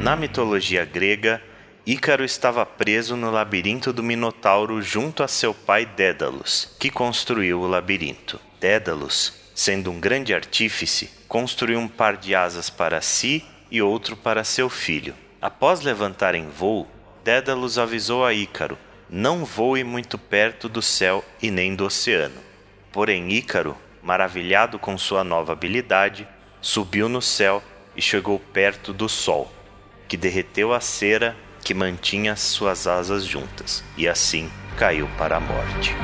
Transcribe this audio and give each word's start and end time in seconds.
Na 0.00 0.16
mitologia 0.16 0.82
grega, 0.86 1.42
Ícaro 1.86 2.24
estava 2.24 2.64
preso 2.64 3.16
no 3.16 3.30
labirinto 3.30 3.92
do 3.92 4.02
Minotauro 4.02 4.80
junto 4.80 5.22
a 5.22 5.28
seu 5.28 5.52
pai 5.52 5.84
Dédalus, 5.84 6.74
que 6.80 6.90
construiu 6.90 7.60
o 7.60 7.66
labirinto. 7.66 8.40
Dédalus, 8.58 9.50
sendo 9.54 9.90
um 9.90 10.00
grande 10.00 10.34
artífice, 10.34 11.10
construiu 11.28 11.78
um 11.78 11.86
par 11.86 12.16
de 12.16 12.34
asas 12.34 12.70
para 12.70 13.02
si 13.02 13.44
e 13.70 13.82
outro 13.82 14.16
para 14.16 14.42
seu 14.42 14.70
filho. 14.70 15.14
Após 15.38 15.82
levantar 15.82 16.34
em 16.34 16.48
voo, 16.48 16.88
Dédalus 17.22 17.76
avisou 17.76 18.24
a 18.24 18.32
Ícaro: 18.32 18.78
não 19.10 19.44
voe 19.44 19.84
muito 19.84 20.16
perto 20.16 20.66
do 20.66 20.80
céu 20.80 21.22
e 21.42 21.50
nem 21.50 21.74
do 21.74 21.84
oceano. 21.84 22.40
Porém, 22.90 23.30
Ícaro, 23.32 23.76
maravilhado 24.02 24.78
com 24.78 24.96
sua 24.96 25.22
nova 25.22 25.52
habilidade, 25.52 26.26
subiu 26.58 27.06
no 27.06 27.20
céu 27.20 27.62
e 27.94 28.00
chegou 28.00 28.38
perto 28.38 28.94
do 28.94 29.06
sol, 29.10 29.52
que 30.10 30.16
derreteu 30.16 30.74
a 30.74 30.80
cera 30.80 31.36
que 31.62 31.72
mantinha 31.72 32.34
suas 32.34 32.88
asas 32.88 33.24
juntas, 33.24 33.84
e 33.96 34.08
assim 34.08 34.50
caiu 34.76 35.08
para 35.16 35.36
a 35.36 35.40
morte. 35.40 35.94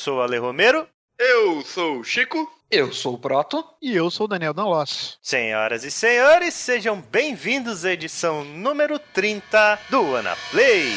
Sou 0.00 0.16
o 0.16 0.22
Ale 0.22 0.38
Romero. 0.38 0.88
Eu 1.18 1.62
sou 1.62 1.98
o 1.98 2.04
Chico. 2.04 2.50
Eu 2.70 2.92
sou 2.92 3.14
o 3.14 3.18
Proto. 3.18 3.62
E 3.82 3.94
eu 3.94 4.10
sou 4.10 4.24
o 4.24 4.28
Daniel 4.28 4.54
Danloss. 4.54 5.18
Senhoras 5.20 5.84
e 5.84 5.90
senhores, 5.90 6.54
sejam 6.54 7.00
bem-vindos 7.00 7.84
à 7.84 7.92
edição 7.92 8.42
número 8.44 8.98
30 8.98 9.78
do 9.90 10.14
Ana 10.14 10.34
Play. 10.50 10.94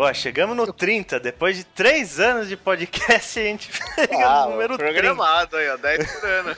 Ó, 0.00 0.14
chegamos 0.14 0.56
no 0.56 0.72
30, 0.72 1.18
depois 1.18 1.56
de 1.56 1.64
3 1.64 2.20
anos 2.20 2.48
de 2.48 2.56
podcast, 2.56 3.36
a 3.40 3.42
gente 3.42 3.68
pega 3.96 4.24
Ah, 4.24 4.46
o 4.46 4.50
número 4.52 4.78
30. 4.78 4.92
programado 4.92 5.56
aí, 5.56 5.68
ó, 5.70 5.76
10 5.76 6.12
por 6.12 6.28
ano. 6.28 6.56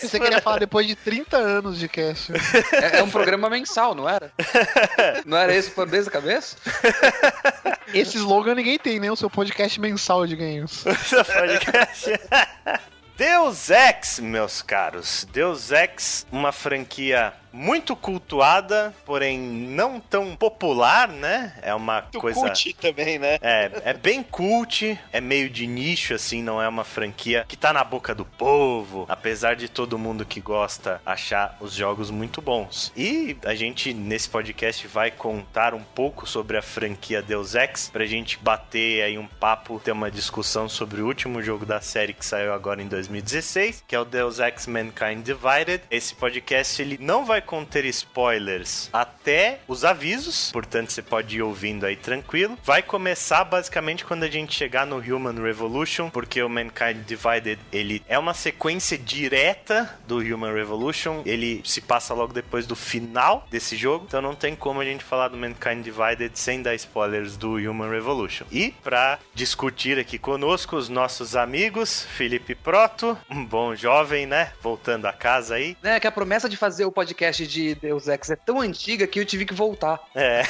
Você 0.00 0.18
queria 0.18 0.42
falar 0.42 0.58
depois 0.58 0.88
de 0.88 0.96
30 0.96 1.36
anos 1.36 1.78
de 1.78 1.88
cast. 1.88 2.32
É, 2.72 2.98
é 2.98 3.02
um 3.04 3.10
programa 3.10 3.48
mensal, 3.48 3.94
não 3.94 4.08
era? 4.08 4.32
Não 5.24 5.38
era 5.38 5.54
esse 5.54 5.70
por 5.70 5.86
desde 5.86 6.08
a 6.08 6.12
cabeça? 6.12 6.56
Esse 7.94 8.16
slogan 8.18 8.56
ninguém 8.56 8.76
tem, 8.78 8.98
né? 8.98 9.10
O 9.10 9.14
seu 9.16 9.30
podcast 9.30 9.80
mensal 9.80 10.26
de 10.26 10.34
games. 10.34 10.84
Esse 10.84 11.22
podcast. 11.22 12.20
Deus 13.16 13.70
Ex, 13.70 14.18
meus 14.18 14.62
caros. 14.62 15.26
Deus 15.32 15.70
Ex, 15.70 16.26
uma 16.32 16.50
franquia 16.50 17.32
muito 17.56 17.96
cultuada, 17.96 18.94
porém 19.04 19.38
não 19.38 19.98
tão 19.98 20.36
popular, 20.36 21.08
né? 21.08 21.54
É 21.62 21.74
uma 21.74 22.02
Do 22.02 22.20
coisa. 22.20 22.38
cult 22.38 22.74
também, 22.74 23.18
né? 23.18 23.38
É, 23.40 23.70
é 23.86 23.94
bem 23.94 24.22
cult, 24.22 24.98
é 25.10 25.20
meio 25.20 25.48
de 25.48 25.66
nicho, 25.66 26.12
assim, 26.14 26.42
não 26.42 26.60
é 26.60 26.68
uma 26.68 26.84
franquia 26.84 27.46
que 27.48 27.56
tá 27.56 27.72
na 27.72 27.82
boca 27.82 28.14
do 28.14 28.24
povo, 28.24 29.06
apesar 29.08 29.56
de 29.56 29.68
todo 29.68 29.98
mundo 29.98 30.26
que 30.26 30.40
gosta 30.40 31.00
achar 31.04 31.56
os 31.60 31.72
jogos 31.72 32.10
muito 32.10 32.42
bons. 32.42 32.92
E 32.94 33.36
a 33.44 33.54
gente, 33.54 33.94
nesse 33.94 34.28
podcast, 34.28 34.86
vai 34.86 35.10
contar 35.10 35.72
um 35.72 35.82
pouco 35.82 36.26
sobre 36.28 36.58
a 36.58 36.62
franquia 36.62 37.22
Deus 37.22 37.54
Ex, 37.54 37.88
pra 37.90 38.04
gente 38.04 38.38
bater 38.38 39.02
aí 39.02 39.16
um 39.16 39.26
papo, 39.26 39.80
ter 39.82 39.92
uma 39.92 40.10
discussão 40.10 40.68
sobre 40.68 41.00
o 41.00 41.06
último 41.06 41.42
jogo 41.42 41.64
da 41.64 41.80
série 41.80 42.12
que 42.12 42.24
saiu 42.26 42.52
agora 42.52 42.82
em 42.82 42.86
2016, 42.88 43.82
que 43.86 43.94
é 43.96 44.00
o 44.00 44.04
Deus 44.04 44.38
Ex 44.40 44.66
Mankind 44.66 45.24
Divided. 45.24 45.82
Esse 45.90 46.14
podcast, 46.14 46.82
ele 46.82 46.98
não 47.00 47.24
vai 47.24 47.40
conter 47.46 47.84
spoilers 47.86 48.90
até 48.92 49.60
os 49.66 49.84
avisos, 49.84 50.50
portanto 50.52 50.90
você 50.90 51.00
pode 51.00 51.36
ir 51.36 51.42
ouvindo 51.42 51.86
aí 51.86 51.96
tranquilo. 51.96 52.58
Vai 52.64 52.82
começar 52.82 53.44
basicamente 53.44 54.04
quando 54.04 54.24
a 54.24 54.28
gente 54.28 54.54
chegar 54.54 54.86
no 54.86 54.96
Human 54.96 55.40
Revolution, 55.40 56.10
porque 56.10 56.42
o 56.42 56.48
Mankind 56.48 57.04
Divided 57.06 57.58
ele 57.72 58.02
é 58.08 58.18
uma 58.18 58.34
sequência 58.34 58.98
direta 58.98 59.98
do 60.06 60.18
Human 60.18 60.52
Revolution. 60.52 61.22
Ele 61.24 61.62
se 61.64 61.80
passa 61.80 62.12
logo 62.12 62.32
depois 62.32 62.66
do 62.66 62.76
final 62.76 63.46
desse 63.50 63.76
jogo, 63.76 64.04
então 64.06 64.20
não 64.20 64.34
tem 64.34 64.54
como 64.54 64.80
a 64.80 64.84
gente 64.84 65.04
falar 65.04 65.28
do 65.28 65.36
Mankind 65.36 65.84
Divided 65.84 66.32
sem 66.34 66.62
dar 66.62 66.74
spoilers 66.74 67.36
do 67.36 67.54
Human 67.54 67.90
Revolution. 67.90 68.46
E 68.50 68.74
para 68.82 69.18
discutir 69.34 69.98
aqui 69.98 70.18
conosco 70.18 70.76
os 70.76 70.88
nossos 70.88 71.36
amigos 71.36 72.04
Felipe 72.04 72.54
Proto, 72.54 73.16
um 73.30 73.44
bom 73.44 73.74
jovem, 73.74 74.26
né? 74.26 74.52
Voltando 74.60 75.06
a 75.06 75.12
casa 75.12 75.54
aí. 75.54 75.76
Né, 75.82 76.00
que 76.00 76.06
a 76.06 76.12
promessa 76.12 76.48
de 76.48 76.56
fazer 76.56 76.84
o 76.84 76.92
podcast 76.92 77.35
de 77.44 77.74
Deus 77.74 78.06
Ex 78.06 78.30
é 78.30 78.36
tão 78.36 78.60
antiga 78.60 79.04
que 79.08 79.18
eu 79.18 79.26
tive 79.26 79.44
que 79.44 79.52
voltar. 79.52 80.00
É. 80.14 80.42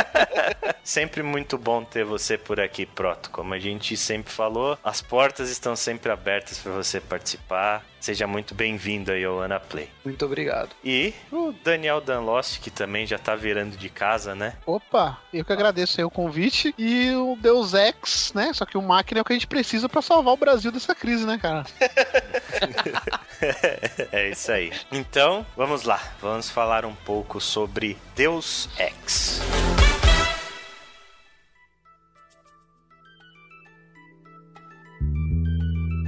sempre 0.84 1.22
muito 1.22 1.56
bom 1.56 1.82
ter 1.82 2.04
você 2.04 2.36
por 2.36 2.60
aqui, 2.60 2.84
Proto. 2.84 3.30
Como 3.30 3.54
a 3.54 3.58
gente 3.58 3.96
sempre 3.96 4.30
falou, 4.30 4.78
as 4.84 5.00
portas 5.00 5.48
estão 5.48 5.74
sempre 5.74 6.12
abertas 6.12 6.58
para 6.58 6.72
você 6.72 7.00
participar. 7.00 7.82
Seja 8.04 8.26
muito 8.26 8.54
bem-vindo 8.54 9.10
aí 9.10 9.24
ao 9.24 9.38
Ana 9.38 9.58
Play. 9.58 9.88
Muito 10.04 10.26
obrigado. 10.26 10.76
E 10.84 11.14
o 11.32 11.54
Daniel 11.64 12.02
Danlost, 12.02 12.60
que 12.60 12.70
também 12.70 13.06
já 13.06 13.18
tá 13.18 13.34
virando 13.34 13.78
de 13.78 13.88
casa, 13.88 14.34
né? 14.34 14.58
Opa, 14.66 15.18
eu 15.32 15.42
que 15.42 15.50
agradeço 15.50 15.98
aí 15.98 16.04
o 16.04 16.10
convite. 16.10 16.74
E 16.76 17.12
o 17.14 17.34
Deus 17.40 17.72
Ex, 17.72 18.30
né? 18.34 18.52
Só 18.52 18.66
que 18.66 18.76
o 18.76 18.82
máquina 18.82 19.20
é 19.20 19.22
o 19.22 19.24
que 19.24 19.32
a 19.32 19.36
gente 19.36 19.46
precisa 19.46 19.88
pra 19.88 20.02
salvar 20.02 20.34
o 20.34 20.36
Brasil 20.36 20.70
dessa 20.70 20.94
crise, 20.94 21.24
né, 21.24 21.38
cara? 21.38 21.64
é 24.12 24.28
isso 24.28 24.52
aí. 24.52 24.70
Então, 24.92 25.46
vamos 25.56 25.84
lá. 25.84 25.98
Vamos 26.20 26.50
falar 26.50 26.84
um 26.84 26.94
pouco 26.94 27.40
sobre 27.40 27.96
Deus 28.14 28.68
Ex. 28.78 29.40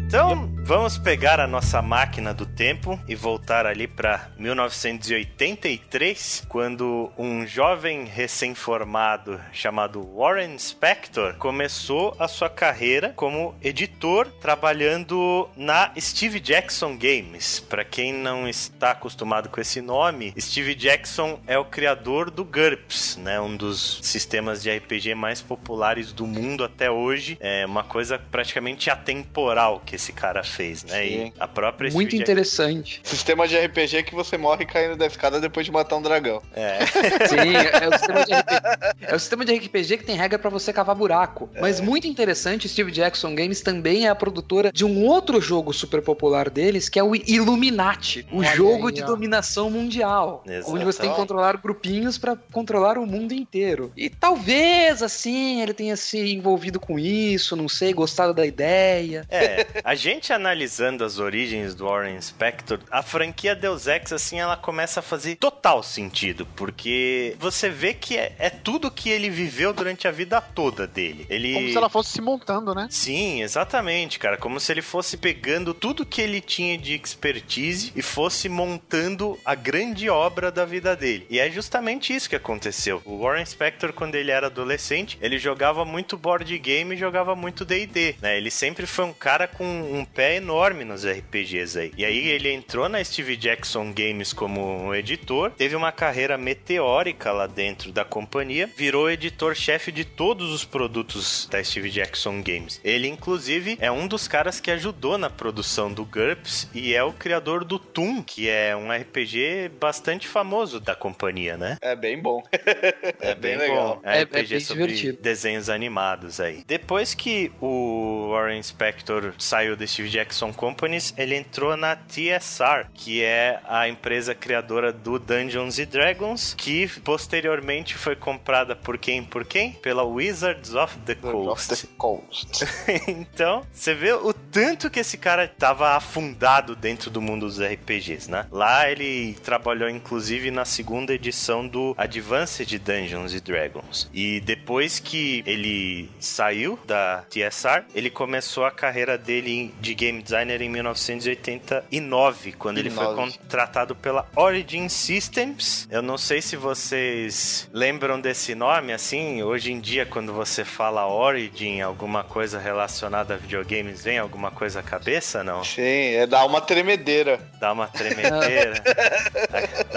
Então, 0.07 0.56
vamos 0.67 0.99
pegar 0.99 1.39
a 1.39 1.47
nossa 1.47 1.81
máquina 1.81 2.35
do 2.35 2.45
tempo 2.45 2.99
e 3.07 3.15
voltar 3.15 3.67
ali 3.67 3.87
para 3.87 4.29
1983, 4.37 6.45
quando 6.49 7.13
um 7.17 7.47
jovem 7.47 8.05
recém-formado 8.05 9.41
chamado 9.53 10.03
Warren 10.17 10.59
Spector 10.59 11.35
começou 11.35 12.17
a 12.19 12.27
sua 12.27 12.51
carreira 12.51 13.13
como 13.15 13.55
editor 13.63 14.27
trabalhando 14.41 15.49
na 15.57 15.93
Steve 16.01 16.41
Jackson 16.41 16.97
Games. 16.97 17.61
Para 17.61 17.85
quem 17.85 18.13
não 18.13 18.49
está 18.49 18.91
acostumado 18.91 19.49
com 19.49 19.61
esse 19.61 19.81
nome, 19.81 20.35
Steve 20.37 20.75
Jackson 20.75 21.39
é 21.47 21.57
o 21.57 21.65
criador 21.65 22.29
do 22.29 22.45
GURPS, 22.45 23.19
né, 23.19 23.41
um 23.41 23.57
dos 23.57 24.01
sistemas 24.03 24.65
de 24.65 24.77
RPG 24.77 25.15
mais 25.15 25.41
populares 25.41 26.13
do 26.13 26.27
mundo 26.27 26.65
até 26.65 26.91
hoje. 26.91 27.39
É 27.39 27.65
uma 27.65 27.85
coisa 27.85 28.19
praticamente 28.19 28.91
atemporal 28.91 29.81
que 29.87 29.95
esse 29.95 30.13
cara 30.13 30.43
fez, 30.43 30.56
né? 30.63 31.03
Sim. 31.03 31.27
E 31.27 31.33
a 31.39 31.49
própria 31.49 31.91
Muito 31.93 32.17
interessante. 32.17 33.01
Sistema 33.03 33.47
de 33.47 33.57
RPG 33.59 34.03
que 34.05 34.15
você 34.15 34.37
morre 34.37 34.65
caindo 34.65 34.97
da 34.97 35.07
escada 35.07 35.41
depois 35.41 35.67
de 35.67 35.73
matar 35.73 35.97
um 35.97 36.03
dragão. 36.03 36.43
É. 36.55 36.85
Sim, 37.27 37.55
é 37.55 37.89
o 37.89 37.93
sistema 37.93 38.25
de 38.25 38.35
RPG, 38.35 38.97
é 39.03 39.15
o 39.15 39.19
sistema 39.19 39.45
de 39.45 39.55
RPG 39.55 39.99
que 39.99 40.05
tem 40.05 40.17
regra 40.17 40.39
pra 40.39 40.51
você 40.51 40.73
cavar 40.73 40.95
buraco. 40.95 41.49
Mas 41.61 41.81
muito 41.81 42.07
interessante, 42.07 42.69
Steve 42.69 42.91
Jackson 42.91 43.35
Games 43.35 43.61
também 43.61 44.07
é 44.07 44.09
a 44.09 44.15
produtora 44.15 44.73
de 44.73 44.85
um 44.85 45.05
outro 45.05 45.41
jogo 45.41 45.73
super 45.73 46.03
popular 46.03 46.51
deles, 46.51 46.89
que 46.89 46.99
é 46.99 47.03
o 47.03 47.15
Illuminati, 47.15 48.27
o 48.31 48.39
Olha 48.39 48.55
jogo 48.55 48.89
aí, 48.89 48.95
de 48.95 49.03
ó. 49.03 49.07
dominação 49.07 49.71
mundial, 49.71 50.43
Exato. 50.47 50.73
onde 50.73 50.85
você 50.85 51.01
tem 51.01 51.11
que 51.11 51.17
controlar 51.17 51.57
grupinhos 51.57 52.19
pra 52.19 52.37
controlar 52.53 52.99
o 52.99 53.07
mundo 53.07 53.33
inteiro. 53.33 53.93
E 53.97 54.09
talvez 54.09 55.03
assim 55.03 55.61
ele 55.63 55.75
tenha 55.75 55.97
se 55.97 56.19
envolvido 56.35 56.79
com 56.79 56.99
isso, 56.99 57.57
não 57.57 57.69
sei, 57.69 57.93
gostado 57.93 58.33
da 58.35 58.47
ideia. 58.47 59.25
É, 59.31 59.67
a 59.85 59.95
gente 59.95 60.33
analisando 60.47 61.05
as 61.05 61.19
origens 61.19 61.75
do 61.75 61.87
Warren 61.87 62.21
Spector, 62.21 62.79
a 62.89 63.03
franquia 63.03 63.55
Deus 63.55 63.89
Ex, 63.89 64.13
assim, 64.13 64.39
ela 64.39 64.57
começa 64.57 65.01
a 65.01 65.03
fazer 65.03 65.35
total 65.37 65.83
sentido, 65.83 66.47
porque 66.55 67.35
você 67.41 67.69
vê 67.69 67.93
que 67.93 68.17
é, 68.17 68.35
é 68.39 68.49
tudo 68.49 68.91
que 68.91 69.11
ele 69.11 69.29
viveu 69.29 69.73
durante 69.73 70.07
a 70.07 70.13
vida 70.13 70.41
toda 70.41 70.87
dele. 70.87 71.27
Ele... 71.29 71.53
Como 71.53 71.69
se 71.69 71.77
ela 71.77 71.91
fosse 71.91 72.13
se 72.13 72.21
montando, 72.21 72.75
né? 72.75 72.87
Sim, 72.91 73.43
exatamente, 73.43 74.21
cara. 74.21 74.37
Como 74.37 74.61
se 74.61 74.71
ele 74.71 74.83
fosse 74.83 75.17
pegando 75.17 75.75
tudo 75.75 76.07
que 76.07 76.23
ele 76.23 76.41
tinha 76.41 76.79
de 76.79 76.95
expertise 76.95 77.93
e 77.97 78.01
fosse 78.01 78.49
montando 78.49 79.37
a 79.45 79.55
grande 79.57 80.09
obra 80.09 80.53
da 80.53 80.65
vida 80.65 80.95
dele. 80.95 81.27
E 81.29 81.41
é 81.41 81.51
justamente 81.51 82.15
isso 82.15 82.31
que 82.31 82.37
aconteceu. 82.37 83.03
O 83.05 83.19
Warren 83.19 83.45
Spector, 83.45 83.93
quando 83.93 84.15
ele 84.15 84.31
era 84.31 84.47
adolescente, 84.47 85.19
ele 85.21 85.39
jogava 85.39 85.85
muito 85.85 86.17
board 86.17 86.57
game 86.59 86.95
e 86.95 86.99
jogava 86.99 87.35
muito 87.35 87.65
D&D, 87.65 88.15
né? 88.23 88.37
Ele 88.37 88.51
sempre 88.51 88.87
foi 88.87 89.05
um 89.05 89.13
cara 89.13 89.49
com 89.49 89.65
um 89.65 90.05
pé 90.05 90.36
enorme 90.37 90.85
nos 90.85 91.05
RPGs 91.07 91.79
aí. 91.79 91.93
E 91.97 92.05
aí 92.05 92.29
ele 92.29 92.51
entrou 92.53 92.89
na 92.89 93.03
Steve 93.03 93.37
Jackson 93.37 93.93
Games 93.93 94.33
como 94.33 94.87
um 94.87 94.95
editor, 94.95 95.51
teve 95.51 95.75
uma 95.75 95.93
carreira 95.93 96.37
meteórica 96.37 97.33
lá 97.33 97.47
dentro 97.47 97.93
da 97.93 98.05
companhia, 98.05 98.71
virou 98.77 99.11
editor-chefe 99.11 99.91
de 99.93 100.05
todos 100.05 100.53
os 100.53 100.65
produtos 100.65 101.49
da 101.51 101.63
Steve 101.63 101.91
Jackson 101.91 102.43
Games. 102.43 102.81
Ele, 102.85 103.09
inclusive, 103.09 103.77
é 103.81 103.91
um 103.91 104.07
dos 104.07 104.27
caras 104.29 104.61
que 104.61 104.71
ajudou 104.71 105.17
na 105.19 105.31
produção 105.31 105.93
do 105.93 106.05
GURPS 106.05 106.69
e 106.75 106.95
é 106.95 107.03
o 107.03 107.13
criador 107.13 107.65
do 107.65 107.79
Toon, 107.79 108.23
que 108.23 108.49
é 108.49 108.77
um 108.77 108.91
RPG 108.93 109.71
bastante 109.81 110.27
famoso 110.29 110.81
da 110.81 110.95
companhia, 110.95 111.57
né? 111.57 111.79
É 111.81 111.95
bem 111.97 112.21
bom. 112.21 112.43
É 113.21 113.35
bem 113.35 113.57
legal. 113.57 113.97
bom. 113.97 114.01
É- 114.09 114.21
é 114.21 114.23
RPG 114.25 114.49
bem 114.49 114.61
sobre 114.61 114.87
divertido. 114.89 115.23
desenhos 115.23 115.69
animados 115.71 116.41
aí. 116.41 116.63
Depois 116.67 117.15
que 117.15 117.51
o 117.61 118.29
Warren 118.31 118.63
Spector 118.63 119.33
saiu 119.39 119.77
da 119.77 119.87
Steve 119.87 120.09
Jackson 120.09 120.26
Companies, 120.53 121.15
ele 121.17 121.37
entrou 121.37 121.77
na 121.77 121.97
TSR, 121.97 122.87
que 122.95 123.23
é 123.23 123.61
a 123.65 123.89
empresa 123.89 124.35
criadora 124.35 124.93
do 124.93 125.19
Dungeons 125.19 125.79
and 125.79 125.87
Dragons, 125.87 126.55
que 126.55 126.89
posteriormente 127.01 127.95
foi 127.95 128.17
comprada 128.17 128.77
por 128.77 128.99
quem? 128.99 129.25
Por 129.25 129.45
quem? 129.45 129.73
Pela 129.73 130.05
Wizards 130.05 130.75
of 130.75 130.97
the 130.99 131.15
Coast. 131.15 131.73
Of 131.73 131.87
the 131.87 131.93
Coast. 131.97 132.65
então, 133.09 133.67
você 133.73 133.95
vê 133.95 134.13
o 134.13 134.33
tanto 134.33 134.91
que 134.91 135.01
esse 135.01 135.17
cara 135.17 135.49
tava 135.49 135.97
afundado 135.97 136.77
dentro 136.77 137.11
do 137.11 137.21
mundo 137.21 137.47
dos 137.47 137.61
RPGs, 137.61 138.31
né? 138.31 138.47
Lá 138.51 138.91
ele 138.91 139.35
trabalhou 139.45 139.89
inclusive 139.89 140.51
na 140.51 140.65
segunda 140.65 141.15
edição 141.15 141.67
do 141.67 141.95
Advanced 141.97 142.79
Dungeons 142.79 143.33
and 143.33 143.45
Dragons. 143.45 144.11
E 144.13 144.41
depois 144.41 144.99
que 144.99 145.43
ele 145.47 146.11
saiu 146.19 146.79
da 146.87 147.25
TSR, 147.31 147.85
ele 147.95 148.11
começou 148.11 148.65
a 148.65 148.71
carreira 148.71 149.17
dele 149.17 149.75
de 149.81 149.95
game 149.95 150.16
designer 150.21 150.61
em 150.63 150.69
1989, 150.69 152.53
quando 152.53 152.79
ele 152.79 152.91
foi 152.91 153.07
89. 153.07 153.39
contratado 153.39 153.95
pela 153.95 154.27
Origin 154.35 154.89
Systems. 154.89 155.87
Eu 155.91 156.03
não 156.03 156.19
sei 156.19 156.41
se 156.43 156.57
vocês 156.57 157.69
lembram 157.73 158.21
desse 158.21 158.55
nome, 158.55 158.93
assim, 158.93 159.43
hoje 159.43 159.73
em 159.73 159.81
dia 159.81 160.05
quando 160.07 160.33
você 160.33 160.65
fala 160.65 161.07
Origin, 161.07 161.81
alguma 161.81 162.23
coisa 162.25 162.59
relacionada 162.59 163.35
a 163.35 163.37
videogames, 163.37 164.03
vem 164.03 164.19
alguma 164.19 164.51
coisa 164.51 164.81
à 164.81 164.83
cabeça, 164.83 165.43
não? 165.45 165.63
Sim, 165.65 165.83
é 165.83 166.27
dar 166.27 166.45
uma 166.45 166.61
tremedeira. 166.61 167.41
Dá 167.61 167.73
uma 167.73 167.87
tremedeira. 167.89 168.75
Da- 168.83 169.17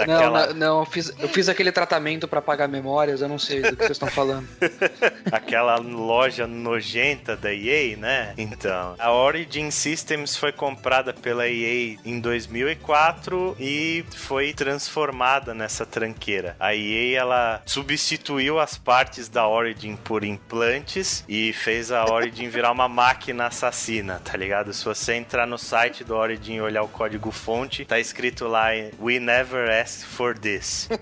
Não, 0.00 0.06
daquela, 0.06 0.46
não, 0.48 0.54
não, 0.54 0.80
eu 0.80 0.86
fiz, 0.86 1.12
eu 1.18 1.28
fiz 1.28 1.48
aquele 1.48 1.70
tratamento 1.70 2.26
pra 2.26 2.38
apagar 2.38 2.66
memórias, 2.68 3.20
eu 3.20 3.28
não 3.28 3.38
sei 3.38 3.60
do 3.60 3.70
que 3.76 3.82
vocês 3.82 3.90
estão 3.92 4.08
falando. 4.08 4.48
aquela 5.30 5.76
loja 5.76 6.46
nojenta 6.46 7.36
da 7.36 7.52
EA, 7.52 7.96
né? 7.98 8.32
Então, 8.38 8.94
a 8.98 9.12
Origin 9.12 9.70
Systems 9.70 9.99
foi 10.36 10.52
comprada 10.52 11.12
pela 11.12 11.48
EA 11.48 11.96
em 12.04 12.20
2004 12.20 13.56
e 13.58 14.04
foi 14.16 14.52
transformada 14.52 15.54
nessa 15.54 15.86
tranqueira. 15.86 16.56
A 16.58 16.74
EA 16.74 17.18
ela 17.18 17.62
substituiu 17.66 18.58
as 18.58 18.76
partes 18.76 19.28
da 19.28 19.46
Origin 19.46 19.96
por 19.96 20.24
implantes 20.24 21.24
e 21.28 21.52
fez 21.52 21.90
a 21.90 22.04
Origin 22.04 22.48
virar 22.48 22.72
uma 22.72 22.88
máquina 22.88 23.46
assassina, 23.46 24.20
tá 24.24 24.36
ligado? 24.36 24.72
Se 24.72 24.84
você 24.84 25.14
entrar 25.14 25.46
no 25.46 25.58
site 25.58 26.04
do 26.04 26.14
Origin 26.14 26.54
e 26.54 26.60
olhar 26.60 26.82
o 26.82 26.88
código 26.88 27.30
fonte, 27.30 27.84
tá 27.84 27.98
escrito 27.98 28.46
lá 28.46 28.70
We 28.98 29.18
never 29.18 29.70
asked 29.70 30.06
for 30.06 30.38
this. 30.38 30.88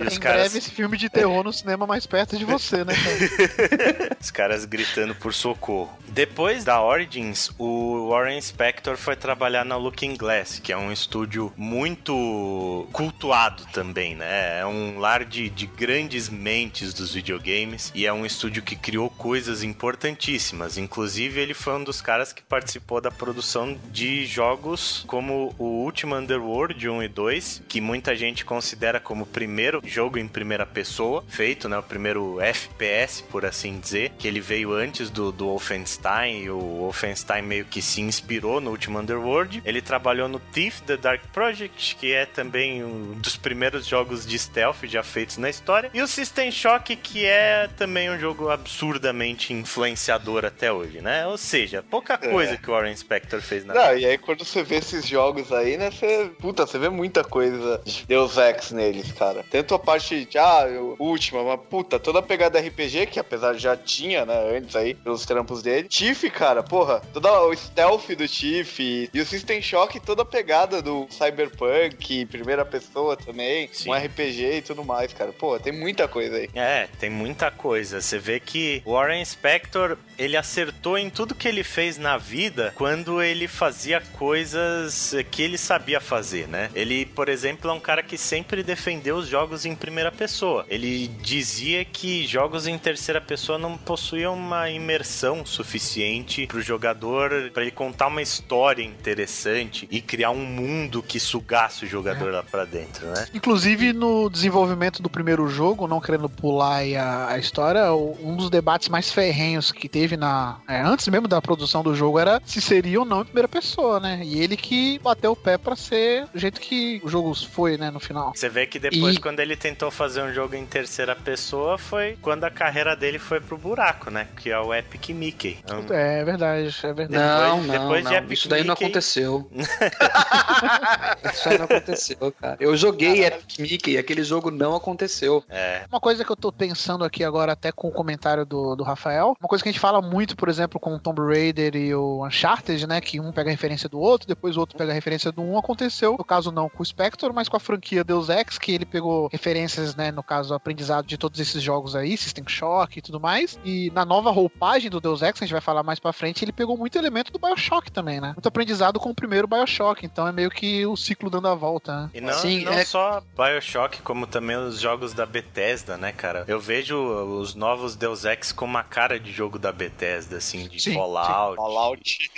Em 0.00 0.18
caras 0.18 0.42
breve 0.42 0.58
esse 0.58 0.70
filme 0.70 0.96
de 0.96 1.08
terror 1.08 1.42
no 1.44 1.52
cinema 1.52 1.86
mais 1.86 2.06
perto 2.06 2.36
de 2.36 2.44
você, 2.44 2.84
né, 2.84 2.94
cara? 2.94 4.16
Os 4.20 4.30
caras 4.30 4.64
gritando 4.64 5.14
por 5.14 5.32
socorro. 5.32 5.87
Depois 6.08 6.64
da 6.64 6.82
Origins, 6.82 7.50
o 7.58 8.08
Warren 8.08 8.40
Spector 8.40 8.96
foi 8.96 9.14
trabalhar 9.14 9.64
na 9.64 9.76
Looking 9.76 10.16
Glass, 10.16 10.58
que 10.58 10.72
é 10.72 10.76
um 10.76 10.90
estúdio 10.90 11.52
muito 11.56 12.88
cultuado 12.92 13.64
também, 13.72 14.16
né? 14.16 14.60
É 14.60 14.66
um 14.66 14.98
lar 14.98 15.24
de, 15.24 15.48
de 15.50 15.66
grandes 15.66 16.28
mentes 16.28 16.94
dos 16.94 17.14
videogames 17.14 17.92
e 17.94 18.06
é 18.06 18.12
um 18.12 18.24
estúdio 18.24 18.62
que 18.62 18.74
criou 18.74 19.10
coisas 19.10 19.62
importantíssimas. 19.62 20.78
Inclusive, 20.78 21.40
ele 21.40 21.54
foi 21.54 21.74
um 21.74 21.84
dos 21.84 22.00
caras 22.00 22.32
que 22.32 22.42
participou 22.42 23.00
da 23.00 23.10
produção 23.10 23.78
de 23.90 24.26
jogos 24.26 25.04
como 25.06 25.54
o 25.58 25.84
Ultima 25.84 26.16
Underworld 26.16 26.88
1 26.88 27.02
e 27.02 27.08
2, 27.08 27.62
que 27.68 27.80
muita 27.80 28.16
gente 28.16 28.44
considera 28.44 28.98
como 28.98 29.24
o 29.24 29.26
primeiro 29.26 29.80
jogo 29.84 30.18
em 30.18 30.26
primeira 30.26 30.66
pessoa 30.66 31.22
feito, 31.28 31.68
né? 31.68 31.78
O 31.78 31.82
primeiro 31.82 32.40
FPS, 32.40 33.22
por 33.22 33.44
assim 33.44 33.78
dizer, 33.78 34.12
que 34.18 34.26
ele 34.26 34.40
veio 34.40 34.72
antes 34.72 35.10
do, 35.10 35.30
do 35.30 35.48
Wolfenstein 35.78 36.42
e 36.42 36.50
o 36.50 36.58
Wolfenstein 36.58 37.42
meio 37.42 37.64
que 37.64 37.80
se 37.80 38.00
inspirou 38.00 38.60
no 38.60 38.70
Ultima 38.70 39.00
Underworld. 39.00 39.62
Ele 39.64 39.80
trabalhou 39.80 40.28
no 40.28 40.38
Thief 40.38 40.80
The 40.80 40.96
Dark 40.96 41.22
Project, 41.32 41.96
que 41.96 42.12
é 42.12 42.26
também 42.26 42.84
um 42.84 43.12
dos 43.18 43.36
primeiros 43.36 43.86
jogos 43.86 44.26
de 44.26 44.38
stealth 44.38 44.84
já 44.84 45.02
feitos 45.02 45.38
na 45.38 45.48
história, 45.48 45.90
e 45.94 46.02
o 46.02 46.06
System 46.06 46.50
Shock, 46.50 46.96
que 46.96 47.24
é 47.24 47.68
também 47.76 48.10
um 48.10 48.18
jogo 48.18 48.50
absurdamente 48.50 49.52
influenciador 49.52 50.44
até 50.44 50.72
hoje, 50.72 51.00
né? 51.00 51.26
Ou 51.26 51.38
seja, 51.38 51.84
pouca 51.88 52.18
coisa 52.18 52.56
que 52.56 52.70
o 52.70 52.72
Warren 52.72 52.96
Spector 52.96 53.40
fez 53.40 53.64
na 53.64 53.74
Não, 53.74 53.96
e 53.96 54.04
aí 54.04 54.18
quando 54.18 54.44
você 54.44 54.62
vê 54.62 54.76
esses 54.76 55.06
jogos 55.06 55.52
aí, 55.52 55.76
né, 55.76 55.90
você. 55.90 56.30
Puta, 56.38 56.66
você 56.66 56.78
vê 56.78 56.88
muita 56.88 57.22
coisa 57.22 57.80
de 57.84 58.04
Deus 58.06 58.36
Ex 58.36 58.72
neles, 58.72 59.12
cara. 59.12 59.44
Tanto 59.50 59.74
a 59.74 59.78
parte 59.78 60.24
de, 60.24 60.38
ah, 60.38 60.64
última, 60.98 61.42
mas 61.42 61.60
puta, 61.68 61.98
toda 61.98 62.18
a 62.18 62.22
pegada 62.22 62.58
RPG, 62.58 63.06
que 63.06 63.20
apesar 63.20 63.54
de 63.54 63.60
já 63.60 63.76
tinha, 63.76 64.24
né, 64.24 64.56
antes 64.56 64.74
aí, 64.74 64.94
pelos 64.94 65.24
trampos 65.26 65.62
dele. 65.68 65.88
Tiff, 65.88 66.28
cara, 66.30 66.62
porra, 66.62 67.00
todo 67.12 67.28
o 67.28 67.54
stealth 67.54 68.08
do 68.16 68.26
Tiff 68.26 69.08
e 69.12 69.20
o 69.20 69.26
System 69.26 69.60
Shock, 69.60 70.00
toda 70.00 70.22
a 70.22 70.24
pegada 70.24 70.80
do 70.80 71.06
Cyberpunk, 71.10 72.26
primeira 72.26 72.64
pessoa 72.64 73.16
também, 73.16 73.68
Sim. 73.72 73.90
um 73.90 73.94
RPG 73.94 74.56
e 74.56 74.62
tudo 74.62 74.84
mais, 74.84 75.12
cara. 75.12 75.32
Pô, 75.32 75.58
tem 75.58 75.72
muita 75.72 76.08
coisa 76.08 76.36
aí. 76.36 76.48
É, 76.54 76.88
tem 76.98 77.10
muita 77.10 77.50
coisa. 77.50 78.00
Você 78.00 78.18
vê 78.18 78.40
que 78.40 78.82
o 78.84 78.92
Warren 78.92 79.24
Spector, 79.24 79.98
ele 80.18 80.36
acertou 80.36 80.96
em 80.96 81.10
tudo 81.10 81.34
que 81.34 81.46
ele 81.46 81.62
fez 81.62 81.98
na 81.98 82.16
vida 82.16 82.72
quando 82.74 83.22
ele 83.22 83.46
fazia 83.46 84.00
coisas 84.18 85.14
que 85.30 85.42
ele 85.42 85.58
sabia 85.58 86.00
fazer, 86.00 86.48
né? 86.48 86.70
Ele, 86.74 87.04
por 87.06 87.28
exemplo, 87.28 87.70
é 87.70 87.74
um 87.74 87.80
cara 87.80 88.02
que 88.02 88.16
sempre 88.16 88.62
defendeu 88.62 89.16
os 89.16 89.28
jogos 89.28 89.66
em 89.66 89.74
primeira 89.74 90.10
pessoa. 90.10 90.64
Ele 90.68 91.08
dizia 91.08 91.84
que 91.84 92.26
jogos 92.26 92.66
em 92.66 92.78
terceira 92.78 93.20
pessoa 93.20 93.58
não 93.58 93.76
possuíam 93.76 94.34
uma 94.34 94.70
imersão 94.70 95.44
suficiente 95.64 96.46
pro 96.46 96.60
jogador 96.62 97.50
para 97.52 97.62
ele 97.62 97.70
contar 97.70 98.06
uma 98.06 98.22
história 98.22 98.82
interessante 98.82 99.86
e 99.90 100.00
criar 100.00 100.30
um 100.30 100.44
mundo 100.44 101.02
que 101.02 101.18
sugasse 101.20 101.84
o 101.84 101.88
jogador 101.88 102.28
É. 102.28 102.32
lá 102.36 102.42
pra 102.42 102.64
dentro, 102.64 103.06
né? 103.08 103.26
Inclusive, 103.34 103.92
no 103.92 104.28
desenvolvimento 104.30 105.02
do 105.02 105.10
primeiro 105.10 105.48
jogo, 105.48 105.86
não 105.86 106.00
querendo 106.00 106.28
pular 106.28 106.82
a, 106.82 107.28
a 107.32 107.38
história, 107.38 107.92
o- 107.92 108.16
um 108.22 108.36
dos 108.36 108.50
debates 108.50 108.88
mais 108.88 109.12
ferrenhos 109.12 109.72
que 109.72 109.88
teve 109.88 110.16
na. 110.16 110.58
é, 110.68 110.80
antes 110.80 111.06
mesmo 111.08 111.28
da 111.28 111.40
produção 111.42 111.82
do 111.82 111.94
jogo 111.94 112.18
era 112.18 112.40
se 112.44 112.60
seria 112.60 113.00
ou 113.00 113.04
não 113.06 113.20
em 113.22 113.24
primeira 113.24 113.48
pessoa, 113.48 113.98
né? 114.00 114.20
E 114.24 114.40
ele 114.40 114.56
que 114.56 114.98
bateu 115.00 115.32
o 115.32 115.36
pé 115.36 115.58
pra 115.58 115.74
ser 115.76 116.26
do 116.32 116.38
jeito 116.38 116.60
que 116.60 117.00
o 117.04 117.08
jogo 117.08 117.34
foi, 117.34 117.76
né, 117.76 117.90
no 117.90 118.00
final. 118.00 118.32
Você 118.34 118.48
vê 118.48 118.66
que 118.66 118.78
depois, 118.78 119.16
E- 119.16 119.20
quando 119.20 119.40
ele 119.40 119.56
tentou 119.56 119.90
fazer 119.90 120.22
um 120.22 120.32
jogo 120.32 120.54
em 120.54 120.64
terceira 120.66 121.14
pessoa, 121.16 121.76
foi 121.78 122.16
quando 122.22 122.44
a 122.44 122.50
carreira 122.50 122.94
dele 122.96 123.18
foi 123.18 123.40
pro 123.40 123.56
buraco, 123.58 124.10
né? 124.10 124.28
Que 124.36 124.50
é 124.50 124.58
o 124.58 124.72
Epic 124.74 125.08
Mickey. 125.10 125.47
É 125.90 126.24
verdade, 126.24 126.76
é 126.82 126.92
verdade. 126.92 127.08
Não, 127.12 127.60
Depois- 127.60 127.66
não, 127.66 127.80
depois 127.82 128.04
de 128.04 128.10
não. 128.10 128.18
Epic 128.18 128.32
Isso 128.38 128.48
daí 128.48 128.64
não 128.64 128.72
Mickey- 128.74 128.84
aconteceu. 128.84 129.50
Isso 131.32 131.48
aí 131.48 131.58
não 131.58 131.64
aconteceu, 131.64 132.32
cara. 132.40 132.56
Eu 132.60 132.76
joguei 132.76 133.24
Epic 133.24 133.58
Mickey, 133.58 133.98
aquele 133.98 134.22
jogo 134.22 134.50
não 134.50 134.74
aconteceu. 134.74 135.44
É, 135.48 135.84
Uma 135.90 136.00
coisa 136.00 136.24
que 136.24 136.30
eu 136.30 136.36
tô 136.36 136.50
pensando 136.52 137.04
aqui 137.04 137.22
agora, 137.24 137.52
até 137.52 137.70
com 137.72 137.88
o 137.88 137.92
comentário 137.92 138.44
do, 138.44 138.74
do 138.76 138.84
Rafael, 138.84 139.34
uma 139.40 139.48
coisa 139.48 139.62
que 139.62 139.68
a 139.68 139.72
gente 139.72 139.80
fala 139.80 140.00
muito, 140.00 140.36
por 140.36 140.48
exemplo, 140.48 140.78
com 140.80 140.94
o 140.94 140.98
Tomb 140.98 141.20
Raider 141.22 141.76
e 141.76 141.94
o 141.94 142.24
Uncharted, 142.26 142.86
né? 142.86 143.00
Que 143.00 143.20
um 143.20 143.32
pega 143.32 143.50
a 143.50 143.52
referência 143.52 143.88
do 143.88 143.98
outro, 144.00 144.26
depois 144.28 144.56
o 144.56 144.60
outro 144.60 144.76
pega 144.76 144.90
a 144.90 144.94
referência 144.94 145.30
do 145.32 145.42
um, 145.42 145.58
aconteceu, 145.58 146.16
no 146.18 146.24
caso 146.24 146.50
não 146.50 146.68
com 146.68 146.82
o 146.82 146.86
Spectre, 146.86 147.32
mas 147.32 147.48
com 147.48 147.56
a 147.56 147.60
franquia 147.60 148.02
Deus 148.04 148.28
Ex, 148.28 148.58
que 148.58 148.72
ele 148.72 148.84
pegou 148.86 149.28
referências, 149.30 149.94
né? 149.94 150.10
No 150.10 150.22
caso, 150.22 150.54
aprendizado 150.54 151.06
de 151.06 151.16
todos 151.18 151.38
esses 151.40 151.62
jogos 151.62 151.94
aí, 151.94 152.16
System 152.16 152.44
Shock 152.46 152.98
e 152.98 153.02
tudo 153.02 153.20
mais. 153.20 153.58
E 153.64 153.90
na 153.94 154.04
nova 154.04 154.30
roupagem 154.30 154.90
do 154.90 155.00
Deus 155.00 155.22
Ex, 155.22 155.37
a 155.44 155.46
gente 155.46 155.52
vai 155.52 155.60
falar 155.60 155.82
mais 155.82 155.98
pra 155.98 156.12
frente, 156.12 156.44
ele 156.44 156.52
pegou 156.52 156.76
muito 156.76 156.96
elemento 156.98 157.32
do 157.32 157.38
Bioshock 157.38 157.90
também, 157.90 158.20
né? 158.20 158.28
Muito 158.34 158.46
aprendizado 158.48 158.98
com 159.00 159.10
o 159.10 159.14
primeiro 159.14 159.46
Bioshock, 159.48 160.04
então 160.04 160.26
é 160.26 160.32
meio 160.32 160.50
que 160.50 160.84
o 160.86 160.96
ciclo 160.96 161.30
dando 161.30 161.48
a 161.48 161.54
volta, 161.54 162.02
né? 162.02 162.10
E 162.14 162.20
não, 162.20 162.32
Sim, 162.34 162.64
não 162.64 162.72
é- 162.72 162.84
só 162.84 163.22
Bioshock, 163.36 164.02
como 164.02 164.26
também 164.26 164.56
os 164.56 164.80
jogos 164.80 165.12
da 165.12 165.26
Bethesda, 165.26 165.96
né, 165.96 166.12
cara? 166.12 166.44
Eu 166.48 166.60
vejo 166.60 166.96
os 166.98 167.54
novos 167.54 167.96
Deus 167.96 168.24
Ex 168.24 168.52
com 168.52 168.64
uma 168.64 168.82
cara 168.82 169.18
de 169.18 169.32
jogo 169.32 169.58
da 169.58 169.72
Bethesda, 169.72 170.36
assim, 170.38 170.68
de 170.68 170.80
Sim, 170.80 170.94
Fallout. 170.94 171.56
Fallout. 171.56 172.30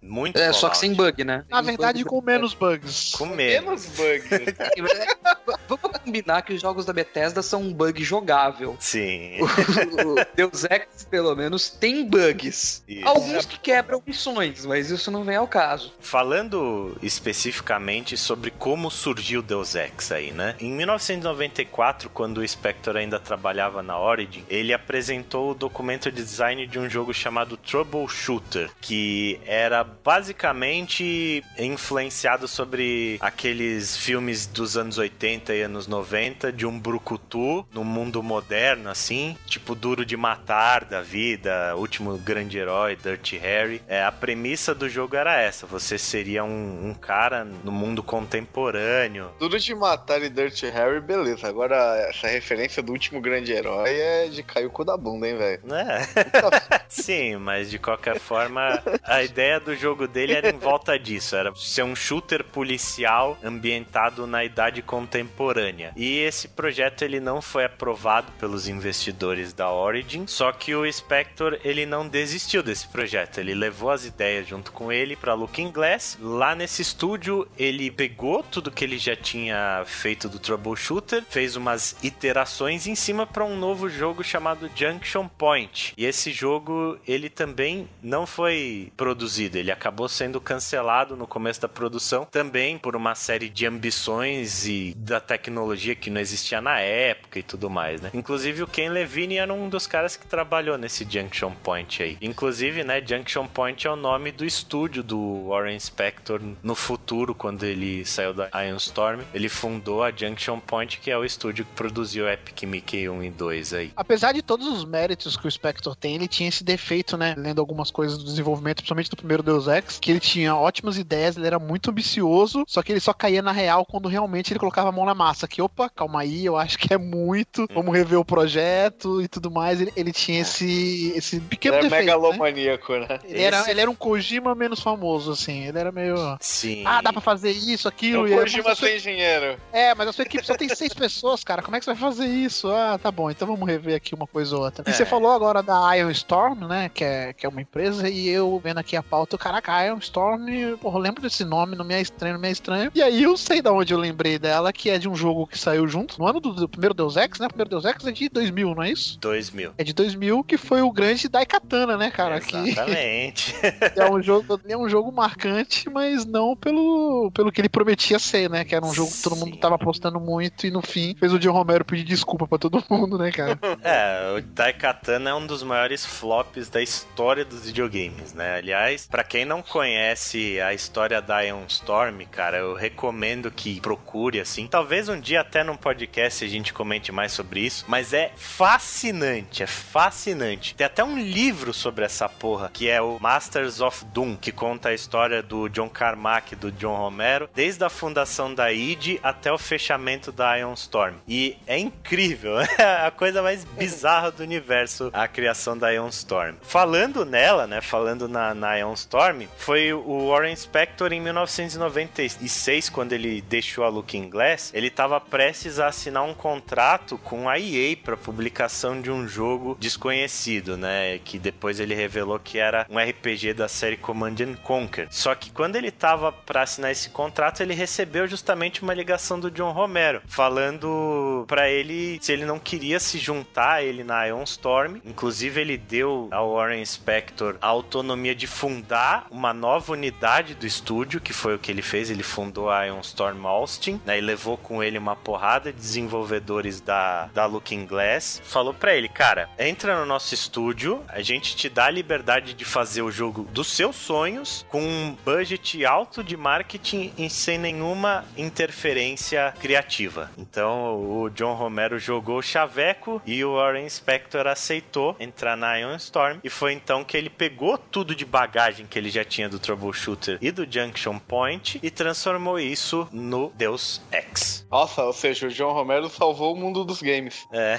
Muito 0.00 0.36
É, 0.38 0.52
só 0.52 0.68
que 0.68 0.76
Fallout. 0.76 0.78
sem 0.78 0.94
bug, 0.94 1.24
né? 1.24 1.44
Na 1.48 1.60
verdade, 1.60 2.02
bug- 2.04 2.10
com 2.10 2.20
menos 2.22 2.54
bugs. 2.54 3.12
Com 3.16 3.26
menos. 3.26 3.64
Menos 3.64 3.86
bugs. 3.86 4.28
Vamos 5.68 5.98
combinar 5.98 6.42
que 6.42 6.52
os 6.52 6.60
jogos 6.60 6.84
da 6.84 6.92
Bethesda 6.92 7.42
são 7.42 7.62
um 7.62 7.72
bug 7.72 8.02
jogável. 8.02 8.76
Sim. 8.80 9.38
O 9.42 10.36
Deus 10.36 10.64
Ex, 10.64 11.04
pelo 11.10 11.34
menos, 11.34 11.68
tem 11.70 12.04
bugs. 12.46 12.82
Isso. 12.86 13.06
Alguns 13.06 13.46
que 13.46 13.58
quebram 13.58 14.02
missões, 14.06 14.64
mas 14.64 14.90
isso 14.90 15.10
não 15.10 15.24
vem 15.24 15.36
ao 15.36 15.48
caso. 15.48 15.92
Falando 15.98 16.96
especificamente 17.02 18.16
sobre 18.16 18.50
como 18.50 18.90
surgiu 18.90 19.42
Deus 19.42 19.74
Ex 19.74 20.12
aí, 20.12 20.30
né? 20.30 20.54
Em 20.60 20.70
1994, 20.70 22.08
quando 22.10 22.38
o 22.38 22.48
Spector 22.48 22.96
ainda 22.96 23.18
trabalhava 23.18 23.82
na 23.82 23.98
Origin, 23.98 24.44
ele 24.48 24.72
apresentou 24.72 25.50
o 25.50 25.54
documento 25.54 26.10
de 26.10 26.22
design 26.22 26.66
de 26.66 26.78
um 26.78 26.88
jogo 26.88 27.12
chamado 27.12 27.56
Troubleshooter, 27.56 28.70
que 28.80 29.40
era 29.44 29.82
basicamente 29.84 31.42
influenciado 31.58 32.46
sobre 32.48 33.18
aqueles 33.20 33.96
filmes 33.96 34.46
dos 34.46 34.76
anos 34.76 34.98
80 34.98 35.54
e 35.54 35.62
anos 35.62 35.86
90 35.86 36.52
de 36.52 36.66
um 36.66 36.78
brucutu 36.78 37.66
no 37.72 37.84
mundo 37.84 38.22
moderno, 38.22 38.90
assim, 38.90 39.36
tipo 39.46 39.74
Duro 39.74 40.04
de 40.04 40.16
Matar 40.16 40.84
da 40.84 41.02
vida, 41.02 41.74
Último 41.76 42.16
Grande 42.26 42.58
Herói, 42.58 42.96
Dirty 42.96 43.38
Harry. 43.38 43.80
É, 43.86 44.02
a 44.02 44.10
premissa 44.10 44.74
do 44.74 44.88
jogo 44.88 45.14
era 45.14 45.40
essa: 45.40 45.64
você 45.64 45.96
seria 45.96 46.42
um, 46.42 46.88
um 46.88 46.92
cara 46.92 47.44
no 47.44 47.70
mundo 47.70 48.02
contemporâneo. 48.02 49.30
Duro 49.38 49.60
de 49.60 49.72
matar 49.76 50.20
e 50.20 50.28
Dirty 50.28 50.66
Harry, 50.66 51.00
beleza. 51.00 51.46
Agora, 51.46 51.76
essa 52.08 52.26
referência 52.26 52.82
do 52.82 52.90
último 52.90 53.20
grande 53.20 53.52
herói 53.52 53.90
é 53.90 54.26
de 54.26 54.42
cair 54.42 54.66
o 54.66 54.70
cu 54.70 54.84
da 54.84 54.96
bunda, 54.96 55.28
hein, 55.28 55.38
velho? 55.38 55.60
Né? 55.62 56.04
Sim, 56.88 57.36
mas 57.36 57.70
de 57.70 57.78
qualquer 57.78 58.18
forma, 58.18 58.82
a 59.04 59.22
ideia 59.22 59.60
do 59.60 59.76
jogo 59.76 60.08
dele 60.08 60.32
era 60.32 60.50
em 60.50 60.58
volta 60.58 60.98
disso: 60.98 61.36
era 61.36 61.54
ser 61.54 61.84
um 61.84 61.94
shooter 61.94 62.42
policial 62.42 63.38
ambientado 63.40 64.26
na 64.26 64.42
idade 64.42 64.82
contemporânea. 64.82 65.92
E 65.94 66.18
esse 66.18 66.48
projeto 66.48 67.02
ele 67.02 67.20
não 67.20 67.40
foi 67.40 67.66
aprovado 67.66 68.32
pelos 68.32 68.66
investidores 68.66 69.52
da 69.52 69.70
Origin, 69.70 70.26
só 70.26 70.50
que 70.50 70.74
o 70.74 70.90
Spector 70.92 71.60
ele 71.62 71.86
não 71.86 72.15
desistiu 72.16 72.62
desse 72.62 72.88
projeto. 72.88 73.38
Ele 73.38 73.54
levou 73.54 73.90
as 73.90 74.06
ideias 74.06 74.48
junto 74.48 74.72
com 74.72 74.90
ele 74.90 75.14
para 75.14 75.34
Looking 75.34 75.70
Glass. 75.70 76.16
Lá 76.18 76.54
nesse 76.54 76.80
estúdio, 76.80 77.46
ele 77.58 77.90
pegou 77.90 78.42
tudo 78.42 78.70
que 78.70 78.82
ele 78.82 78.96
já 78.96 79.14
tinha 79.14 79.84
feito 79.84 80.26
do 80.26 80.38
Troubleshooter, 80.38 81.22
fez 81.28 81.56
umas 81.56 81.94
iterações 82.02 82.86
em 82.86 82.94
cima 82.94 83.26
para 83.26 83.44
um 83.44 83.58
novo 83.58 83.88
jogo 83.90 84.24
chamado 84.24 84.70
Junction 84.74 85.28
Point. 85.28 85.92
E 85.96 86.06
esse 86.06 86.32
jogo 86.32 86.98
ele 87.06 87.28
também 87.28 87.86
não 88.02 88.26
foi 88.26 88.90
produzido, 88.96 89.58
ele 89.58 89.70
acabou 89.70 90.08
sendo 90.08 90.40
cancelado 90.40 91.16
no 91.16 91.26
começo 91.26 91.60
da 91.60 91.68
produção, 91.68 92.24
também 92.24 92.78
por 92.78 92.96
uma 92.96 93.14
série 93.14 93.50
de 93.50 93.66
ambições 93.66 94.66
e 94.66 94.94
da 94.96 95.20
tecnologia 95.20 95.94
que 95.94 96.08
não 96.08 96.20
existia 96.20 96.60
na 96.62 96.80
época 96.80 97.38
e 97.38 97.42
tudo 97.42 97.68
mais, 97.68 98.00
né? 98.00 98.10
Inclusive 98.14 98.62
o 98.62 98.66
Ken 98.66 98.88
Levine 98.88 99.36
era 99.36 99.52
um 99.52 99.68
dos 99.68 99.86
caras 99.86 100.16
que 100.16 100.26
trabalhou 100.26 100.78
nesse 100.78 101.06
Junction 101.08 101.52
Point 101.62 102.05
aí. 102.06 102.18
Inclusive, 102.20 102.84
né, 102.84 103.02
Junction 103.04 103.46
Point 103.46 103.86
é 103.86 103.90
o 103.90 103.96
nome 103.96 104.32
do 104.32 104.44
estúdio 104.44 105.02
do 105.02 105.48
Warren 105.48 105.78
Spector 105.78 106.40
no 106.62 106.74
futuro, 106.74 107.34
quando 107.34 107.64
ele 107.64 108.04
saiu 108.04 108.32
da 108.32 108.48
Iron 108.66 108.76
Storm. 108.76 109.20
Ele 109.34 109.48
fundou 109.48 110.02
a 110.02 110.10
Junction 110.10 110.58
Point, 110.60 110.98
que 110.98 111.10
é 111.10 111.18
o 111.18 111.24
estúdio 111.24 111.64
que 111.64 111.72
produziu 111.72 112.28
Epic 112.28 112.62
Mickey 112.62 113.08
1 113.08 113.24
e 113.24 113.30
2 113.30 113.72
aí. 113.74 113.92
Apesar 113.96 114.32
de 114.32 114.42
todos 114.42 114.66
os 114.66 114.84
méritos 114.84 115.36
que 115.36 115.46
o 115.46 115.50
Spectre 115.50 115.94
tem, 115.96 116.14
ele 116.14 116.28
tinha 116.28 116.48
esse 116.48 116.64
defeito, 116.64 117.16
né? 117.16 117.34
Lendo 117.36 117.60
algumas 117.60 117.90
coisas 117.90 118.18
do 118.18 118.24
desenvolvimento, 118.24 118.76
principalmente 118.76 119.10
do 119.10 119.16
primeiro 119.16 119.42
Deus 119.42 119.66
Ex, 119.68 119.98
que 120.00 120.10
ele 120.10 120.20
tinha 120.20 120.54
ótimas 120.54 120.98
ideias, 120.98 121.36
ele 121.36 121.46
era 121.46 121.58
muito 121.58 121.90
ambicioso, 121.90 122.64
só 122.66 122.82
que 122.82 122.92
ele 122.92 123.00
só 123.00 123.12
caía 123.12 123.42
na 123.42 123.52
real 123.52 123.84
quando 123.84 124.08
realmente 124.08 124.52
ele 124.52 124.60
colocava 124.60 124.88
a 124.88 124.92
mão 124.92 125.04
na 125.04 125.14
massa. 125.14 125.48
Que, 125.48 125.62
opa, 125.62 125.88
calma 125.88 126.20
aí, 126.20 126.44
eu 126.44 126.56
acho 126.56 126.78
que 126.78 126.92
é 126.92 126.98
muito, 126.98 127.66
vamos 127.72 127.94
rever 127.94 128.18
o 128.18 128.24
projeto 128.24 129.22
e 129.22 129.28
tudo 129.28 129.50
mais. 129.50 129.80
Ele, 129.80 129.92
ele 129.96 130.12
tinha 130.12 130.40
esse, 130.40 131.12
esse 131.16 131.40
pequeno 131.40 131.76
Ele 131.76 131.86
é 131.86 131.88
defeito. 131.88 131.95
Né? 131.98 132.04
megalomaníaco, 132.04 132.96
né? 132.96 133.18
Ele, 133.24 133.42
era, 133.42 133.70
ele 133.70 133.80
era 133.80 133.90
um 133.90 133.94
Kojima 133.94 134.54
menos 134.54 134.80
famoso, 134.80 135.32
assim. 135.32 135.64
Ele 135.66 135.78
era 135.78 135.92
meio. 135.92 136.16
Sim. 136.40 136.82
Ah, 136.86 137.00
dá 137.00 137.12
pra 137.12 137.20
fazer 137.20 137.50
isso, 137.50 137.88
É 137.88 137.90
aquilo. 137.90 138.22
o 138.22 138.28
e 138.28 138.34
Kojima 138.36 138.74
sua- 138.74 138.86
sem 138.88 138.96
engenheiro. 138.96 139.58
É, 139.72 139.94
mas 139.94 140.08
a 140.08 140.12
sua 140.12 140.22
equipe 140.24 140.44
só 140.46 140.54
tem 140.56 140.68
seis 140.68 140.92
pessoas, 140.94 141.42
cara. 141.44 141.62
Como 141.62 141.76
é 141.76 141.78
que 141.78 141.84
você 141.84 141.92
vai 141.94 142.00
fazer 142.00 142.26
isso? 142.26 142.68
Ah, 142.70 142.98
tá 143.00 143.10
bom. 143.10 143.30
Então 143.30 143.46
vamos 143.48 143.66
rever 143.68 143.96
aqui 143.96 144.14
uma 144.14 144.26
coisa 144.26 144.56
ou 144.56 144.62
outra. 144.62 144.84
E 144.86 144.90
É. 144.90 144.92
você 144.92 145.04
falou 145.04 145.30
agora 145.32 145.62
da 145.62 145.96
Iron 145.96 146.10
Storm, 146.10 146.66
né? 146.66 146.90
Que 146.92 147.04
é, 147.04 147.32
que 147.32 147.46
é 147.46 147.48
uma 147.48 147.60
empresa. 147.60 148.08
E 148.08 148.28
eu 148.28 148.60
vendo 148.62 148.78
aqui 148.78 148.96
a 148.96 149.02
pauta, 149.02 149.36
caraca, 149.38 149.84
Iron 149.86 149.98
Storm, 149.98 150.46
porra, 150.80 150.96
eu 150.98 151.02
lembro 151.02 151.22
desse 151.22 151.44
nome, 151.44 151.76
não 151.76 151.84
me 151.84 151.94
é 151.94 152.00
estranho, 152.00 152.34
não 152.34 152.40
me 152.40 152.48
é 152.48 152.50
estranho. 152.52 152.90
E 152.94 153.02
aí 153.02 153.22
eu 153.22 153.36
sei 153.36 153.60
da 153.62 153.72
onde 153.72 153.92
eu 153.92 153.98
lembrei 153.98 154.38
dela, 154.38 154.72
que 154.72 154.90
é 154.90 154.98
de 154.98 155.08
um 155.08 155.14
jogo 155.14 155.46
que 155.46 155.58
saiu 155.58 155.86
junto, 155.88 156.18
no 156.18 156.26
ano 156.26 156.40
do, 156.40 156.52
do 156.52 156.68
primeiro 156.68 156.94
Deus 156.94 157.16
Ex, 157.16 157.38
né? 157.38 157.46
O 157.46 157.48
primeiro 157.48 157.70
Deus 157.70 157.84
Ex 157.84 158.04
é 158.06 158.12
de 158.12 158.28
2000, 158.28 158.74
não 158.74 158.82
é 158.82 158.90
isso? 158.90 159.18
2000. 159.20 159.72
É 159.78 159.84
de 159.84 159.92
2000, 159.92 160.42
que 160.44 160.56
foi 160.56 160.82
o 160.82 160.90
grande 160.90 161.28
Daikatana, 161.28 161.85
né, 161.94 162.10
cara? 162.10 162.40
Que 162.40 162.56
Exatamente. 162.56 163.54
é 163.94 164.10
um 164.10 164.22
jogo, 164.22 164.58
é 164.66 164.76
um 164.76 164.88
jogo 164.88 165.12
marcante, 165.12 165.90
mas 165.90 166.24
não 166.24 166.56
pelo, 166.56 167.30
pelo 167.32 167.52
que 167.52 167.60
ele 167.60 167.68
prometia 167.68 168.18
ser, 168.18 168.48
né? 168.48 168.64
Que 168.64 168.74
era 168.74 168.84
um 168.84 168.94
jogo 168.94 169.12
que 169.12 169.22
todo 169.22 169.36
mundo 169.36 169.54
Sim. 169.54 169.60
tava 169.60 169.74
apostando 169.74 170.18
muito 170.18 170.66
e 170.66 170.70
no 170.70 170.80
fim 170.80 171.14
fez 171.18 171.32
o 171.32 171.38
John 171.38 171.52
Romero 171.52 171.84
pedir 171.84 172.04
desculpa 172.04 172.46
pra 172.46 172.56
todo 172.56 172.82
mundo, 172.88 173.18
né, 173.18 173.30
cara? 173.30 173.58
É, 173.82 174.36
o 174.38 174.42
Daikatana 174.42 175.30
é 175.30 175.34
um 175.34 175.46
dos 175.46 175.62
maiores 175.62 176.04
flops 176.04 176.68
da 176.68 176.82
história 176.82 177.44
dos 177.44 177.66
videogames, 177.66 178.32
né? 178.32 178.56
Aliás, 178.56 179.06
pra 179.06 179.22
quem 179.22 179.44
não 179.44 179.62
conhece 179.62 180.60
a 180.60 180.72
história 180.72 181.20
da 181.20 181.42
Ion 181.42 181.64
Storm, 181.68 182.24
cara, 182.30 182.58
eu 182.58 182.74
recomendo 182.74 183.50
que 183.50 183.80
procure 183.80 184.40
assim. 184.40 184.66
Talvez 184.66 185.08
um 185.08 185.20
dia 185.20 185.40
até 185.40 185.62
num 185.62 185.76
podcast 185.76 186.44
a 186.44 186.48
gente 186.48 186.72
comente 186.72 187.12
mais 187.12 187.32
sobre 187.32 187.60
isso, 187.60 187.84
mas 187.86 188.12
é 188.12 188.32
fascinante, 188.36 189.62
é 189.62 189.66
fascinante. 189.66 190.74
Tem 190.74 190.86
até 190.86 191.04
um 191.04 191.18
livro 191.18 191.72
sobre 191.76 192.04
essa 192.04 192.28
porra, 192.28 192.70
que 192.72 192.88
é 192.88 193.00
o 193.00 193.18
Masters 193.20 193.80
of 193.80 194.04
Doom, 194.06 194.36
que 194.36 194.50
conta 194.50 194.88
a 194.88 194.94
história 194.94 195.42
do 195.42 195.68
John 195.68 195.88
Carmack 195.88 196.52
e 196.52 196.56
do 196.56 196.72
John 196.72 196.96
Romero, 196.96 197.48
desde 197.54 197.84
a 197.84 197.90
fundação 197.90 198.54
da 198.54 198.72
id 198.72 199.18
até 199.22 199.52
o 199.52 199.58
fechamento 199.58 200.32
da 200.32 200.56
Ion 200.56 200.74
Storm. 200.74 201.14
E 201.26 201.56
é 201.66 201.78
incrível, 201.78 202.56
a 203.04 203.10
coisa 203.10 203.42
mais 203.42 203.64
bizarra 203.64 204.30
do 204.30 204.42
universo, 204.42 205.10
a 205.12 205.28
criação 205.28 205.76
da 205.76 205.90
Ion 205.90 206.08
Storm. 206.08 206.56
Falando 206.62 207.24
nela, 207.24 207.66
né, 207.66 207.80
falando 207.80 208.28
na, 208.28 208.54
na 208.54 208.76
Ion 208.76 208.94
Storm, 208.94 209.46
foi 209.56 209.92
o 209.92 210.28
Warren 210.30 210.56
Spector 210.56 211.12
em 211.12 211.20
1996, 211.20 212.88
quando 212.88 213.12
ele 213.12 213.40
deixou 213.42 213.84
a 213.84 213.88
Looking 213.88 214.28
Glass, 214.28 214.72
ele 214.74 214.88
estava 214.88 215.20
prestes 215.20 215.78
a 215.78 215.88
assinar 215.88 216.24
um 216.24 216.34
contrato 216.34 217.18
com 217.18 217.48
a 217.48 217.58
EA 217.58 217.96
para 217.96 218.16
publicação 218.16 219.00
de 219.00 219.10
um 219.10 219.26
jogo 219.26 219.76
desconhecido, 219.78 220.76
né, 220.76 221.18
que 221.24 221.38
depois 221.38 221.65
ele 221.68 221.94
revelou 221.94 222.38
que 222.38 222.58
era 222.58 222.86
um 222.88 222.98
RPG 222.98 223.54
da 223.54 223.68
série 223.68 223.96
Command 223.96 224.36
and 224.40 224.54
Conquer. 224.62 225.08
Só 225.10 225.34
que 225.34 225.50
quando 225.50 225.76
ele 225.76 225.90
tava 225.90 226.32
para 226.32 226.62
assinar 226.62 226.90
esse 226.90 227.10
contrato, 227.10 227.62
ele 227.62 227.74
recebeu 227.74 228.26
justamente 228.26 228.82
uma 228.82 228.94
ligação 228.94 229.38
do 229.38 229.50
John 229.50 229.72
Romero, 229.72 230.22
falando 230.26 231.44
para 231.46 231.68
ele 231.68 232.18
se 232.20 232.32
ele 232.32 232.44
não 232.44 232.58
queria 232.58 233.00
se 233.00 233.18
juntar 233.18 233.74
a 233.74 233.82
ele 233.82 234.04
na 234.04 234.26
Ion 234.26 234.42
Storm. 234.44 235.00
Inclusive, 235.04 235.60
ele 235.60 235.76
deu 235.76 236.28
ao 236.30 236.54
Warren 236.54 236.84
Spector 236.84 237.56
a 237.60 237.66
autonomia 237.66 238.34
de 238.34 238.46
fundar 238.46 239.26
uma 239.30 239.52
nova 239.52 239.92
unidade 239.92 240.54
do 240.54 240.66
estúdio, 240.66 241.20
que 241.20 241.32
foi 241.32 241.54
o 241.54 241.58
que 241.58 241.70
ele 241.70 241.82
fez. 241.82 242.10
Ele 242.10 242.22
fundou 242.22 242.70
a 242.70 242.84
Ion 242.84 243.00
Storm 243.00 243.46
Austin, 243.46 244.00
né, 244.04 244.18
e 244.18 244.20
levou 244.20 244.56
com 244.56 244.82
ele 244.82 244.98
uma 244.98 245.16
porrada 245.16 245.72
de 245.72 245.78
desenvolvedores 245.78 246.80
da, 246.80 247.26
da 247.34 247.46
Looking 247.46 247.86
Glass. 247.86 248.40
Falou 248.44 248.74
para 248.74 248.94
ele, 248.94 249.08
cara, 249.08 249.48
entra 249.58 249.98
no 249.98 250.06
nosso 250.06 250.34
estúdio, 250.34 251.02
a 251.08 251.22
gente 251.22 251.55
te 251.56 251.68
dá 251.68 251.86
a 251.86 251.90
liberdade 251.90 252.52
de 252.54 252.64
fazer 252.64 253.02
o 253.02 253.10
jogo 253.10 253.48
dos 253.50 253.68
seus 253.68 253.96
sonhos 253.96 254.64
com 254.68 254.82
um 254.82 255.16
budget 255.24 255.84
alto 255.84 256.22
de 256.22 256.36
marketing 256.36 257.12
e 257.16 257.30
sem 257.30 257.58
nenhuma 257.58 258.24
interferência 258.36 259.54
criativa. 259.58 260.30
Então 260.36 260.94
o 260.94 261.30
John 261.30 261.54
Romero 261.54 261.98
jogou 261.98 262.38
o 262.38 262.42
chaveco 262.42 263.22
e 263.24 263.42
o 263.44 263.54
Warren 263.54 263.88
Spector 263.88 264.46
aceitou 264.46 265.16
entrar 265.18 265.56
na 265.56 265.76
Ion 265.78 265.96
Storm 265.96 266.38
e 266.44 266.50
foi 266.50 266.74
então 266.74 267.02
que 267.02 267.16
ele 267.16 267.30
pegou 267.30 267.78
tudo 267.78 268.14
de 268.14 268.24
bagagem 268.24 268.86
que 268.86 268.98
ele 268.98 269.08
já 269.08 269.24
tinha 269.24 269.48
do 269.48 269.58
Troubleshooter 269.58 270.38
e 270.42 270.50
do 270.50 270.70
Junction 270.70 271.18
Point 271.18 271.80
e 271.82 271.90
transformou 271.90 272.58
isso 272.60 273.08
no 273.10 273.50
Deus 273.56 274.02
Ex. 274.12 274.66
Nossa, 274.70 275.02
ou 275.04 275.12
seja, 275.12 275.46
o 275.46 275.50
John 275.50 275.72
Romero 275.72 276.10
salvou 276.10 276.54
o 276.54 276.56
mundo 276.56 276.84
dos 276.84 277.00
games. 277.00 277.46
É. 277.52 277.78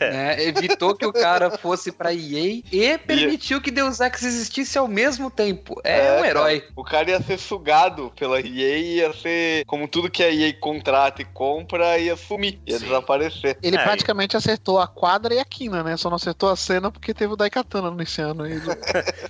É, 0.00 0.44
evitou 0.44 0.94
que 0.94 1.06
o 1.06 1.12
cara 1.12 1.56
fosse 1.58 1.90
pra 1.90 2.12
EA 2.12 2.62
e 2.70 2.98
permitiu 3.06 3.60
que 3.60 3.70
Deus 3.70 4.00
Ex 4.00 4.22
existisse 4.22 4.78
ao 4.78 4.88
mesmo 4.88 5.30
tempo. 5.30 5.80
É, 5.84 6.20
um 6.20 6.24
herói. 6.24 6.60
cara. 6.60 6.72
o 6.76 6.84
cara 6.84 7.10
ia 7.10 7.22
ser 7.22 7.38
sugado 7.38 8.12
pela 8.16 8.40
EA 8.40 8.78
e 8.78 8.96
ia 8.96 9.12
ser 9.12 9.64
como 9.66 9.88
tudo 9.88 10.10
que 10.10 10.22
a 10.22 10.30
EA 10.30 10.52
contrata 10.54 11.22
e 11.22 11.24
compra, 11.24 11.98
ia 11.98 12.16
sumir, 12.16 12.58
ia 12.66 12.78
Sim. 12.78 12.84
desaparecer. 12.84 13.58
Ele 13.62 13.76
É, 13.76 13.82
praticamente 13.82 14.36
acertou 14.36 14.78
a 14.78 14.86
quadra 14.86 15.34
e 15.34 15.38
a 15.38 15.44
quina, 15.44 15.82
né? 15.82 15.96
Só 15.96 16.08
não 16.08 16.16
acertou 16.16 16.50
a 16.50 16.56
cena 16.56 16.90
porque 16.90 17.14
teve 17.14 17.32
o 17.32 17.36
Daikatana 17.36 17.90
nesse 17.90 18.20
ano 18.20 18.44
aí. 18.44 18.54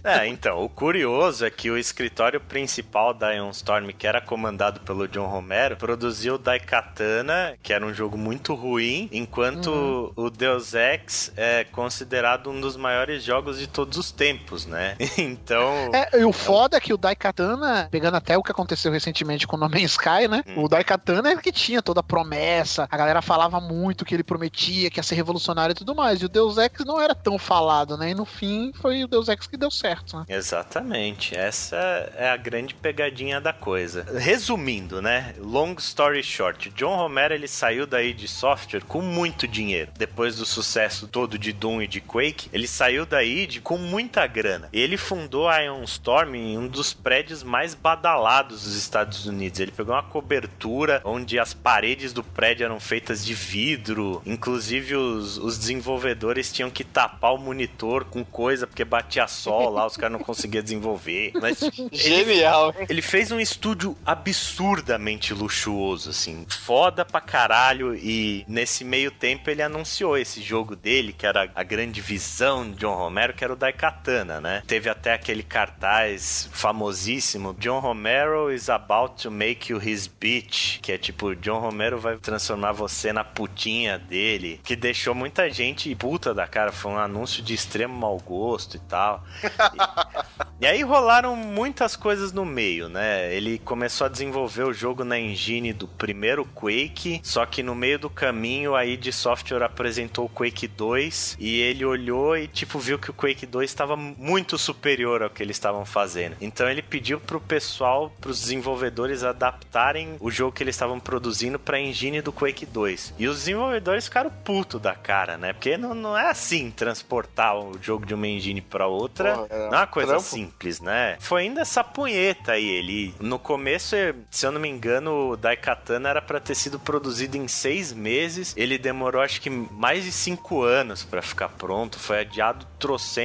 É, 0.04 0.26
então, 0.26 0.62
o 0.62 0.68
curioso 0.68 1.46
é 1.46 1.50
que 1.50 1.70
o 1.70 1.78
escritório 1.78 2.40
principal 2.40 3.14
da 3.14 3.32
Ion 3.32 3.50
Storm, 3.50 3.88
que 3.88 4.06
era 4.06 4.20
comandado 4.20 4.80
pelo 4.80 5.08
John 5.08 5.26
Romero, 5.26 5.76
produziu 5.76 6.36
Daikatana, 6.36 7.56
que 7.62 7.72
era 7.72 7.84
um 7.84 7.92
jogo 7.92 8.18
muito 8.18 8.54
ruim, 8.54 9.08
enquanto 9.10 10.12
o 10.14 10.30
Deus 10.30 10.74
Ex 10.74 11.32
é 11.36 11.64
considerado 11.64 12.50
um 12.50 12.60
dos 12.60 12.76
maiores 12.76 13.22
jogos 13.22 13.58
de 13.58 13.63
todos 13.66 13.98
os 13.98 14.10
tempos, 14.10 14.66
né? 14.66 14.96
Então, 15.16 15.90
É, 15.92 16.20
e 16.20 16.24
o 16.24 16.32
foda 16.32 16.76
é 16.76 16.80
que 16.80 16.92
o 16.92 16.96
Daikatana, 16.96 17.88
pegando 17.90 18.16
até 18.16 18.36
o 18.36 18.42
que 18.42 18.50
aconteceu 18.50 18.92
recentemente 18.92 19.46
com 19.46 19.56
o 19.56 19.58
No 19.58 19.68
Man's 19.68 19.92
Sky, 19.92 20.28
né? 20.28 20.42
Hum. 20.46 20.64
O 20.64 20.68
Daikatana 20.68 21.30
é 21.30 21.36
que 21.36 21.52
tinha 21.52 21.80
toda 21.80 22.00
a 22.00 22.02
promessa, 22.02 22.86
a 22.90 22.96
galera 22.96 23.22
falava 23.22 23.60
muito 23.60 24.04
que 24.04 24.14
ele 24.14 24.24
prometia 24.24 24.90
que 24.90 24.98
ia 24.98 25.02
ser 25.02 25.14
revolucionário 25.14 25.72
e 25.72 25.74
tudo 25.74 25.94
mais. 25.94 26.20
E 26.20 26.24
o 26.24 26.28
Deus 26.28 26.58
Ex 26.58 26.84
não 26.84 27.00
era 27.00 27.14
tão 27.14 27.38
falado, 27.38 27.96
né? 27.96 28.10
E 28.10 28.14
no 28.14 28.24
fim 28.24 28.72
foi 28.74 29.04
o 29.04 29.08
Deus 29.08 29.28
Ex 29.28 29.46
que 29.46 29.56
deu 29.56 29.70
certo, 29.70 30.18
né? 30.18 30.24
Exatamente, 30.28 31.36
essa 31.36 31.76
é 32.16 32.28
a 32.30 32.36
grande 32.36 32.74
pegadinha 32.74 33.40
da 33.40 33.52
coisa. 33.52 34.04
Resumindo, 34.18 35.00
né? 35.00 35.34
Long 35.38 35.74
story 35.78 36.22
short, 36.22 36.70
John 36.70 36.96
Romero 36.96 37.34
ele 37.34 37.48
saiu 37.48 37.86
daí 37.86 38.12
de 38.12 38.26
software 38.28 38.82
com 38.84 39.00
muito 39.00 39.46
dinheiro. 39.46 39.90
Depois 39.96 40.36
do 40.36 40.46
sucesso 40.46 41.06
todo 41.06 41.38
de 41.38 41.52
Doom 41.52 41.82
e 41.82 41.86
de 41.86 42.00
Quake, 42.00 42.48
ele 42.52 42.66
saiu 42.66 43.06
daí 43.06 43.46
com 43.60 43.76
muita 43.76 44.26
grana. 44.26 44.68
Ele 44.72 44.96
fundou 44.96 45.48
a 45.48 45.58
Ion 45.58 45.82
Storm 45.84 46.34
em 46.34 46.58
um 46.58 46.66
dos 46.66 46.92
prédios 46.92 47.42
mais 47.42 47.74
badalados 47.74 48.64
dos 48.64 48.76
Estados 48.76 49.26
Unidos. 49.26 49.60
Ele 49.60 49.72
pegou 49.72 49.94
uma 49.94 50.02
cobertura 50.02 51.00
onde 51.04 51.38
as 51.38 51.52
paredes 51.52 52.12
do 52.12 52.22
prédio 52.22 52.64
eram 52.64 52.80
feitas 52.80 53.24
de 53.24 53.34
vidro, 53.34 54.22
inclusive 54.24 54.96
os, 54.96 55.38
os 55.38 55.58
desenvolvedores 55.58 56.52
tinham 56.52 56.70
que 56.70 56.84
tapar 56.84 57.34
o 57.34 57.38
monitor 57.38 58.04
com 58.04 58.24
coisa 58.24 58.66
porque 58.66 58.84
batia 58.84 59.26
sol 59.26 59.70
lá, 59.70 59.86
os 59.86 59.96
caras 59.96 60.16
não 60.16 60.24
conseguiam 60.24 60.62
desenvolver. 60.62 61.32
Mas 61.40 61.62
ele, 61.62 61.88
Genial, 61.92 62.74
hein? 62.78 62.86
ele 62.88 63.02
fez 63.02 63.30
um 63.30 63.40
estúdio 63.40 63.96
absurdamente 64.04 65.34
luxuoso, 65.34 66.10
assim, 66.10 66.46
foda 66.48 67.04
pra 67.04 67.20
caralho. 67.20 67.94
E 67.94 68.44
nesse 68.48 68.84
meio 68.84 69.10
tempo 69.10 69.50
ele 69.50 69.62
anunciou 69.62 70.16
esse 70.16 70.40
jogo 70.42 70.76
dele, 70.76 71.12
que 71.12 71.26
era 71.26 71.50
a 71.54 71.62
grande 71.62 72.00
visão 72.00 72.70
de 72.70 72.84
John 72.84 72.94
Romero, 72.94 73.32
que 73.32 73.43
era 73.44 73.52
o 73.52 73.56
Daikatana, 73.56 74.40
né? 74.40 74.62
Teve 74.66 74.88
até 74.88 75.12
aquele 75.12 75.42
cartaz 75.42 76.48
famosíssimo: 76.52 77.54
John 77.58 77.78
Romero 77.78 78.52
is 78.52 78.68
about 78.68 79.22
to 79.22 79.30
make 79.30 79.70
you 79.70 79.78
his 79.78 80.06
bitch, 80.06 80.80
que 80.80 80.92
é 80.92 80.98
tipo, 80.98 81.34
John 81.36 81.60
Romero 81.60 81.98
vai 81.98 82.16
transformar 82.16 82.72
você 82.72 83.12
na 83.12 83.22
putinha 83.22 83.98
dele, 83.98 84.60
que 84.64 84.74
deixou 84.74 85.14
muita 85.14 85.50
gente 85.50 85.94
puta 85.94 86.34
da 86.34 86.46
cara. 86.46 86.72
Foi 86.72 86.92
um 86.92 86.98
anúncio 86.98 87.42
de 87.42 87.54
extremo 87.54 87.94
mau 87.94 88.18
gosto 88.18 88.76
e 88.76 88.80
tal. 88.80 89.22
E 90.60 90.66
aí 90.66 90.82
rolaram 90.82 91.34
muitas 91.34 91.96
coisas 91.96 92.32
no 92.32 92.44
meio, 92.44 92.88
né? 92.88 93.34
Ele 93.34 93.58
começou 93.58 94.06
a 94.06 94.08
desenvolver 94.08 94.62
o 94.62 94.72
jogo 94.72 95.04
na 95.04 95.18
engine 95.18 95.72
do 95.72 95.88
primeiro 95.88 96.44
Quake, 96.54 97.20
só 97.22 97.44
que 97.44 97.62
no 97.62 97.74
meio 97.74 97.98
do 97.98 98.08
caminho 98.08 98.74
a 98.74 98.86
id 98.86 99.12
Software 99.12 99.64
apresentou 99.64 100.26
o 100.26 100.28
Quake 100.28 100.68
2 100.68 101.36
e 101.40 101.60
ele 101.60 101.84
olhou 101.84 102.36
e 102.36 102.46
tipo 102.46 102.78
viu 102.78 102.98
que 102.98 103.10
o 103.10 103.14
Quake 103.14 103.33
2 103.34 103.68
estava 103.68 103.96
muito 103.96 104.56
superior 104.56 105.22
ao 105.22 105.30
que 105.30 105.42
eles 105.42 105.56
estavam 105.56 105.84
fazendo. 105.84 106.36
Então 106.40 106.68
ele 106.68 106.82
pediu 106.82 107.20
pro 107.20 107.40
pessoal, 107.40 108.12
pros 108.20 108.40
desenvolvedores 108.40 109.24
adaptarem 109.24 110.16
o 110.20 110.30
jogo 110.30 110.52
que 110.52 110.62
eles 110.62 110.74
estavam 110.74 111.00
produzindo 111.00 111.58
pra 111.58 111.80
engine 111.80 112.20
do 112.20 112.32
Quake 112.32 112.66
2. 112.66 113.14
E 113.18 113.26
os 113.26 113.38
desenvolvedores 113.38 114.04
ficaram 114.04 114.30
puto 114.30 114.78
da 114.78 114.94
cara, 114.94 115.36
né? 115.36 115.52
Porque 115.52 115.76
não, 115.76 115.94
não 115.94 116.16
é 116.16 116.30
assim 116.30 116.70
transportar 116.70 117.56
o 117.56 117.78
jogo 117.80 118.06
de 118.06 118.14
uma 118.14 118.26
engine 118.26 118.60
pra 118.60 118.86
outra. 118.86 119.46
É 119.50 119.58
não 119.58 119.74
é 119.74 119.80
uma 119.80 119.86
coisa 119.86 120.12
trampo. 120.12 120.24
simples, 120.24 120.80
né? 120.80 121.16
Foi 121.20 121.42
ainda 121.42 121.60
essa 121.60 121.82
punheta 121.82 122.52
aí. 122.52 122.64
Ele, 122.64 123.14
no 123.20 123.38
começo, 123.38 123.96
se 124.30 124.46
eu 124.46 124.52
não 124.52 124.60
me 124.60 124.68
engano, 124.68 125.30
o 125.30 125.36
Daikatana 125.36 126.08
era 126.08 126.22
pra 126.22 126.40
ter 126.40 126.54
sido 126.54 126.78
produzido 126.78 127.36
em 127.36 127.48
seis 127.48 127.92
meses. 127.92 128.54
Ele 128.56 128.78
demorou, 128.78 129.22
acho 129.22 129.40
que, 129.40 129.50
mais 129.50 130.04
de 130.04 130.12
cinco 130.12 130.62
anos 130.62 131.04
pra 131.04 131.22
ficar 131.22 131.48
pronto. 131.48 131.98
Foi 131.98 132.20
adiado 132.20 132.66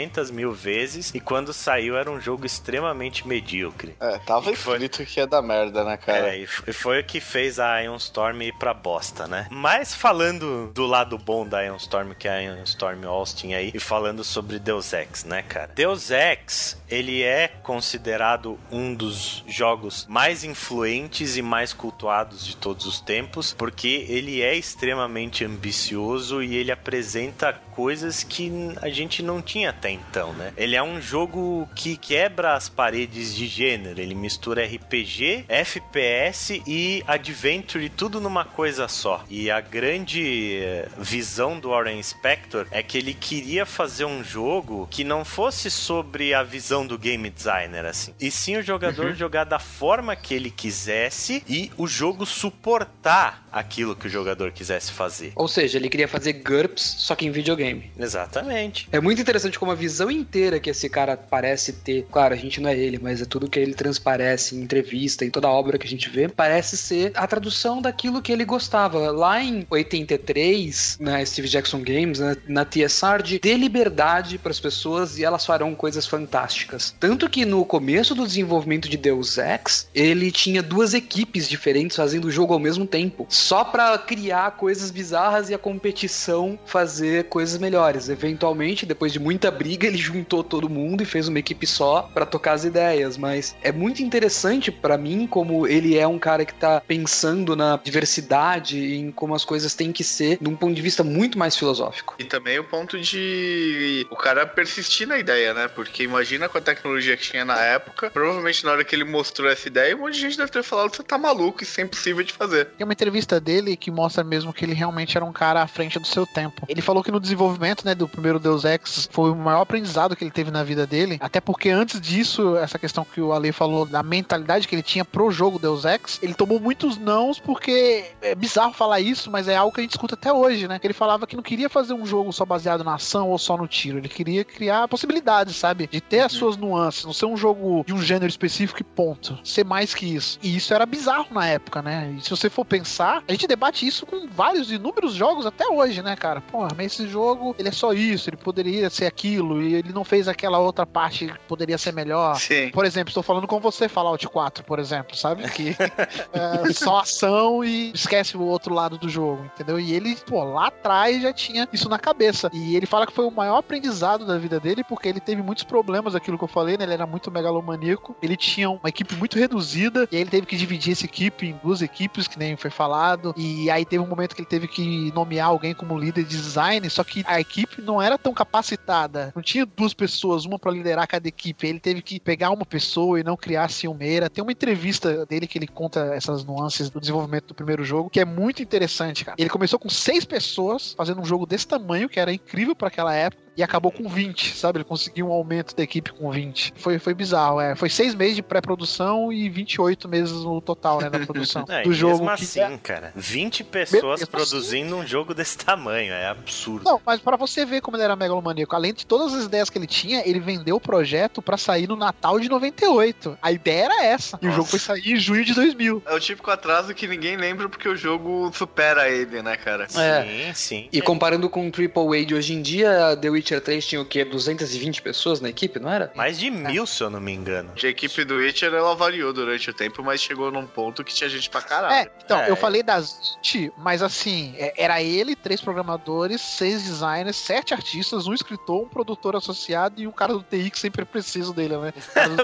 trocentas 0.08 0.32
mil 0.32 0.54
vezes. 0.54 1.12
E 1.14 1.20
quando 1.20 1.54
saiu, 1.54 1.98
era 1.98 2.10
um 2.10 2.20
jogo 2.20 2.46
extremamente 2.46 3.28
medíocre. 3.28 3.96
É, 4.00 4.18
tava 4.20 4.54
foi? 4.56 4.78
escrito 4.78 5.06
que 5.06 5.20
ia 5.20 5.28
dar 5.28 5.42
merda, 5.42 5.84
né, 5.84 5.98
cara? 5.98 6.30
É, 6.30 6.40
e 6.40 6.48
e 6.68 6.74
foi 6.74 7.00
o 7.00 7.04
que 7.04 7.20
fez 7.20 7.60
a 7.60 7.80
Ion 7.80 7.96
Storm 7.98 8.42
ir 8.42 8.54
pra 8.54 8.74
bosta, 8.74 9.28
né? 9.28 9.48
Mas 9.50 9.94
falando 9.94 10.72
do 10.74 10.86
lado 10.86 11.18
bom 11.18 11.48
da 11.48 11.62
Ion 11.62 11.78
Storm, 11.78 12.14
que 12.14 12.28
é 12.28 12.32
a 12.32 12.40
Ion 12.40 12.64
Storm 12.64 13.06
Austin 13.06 13.54
aí, 13.54 13.72
e 13.74 13.80
falando 13.80 14.24
sobre 14.24 14.60
Deus 14.60 14.94
Ex, 14.94 15.24
né, 15.24 15.42
cara? 15.42 15.72
Deus 15.74 16.12
Ex, 16.12 16.82
ele 16.90 17.24
é 17.24 17.48
considerado 17.48 18.60
um 18.72 18.94
dos 18.94 19.44
jogos 19.48 20.06
mais 20.08 20.44
influentes 20.44 21.38
e 21.38 21.42
mais 21.42 21.74
cultuados 21.74 22.46
de 22.46 22.56
todos 22.56 22.86
os 22.86 23.00
tempos, 23.00 23.54
porque 23.54 24.06
ele 24.08 24.42
é 24.42 24.56
extremamente 24.56 25.44
ambicioso 25.44 26.44
e 26.44 26.56
ele 26.56 26.72
apresenta 26.72 27.60
coisas 27.80 28.26
que 28.26 28.52
a 28.82 28.90
gente 28.90 29.24
não 29.24 29.42
tinha 29.42 29.70
até 29.70 29.90
então, 29.90 30.34
né? 30.34 30.52
Ele 30.58 30.76
é 30.76 30.84
um 30.84 31.00
jogo 31.00 31.66
que 31.74 31.96
quebra 31.96 32.54
as 32.54 32.68
paredes 32.68 33.34
de 33.34 33.48
gênero, 33.48 34.02
ele 34.02 34.14
mistura 34.14 34.66
RPG, 34.66 35.46
FPS 35.48 36.62
e 36.68 37.02
Adventure, 37.08 37.88
tudo 37.88 38.20
numa 38.20 38.44
coisa 38.44 38.90
só. 38.90 39.24
E 39.30 39.50
a 39.50 39.62
grande 39.62 40.60
eh, 40.62 40.90
visão 40.98 41.58
do 41.58 41.70
Warren 41.70 42.04
Spector 42.04 42.68
é 42.70 42.84
que 42.84 42.98
ele 42.98 43.14
queria 43.14 43.66
fazer 43.66 44.04
um 44.04 44.22
jogo 44.26 44.86
que 44.92 45.06
não 45.06 45.24
fosse 45.24 45.72
sobre 45.72 46.34
a 46.34 46.44
visão 46.44 46.86
do 46.86 46.98
game 46.98 47.30
designer, 47.30 47.86
assim, 47.86 48.14
e 48.20 48.30
sim 48.30 48.58
o 48.58 48.62
jogador 48.62 49.14
jogar 49.14 49.46
da 49.46 49.58
forma 49.58 50.18
que 50.18 50.34
ele 50.34 50.52
quisesse 50.52 51.42
e 51.48 51.72
o 51.78 51.88
jogo 51.88 52.26
suportar 52.26 53.48
aquilo 53.50 53.96
que 53.96 54.08
o 54.08 54.10
jogador 54.10 54.52
quisesse 54.52 54.92
fazer. 54.92 55.32
Ou 55.38 55.48
seja, 55.48 55.78
ele 55.78 55.90
queria 55.90 56.10
fazer 56.10 56.34
GURPS, 56.34 56.96
só 57.00 57.16
que 57.16 57.26
em 57.26 57.32
videogame. 57.32 57.69
Exatamente. 57.98 58.88
É 58.92 59.00
muito 59.00 59.22
interessante 59.22 59.60
como 59.60 59.72
a 59.72 59.76
visão 59.76 60.10
inteira 60.10 60.60
que 60.60 60.70
esse 60.70 60.90
cara 60.90 61.18
parece 61.18 61.74
ter, 61.74 62.06
claro, 62.12 62.34
a 62.34 62.38
gente 62.38 62.62
não 62.62 62.70
é 62.70 62.78
ele, 62.78 63.00
mas 63.02 63.22
é 63.22 63.26
tudo 63.26 63.50
que 63.50 63.60
ele 63.60 63.74
transparece 63.74 64.56
em 64.56 64.62
entrevista, 64.62 65.26
em 65.26 65.30
toda 65.30 65.48
a 65.48 65.52
obra 65.52 65.78
que 65.78 65.88
a 65.88 65.90
gente 65.90 66.10
vê, 66.10 66.28
parece 66.28 66.78
ser 66.78 67.12
a 67.16 67.28
tradução 67.28 67.82
daquilo 67.82 68.22
que 68.22 68.32
ele 68.32 68.46
gostava. 68.46 69.12
Lá 69.12 69.42
em 69.42 69.66
83, 69.70 70.98
na 71.00 71.26
Steve 71.26 71.48
Jackson 71.48 71.82
Games, 71.82 72.20
na, 72.20 72.36
na 72.48 72.66
TSR, 72.66 73.22
de 73.24 73.40
dê 73.40 73.56
liberdade 73.56 74.38
para 74.38 74.52
as 74.52 74.60
pessoas 74.60 75.18
e 75.18 75.24
elas 75.24 75.46
farão 75.46 75.76
coisas 75.76 76.06
fantásticas. 76.06 76.96
Tanto 77.00 77.30
que 77.30 77.46
no 77.46 77.66
começo 77.66 78.16
do 78.16 78.26
desenvolvimento 78.26 78.90
de 78.90 78.98
Deus 78.98 79.38
Ex, 79.38 79.88
ele 79.94 80.32
tinha 80.32 80.62
duas 80.62 80.94
equipes 80.94 81.48
diferentes 81.48 81.96
fazendo 81.96 82.26
o 82.26 82.32
jogo 82.32 82.54
ao 82.54 82.60
mesmo 82.60 82.86
tempo, 82.86 83.26
só 83.30 83.64
para 83.64 83.98
criar 83.98 84.52
coisas 84.52 84.92
bizarras 84.92 85.50
e 85.50 85.54
a 85.54 85.58
competição 85.58 86.58
fazer 86.66 87.26
coisas 87.26 87.49
melhores. 87.58 88.10
Eventualmente, 88.10 88.86
depois 88.86 89.12
de 89.12 89.20
muita 89.20 89.50
briga, 89.52 89.88
ele 89.88 89.98
juntou 89.98 90.44
todo 90.44 90.70
mundo 90.70 91.02
e 91.02 91.06
fez 91.06 91.28
uma 91.28 91.40
equipe 91.40 91.66
só 91.66 92.10
para 92.14 92.26
tocar 92.26 92.54
as 92.54 92.64
ideias, 92.64 93.18
mas 93.18 93.56
é 93.62 93.72
muito 93.72 94.02
interessante 94.02 94.72
para 94.72 94.98
mim 94.98 95.28
como 95.28 95.68
ele 95.68 95.98
é 95.98 96.08
um 96.08 96.20
cara 96.20 96.46
que 96.46 96.54
tá 96.54 96.82
pensando 96.86 97.56
na 97.56 97.80
diversidade 97.84 98.78
e 98.78 98.98
em 98.98 99.12
como 99.12 99.34
as 99.36 99.46
coisas 99.46 99.74
têm 99.74 99.92
que 99.92 100.04
ser 100.04 100.38
num 100.42 100.56
ponto 100.56 100.74
de 100.74 100.82
vista 100.82 101.04
muito 101.04 101.38
mais 101.38 101.56
filosófico. 101.56 102.16
E 102.20 102.24
também 102.24 102.60
o 102.60 102.64
ponto 102.64 103.00
de 103.00 104.06
o 104.10 104.16
cara 104.16 104.46
persistir 104.46 105.08
na 105.08 105.18
ideia, 105.18 105.54
né? 105.54 105.68
Porque 105.68 106.04
imagina 106.04 106.50
com 106.50 106.58
a 106.58 106.62
tecnologia 106.62 107.16
que 107.16 107.24
tinha 107.24 107.46
na 107.46 107.60
época, 107.60 108.10
provavelmente 108.12 108.64
na 108.66 108.72
hora 108.72 108.84
que 108.84 108.96
ele 108.96 109.04
mostrou 109.04 109.50
essa 109.50 109.68
ideia, 109.68 109.96
um 109.96 110.00
monte 110.00 110.16
de 110.16 110.22
gente 110.22 110.38
deve 110.38 110.52
ter 110.52 110.64
falado 110.64 110.92
que 110.92 110.98
você 110.98 111.04
tá 111.04 111.18
maluco, 111.18 111.64
isso 111.64 111.80
é 111.80 111.84
impossível 111.84 112.24
de 112.24 112.34
fazer. 112.34 112.66
Tem 112.78 112.86
uma 112.86 112.94
entrevista 112.94 113.40
dele 113.40 113.76
que 113.76 113.92
mostra 113.92 114.24
mesmo 114.24 114.54
que 114.54 114.66
ele 114.66 114.74
realmente 114.74 115.18
era 115.18 115.26
um 115.26 115.34
cara 115.34 115.62
à 115.62 115.68
frente 115.68 116.00
do 116.00 116.08
seu 116.08 116.26
tempo. 116.26 116.66
Ele 116.68 116.82
falou 116.82 117.04
que 117.04 117.12
no 117.12 117.20
desenvolvimento, 117.20 117.39
né, 117.84 117.96
do 117.96 118.08
primeiro 118.08 118.40
Deus 118.40 118.66
Ex 118.66 119.08
foi 119.12 119.32
o 119.32 119.36
maior 119.36 119.62
aprendizado 119.62 120.16
que 120.16 120.24
ele 120.24 120.32
teve 120.32 120.52
na 120.52 120.64
vida 120.64 120.86
dele, 120.86 121.18
até 121.20 121.40
porque 121.40 121.70
antes 121.70 122.00
disso, 122.00 122.58
essa 122.58 122.78
questão 122.78 123.06
que 123.06 123.22
o 123.22 123.34
Ale 123.34 123.52
falou 123.52 123.86
da 123.86 124.04
mentalidade 124.04 124.68
que 124.68 124.76
ele 124.76 124.84
tinha 124.84 125.06
pro 125.06 125.32
jogo 125.32 125.60
Deus 125.60 125.86
Ex, 125.86 126.20
ele 126.22 126.34
tomou 126.34 126.60
muitos 126.60 126.98
nãos 126.98 127.40
porque 127.40 128.06
é 128.22 128.36
bizarro 128.36 128.74
falar 128.74 129.00
isso, 129.00 129.32
mas 129.32 129.48
é 129.48 129.56
algo 129.56 129.74
que 129.74 129.82
a 129.82 129.84
gente 129.84 129.92
escuta 129.92 130.16
até 130.16 130.32
hoje, 130.32 130.68
né? 130.68 130.80
Ele 130.84 130.94
falava 130.94 131.28
que 131.28 131.36
não 131.36 131.44
queria 131.44 131.70
fazer 131.70 131.94
um 131.94 132.06
jogo 132.06 132.32
só 132.32 132.46
baseado 132.46 132.84
na 132.84 132.96
ação 132.96 133.30
ou 133.30 133.38
só 133.38 133.58
no 133.58 133.68
tiro, 133.68 133.98
ele 133.98 134.10
queria 134.10 134.44
criar 134.44 134.88
possibilidades, 134.88 135.56
sabe? 135.56 135.88
De 135.92 136.02
ter 136.02 136.22
as 136.22 136.32
suas 136.32 136.58
nuances, 136.58 137.06
não 137.06 137.14
ser 137.14 137.26
um 137.26 137.38
jogo 137.38 137.84
de 137.86 137.94
um 137.94 138.02
gênero 138.02 138.30
específico 138.30 138.82
e 138.82 138.84
ponto. 138.84 139.40
Ser 139.44 139.64
mais 139.64 139.94
que 139.94 140.06
isso. 140.06 140.40
E 140.42 140.56
isso 140.56 140.74
era 140.74 140.86
bizarro 140.86 141.28
na 141.32 141.46
época, 141.46 141.82
né? 141.82 142.16
E 142.18 142.22
se 142.22 142.30
você 142.30 142.50
for 142.50 142.66
pensar, 142.66 143.24
a 143.28 143.32
gente 143.32 143.48
debate 143.48 143.86
isso 143.86 144.06
com 144.06 144.28
vários 144.28 144.72
inúmeros 144.72 145.14
jogos 145.14 145.46
até 145.46 145.68
hoje, 145.68 146.02
né, 146.02 146.16
cara? 146.16 146.42
Porra, 146.42 146.70
mas 146.76 146.94
esse 146.94 147.08
jogo, 147.08 147.29
ele 147.58 147.70
é 147.70 147.72
só 147.72 147.94
isso, 147.94 148.30
ele 148.30 148.38
poderia 148.38 148.90
ser 148.90 149.06
aquilo, 149.06 149.62
e 149.62 149.76
ele 149.76 149.92
não 149.94 150.04
fez 150.04 150.28
aquela 150.28 150.60
outra 150.60 150.86
parte 150.86 151.28
que 151.28 151.40
poderia 151.48 151.78
ser 151.78 151.94
melhor. 151.94 152.36
Sim. 152.36 152.70
Por 152.72 152.86
exemplo, 152.86 153.10
estou 153.10 153.24
falando 153.24 153.48
com 153.48 153.60
você, 153.60 153.88
Fallout 153.88 154.28
4, 154.28 154.64
por 154.64 154.80
exemplo, 154.80 155.16
sabe? 155.16 155.50
Que 155.50 155.76
é 156.34 156.74
só 156.74 157.00
ação 157.00 157.64
e 157.64 157.92
esquece 157.92 158.38
o 158.38 158.42
outro 158.42 158.74
lado 158.74 158.98
do 158.98 159.10
jogo, 159.10 159.44
entendeu? 159.54 159.80
E 159.80 159.94
ele, 159.94 160.16
pô, 160.28 160.44
lá 160.44 160.68
atrás 160.68 161.22
já 161.22 161.34
tinha 161.34 161.68
isso 161.72 161.90
na 161.90 162.00
cabeça. 162.00 162.50
E 162.54 162.76
ele 162.76 162.86
fala 162.86 163.06
que 163.06 163.14
foi 163.14 163.26
o 163.26 163.32
maior 163.32 163.58
aprendizado 163.58 164.26
da 164.26 164.38
vida 164.38 164.60
dele, 164.60 164.84
porque 164.84 165.08
ele 165.08 165.20
teve 165.20 165.42
muitos 165.42 165.64
problemas, 165.64 166.16
aquilo 166.16 166.38
que 166.38 166.44
eu 166.44 166.48
falei, 166.48 166.78
né? 166.78 166.84
Ele 166.84 166.94
era 166.94 167.06
muito 167.06 167.32
megalomaníaco, 167.32 168.16
ele 168.22 168.36
tinha 168.36 168.70
uma 168.70 168.90
equipe 168.90 169.16
muito 169.16 169.38
reduzida, 169.38 170.08
e 170.12 170.16
aí 170.16 170.22
ele 170.22 170.30
teve 170.30 170.46
que 170.46 170.58
dividir 170.58 170.94
essa 170.94 171.06
equipe 171.06 171.48
em 171.48 171.60
duas 171.64 171.82
equipes, 171.82 172.28
que 172.28 172.38
nem 172.38 172.56
foi 172.56 172.70
falado, 172.70 173.34
e 173.38 173.70
aí 173.70 173.86
teve 173.86 174.04
um 174.04 174.08
momento 174.08 174.36
que 174.36 174.42
ele 174.42 174.48
teve 174.48 174.68
que 174.68 175.12
nomear 175.14 175.48
alguém 175.48 175.74
como 175.74 175.98
líder 175.98 176.24
de 176.24 176.36
design, 176.36 176.90
só 176.90 177.04
que 177.04 177.19
a 177.26 177.40
equipe 177.40 177.82
não 177.82 178.02
era 178.02 178.18
tão 178.18 178.34
capacitada, 178.34 179.32
não 179.36 179.42
tinha 179.42 179.66
duas 179.66 179.94
pessoas, 179.94 180.46
uma 180.46 180.60
para 180.60 180.72
liderar 180.72 181.08
cada 181.08 181.28
equipe, 181.28 181.68
ele 181.68 181.80
teve 181.80 182.02
que 182.02 182.20
pegar 182.20 182.52
uma 182.52 182.66
pessoa 182.66 183.20
e 183.20 183.24
não 183.24 183.36
criar 183.36 183.70
ciumeira. 183.70 184.30
Tem 184.30 184.42
uma 184.42 184.52
entrevista 184.52 185.26
dele 185.26 185.48
que 185.48 185.58
ele 185.58 185.68
conta 185.68 186.14
essas 186.14 186.44
nuances 186.44 186.90
do 186.90 187.00
desenvolvimento 187.00 187.48
do 187.48 187.54
primeiro 187.54 187.84
jogo, 187.84 188.10
que 188.10 188.20
é 188.20 188.26
muito 188.26 188.62
interessante, 188.62 189.26
cara. 189.26 189.36
Ele 189.38 189.50
começou 189.50 189.80
com 189.80 189.90
seis 189.90 190.26
pessoas 190.26 190.94
fazendo 190.98 191.22
um 191.22 191.26
jogo 191.26 191.46
desse 191.46 191.68
tamanho, 191.68 192.10
que 192.10 192.20
era 192.20 192.34
incrível 192.34 192.76
para 192.76 192.88
aquela 192.88 193.14
época 193.14 193.49
e 193.56 193.64
acabou 193.64 193.92
com 193.92 194.08
20, 194.08 194.56
sabe? 194.56 194.78
Ele 194.78 194.84
conseguiu 194.84 195.28
um 195.28 195.32
aumento 195.32 195.76
da 195.76 195.84
equipe 195.84 196.12
com 196.14 196.32
20. 196.32 196.74
Foi, 196.78 197.00
foi 197.00 197.14
bizarro, 197.14 197.60
é. 197.60 197.76
Foi 197.76 197.90
seis 197.90 198.14
meses 198.16 198.36
de 198.36 198.42
pré-produção 198.44 199.32
e 199.34 199.50
28 199.50 200.08
meses 200.08 200.34
no 200.44 200.62
total, 200.62 201.02
né, 201.02 201.10
da 201.10 201.20
produção 201.20 201.66
É, 201.70 201.84
do 201.84 201.94
jogo. 201.94 202.26
mesmo 202.26 202.38
que- 202.38 202.60
assim, 202.62 202.78
cara, 202.78 203.12
20 203.16 203.64
pessoas 203.64 204.20
Mesmo 204.22 204.28
produzindo 204.32 204.96
um 204.96 205.06
jogo 205.06 205.34
desse 205.34 205.58
tamanho, 205.58 206.14
é 206.14 206.28
absurdo. 206.28 206.84
Não, 206.86 207.02
mas 207.06 207.20
pra 207.20 207.36
você 207.38 207.66
ver 207.66 207.82
como 207.82 207.98
ele 207.98 208.04
era 208.04 208.16
megalomaníaco, 208.16 208.76
além 208.76 208.94
de 208.94 209.06
todas 209.06 209.34
as 209.34 209.46
ideias 209.46 209.70
que 209.70 209.78
ele 209.78 209.88
tinha, 209.88 210.22
ele 210.28 210.40
vendeu 210.40 210.76
o 210.78 210.82
projeto 210.82 211.42
pra 211.42 211.58
sair 211.58 211.88
no 211.88 211.96
Natal 211.96 212.40
de 212.40 212.50
98. 212.50 213.38
A 213.42 213.52
ideia 213.52 213.86
era 213.86 214.04
essa. 214.06 214.38
E 214.42 214.46
o 214.46 214.50
Nossa. 214.50 214.58
jogo 214.58 214.70
foi 214.70 214.80
sair 214.80 215.12
em 215.14 215.18
junho 215.18 215.44
de 215.44 215.54
2000. 215.54 216.04
É 216.06 216.14
o 216.14 216.20
típico 216.20 216.50
atraso 216.52 216.94
que 216.94 217.08
ninguém 217.08 217.36
lembra 217.38 217.68
porque 217.70 217.88
o 217.88 217.96
jogo 217.96 218.52
supera 218.54 219.10
ele, 219.10 219.42
né, 219.42 219.56
cara? 219.58 219.86
É. 219.96 220.24
Sim, 220.24 220.54
sim. 220.54 220.90
E 220.92 221.02
comparando 221.02 221.50
com 221.50 221.68
o 221.68 221.72
AAA 221.72 222.26
de 222.26 222.36
hoje 222.36 222.54
em 222.54 222.62
dia, 222.62 223.18
The 223.22 223.30
Witcher 223.40 223.62
3 223.62 223.86
tinha 223.86 224.02
o 224.02 224.06
quê? 224.06 224.24
220 224.26 225.02
pessoas 225.02 225.40
na 225.42 225.50
equipe, 225.50 225.80
não 225.80 225.90
era? 225.92 226.12
Mais 226.16 226.38
de 226.38 226.50
mil, 226.52 226.86
se 226.86 227.02
eu 227.04 227.10
não 227.10 227.20
me 227.22 227.32
engano. 227.34 227.72
A 227.82 227.88
equipe 227.88 228.24
do 228.26 228.36
Witcher 228.36 228.74
ela 228.74 228.96
variou 228.96 229.32
durante 229.34 229.70
o 229.70 229.74
tempo, 229.74 230.04
mas 230.04 230.22
chegou 230.22 230.52
num 230.52 230.66
ponto 230.68 231.04
que 231.04 231.14
tinha 231.14 231.30
gente 231.30 231.50
pra 231.50 231.62
caralho. 231.62 231.94
É, 231.94 232.12
então, 232.24 232.40
É. 232.42 232.50
eu 232.50 232.56
falei 232.56 232.84
das 232.84 233.38
20, 233.44 233.72
mas 233.78 234.02
assim, 234.04 234.54
é- 234.58 234.74
era 234.78 235.02
ele, 235.02 235.36
três 235.36 235.62
programadores, 235.62 236.42
seis 236.42 236.84
designers, 236.84 237.36
sete 237.38 237.74
artistas, 237.74 238.28
um 238.28 238.34
escritor, 238.34 238.84
um 238.84 238.88
produtor 238.90 239.36
associado 239.36 240.02
e 240.02 240.08
um 240.08 240.12
cara 240.12 240.34
do 240.34 240.44
TI 240.44 240.70
que 240.70 240.80
sempre 240.80 241.02
é 241.04 241.06
preciso 241.06 241.54
dele, 241.54 241.78
né? 241.78 241.94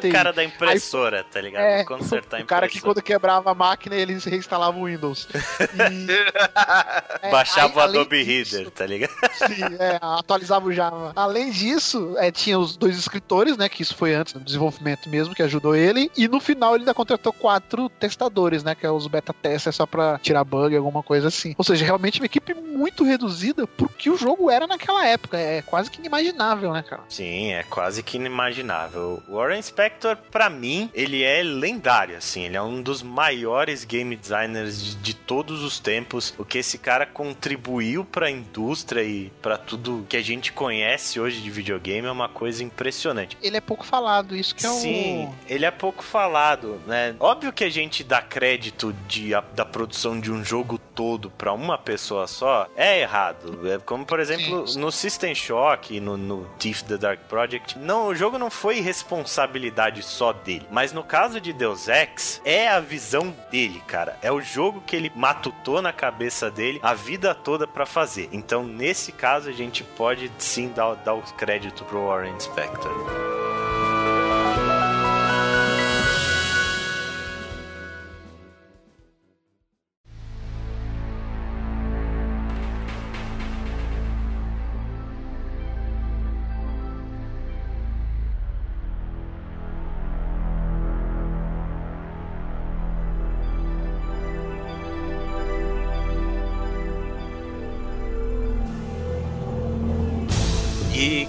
O 0.08 0.12
cara 0.12 0.32
da 0.34 0.44
impressora, 0.44 1.24
tá 1.24 1.42
ligado? 1.42 1.62
É, 1.64 1.84
Consertar 1.84 2.40
a 2.40 2.44
o 2.44 2.46
cara 2.46 2.68
que 2.70 2.80
quando 2.80 3.02
quebrava 3.02 3.52
a 3.52 3.56
máquina, 3.56 3.96
eles 3.96 4.24
reinstalavam 4.24 4.82
o 4.82 4.86
Windows. 4.86 5.28
E, 5.76 7.28
é, 7.28 7.30
Baixava 7.32 7.86
aí, 7.86 7.88
o 7.88 7.90
Adobe 8.00 8.24
disso- 8.24 8.56
Reader, 8.56 8.72
tá 8.72 8.86
ligado? 8.86 9.12
Sim, 9.34 9.64
é, 9.80 9.98
atualizava 10.02 10.66
o 10.68 10.72
Java. 10.74 10.85
Além 11.16 11.52
disso, 11.52 12.16
é, 12.18 12.32
tinha 12.32 12.58
os 12.58 12.76
dois 12.78 12.98
escritores, 12.98 13.58
né? 13.58 13.70
Que 13.70 13.82
isso 13.82 13.96
foi 13.96 14.14
antes 14.14 14.34
do 14.34 14.40
desenvolvimento 14.40 15.10
mesmo, 15.10 15.36
que 15.36 15.44
ajudou 15.44 15.76
ele. 15.76 16.12
E 16.16 16.28
no 16.28 16.40
final 16.40 16.74
ele 16.74 16.84
ainda 16.84 16.94
contratou 16.94 17.34
quatro 17.34 17.90
testadores, 17.90 18.64
né? 18.64 18.76
Que 18.76 18.86
é 18.86 18.92
os 18.92 19.08
beta 19.08 19.34
testers 19.34 19.76
só 19.76 19.86
pra 19.86 20.20
tirar 20.20 20.44
bug, 20.44 20.76
alguma 20.76 21.04
coisa 21.04 21.28
assim. 21.28 21.56
Ou 21.58 21.64
seja, 21.64 21.86
realmente 21.86 22.20
uma 22.20 22.26
equipe 22.26 22.54
muito 22.54 23.04
reduzida 23.04 23.68
pro 23.68 23.90
que 23.90 24.10
o 24.10 24.18
jogo 24.18 24.50
era 24.50 24.68
naquela 24.68 25.06
época. 25.06 25.38
É 25.38 25.62
quase 25.62 25.90
que 25.90 26.00
inimaginável, 26.00 26.72
né, 26.72 26.84
cara? 26.84 27.04
Sim, 27.10 27.54
é 27.54 27.64
quase 27.64 28.04
que 28.04 28.18
inimaginável. 28.18 29.22
O 29.28 29.36
Warren 29.36 29.62
Spector, 29.62 30.18
pra 30.32 30.50
mim, 30.50 30.90
ele 30.94 31.24
é 31.24 31.42
lendário, 31.44 32.18
assim. 32.18 32.44
Ele 32.44 32.58
é 32.58 32.62
um 32.62 32.82
dos 32.82 33.02
maiores 33.02 33.84
game 33.84 34.16
designers 34.16 34.82
de, 34.82 34.96
de 34.96 35.14
todos 35.14 35.64
os 35.64 35.80
tempos. 35.80 36.34
O 36.38 36.46
que 36.46 36.60
esse 36.60 36.78
cara 36.78 37.06
contribuiu 37.06 38.06
pra 38.06 38.30
indústria 38.30 39.04
e 39.04 39.32
pra 39.42 39.58
tudo 39.58 40.06
que 40.08 40.18
a 40.18 40.22
gente 40.22 40.52
conhece 40.52 40.75
hoje 41.20 41.42
de 41.42 41.50
videogame 41.52 42.08
é 42.08 42.12
uma 42.12 42.28
coisa 42.30 42.64
impressionante. 42.64 43.38
Ele 43.42 43.58
é 43.58 43.62
pouco 43.62 43.86
falado, 43.86 44.36
isso 44.36 44.54
que 44.56 44.66
é 44.66 44.70
o. 44.70 44.74
Sim, 44.74 45.30
ele 45.48 45.66
é 45.66 45.72
pouco 45.72 46.04
falado, 46.04 46.82
né? 46.88 47.16
Óbvio 47.20 47.54
que 47.54 47.64
a 47.64 47.70
gente 47.70 48.04
dá 48.04 48.22
crédito 48.22 48.94
de, 49.08 49.34
a- 49.34 49.42
da 49.42 49.66
produção 49.66 50.20
de 50.20 50.32
um 50.32 50.44
jogo 50.44 50.80
todo 50.96 51.30
pra 51.30 51.54
uma 51.54 51.78
pessoa 51.78 52.26
só 52.26 52.68
é 52.76 53.02
errado. 53.02 53.70
É 53.70 53.78
como, 53.80 54.06
por 54.06 54.20
exemplo, 54.20 54.66
no 54.78 54.92
System 54.92 55.36
Shock, 55.36 56.00
no, 56.00 56.18
no 56.18 56.46
Thief 56.58 56.82
the 56.84 56.98
Dark 56.98 57.20
Project, 57.28 57.78
não, 57.78 58.08
o 58.08 58.16
jogo 58.16 58.40
não 58.40 58.50
foi 58.50 58.80
responsabilidade 58.80 60.02
só 60.02 60.32
dele. 60.32 60.66
Mas 60.72 60.94
no 60.94 61.04
caso 61.04 61.42
de 61.42 61.52
Deus 61.52 61.88
Ex, 61.88 62.42
é 62.46 62.70
a 62.70 62.80
visão 62.80 63.36
dele, 63.52 63.82
cara. 63.86 64.18
É 64.22 64.32
o 64.32 64.42
jogo 64.42 64.82
que 64.82 64.96
ele 64.96 65.12
matutou 65.16 65.82
na 65.82 65.92
cabeça 65.92 66.50
dele 66.50 66.80
a 66.82 66.94
vida 66.94 67.36
toda 67.36 67.68
pra 67.68 67.86
fazer. 67.86 68.30
Então, 68.32 68.64
nesse 68.64 69.12
caso, 69.12 69.50
a 69.50 69.54
gente 69.54 69.84
pode 69.84 70.32
sim 70.38 70.70
dar, 70.70 70.96
dar 70.96 71.14
o 71.14 71.22
crédito 71.22 71.84
pro 71.84 72.08
Warren 72.08 72.40
Spector. 72.40 73.45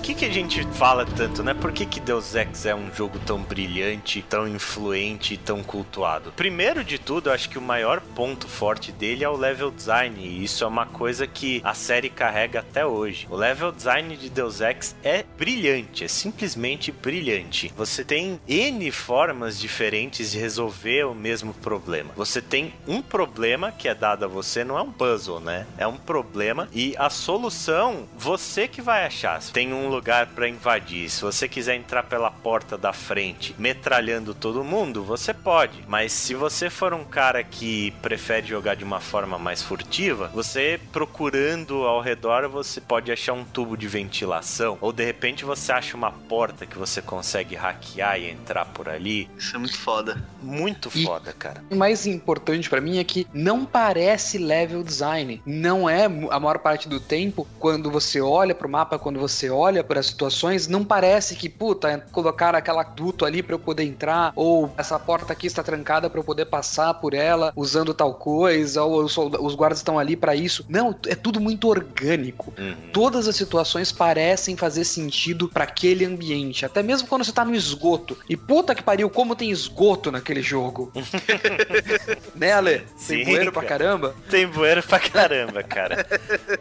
Que, 0.06 0.14
que 0.14 0.24
a 0.24 0.32
gente 0.32 0.62
fala 0.74 1.04
tanto, 1.04 1.42
né? 1.42 1.52
Por 1.52 1.72
que, 1.72 1.84
que 1.84 1.98
Deus 1.98 2.36
Ex 2.36 2.64
é 2.64 2.72
um 2.72 2.94
jogo 2.94 3.18
tão 3.26 3.42
brilhante, 3.42 4.22
tão 4.22 4.46
influente 4.46 5.34
e 5.34 5.36
tão 5.36 5.64
cultuado? 5.64 6.32
Primeiro 6.36 6.84
de 6.84 6.96
tudo, 6.96 7.28
eu 7.28 7.32
acho 7.32 7.50
que 7.50 7.58
o 7.58 7.62
maior 7.62 8.00
ponto 8.14 8.46
forte 8.46 8.92
dele 8.92 9.24
é 9.24 9.28
o 9.28 9.36
level 9.36 9.68
design. 9.68 10.24
E 10.24 10.44
isso 10.44 10.62
é 10.62 10.66
uma 10.68 10.86
coisa 10.86 11.26
que 11.26 11.60
a 11.64 11.74
série 11.74 12.08
carrega 12.08 12.60
até 12.60 12.86
hoje. 12.86 13.26
O 13.28 13.34
level 13.34 13.72
design 13.72 14.16
de 14.16 14.30
Deus 14.30 14.60
Ex 14.60 14.94
é 15.02 15.24
brilhante, 15.36 16.04
é 16.04 16.08
simplesmente 16.08 16.92
brilhante. 16.92 17.72
Você 17.76 18.04
tem 18.04 18.40
N 18.46 18.88
formas 18.92 19.58
diferentes 19.58 20.30
de 20.30 20.38
resolver 20.38 21.04
o 21.04 21.16
mesmo 21.16 21.52
problema. 21.52 22.12
Você 22.14 22.40
tem 22.40 22.72
um 22.86 23.02
problema 23.02 23.72
que 23.72 23.88
é 23.88 23.94
dado 23.94 24.24
a 24.24 24.28
você, 24.28 24.62
não 24.62 24.78
é 24.78 24.82
um 24.82 24.92
puzzle, 24.92 25.40
né? 25.40 25.66
É 25.76 25.86
um 25.86 25.96
problema 25.96 26.68
e 26.72 26.94
a 26.96 27.10
solução 27.10 28.06
você 28.16 28.68
que 28.68 28.80
vai 28.80 29.04
achar. 29.04 29.42
Tem 29.42 29.72
um 29.72 29.95
lugar 29.96 30.26
para 30.28 30.48
invadir. 30.48 31.08
Se 31.10 31.22
você 31.22 31.48
quiser 31.48 31.74
entrar 31.74 32.02
pela 32.04 32.30
porta 32.30 32.76
da 32.76 32.92
frente, 32.92 33.54
metralhando 33.58 34.34
todo 34.34 34.62
mundo, 34.62 35.02
você 35.02 35.32
pode. 35.32 35.84
Mas 35.88 36.12
se 36.12 36.34
você 36.34 36.68
for 36.70 36.92
um 36.92 37.04
cara 37.04 37.42
que 37.42 37.90
prefere 38.02 38.46
jogar 38.46 38.76
de 38.76 38.84
uma 38.84 39.00
forma 39.00 39.38
mais 39.38 39.62
furtiva, 39.62 40.30
você 40.34 40.78
procurando 40.92 41.84
ao 41.84 42.00
redor, 42.00 42.48
você 42.48 42.80
pode 42.80 43.10
achar 43.10 43.32
um 43.32 43.44
tubo 43.44 43.76
de 43.76 43.88
ventilação 43.88 44.76
ou 44.80 44.92
de 44.92 45.04
repente 45.04 45.44
você 45.44 45.72
acha 45.72 45.96
uma 45.96 46.12
porta 46.12 46.66
que 46.66 46.76
você 46.78 47.00
consegue 47.00 47.54
hackear 47.54 48.20
e 48.20 48.30
entrar 48.30 48.66
por 48.66 48.88
ali. 48.88 49.28
Isso 49.38 49.56
é 49.56 49.58
muito 49.58 49.78
foda. 49.78 50.22
Muito 50.42 50.90
E- 50.94 51.04
foda, 51.04 51.32
cara. 51.32 51.64
O 51.70 51.76
mais 51.76 52.06
importante 52.06 52.68
pra 52.68 52.80
mim 52.80 52.98
é 52.98 53.04
que 53.04 53.26
não 53.32 53.64
parece 53.64 54.36
level 54.38 54.82
design. 54.82 55.40
Não 55.46 55.88
é 55.88 56.04
a 56.04 56.38
maior 56.40 56.58
parte 56.58 56.88
do 56.88 57.00
tempo, 57.00 57.46
quando 57.58 57.90
você 57.90 58.20
olha 58.20 58.54
pro 58.54 58.68
mapa, 58.68 58.98
quando 58.98 59.18
você 59.18 59.48
olha 59.48 59.82
para 59.86 60.00
as 60.00 60.06
situações, 60.06 60.68
não 60.68 60.84
parece 60.84 61.34
que, 61.36 61.48
puta, 61.48 62.04
colocaram 62.12 62.58
aquela 62.58 62.82
duto 62.82 63.24
ali 63.24 63.42
pra 63.42 63.54
eu 63.54 63.58
poder 63.58 63.84
entrar, 63.84 64.32
ou 64.36 64.72
essa 64.76 64.98
porta 64.98 65.32
aqui 65.32 65.46
está 65.46 65.62
trancada 65.62 66.10
pra 66.10 66.20
eu 66.20 66.24
poder 66.24 66.46
passar 66.46 66.94
por 66.94 67.14
ela 67.14 67.52
usando 67.56 67.94
tal 67.94 68.14
coisa, 68.14 68.82
ou 68.82 69.04
os, 69.04 69.54
guardas 69.54 69.78
estão 69.78 69.98
ali 69.98 70.16
pra 70.16 70.34
isso. 70.34 70.64
Não, 70.68 70.94
é 71.06 71.14
tudo 71.14 71.40
muito 71.40 71.68
orgânico. 71.68 72.52
Uhum. 72.58 72.76
Todas 72.92 73.28
as 73.28 73.36
situações 73.36 73.92
parecem 73.92 74.56
fazer 74.56 74.84
sentido 74.84 75.48
pra 75.48 75.64
aquele 75.64 76.04
ambiente, 76.04 76.64
até 76.64 76.82
mesmo 76.82 77.08
quando 77.08 77.24
você 77.24 77.32
tá 77.32 77.44
no 77.44 77.54
esgoto. 77.54 78.16
E 78.28 78.36
puta 78.36 78.74
que 78.74 78.82
pariu, 78.82 79.08
como 79.08 79.36
tem 79.36 79.50
esgoto 79.50 80.10
naquele 80.10 80.42
jogo. 80.42 80.92
né, 82.34 82.52
Ale? 82.52 82.84
Sim, 82.96 83.16
Tem 83.16 83.24
bueiro 83.24 83.52
pra 83.52 83.62
cara. 83.62 83.84
caramba? 83.84 84.14
Tem 84.30 84.46
bueiro 84.46 84.82
pra 84.82 84.98
caramba, 84.98 85.62
cara. 85.62 86.06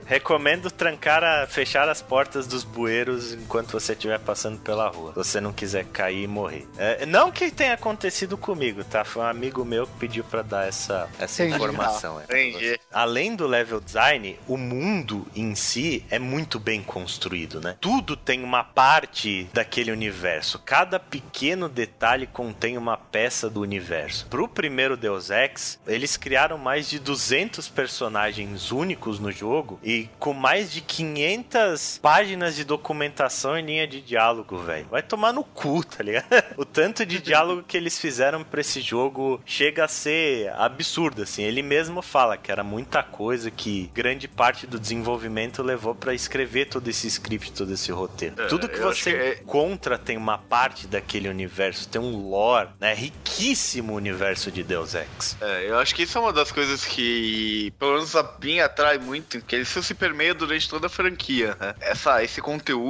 Recomendo 0.05 0.69
trancar 0.71 1.23
a, 1.23 1.47
fechar 1.47 1.88
as 1.89 2.01
portas 2.01 2.47
dos 2.47 2.63
bueiros 2.63 3.14
enquanto 3.34 3.71
você 3.71 3.93
estiver 3.93 4.19
passando 4.19 4.60
pela 4.60 4.88
rua. 4.89 5.12
Se 5.12 5.15
você 5.15 5.41
não 5.41 5.54
quiser 5.54 5.86
cair 5.86 6.23
e 6.23 6.28
morrer. 6.28 6.67
É, 6.78 7.06
não 7.06 7.32
que 7.32 7.51
tenha 7.51 7.73
acontecido 7.73 8.38
comigo, 8.38 8.84
tá? 8.84 9.04
Foi 9.04 9.23
um 9.23 9.28
amigo 9.28 9.63
meu 9.65 9.86
que 9.88 9.93
pediu 9.99 10.23
pra 10.23 10.41
dar 10.41 10.67
essa, 10.67 11.10
essa 11.19 11.43
Entendi. 11.43 11.56
informação. 11.63 12.19
é. 12.19 12.23
Entendi. 12.23 12.80
Além 12.91 13.36
do 13.36 13.47
level 13.47 13.80
design, 13.80 14.38
o 14.47 14.58
mundo 14.58 15.25
em 15.36 15.54
si 15.56 16.06
é 16.10 16.19
muito 16.19 16.60
bem 16.60 16.82
construído, 16.84 17.62
né? 17.62 17.75
Tudo 17.80 18.15
tem 18.15 18.43
uma 18.43 18.63
parte 18.63 19.47
daquele 19.54 19.91
universo. 19.91 20.60
Cada 20.60 20.99
pequeno 20.99 21.67
detalhe 21.69 22.28
contém 22.28 22.78
uma 22.78 22.97
peça 22.97 23.49
do 23.49 23.62
universo. 23.62 24.28
Pro 24.28 24.47
primeiro 24.47 24.95
Deus 24.97 25.30
Ex, 25.30 25.80
eles 25.88 26.17
criaram 26.17 26.58
mais 26.58 26.89
de 26.89 26.99
200 26.99 27.67
personagens 27.69 28.71
únicos 28.71 29.19
no 29.19 29.32
jogo 29.32 29.80
e 29.84 30.10
com 30.19 30.34
mais 30.34 30.71
de 30.71 30.82
500 30.82 31.99
páginas 32.01 32.56
de 32.56 32.63
documentação 32.95 33.58
em 33.58 33.65
linha 33.65 33.86
de 33.88 33.99
diálogo, 33.99 34.58
velho. 34.58 34.88
Vai 34.89 35.03
tomar 35.03 35.34
no 35.34 35.43
cu, 35.43 35.84
tá 35.84 36.01
ligado? 36.01 36.25
O 36.58 36.63
tanto 36.63 37.05
de 37.05 37.19
diálogo 37.19 37.63
que 37.63 37.75
eles 37.75 37.99
fizeram 37.99 38.43
pra 38.43 38.62
esse 38.62 38.79
jogo 38.79 39.41
chega 39.45 39.84
a 39.84 39.88
ser 39.88 40.49
absurdo, 40.53 41.21
assim. 41.23 41.43
Ele 41.43 41.62
mesmo 41.62 42.01
fala 42.01 42.38
que 42.38 42.49
era 42.51 42.63
muita 42.63 43.03
coisa 43.03 43.51
que 43.51 43.89
grande 43.93 44.27
parte 44.27 44.65
do 44.65 44.79
desenvolvimento 44.79 45.62
levou 45.62 45.93
pra 45.93 46.13
escrever 46.13 46.65
todo 46.67 46.88
esse 46.88 47.08
script, 47.08 47.51
todo 47.51 47.73
esse 47.73 47.91
roteiro. 47.91 48.41
É, 48.41 48.47
Tudo 48.47 48.69
que 48.69 48.79
você 48.79 49.12
que 49.12 49.17
é- 49.17 49.34
encontra 49.41 49.97
tem 49.97 50.15
uma 50.17 50.38
parte 50.38 50.88
daquele 50.88 51.27
universo, 51.27 51.89
tem 51.89 51.99
um 52.01 52.29
lore, 52.29 52.69
né? 52.79 52.93
Riquíssimo 52.93 53.93
universo 53.93 54.49
de 54.51 54.63
Deus 54.63 54.95
Ex. 54.95 55.36
É, 55.41 55.69
eu 55.69 55.77
acho 55.77 55.93
que 55.93 56.03
isso 56.03 56.17
é 56.17 56.21
uma 56.21 56.31
das 56.34 56.51
coisas 56.51 56.86
que, 56.86 57.73
pelo 57.77 57.93
menos 57.95 58.15
a 58.15 58.23
mim, 58.41 58.60
atrai 58.60 58.97
muito, 58.97 59.41
que 59.41 59.58
isso 59.58 59.84
se 59.84 59.93
permeia 59.93 60.34
durante 60.34 60.69
toda 60.69 60.88
a 60.88 60.89
franquia, 60.89 61.58
né? 61.60 61.75
Essa, 61.81 62.23
esse 62.23 62.41
conteúdo, 62.41 62.85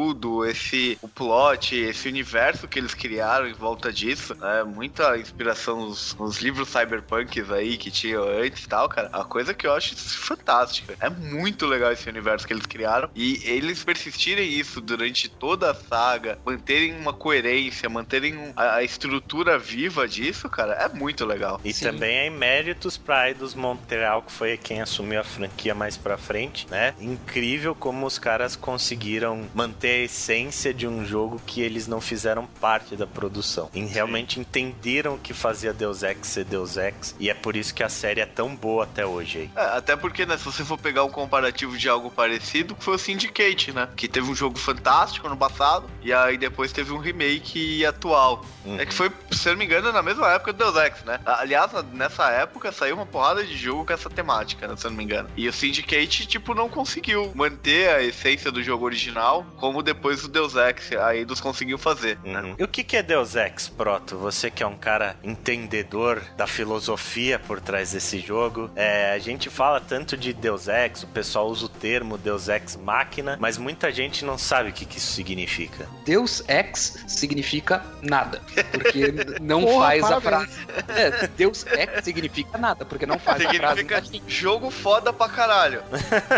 esse 0.45 0.97
o 1.01 1.07
plot, 1.07 1.75
esse 1.75 2.07
universo 2.07 2.67
que 2.67 2.79
eles 2.79 2.93
criaram 2.93 3.47
em 3.47 3.53
volta 3.53 3.91
disso, 3.91 4.35
né? 4.35 4.63
Muita 4.63 5.17
inspiração 5.17 5.81
nos, 5.81 6.15
nos 6.15 6.39
livros 6.39 6.69
cyberpunks 6.69 7.51
aí 7.51 7.77
que 7.77 7.91
tinham 7.91 8.23
antes 8.23 8.63
e 8.63 8.67
tal, 8.67 8.89
cara. 8.89 9.09
A 9.13 9.23
coisa 9.23 9.53
que 9.53 9.67
eu 9.67 9.73
acho 9.73 9.95
fantástica. 9.95 10.95
É 10.99 11.09
muito 11.09 11.65
legal 11.65 11.91
esse 11.91 12.09
universo 12.09 12.45
que 12.47 12.53
eles 12.53 12.65
criaram 12.65 13.09
e 13.15 13.41
eles 13.43 13.83
persistirem 13.83 14.47
isso 14.49 14.81
durante 14.81 15.29
toda 15.29 15.71
a 15.71 15.75
saga, 15.75 16.37
manterem 16.45 16.97
uma 16.97 17.13
coerência, 17.13 17.89
manterem 17.89 18.53
a, 18.55 18.75
a 18.75 18.83
estrutura 18.83 19.57
viva 19.57 20.07
disso, 20.07 20.49
cara, 20.49 20.73
é 20.73 20.89
muito 20.89 21.25
legal. 21.25 21.59
E 21.63 21.73
Sim. 21.73 21.85
também 21.85 22.17
é 22.17 22.27
em 22.27 22.31
méritos 22.31 22.97
pra 22.97 23.29
Eidos 23.29 23.53
Montreal, 23.53 24.21
que 24.21 24.31
foi 24.31 24.57
quem 24.57 24.81
assumiu 24.81 25.19
a 25.19 25.23
franquia 25.23 25.75
mais 25.75 25.97
pra 25.97 26.17
frente, 26.17 26.67
né? 26.69 26.93
Incrível 26.99 27.75
como 27.75 28.05
os 28.05 28.17
caras 28.17 28.55
conseguiram 28.55 29.47
manter 29.53 29.84
a 29.91 30.03
essência 30.03 30.73
de 30.73 30.87
um 30.87 31.05
jogo 31.05 31.41
que 31.45 31.61
eles 31.61 31.87
não 31.87 32.01
fizeram 32.01 32.45
parte 32.59 32.95
da 32.95 33.07
produção. 33.07 33.69
E 33.73 33.81
realmente 33.81 34.39
entenderam 34.39 35.15
o 35.15 35.17
que 35.17 35.33
fazia 35.33 35.73
Deus 35.73 36.03
Ex 36.03 36.27
ser 36.27 36.45
Deus 36.45 36.77
Ex. 36.77 37.15
E 37.19 37.29
é 37.29 37.33
por 37.33 37.55
isso 37.55 37.73
que 37.73 37.83
a 37.83 37.89
série 37.89 38.21
é 38.21 38.25
tão 38.25 38.55
boa 38.55 38.83
até 38.83 39.05
hoje 39.05 39.39
aí. 39.39 39.51
É, 39.55 39.77
até 39.77 39.95
porque, 39.95 40.25
né, 40.25 40.37
se 40.37 40.45
você 40.45 40.63
for 40.63 40.77
pegar 40.77 41.03
um 41.03 41.09
comparativo 41.09 41.77
de 41.77 41.87
algo 41.87 42.09
parecido, 42.09 42.75
foi 42.79 42.95
o 42.95 42.97
Syndicate, 42.97 43.71
né? 43.71 43.87
Que 43.95 44.07
teve 44.07 44.29
um 44.29 44.35
jogo 44.35 44.57
fantástico 44.57 45.27
no 45.29 45.37
passado, 45.37 45.89
e 46.01 46.13
aí 46.13 46.37
depois 46.37 46.71
teve 46.71 46.91
um 46.91 46.97
remake 46.97 47.85
atual. 47.85 48.45
Uhum. 48.65 48.79
É 48.79 48.85
que 48.85 48.93
foi, 48.93 49.11
se 49.31 49.47
eu 49.47 49.53
não 49.53 49.59
me 49.59 49.65
engano, 49.65 49.91
na 49.91 50.01
mesma 50.01 50.31
época 50.31 50.53
do 50.53 50.57
Deus 50.57 50.75
Ex, 50.75 51.03
né? 51.03 51.19
Aliás, 51.25 51.71
nessa 51.93 52.29
época 52.29 52.71
saiu 52.71 52.95
uma 52.95 53.05
porrada 53.05 53.43
de 53.43 53.55
jogo 53.55 53.85
com 53.85 53.93
essa 53.93 54.09
temática, 54.09 54.67
né, 54.67 54.75
se 54.75 54.85
eu 54.85 54.91
não 54.91 54.97
me 54.97 55.03
engano. 55.03 55.29
E 55.35 55.47
o 55.47 55.53
Syndicate, 55.53 56.27
tipo, 56.27 56.53
não 56.53 56.69
conseguiu 56.69 57.31
manter 57.35 57.89
a 57.89 58.01
essência 58.01 58.51
do 58.51 58.63
jogo 58.63 58.85
original, 58.85 59.45
como 59.57 59.74
depois 59.81 60.23
o 60.23 60.27
Deus 60.27 60.55
Ex, 60.55 60.91
a 60.93 61.15
Eidos 61.15 61.39
conseguiu 61.39 61.77
fazer. 61.77 62.17
Uhum. 62.23 62.55
E 62.57 62.63
o 62.63 62.67
que, 62.67 62.83
que 62.83 62.97
é 62.97 63.03
Deus 63.03 63.35
Ex, 63.35 63.67
Proto? 63.67 64.17
Você 64.17 64.51
que 64.51 64.63
é 64.63 64.67
um 64.67 64.77
cara 64.77 65.15
entendedor 65.23 66.21
da 66.37 66.47
filosofia 66.47 67.39
por 67.39 67.59
trás 67.59 67.91
desse 67.91 68.19
jogo. 68.19 68.69
É, 68.75 69.13
a 69.13 69.19
gente 69.19 69.49
fala 69.49 69.79
tanto 69.79 70.15
de 70.17 70.33
Deus 70.33 70.67
Ex, 70.67 71.03
o 71.03 71.07
pessoal 71.07 71.47
usa 71.47 71.65
o 71.65 71.69
termo 71.69 72.17
Deus 72.17 72.47
Ex 72.47 72.75
Máquina, 72.75 73.37
mas 73.39 73.57
muita 73.57 73.91
gente 73.91 74.23
não 74.23 74.37
sabe 74.37 74.69
o 74.69 74.73
que, 74.73 74.85
que 74.85 74.97
isso 74.97 75.11
significa. 75.13 75.87
Deus 76.05 76.43
Ex 76.47 77.03
significa 77.07 77.83
nada. 78.01 78.41
Porque 78.71 79.13
não 79.41 79.63
Porra, 79.63 79.85
faz 79.87 80.03
a 80.03 80.21
frase. 80.21 80.67
É, 80.89 81.27
Deus 81.27 81.65
Ex 81.65 82.03
significa 82.03 82.57
nada, 82.57 82.85
porque 82.85 83.05
não 83.05 83.17
faz 83.17 83.45
a 83.45 83.53
frase. 83.53 83.81
Significa 83.81 84.21
jogo 84.27 84.69
foda 84.69 85.11
pra 85.11 85.29
caralho. 85.29 85.83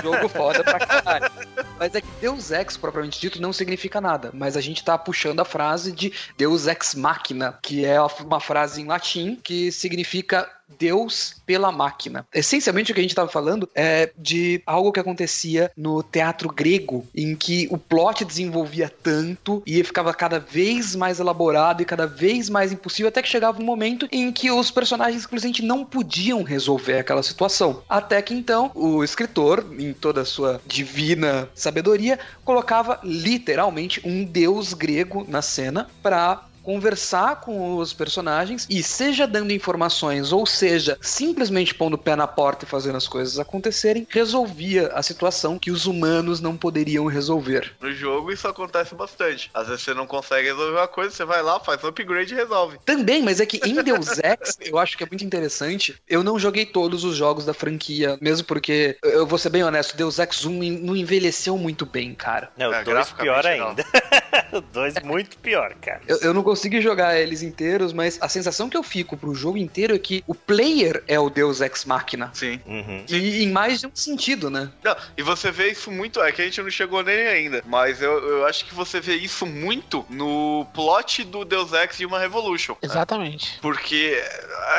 Jogo 0.02 0.30
foda 0.30 0.63
pra 0.63 0.80
caralho. 0.80 1.32
Mas 1.80 1.93
é 1.95 2.02
que 2.02 2.08
Deus 2.21 2.52
Ex, 2.52 2.78
propriamente 2.78 3.19
dito, 3.19 3.26
não 3.35 3.53
significa 3.53 4.01
nada. 4.01 4.31
Mas 4.33 4.57
a 4.57 4.61
gente 4.61 4.83
tá 4.83 4.97
puxando 4.97 5.39
a 5.39 5.45
frase 5.45 5.91
de 5.91 6.11
Deus 6.37 6.67
Ex 6.67 6.95
Machina, 6.95 7.57
que 7.61 7.85
é 7.85 7.99
uma 8.01 8.39
frase 8.39 8.81
em 8.81 8.85
latim 8.85 9.35
que 9.35 9.71
significa 9.71 10.49
Deus 10.80 11.36
pela 11.45 11.71
máquina. 11.71 12.25
Essencialmente 12.34 12.91
o 12.91 12.95
que 12.95 12.99
a 12.99 13.03
gente 13.03 13.12
estava 13.12 13.30
falando 13.30 13.69
é 13.73 14.12
de 14.17 14.62
algo 14.65 14.91
que 14.91 14.99
acontecia 14.99 15.71
no 15.75 16.03
teatro 16.03 16.49
grego, 16.49 17.06
em 17.15 17.36
que 17.36 17.67
o 17.71 17.77
plot 17.77 18.25
desenvolvia 18.25 18.89
tanto 18.89 19.63
e 19.65 19.84
ficava 19.84 20.13
cada 20.13 20.39
vez 20.39 20.95
mais 20.95 21.19
elaborado 21.19 21.82
e 21.82 21.86
cada 21.86 22.06
vez 22.06 22.49
mais 22.49 22.71
impossível, 22.71 23.10
até 23.10 23.21
que 23.21 23.30
chegava 23.30 23.62
um 23.62 23.65
momento 23.65 24.08
em 24.12 24.32
que 24.32 24.51
os 24.51 24.71
personagens 24.71 25.21
simplesmente 25.23 25.63
não 25.63 25.86
podiam 25.86 26.43
resolver 26.43 26.99
aquela 26.99 27.23
situação. 27.23 27.82
Até 27.89 28.21
que 28.21 28.34
então 28.34 28.71
o 28.75 29.03
escritor, 29.03 29.65
em 29.77 29.93
toda 29.93 30.21
a 30.21 30.25
sua 30.25 30.62
divina 30.65 31.49
sabedoria, 31.56 32.19
colocava 32.43 32.99
literalmente 33.03 34.01
um 34.03 34.23
deus 34.23 34.73
grego 34.73 35.25
na 35.27 35.41
cena 35.41 35.89
para 36.01 36.43
conversar 36.67 37.39
com 37.39 37.77
os 37.77 37.93
personagens 37.93 38.67
e 38.69 38.84
seja 38.84 39.25
dando 39.25 39.53
informações 39.53 40.34
ou 40.34 40.45
seja 40.45 40.97
simplesmente 40.99 41.73
pondo 41.73 41.93
o 41.93 41.97
pé 41.97 42.13
na 42.13 42.27
porta 42.27 42.65
e 42.65 42.67
fazendo 42.67 42.97
as 42.97 43.08
coisas 43.08 43.39
acontecerem, 43.39 44.06
resolvia 44.10 44.88
a 44.88 45.01
situação 45.01 45.58
que 45.58 45.71
os 45.71 45.86
humanos 45.86 46.41
não 46.41 46.58
poderiam 46.58 47.06
resolver. 47.06 47.73
No 47.80 47.93
jogo 47.93 48.34
isso 48.34 48.49
acontece 48.49 48.93
bastante. 48.95 49.49
Às 49.53 49.69
vezes 49.69 49.84
você 49.84 49.93
não 49.93 50.06
consegue 50.06 50.49
resolver 50.49 50.77
uma 50.77 50.89
coisa, 50.89 51.15
você 51.15 51.23
vai 51.23 51.41
lá, 51.41 51.58
faz 51.58 51.82
um 51.86 51.88
upgrade 51.88 52.34
e 52.34 52.36
resolve. 52.36 52.80
Também, 52.84 53.23
mas 53.23 53.39
é 53.39 53.45
que 53.45 53.62
em 53.65 53.82
Deus 53.82 54.17
Ex, 54.17 54.58
eu 54.67 54.77
acho 54.77 54.97
que 54.97 55.06
é 55.06 55.08
muito 55.10 55.23
interessante. 55.23 55.95
Eu 56.06 56.21
não 56.21 56.38
joguei 56.38 56.65
todos 56.65 57.06
os 57.06 57.15
jogos 57.15 57.45
da 57.45 57.53
franquia, 57.53 58.17
mesmo 58.19 58.45
porque, 58.45 58.97
eu 59.03 59.25
vou 59.25 59.39
ser 59.39 59.51
bem 59.51 59.63
honesto, 59.63 59.95
Deus 59.95 60.19
Ex 60.19 60.43
1 60.43 60.51
não 60.82 60.97
envelheceu 60.97 61.58
muito 61.58 61.86
bem, 61.86 62.13
cara. 62.13 62.51
Não, 62.58 62.73
É, 62.73 62.82
o 62.82 62.84
2 62.84 63.12
pior 63.12 63.43
não. 63.43 63.49
ainda. 63.49 63.86
o 64.51 64.60
2 64.60 64.95
muito 65.06 65.38
pior, 65.38 65.73
cara. 65.75 66.01
Eu, 66.06 66.17
eu 66.17 66.34
não 66.34 66.43
consegui 66.58 66.82
jogar 66.82 67.20
eles 67.20 67.43
inteiros, 67.43 67.93
mas 67.93 68.17
a 68.20 68.28
sensação 68.28 68.67
que 68.67 68.76
eu 68.76 68.82
fico 68.82 69.15
pro 69.15 69.36
jogo 69.36 69.60
inteiro 69.60 69.93
é 69.93 70.00
que 70.00 70.24
o 70.26 70.34
player 70.34 71.04
é 71.08 71.20
o 71.20 71.30
Deus 71.30 71.62
Ex 71.62 71.86
Machina. 71.86 72.32
Sim. 72.34 72.60
Uhum. 72.65 73.06
E 73.08 73.43
em 73.43 73.52
mais 73.52 73.80
de 73.80 73.86
um 73.86 73.91
sentido, 73.93 74.50
né? 74.50 74.72
Não, 74.84 74.96
e 75.15 75.22
você 75.22 75.52
vê 75.52 75.70
isso 75.70 75.91
muito, 75.91 76.20
é 76.20 76.32
que 76.32 76.41
a 76.41 76.46
gente 76.46 76.60
não 76.62 76.70
chegou 76.72 77.04
nele 77.04 77.28
ainda, 77.28 77.63
mas 77.67 78.02
eu, 78.02 78.12
eu 78.28 78.46
acho 78.48 78.65
que 78.65 78.74
você 78.74 79.00
vê 79.00 79.15
isso 79.15 79.46
muito 79.46 80.04
no 80.10 80.65
plot 80.74 81.24
do 81.26 81.46
Deus 81.46 81.74
Ex 81.74 82.00
Human 82.00 82.20
Revolution. 82.20 82.74
né? 82.74 82.80
Exatamente. 82.82 83.60
Porque 83.62 84.20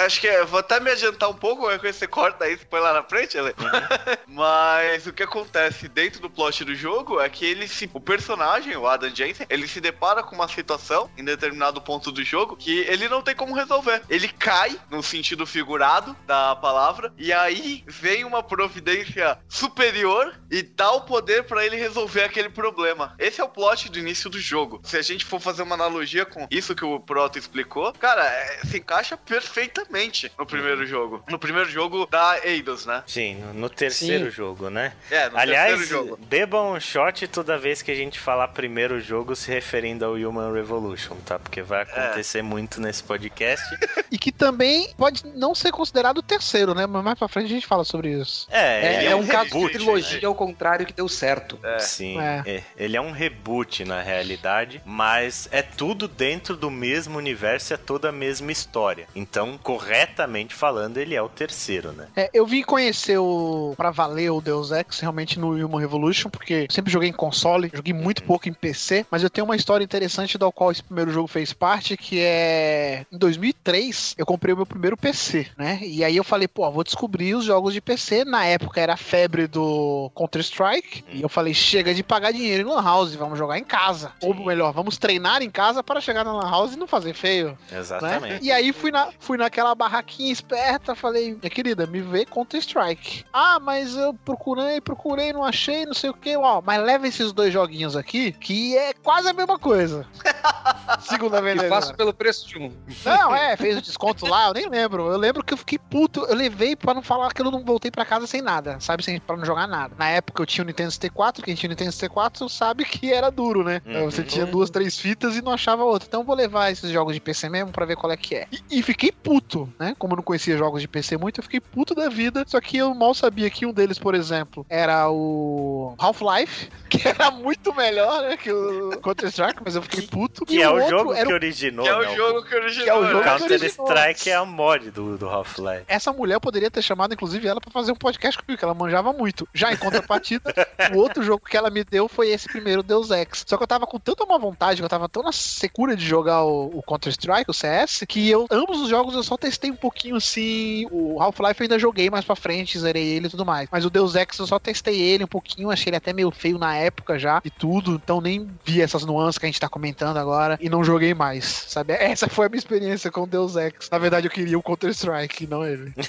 acho 0.04 0.20
que 0.20 0.26
é, 0.26 0.44
vou 0.44 0.58
até 0.58 0.80
me 0.80 0.90
adiantar 0.90 1.30
um 1.30 1.34
pouco, 1.34 1.62
qualquer 1.62 1.78
coisa 1.78 1.96
você 1.96 2.08
corta 2.08 2.44
aí, 2.44 2.56
você 2.56 2.64
põe 2.64 2.80
lá 2.80 2.92
na 2.92 3.04
frente, 3.04 3.38
Ale. 3.38 3.54
Mas 4.26 5.06
o 5.06 5.12
que 5.12 5.22
acontece 5.22 5.86
dentro 5.86 6.20
do 6.20 6.28
plot 6.28 6.64
do 6.64 6.74
jogo 6.74 7.20
é 7.20 7.28
que 7.28 7.44
ele 7.44 7.68
se. 7.68 7.88
O 7.94 8.00
personagem, 8.00 8.76
o 8.76 8.86
Adam 8.86 9.14
Jensen, 9.14 9.46
ele 9.48 9.68
se 9.68 9.80
depara 9.80 10.22
com 10.22 10.34
uma 10.34 10.48
situação 10.48 11.08
em 11.16 11.24
determinado 11.24 11.67
ponto 11.80 12.10
do 12.10 12.24
jogo 12.24 12.56
que 12.56 12.80
ele 12.80 13.08
não 13.08 13.22
tem 13.22 13.34
como 13.34 13.54
resolver. 13.54 14.02
Ele 14.08 14.28
cai, 14.28 14.78
no 14.90 15.02
sentido 15.02 15.46
figurado 15.46 16.16
da 16.26 16.56
palavra, 16.56 17.12
e 17.16 17.32
aí 17.32 17.84
vem 17.86 18.24
uma 18.24 18.42
providência 18.42 19.38
superior 19.48 20.34
e 20.50 20.62
dá 20.62 20.90
o 20.92 21.02
poder 21.02 21.44
pra 21.44 21.64
ele 21.64 21.76
resolver 21.76 22.24
aquele 22.24 22.48
problema. 22.48 23.14
Esse 23.18 23.40
é 23.40 23.44
o 23.44 23.48
plot 23.48 23.88
do 23.90 23.98
início 23.98 24.30
do 24.30 24.40
jogo. 24.40 24.80
Se 24.84 24.96
a 24.96 25.02
gente 25.02 25.24
for 25.24 25.40
fazer 25.40 25.62
uma 25.62 25.74
analogia 25.74 26.24
com 26.24 26.46
isso 26.50 26.74
que 26.74 26.84
o 26.84 26.98
Proto 27.00 27.38
explicou, 27.38 27.92
cara, 27.94 28.24
é, 28.24 28.60
se 28.64 28.78
encaixa 28.78 29.16
perfeitamente 29.16 30.30
no 30.38 30.46
primeiro 30.46 30.86
jogo. 30.86 31.22
No 31.28 31.38
primeiro 31.38 31.68
jogo 31.70 32.06
da 32.06 32.38
Eidos, 32.44 32.86
né? 32.86 33.02
Sim, 33.06 33.36
no, 33.36 33.54
no 33.54 33.70
terceiro 33.70 34.26
Sim. 34.26 34.30
jogo, 34.30 34.70
né? 34.70 34.92
É, 35.10 35.28
no 35.28 35.38
Aliás, 35.38 35.78
terceiro 35.78 36.06
jogo. 36.06 36.18
bebam 36.26 36.72
um 36.72 36.80
shot 36.80 37.26
toda 37.28 37.58
vez 37.58 37.82
que 37.82 37.90
a 37.90 37.94
gente 37.94 38.18
falar 38.18 38.48
primeiro 38.48 39.00
jogo 39.00 39.34
se 39.34 39.50
referindo 39.50 40.04
ao 40.04 40.14
Human 40.14 40.52
Revolution, 40.52 41.16
tá? 41.24 41.38
Porque 41.48 41.62
vai 41.62 41.82
acontecer 41.82 42.42
muito 42.42 42.80
nesse 42.80 43.02
podcast. 43.02 43.64
E 44.10 44.16
que 44.16 44.32
também 44.32 44.88
pode 44.96 45.22
não 45.34 45.54
ser 45.54 45.70
considerado 45.70 46.18
o 46.18 46.22
terceiro, 46.22 46.74
né? 46.74 46.86
Mas 46.86 47.04
mais 47.04 47.18
pra 47.18 47.28
frente 47.28 47.46
a 47.46 47.48
gente 47.50 47.66
fala 47.66 47.84
sobre 47.84 48.10
isso. 48.10 48.46
É, 48.50 48.86
É, 48.86 48.96
ele 49.00 49.06
é 49.08 49.14
um 49.16 49.26
caso 49.26 49.50
de 49.50 49.54
reboot, 49.54 49.72
trilogia 49.74 50.20
né? 50.20 50.26
ao 50.26 50.34
contrário 50.34 50.86
que 50.86 50.94
deu 50.94 51.06
certo. 51.08 51.58
É. 51.62 51.78
Sim, 51.78 52.18
É. 52.18 52.42
é. 52.46 52.62
ele 52.78 52.96
é 52.96 53.00
um 53.00 53.10
reboot 53.10 53.84
na 53.84 54.00
realidade, 54.00 54.80
mas 54.86 55.46
é 55.52 55.60
tudo 55.60 56.08
dentro 56.08 56.56
do 56.56 56.70
mesmo 56.70 57.18
universo, 57.18 57.74
é 57.74 57.76
toda 57.76 58.08
a 58.08 58.12
mesma 58.12 58.50
história. 58.50 59.06
Então, 59.14 59.58
corretamente 59.62 60.54
falando, 60.54 60.96
ele 60.96 61.14
é 61.14 61.20
o 61.20 61.28
terceiro, 61.28 61.92
né? 61.92 62.06
É, 62.16 62.30
eu 62.32 62.46
vim 62.46 62.62
conhecer 62.62 63.18
o 63.18 63.74
pra 63.76 63.90
valer 63.90 64.30
o 64.30 64.40
Deus 64.40 64.70
Ex 64.70 65.00
realmente 65.00 65.38
no 65.38 65.50
Human 65.50 65.80
Revolution, 65.80 66.30
porque 66.30 66.66
sempre 66.70 66.90
joguei 66.90 67.10
em 67.10 67.12
console, 67.12 67.70
joguei 67.74 67.92
muito 67.92 68.22
pouco 68.22 68.48
em 68.48 68.54
PC, 68.54 69.04
mas 69.10 69.22
eu 69.22 69.28
tenho 69.28 69.44
uma 69.44 69.56
história 69.56 69.84
interessante 69.84 70.38
da 70.38 70.50
qual 70.50 70.72
esse 70.72 70.82
primeiro 70.82 71.10
jogo 71.10 71.28
fez 71.28 71.37
parte, 71.52 71.96
que 71.96 72.20
é 72.20 73.06
em 73.12 73.18
2003 73.18 74.14
eu 74.18 74.26
comprei 74.26 74.54
o 74.54 74.56
meu 74.56 74.66
primeiro 74.66 74.96
PC, 74.96 75.46
né? 75.56 75.80
E 75.82 76.04
aí 76.04 76.16
eu 76.16 76.24
falei, 76.24 76.48
pô, 76.48 76.70
vou 76.70 76.84
descobrir 76.84 77.34
os 77.34 77.44
jogos 77.44 77.72
de 77.72 77.80
PC. 77.80 78.24
Na 78.24 78.44
época 78.44 78.80
era 78.80 78.94
a 78.94 78.96
febre 78.96 79.46
do 79.46 80.10
Counter 80.14 80.40
Strike, 80.42 81.04
e 81.12 81.22
eu 81.22 81.28
falei, 81.28 81.54
chega 81.54 81.94
de 81.94 82.02
pagar 82.02 82.32
dinheiro 82.32 82.68
em 82.68 82.72
lan 82.72 82.82
house, 82.82 83.14
vamos 83.14 83.38
jogar 83.38 83.58
em 83.58 83.64
casa. 83.64 84.12
Ou 84.22 84.34
melhor, 84.34 84.72
vamos 84.72 84.98
treinar 84.98 85.42
em 85.42 85.50
casa 85.50 85.82
para 85.82 86.00
chegar 86.00 86.24
na 86.24 86.32
lan 86.32 86.50
house 86.50 86.74
e 86.74 86.78
não 86.78 86.86
fazer 86.86 87.14
feio 87.14 87.48
né? 87.48 87.56
Exatamente. 87.78 88.44
E 88.44 88.50
aí 88.50 88.72
fui, 88.72 88.90
na, 88.90 89.10
fui 89.18 89.38
naquela 89.38 89.74
barraquinha 89.74 90.32
esperta, 90.32 90.94
falei, 90.94 91.34
minha 91.34 91.50
querida, 91.50 91.86
me 91.86 92.00
vê 92.00 92.24
Counter 92.24 92.60
Strike. 92.60 93.24
Ah, 93.32 93.58
mas 93.60 93.96
eu 93.96 94.14
procurei, 94.14 94.80
procurei, 94.80 95.32
não 95.32 95.44
achei, 95.44 95.86
não 95.86 95.94
sei 95.94 96.10
o 96.10 96.14
que. 96.14 96.36
Ó, 96.36 96.60
mas 96.64 96.82
leva 96.82 97.06
esses 97.06 97.32
dois 97.32 97.52
joguinhos 97.52 97.96
aqui, 97.96 98.32
que 98.32 98.76
é 98.76 98.92
quase 98.92 99.28
a 99.28 99.32
mesma 99.32 99.58
coisa. 99.58 100.06
Segunda 101.28 101.38
Eu 101.38 101.42
beleza. 101.56 101.68
faço 101.68 101.94
pelo 101.94 102.12
preço 102.14 102.48
de 102.48 102.58
um. 102.58 102.72
Não, 103.04 103.34
é, 103.34 103.56
fez 103.58 103.76
o 103.76 103.82
desconto 103.82 104.26
lá, 104.26 104.48
eu 104.48 104.54
nem 104.54 104.68
lembro. 104.68 105.10
Eu 105.10 105.18
lembro 105.18 105.44
que 105.44 105.52
eu 105.52 105.58
fiquei 105.58 105.78
puto. 105.78 106.24
Eu 106.26 106.34
levei 106.34 106.74
pra 106.74 106.94
não 106.94 107.02
falar 107.02 107.32
que 107.32 107.40
eu 107.40 107.50
não 107.50 107.64
voltei 107.64 107.90
pra 107.90 108.04
casa 108.04 108.26
sem 108.26 108.40
nada, 108.40 108.78
sabe? 108.80 109.02
Sem, 109.04 109.20
pra 109.20 109.36
não 109.36 109.44
jogar 109.44 109.66
nada. 109.66 109.94
Na 109.98 110.08
época 110.08 110.42
eu 110.42 110.46
tinha 110.46 110.64
o 110.64 110.66
Nintendo 110.66 110.90
64, 110.90 111.44
quem 111.44 111.54
tinha 111.54 111.68
o 111.68 111.72
Nintendo 111.72 111.92
64 111.92 112.48
sabe 112.48 112.84
que 112.84 113.12
era 113.12 113.30
duro, 113.30 113.62
né? 113.62 113.80
Uhum. 113.86 114.04
Você 114.10 114.22
tinha 114.22 114.46
duas, 114.46 114.70
três 114.70 114.98
fitas 114.98 115.36
e 115.36 115.42
não 115.42 115.52
achava 115.52 115.84
outra. 115.84 116.06
Então 116.08 116.20
eu 116.20 116.26
vou 116.26 116.34
levar 116.34 116.70
esses 116.70 116.90
jogos 116.90 117.14
de 117.14 117.20
PC 117.20 117.48
mesmo 117.48 117.70
pra 117.72 117.84
ver 117.84 117.96
qual 117.96 118.12
é 118.12 118.16
que 118.16 118.34
é. 118.34 118.46
E, 118.50 118.78
e 118.78 118.82
fiquei 118.82 119.12
puto, 119.12 119.72
né? 119.78 119.94
Como 119.98 120.12
eu 120.14 120.16
não 120.16 120.22
conhecia 120.22 120.56
jogos 120.56 120.80
de 120.80 120.88
PC 120.88 121.16
muito, 121.16 121.38
eu 121.38 121.44
fiquei 121.44 121.60
puto 121.60 121.94
da 121.94 122.08
vida. 122.08 122.44
Só 122.46 122.60
que 122.60 122.76
eu 122.76 122.94
mal 122.94 123.14
sabia 123.14 123.50
que 123.50 123.66
um 123.66 123.72
deles, 123.72 123.98
por 123.98 124.14
exemplo, 124.14 124.64
era 124.68 125.10
o 125.10 125.94
Half-Life, 125.98 126.70
que 126.88 127.06
era 127.06 127.30
muito 127.30 127.74
melhor, 127.74 128.22
né? 128.22 128.36
Que 128.36 128.52
o 128.52 128.98
Counter-Strike, 129.00 129.60
mas 129.64 129.76
eu 129.76 129.82
fiquei 129.82 130.02
puto. 130.02 130.44
Que 130.44 130.56
E 130.56 130.62
é 130.62 130.68
o 130.68 130.74
outro 130.74 130.88
jogo 130.90 131.14
era 131.18 131.26
que 131.26 131.32
originou, 131.34 131.84
Que 131.84 131.90
é 131.90 131.98
né? 131.98 132.08
o 132.08 132.16
jogo 132.16 132.42
que 132.44 132.54
originou. 132.54 132.84
Que 132.84 132.90
é 132.90 132.94
o 132.94 133.02
né? 133.02 133.10
jogo 133.10 133.24
Counter. 133.24 133.64
Strike 133.64 134.30
é 134.30 134.34
a 134.34 134.44
mod 134.44 134.90
do, 134.90 135.18
do 135.18 135.28
Half-Life. 135.28 135.84
Essa 135.88 136.12
mulher 136.12 136.34
eu 136.34 136.40
poderia 136.40 136.70
ter 136.70 136.82
chamado, 136.82 137.14
inclusive, 137.14 137.46
ela 137.46 137.60
pra 137.60 137.70
fazer 137.70 137.92
um 137.92 137.96
podcast 137.96 138.40
comigo, 138.40 138.58
que 138.58 138.64
ela 138.64 138.74
manjava 138.74 139.12
muito. 139.12 139.48
Já 139.52 139.72
em 139.72 139.76
contrapartida, 139.76 140.54
o 140.94 140.98
outro 140.98 141.22
jogo 141.22 141.44
que 141.44 141.56
ela 141.56 141.70
me 141.70 141.84
deu 141.84 142.08
foi 142.08 142.28
esse 142.30 142.48
primeiro 142.48 142.82
Deus 142.82 143.10
Ex. 143.10 143.44
Só 143.46 143.56
que 143.56 143.62
eu 143.62 143.66
tava 143.66 143.86
com 143.86 143.98
tanta 143.98 144.24
má 144.26 144.38
vontade, 144.38 144.80
que 144.80 144.84
eu 144.84 144.88
tava 144.88 145.08
tão 145.08 145.22
na 145.22 145.32
secura 145.32 145.96
de 145.96 146.04
jogar 146.04 146.44
o, 146.44 146.78
o 146.78 146.82
Counter-Strike, 146.82 147.50
o 147.50 147.54
CS, 147.54 148.04
que 148.08 148.28
eu, 148.28 148.46
ambos 148.50 148.80
os 148.80 148.88
jogos 148.88 149.14
eu 149.14 149.22
só 149.22 149.36
testei 149.36 149.70
um 149.70 149.76
pouquinho 149.76 150.16
assim. 150.16 150.86
O 150.90 151.20
Half-Life 151.20 151.60
eu 151.60 151.64
ainda 151.64 151.78
joguei 151.78 152.10
mais 152.10 152.24
pra 152.24 152.36
frente, 152.36 152.78
zerei 152.78 153.06
ele 153.08 153.26
e 153.26 153.30
tudo 153.30 153.44
mais. 153.44 153.68
Mas 153.70 153.84
o 153.84 153.90
Deus 153.90 154.14
Ex 154.14 154.38
eu 154.38 154.46
só 154.46 154.58
testei 154.58 155.00
ele 155.00 155.24
um 155.24 155.28
pouquinho, 155.28 155.70
achei 155.70 155.90
ele 155.90 155.96
até 155.96 156.12
meio 156.12 156.30
feio 156.30 156.58
na 156.58 156.76
época 156.76 157.18
já 157.18 157.40
e 157.44 157.50
tudo. 157.50 157.94
Então 158.02 158.20
nem 158.20 158.48
vi 158.64 158.80
essas 158.82 159.04
nuances 159.04 159.38
que 159.38 159.46
a 159.46 159.48
gente 159.48 159.60
tá 159.60 159.68
comentando 159.68 160.16
agora 160.16 160.58
e 160.60 160.68
não 160.68 160.84
joguei 160.84 161.07
mais, 161.14 161.44
sabe? 161.68 161.92
Essa 161.94 162.28
foi 162.28 162.46
a 162.46 162.48
minha 162.48 162.58
experiência 162.58 163.10
com 163.10 163.26
Deus 163.26 163.56
Ex. 163.56 163.88
Na 163.90 163.98
verdade, 163.98 164.26
eu 164.26 164.30
queria 164.30 164.58
o 164.58 164.62
Counter-Strike, 164.62 165.46
não 165.46 165.64
ele. 165.66 165.92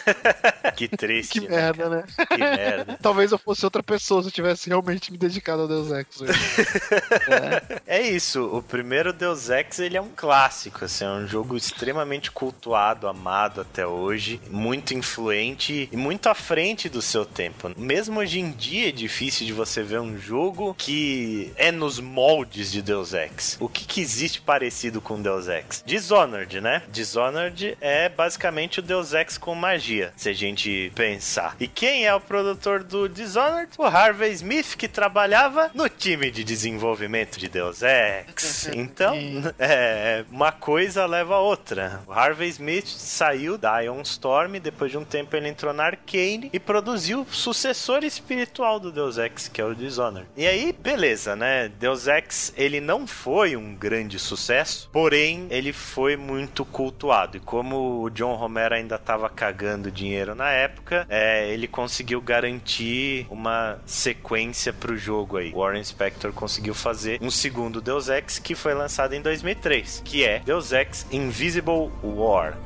Que 0.76 0.88
triste, 0.88 1.42
Que 1.42 1.50
né? 1.50 1.58
merda, 1.58 1.90
né? 1.90 2.04
Que 2.30 2.38
merda. 2.38 2.98
Talvez 3.02 3.32
eu 3.34 3.38
fosse 3.38 3.66
outra 3.66 3.84
pessoa 3.84 4.22
se 4.22 4.30
eu 4.30 4.32
tivesse 4.32 4.70
realmente 4.70 5.12
me 5.12 5.18
dedicado 5.18 5.64
ao 5.64 5.68
Deus 5.68 5.92
Ex. 5.92 6.22
hoje. 6.22 6.34
É 7.86 8.02
isso, 8.02 8.46
o 8.56 8.62
primeiro 8.62 9.12
Deus 9.12 9.50
Ex 9.50 9.80
ele 9.80 9.98
é 9.98 10.02
um 10.02 10.10
clássico, 10.16 10.86
assim, 10.86 11.04
é 11.04 11.10
um 11.10 11.28
jogo 11.28 11.58
extremamente 11.58 12.32
cultuado, 12.32 13.08
amado 13.08 13.62
até 13.62 13.86
hoje, 13.86 14.40
muito 14.50 14.94
influente 14.94 15.90
e 15.92 15.98
muito 15.98 16.30
à 16.30 16.36
frente 16.36 16.88
do 16.88 17.02
seu 17.02 17.26
tempo. 17.26 17.72
Mesmo 17.76 18.20
hoje 18.20 18.40
em 18.40 18.52
dia 18.52 18.90
é 18.90 18.92
difícil 18.92 19.46
de 19.46 19.54
você 19.54 19.82
ver 19.84 20.00
um 20.00 20.18
jogo 20.18 20.74
que 20.78 21.52
é 21.56 21.72
nos 21.72 22.00
moldes 22.00 22.72
de 22.72 22.82
Deus 22.82 23.14
Ex. 23.14 23.58
O 23.60 23.68
que, 23.68 23.86
que 23.86 24.02
existe 24.02 24.40
parecido 24.42 24.89
com 24.98 25.22
Deus 25.22 25.48
Ex? 25.48 25.84
Dishonored, 25.86 26.60
né? 26.62 26.82
Dishonored 26.90 27.78
é 27.80 28.10
basicamente 28.10 28.80
o 28.80 28.82
Deus 28.82 29.14
Ex 29.14 29.38
com 29.38 29.54
magia, 29.54 30.12
se 30.18 30.30
a 30.30 30.34
gente 30.34 30.92
pensar. 30.96 31.56
E 31.60 31.68
quem 31.68 32.08
é 32.08 32.16
o 32.16 32.20
produtor 32.20 32.84
do 32.84 33.08
Dishonored? 33.08 33.72
O 33.78 33.86
Harvey 33.86 34.32
Smith, 34.34 34.76
que 34.76 34.88
trabalhava 34.88 35.70
no 35.74 35.88
time 35.88 36.32
de 36.32 36.44
desenvolvimento 36.44 37.38
de 37.38 37.48
Deus 37.48 37.82
Ex. 37.82 38.70
Então, 38.80 39.16
é, 39.60 40.24
uma 40.32 40.52
coisa 40.52 41.06
leva 41.06 41.36
a 41.36 41.40
outra. 41.40 42.02
O 42.08 42.14
Harvey 42.14 42.50
Smith 42.50 42.88
saiu 42.88 43.58
da 43.58 43.80
Ion 43.82 44.02
Storm, 44.02 44.60
depois 44.60 44.92
de 44.92 44.98
um 44.98 45.04
tempo 45.04 45.36
ele 45.36 45.50
entrou 45.50 45.74
na 45.74 45.86
Arcane 45.86 46.50
e 46.52 46.60
produziu 46.60 47.22
o 47.22 47.34
sucessor 47.34 48.04
espiritual 48.04 48.80
do 48.80 48.92
Deus 48.92 49.18
Ex, 49.18 49.48
que 49.48 49.60
é 49.60 49.66
o 49.66 49.76
Dishonored. 49.76 50.30
E 50.36 50.48
aí, 50.48 50.74
beleza, 50.74 51.36
né? 51.36 51.70
Deus 51.80 52.08
Ex, 52.08 52.54
ele 52.56 52.80
não 52.80 53.06
foi 53.06 53.56
um 53.56 53.76
grande 53.76 54.18
sucesso, 54.20 54.79
porém, 54.92 55.48
ele 55.50 55.74
foi 55.74 56.16
muito 56.16 56.64
cultuado. 56.64 57.38
E 57.38 57.40
como 57.40 58.04
o 58.04 58.10
John 58.10 58.36
Romero 58.36 58.76
ainda 58.76 58.96
estava 58.96 59.30
cagando 59.30 59.92
dinheiro 59.92 60.36
na 60.36 60.50
época, 60.50 61.06
é, 61.10 61.52
ele 61.52 61.68
conseguiu 61.68 62.22
garantir 62.22 63.26
uma 63.30 63.80
sequência 63.86 64.72
pro 64.72 64.98
jogo 64.98 65.38
aí. 65.38 65.52
Warren 65.52 65.84
Spector 65.84 66.32
conseguiu 66.34 66.74
fazer 66.74 67.20
um 67.22 67.32
segundo 67.32 67.82
Deus 67.82 68.10
Ex 68.10 68.40
que 68.40 68.56
foi 68.56 68.74
lançado 68.74 69.14
em 69.14 69.22
2003, 69.22 70.02
que 70.06 70.24
é 70.24 70.40
Deus 70.40 70.72
Ex 70.72 71.06
Invisible 71.12 71.92
War. 72.04 72.58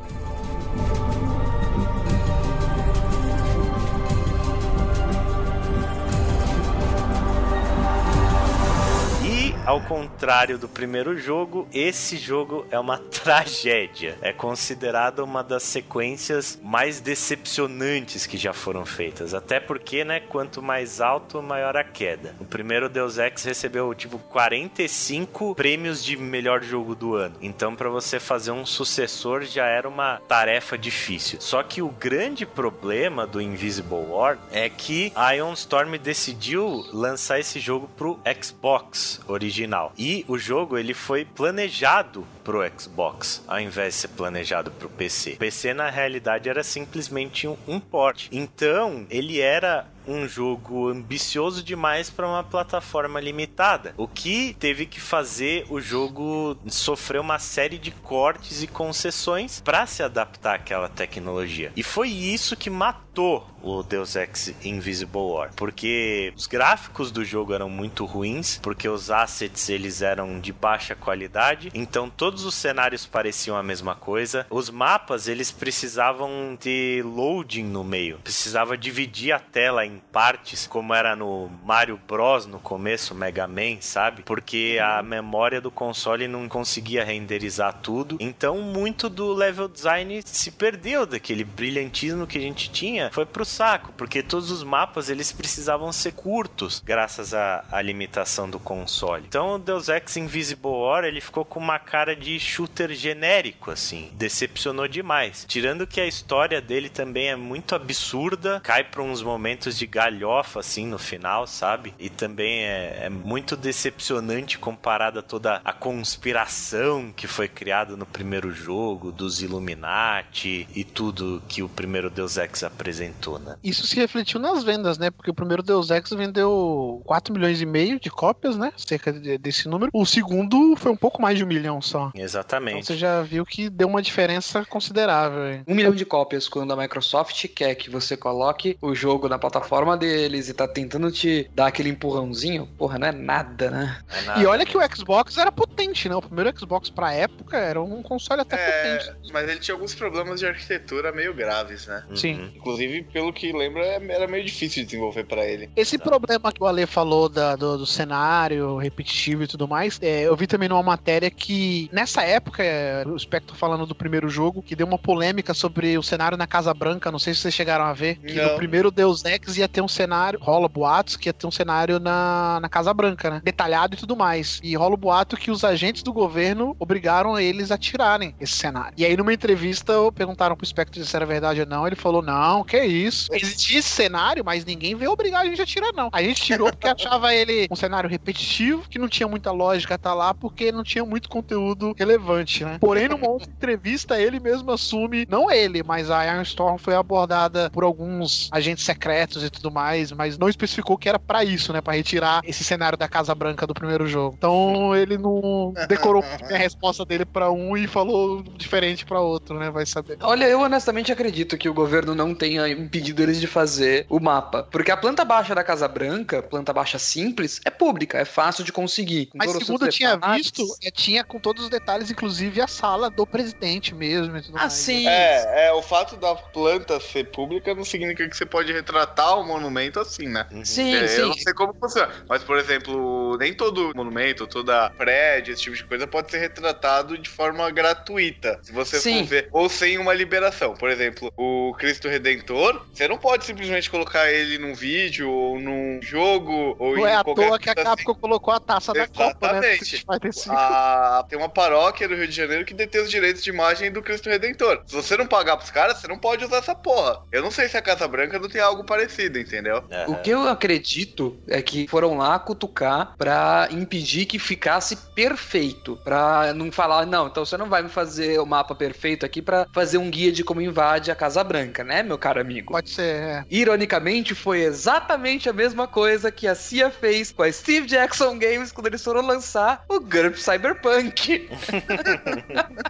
Ao 9.65 9.79
contrário 9.81 10.57
do 10.57 10.67
primeiro 10.67 11.17
jogo, 11.17 11.67
esse 11.73 12.17
jogo 12.17 12.65
é 12.69 12.77
uma 12.77 12.97
tragédia. 13.23 14.17
É 14.21 14.33
considerado 14.33 15.19
uma 15.19 15.41
das 15.41 15.63
sequências 15.63 16.59
mais 16.61 16.99
decepcionantes 16.99 18.25
que 18.25 18.37
já 18.37 18.51
foram 18.51 18.85
feitas. 18.85 19.33
Até 19.33 19.59
porque, 19.59 20.03
né, 20.03 20.19
quanto 20.19 20.61
mais 20.61 20.99
alto, 20.99 21.41
maior 21.41 21.77
a 21.77 21.83
queda. 21.83 22.35
O 22.39 22.45
primeiro 22.45 22.89
Deus 22.89 23.17
Ex 23.17 23.43
recebeu, 23.43 23.93
tipo, 23.93 24.19
45 24.19 25.55
prêmios 25.55 26.03
de 26.03 26.17
melhor 26.17 26.61
jogo 26.61 26.93
do 26.93 27.15
ano. 27.15 27.35
Então, 27.41 27.75
para 27.75 27.89
você 27.89 28.19
fazer 28.19 28.51
um 28.51 28.65
sucessor 28.65 29.43
já 29.43 29.65
era 29.65 29.87
uma 29.87 30.17
tarefa 30.27 30.77
difícil. 30.77 31.39
Só 31.39 31.63
que 31.63 31.81
o 31.81 31.89
grande 31.89 32.45
problema 32.45 33.25
do 33.25 33.41
Invisible 33.41 34.05
War 34.09 34.37
é 34.51 34.69
que 34.69 35.13
Ion 35.35 35.53
Storm 35.53 35.97
decidiu 35.97 36.85
lançar 36.91 37.39
esse 37.39 37.59
jogo 37.59 37.89
pro 37.95 38.19
Xbox 38.41 39.21
original 39.27 39.52
original. 39.53 39.93
E 39.97 40.25
o 40.27 40.37
jogo 40.37 40.77
ele 40.77 40.93
foi 40.93 41.23
planejado 41.23 42.25
pro 42.43 42.61
Xbox, 42.77 43.43
ao 43.47 43.59
invés 43.59 43.93
de 43.93 43.99
ser 44.01 44.07
planejado 44.09 44.71
pro 44.71 44.89
PC. 44.89 45.33
O 45.33 45.37
PC 45.37 45.73
na 45.73 45.89
realidade 45.89 46.49
era 46.49 46.63
simplesmente 46.63 47.47
um, 47.47 47.55
um 47.67 47.79
port. 47.79 48.27
Então, 48.31 49.05
ele 49.09 49.39
era 49.39 49.87
um 50.07 50.27
jogo 50.27 50.89
ambicioso 50.89 51.63
demais 51.63 52.09
para 52.09 52.27
uma 52.27 52.43
plataforma 52.43 53.19
limitada, 53.19 53.93
o 53.97 54.07
que 54.07 54.55
teve 54.59 54.85
que 54.85 54.99
fazer 54.99 55.65
o 55.69 55.79
jogo 55.79 56.57
sofrer 56.67 57.19
uma 57.19 57.39
série 57.39 57.77
de 57.77 57.91
cortes 57.91 58.63
e 58.63 58.67
concessões 58.67 59.61
para 59.61 59.85
se 59.85 60.03
adaptar 60.03 60.55
àquela 60.55 60.89
tecnologia. 60.89 61.71
E 61.75 61.83
foi 61.83 62.09
isso 62.09 62.55
que 62.55 62.69
matou 62.69 63.47
o 63.61 63.81
Deus 63.81 64.15
Ex 64.15 64.53
Invisible 64.63 65.21
War, 65.21 65.51
porque 65.55 66.33
os 66.35 66.47
gráficos 66.47 67.11
do 67.11 67.23
jogo 67.23 67.53
eram 67.53 67.69
muito 67.69 68.03
ruins, 68.05 68.59
porque 68.61 68.89
os 68.89 69.09
assets 69.09 69.69
eles 69.69 70.01
eram 70.01 70.39
de 70.39 70.51
baixa 70.51 70.95
qualidade, 70.95 71.71
então 71.73 72.09
todos 72.09 72.43
os 72.43 72.55
cenários 72.55 73.05
pareciam 73.05 73.55
a 73.55 73.63
mesma 73.63 73.95
coisa. 73.95 74.45
Os 74.49 74.69
mapas 74.69 75.27
eles 75.27 75.49
precisavam 75.49 76.57
ter 76.59 77.03
loading 77.05 77.63
no 77.63 77.83
meio, 77.83 78.19
precisava 78.19 78.77
dividir 78.77 79.31
a 79.31 79.39
tela 79.39 79.85
em 79.85 79.92
partes, 80.11 80.67
como 80.67 80.93
era 80.93 81.15
no 81.15 81.49
Mario 81.63 81.99
Bros 82.07 82.45
no 82.45 82.59
começo, 82.59 83.15
Mega 83.15 83.47
Man, 83.47 83.77
sabe? 83.81 84.23
Porque 84.23 84.79
a 84.81 85.01
memória 85.01 85.59
do 85.59 85.71
console 85.71 86.27
não 86.27 86.47
conseguia 86.47 87.03
renderizar 87.03 87.73
tudo. 87.81 88.17
Então 88.19 88.61
muito 88.61 89.09
do 89.09 89.33
level 89.33 89.67
design 89.67 90.21
se 90.25 90.51
perdeu 90.51 91.05
daquele 91.05 91.43
brilhantismo 91.43 92.27
que 92.27 92.37
a 92.37 92.41
gente 92.41 92.69
tinha, 92.69 93.09
foi 93.11 93.25
pro 93.25 93.45
saco, 93.45 93.93
porque 93.97 94.23
todos 94.23 94.51
os 94.51 94.63
mapas 94.63 95.09
eles 95.09 95.31
precisavam 95.31 95.91
ser 95.91 96.13
curtos, 96.13 96.81
graças 96.85 97.33
à, 97.33 97.63
à 97.71 97.81
limitação 97.81 98.49
do 98.49 98.59
console. 98.59 99.25
Então 99.27 99.55
o 99.55 99.59
Deus 99.59 99.89
Ex 99.89 100.17
Invisible 100.17 100.71
War 100.71 101.03
ele 101.03 101.21
ficou 101.21 101.45
com 101.45 101.59
uma 101.59 101.79
cara 101.79 102.15
de 102.15 102.39
shooter 102.39 102.93
genérico, 102.93 103.71
assim, 103.71 104.09
decepcionou 104.13 104.87
demais. 104.87 105.45
Tirando 105.47 105.87
que 105.87 106.01
a 106.01 106.05
história 106.05 106.61
dele 106.61 106.89
também 106.89 107.29
é 107.29 107.35
muito 107.35 107.75
absurda, 107.75 108.59
cai 108.61 108.83
para 108.83 109.01
uns 109.01 109.21
momentos 109.21 109.77
de 109.77 109.82
galhofa, 109.85 110.59
assim, 110.59 110.85
no 110.85 110.97
final, 110.97 111.47
sabe? 111.47 111.93
E 111.99 112.09
também 112.09 112.63
é, 112.63 113.05
é 113.05 113.09
muito 113.09 113.55
decepcionante 113.55 114.57
comparada 114.57 115.19
a 115.19 115.23
toda 115.23 115.61
a 115.63 115.73
conspiração 115.73 117.11
que 117.15 117.27
foi 117.27 117.47
criada 117.47 117.95
no 117.95 118.05
primeiro 118.05 118.51
jogo, 118.51 119.11
dos 119.11 119.41
Illuminati 119.41 120.67
e 120.75 120.83
tudo 120.83 121.41
que 121.47 121.61
o 121.61 121.69
primeiro 121.69 122.09
Deus 122.09 122.37
Ex 122.37 122.63
apresentou, 122.63 123.39
né? 123.39 123.57
Isso 123.63 123.85
se 123.85 123.95
refletiu 123.95 124.39
nas 124.39 124.63
vendas, 124.63 124.97
né? 124.97 125.11
Porque 125.11 125.31
o 125.31 125.33
primeiro 125.33 125.63
Deus 125.63 125.89
Ex 125.89 126.09
vendeu 126.11 127.01
4 127.05 127.33
milhões 127.33 127.61
e 127.61 127.65
meio 127.65 127.99
de 127.99 128.09
cópias, 128.09 128.55
né? 128.55 128.71
Cerca 128.77 129.11
desse 129.11 129.67
número. 129.67 129.91
O 129.93 130.05
segundo 130.05 130.75
foi 130.75 130.91
um 130.91 130.97
pouco 130.97 131.21
mais 131.21 131.37
de 131.37 131.43
um 131.43 131.47
milhão 131.47 131.81
só. 131.81 132.11
Exatamente. 132.15 132.77
Então 132.77 132.83
você 132.83 132.97
já 132.97 133.21
viu 133.21 133.45
que 133.45 133.69
deu 133.69 133.87
uma 133.87 134.01
diferença 134.01 134.65
considerável. 134.65 135.63
Um 135.67 135.75
milhão 135.75 135.93
de 135.93 136.05
cópias 136.05 136.47
quando 136.47 136.73
a 136.73 136.77
Microsoft 136.77 137.47
quer 137.47 137.75
que 137.75 137.89
você 137.89 138.15
coloque 138.15 138.77
o 138.81 138.93
jogo 138.93 139.27
na 139.27 139.37
plataforma 139.37 139.72
deles 139.97 140.49
e 140.49 140.53
tá 140.53 140.67
tentando 140.67 141.11
te 141.11 141.49
dar 141.53 141.67
aquele 141.67 141.89
empurrãozinho, 141.89 142.67
porra, 142.77 142.99
não 142.99 143.07
é 143.07 143.11
nada, 143.11 143.69
né? 143.71 143.97
É 144.09 144.21
nada. 144.21 144.39
E 144.41 144.45
olha 144.45 144.65
que 144.65 144.77
o 144.77 144.95
Xbox 144.95 145.37
era 145.37 145.51
potente, 145.51 146.07
né? 146.07 146.15
O 146.15 146.21
primeiro 146.21 146.57
Xbox 146.57 146.89
pra 146.89 147.13
época 147.13 147.57
era 147.57 147.81
um 147.81 148.01
console 148.03 148.41
até 148.41 148.55
É, 148.55 148.97
potente. 148.97 149.31
mas 149.31 149.49
ele 149.49 149.59
tinha 149.59 149.73
alguns 149.75 149.95
problemas 149.95 150.39
de 150.39 150.45
arquitetura 150.45 151.11
meio 151.11 151.33
graves, 151.33 151.87
né? 151.87 152.03
Uhum. 152.09 152.15
Sim. 152.15 152.51
Inclusive, 152.55 153.03
pelo 153.11 153.33
que 153.33 153.51
lembro, 153.51 153.81
é, 153.81 153.95
era 154.09 154.27
meio 154.27 154.45
difícil 154.45 154.83
de 154.83 154.85
desenvolver 154.91 155.23
pra 155.25 155.45
ele. 155.45 155.69
Esse 155.75 155.97
problema 155.97 156.51
que 156.51 156.61
o 156.61 156.67
Ale 156.67 156.85
falou 156.85 157.27
da- 157.27 157.55
do, 157.55 157.77
do 157.79 157.85
cenário 157.85 158.77
repetitivo 158.77 159.43
e 159.43 159.47
tudo 159.47 159.67
mais, 159.67 159.99
é, 160.01 160.21
eu 160.23 160.35
vi 160.35 160.47
também 160.47 160.69
numa 160.69 160.83
matéria 160.83 161.29
que 161.31 161.89
nessa 161.91 162.21
época, 162.23 162.63
é, 162.63 163.03
o 163.07 163.17
Spectre 163.17 163.55
falando 163.57 163.85
do 163.85 163.95
primeiro 163.95 164.29
jogo, 164.29 164.61
que 164.61 164.75
deu 164.75 164.85
uma 164.87 164.97
polêmica 164.97 165.53
sobre 165.53 165.97
o 165.97 166.03
cenário 166.03 166.37
na 166.37 166.45
Casa 166.47 166.73
Branca, 166.73 167.11
não 167.11 167.19
sei 167.19 167.33
se 167.33 167.41
vocês 167.41 167.53
chegaram 167.53 167.85
a 167.85 167.93
ver, 167.93 168.15
que 168.17 168.33
Não. 168.35 168.51
no 168.51 168.55
primeiro 168.55 168.91
Deus 168.91 169.23
Ex 169.25 169.57
ia 169.57 169.62
ter 169.67 169.81
um 169.81 169.87
cenário, 169.87 170.39
rola 170.41 170.67
boatos 170.67 171.15
que 171.15 171.29
ia 171.29 171.33
ter 171.33 171.47
um 171.47 171.51
cenário 171.51 171.99
na, 171.99 172.59
na 172.61 172.69
Casa 172.69 172.93
Branca, 172.93 173.29
né? 173.29 173.41
Detalhado 173.43 173.95
e 173.95 173.97
tudo 173.97 174.15
mais. 174.15 174.59
E 174.63 174.75
rola 174.75 174.93
o 174.93 174.97
boato 174.97 175.37
que 175.37 175.51
os 175.51 175.63
agentes 175.63 176.03
do 176.03 176.13
governo 176.13 176.75
obrigaram 176.79 177.39
eles 177.39 177.71
a 177.71 177.77
tirarem 177.77 178.35
esse 178.39 178.53
cenário. 178.53 178.93
E 178.97 179.05
aí 179.05 179.15
numa 179.17 179.33
entrevista 179.33 179.93
perguntaram 180.13 180.55
pro 180.55 180.65
Spectre 180.65 181.03
se 181.03 181.15
era 181.15 181.25
verdade 181.25 181.61
ou 181.61 181.67
não, 181.67 181.85
ele 181.85 181.95
falou, 181.95 182.21
não, 182.21 182.63
que 182.63 182.81
isso. 182.83 183.33
Existia 183.33 183.79
esse 183.79 183.89
cenário, 183.89 184.43
mas 184.43 184.65
ninguém 184.65 184.95
veio 184.95 185.11
obrigar 185.11 185.41
a 185.41 185.45
gente 185.45 185.61
a 185.61 185.65
tirar, 185.65 185.91
não. 185.93 186.09
A 186.11 186.21
gente 186.21 186.41
tirou 186.41 186.69
porque 186.69 186.87
achava 186.87 187.33
ele 187.33 187.67
um 187.69 187.75
cenário 187.75 188.09
repetitivo, 188.09 188.87
que 188.89 188.99
não 188.99 189.07
tinha 189.07 189.27
muita 189.27 189.51
lógica 189.51 189.95
estar 189.95 190.13
lá, 190.13 190.33
porque 190.33 190.71
não 190.71 190.83
tinha 190.83 191.05
muito 191.05 191.29
conteúdo 191.29 191.93
relevante, 191.97 192.63
né? 192.63 192.77
Porém, 192.79 193.07
numa 193.07 193.27
outra 193.27 193.49
entrevista, 193.49 194.19
ele 194.19 194.39
mesmo 194.39 194.71
assume, 194.71 195.25
não 195.29 195.51
ele, 195.51 195.83
mas 195.83 196.09
a 196.09 196.25
Iron 196.25 196.41
Storm 196.41 196.77
foi 196.77 196.95
abordada 196.95 197.69
por 197.71 197.83
alguns 197.83 198.49
agentes 198.51 198.83
secretos 198.83 199.43
e 199.43 199.49
tudo 199.53 199.71
mais, 199.71 200.11
mas 200.11 200.37
não 200.37 200.49
especificou 200.49 200.97
que 200.97 201.07
era 201.09 201.19
pra 201.19 201.43
isso, 201.43 201.71
né? 201.71 201.81
Pra 201.81 201.93
retirar 201.93 202.41
esse 202.43 202.63
cenário 202.63 202.97
da 202.97 203.07
Casa 203.07 203.33
Branca 203.33 203.65
do 203.65 203.73
primeiro 203.73 204.07
jogo. 204.07 204.35
Então, 204.37 204.95
ele 204.95 205.17
não 205.17 205.73
decorou 205.87 206.23
a 206.23 206.57
resposta 206.57 207.05
dele 207.05 207.25
pra 207.25 207.51
um 207.51 207.77
e 207.77 207.87
falou 207.87 208.43
diferente 208.57 209.05
pra 209.05 209.19
outro, 209.19 209.57
né? 209.59 209.69
Vai 209.69 209.85
saber. 209.85 210.17
Olha, 210.21 210.45
eu 210.45 210.59
honestamente 210.61 211.11
acredito 211.11 211.57
que 211.57 211.69
o 211.69 211.73
governo 211.73 212.13
não 212.15 212.33
tenha 212.33 212.67
impedido 212.67 213.21
eles 213.21 213.39
de 213.39 213.47
fazer 213.47 214.05
o 214.09 214.19
mapa. 214.19 214.63
Porque 214.71 214.91
a 214.91 214.97
planta 214.97 215.23
baixa 215.25 215.55
da 215.55 215.63
Casa 215.63 215.87
Branca, 215.87 216.41
planta 216.41 216.73
baixa 216.73 216.97
simples, 216.99 217.59
é 217.65 217.69
pública, 217.69 218.17
é 218.17 218.25
fácil 218.25 218.63
de 218.63 218.71
conseguir. 218.71 219.27
Com 219.27 219.37
Mas 219.37 219.51
segundo 219.51 219.85
eu 219.85 219.91
tinha 219.91 220.17
visto, 220.17 220.63
é, 220.83 220.91
tinha 220.91 221.23
com 221.23 221.39
todos 221.39 221.63
os 221.63 221.69
detalhes, 221.69 222.09
inclusive 222.11 222.61
a 222.61 222.67
sala 222.67 223.09
do 223.09 223.25
presidente 223.25 223.93
mesmo 223.93 224.37
e 224.37 224.41
tudo 224.41 224.57
Ah, 224.57 224.61
mais. 224.61 224.73
sim. 224.73 225.07
É, 225.07 225.67
é, 225.67 225.73
o 225.73 225.81
fato 225.81 226.15
da 226.17 226.35
planta 226.35 226.99
ser 226.99 227.31
pública 227.31 227.73
não 227.73 227.83
significa 227.83 228.27
que 228.29 228.35
você 228.35 228.45
pode 228.45 228.71
retratar 228.71 229.39
o 229.43 229.47
monumento 229.47 229.99
assim, 229.99 230.27
né? 230.27 230.45
Uhum. 230.51 230.65
Sim, 230.65 230.95
É, 230.95 231.07
sim. 231.07 231.21
Eu 231.21 231.27
não 231.27 231.33
sei 231.33 231.53
como 231.53 231.75
funciona. 231.79 232.09
Mas, 232.27 232.43
por 232.43 232.57
exemplo, 232.57 233.37
nem 233.37 233.53
todo 233.53 233.91
monumento, 233.95 234.47
toda 234.47 234.89
prédio, 234.91 235.53
esse 235.53 235.63
tipo 235.63 235.75
de 235.75 235.85
coisa 235.85 236.07
pode 236.07 236.31
ser 236.31 236.37
retratado 236.39 237.17
de 237.17 237.29
forma 237.29 237.69
gratuita. 237.71 238.59
Se 238.63 238.71
você 238.71 238.99
Sim. 238.99 239.19
for 239.19 239.29
ver. 239.29 239.49
Ou 239.51 239.69
sem 239.69 239.97
uma 239.97 240.13
liberação. 240.13 240.73
Por 240.73 240.89
exemplo, 240.89 241.31
o 241.37 241.73
Cristo 241.77 242.07
Redentor, 242.07 242.81
você 242.93 243.07
não 243.07 243.17
pode 243.17 243.45
simplesmente 243.45 243.89
colocar 243.89 244.31
ele 244.31 244.57
num 244.57 244.73
vídeo 244.73 245.29
ou 245.29 245.59
num 245.59 245.99
jogo 246.01 246.75
ou 246.79 246.95
Não 246.97 247.07
em 247.07 247.11
é 247.11 247.15
à 247.15 247.23
qualquer 247.23 247.47
toa 247.47 247.59
que 247.59 247.69
a 247.69 247.73
assim. 247.73 247.83
Capcom 247.83 248.15
colocou 248.15 248.53
a 248.53 248.59
taça 248.59 248.93
da 248.93 249.07
Copa, 249.07 249.53
né? 249.53 249.73
Exatamente. 249.75 250.03
A- 250.49 251.25
tem 251.29 251.37
uma 251.37 251.49
paróquia 251.49 252.07
do 252.07 252.15
Rio 252.15 252.27
de 252.27 252.35
Janeiro 252.35 252.65
que 252.65 252.73
detém 252.73 253.01
os 253.01 253.09
direitos 253.09 253.43
de 253.43 253.49
imagem 253.49 253.91
do 253.91 254.01
Cristo 254.01 254.29
Redentor. 254.29 254.81
Se 254.85 254.95
você 254.95 255.17
não 255.17 255.27
pagar 255.27 255.57
pros 255.57 255.71
caras, 255.71 255.97
você 255.97 256.07
não 256.07 256.17
pode 256.17 256.45
usar 256.45 256.57
essa 256.57 256.75
porra. 256.75 257.19
Eu 257.31 257.41
não 257.41 257.51
sei 257.51 257.67
se 257.67 257.77
a 257.77 257.81
Casa 257.81 258.07
Branca 258.07 258.39
não 258.39 258.49
tem 258.49 258.61
algo 258.61 258.85
parecido, 258.85 259.32
entendeu? 259.39 259.83
É. 259.89 260.05
O 260.07 260.15
que 260.15 260.29
eu 260.29 260.47
acredito 260.47 261.37
é 261.47 261.61
que 261.61 261.87
foram 261.87 262.17
lá 262.17 262.37
cutucar 262.39 263.15
pra 263.17 263.67
impedir 263.71 264.25
que 264.25 264.39
ficasse 264.39 264.95
perfeito. 264.95 265.97
Pra 266.03 266.53
não 266.53 266.71
falar, 266.71 267.05
não, 267.05 267.27
então 267.27 267.45
você 267.45 267.57
não 267.57 267.69
vai 267.69 267.81
me 267.83 267.89
fazer 267.89 268.39
o 268.39 268.45
mapa 268.45 268.75
perfeito 268.75 269.25
aqui 269.25 269.41
pra 269.41 269.67
fazer 269.73 269.97
um 269.97 270.09
guia 270.09 270.31
de 270.31 270.43
como 270.43 270.61
invade 270.61 271.11
a 271.11 271.15
Casa 271.15 271.43
Branca, 271.43 271.83
né, 271.83 272.03
meu 272.03 272.17
caro 272.17 272.41
amigo? 272.41 272.73
Pode 272.73 272.89
ser, 272.89 273.15
é. 273.15 273.45
Ironicamente, 273.49 274.35
foi 274.35 274.61
exatamente 274.61 275.49
a 275.49 275.53
mesma 275.53 275.87
coisa 275.87 276.31
que 276.31 276.47
a 276.47 276.55
CIA 276.55 276.89
fez 276.89 277.31
com 277.31 277.43
a 277.43 277.51
Steve 277.51 277.87
Jackson 277.87 278.37
Games 278.37 278.71
quando 278.71 278.87
eles 278.87 279.03
foram 279.03 279.21
lançar 279.21 279.83
o 279.87 279.99
GURP 279.99 280.37
Cyberpunk. 280.37 281.49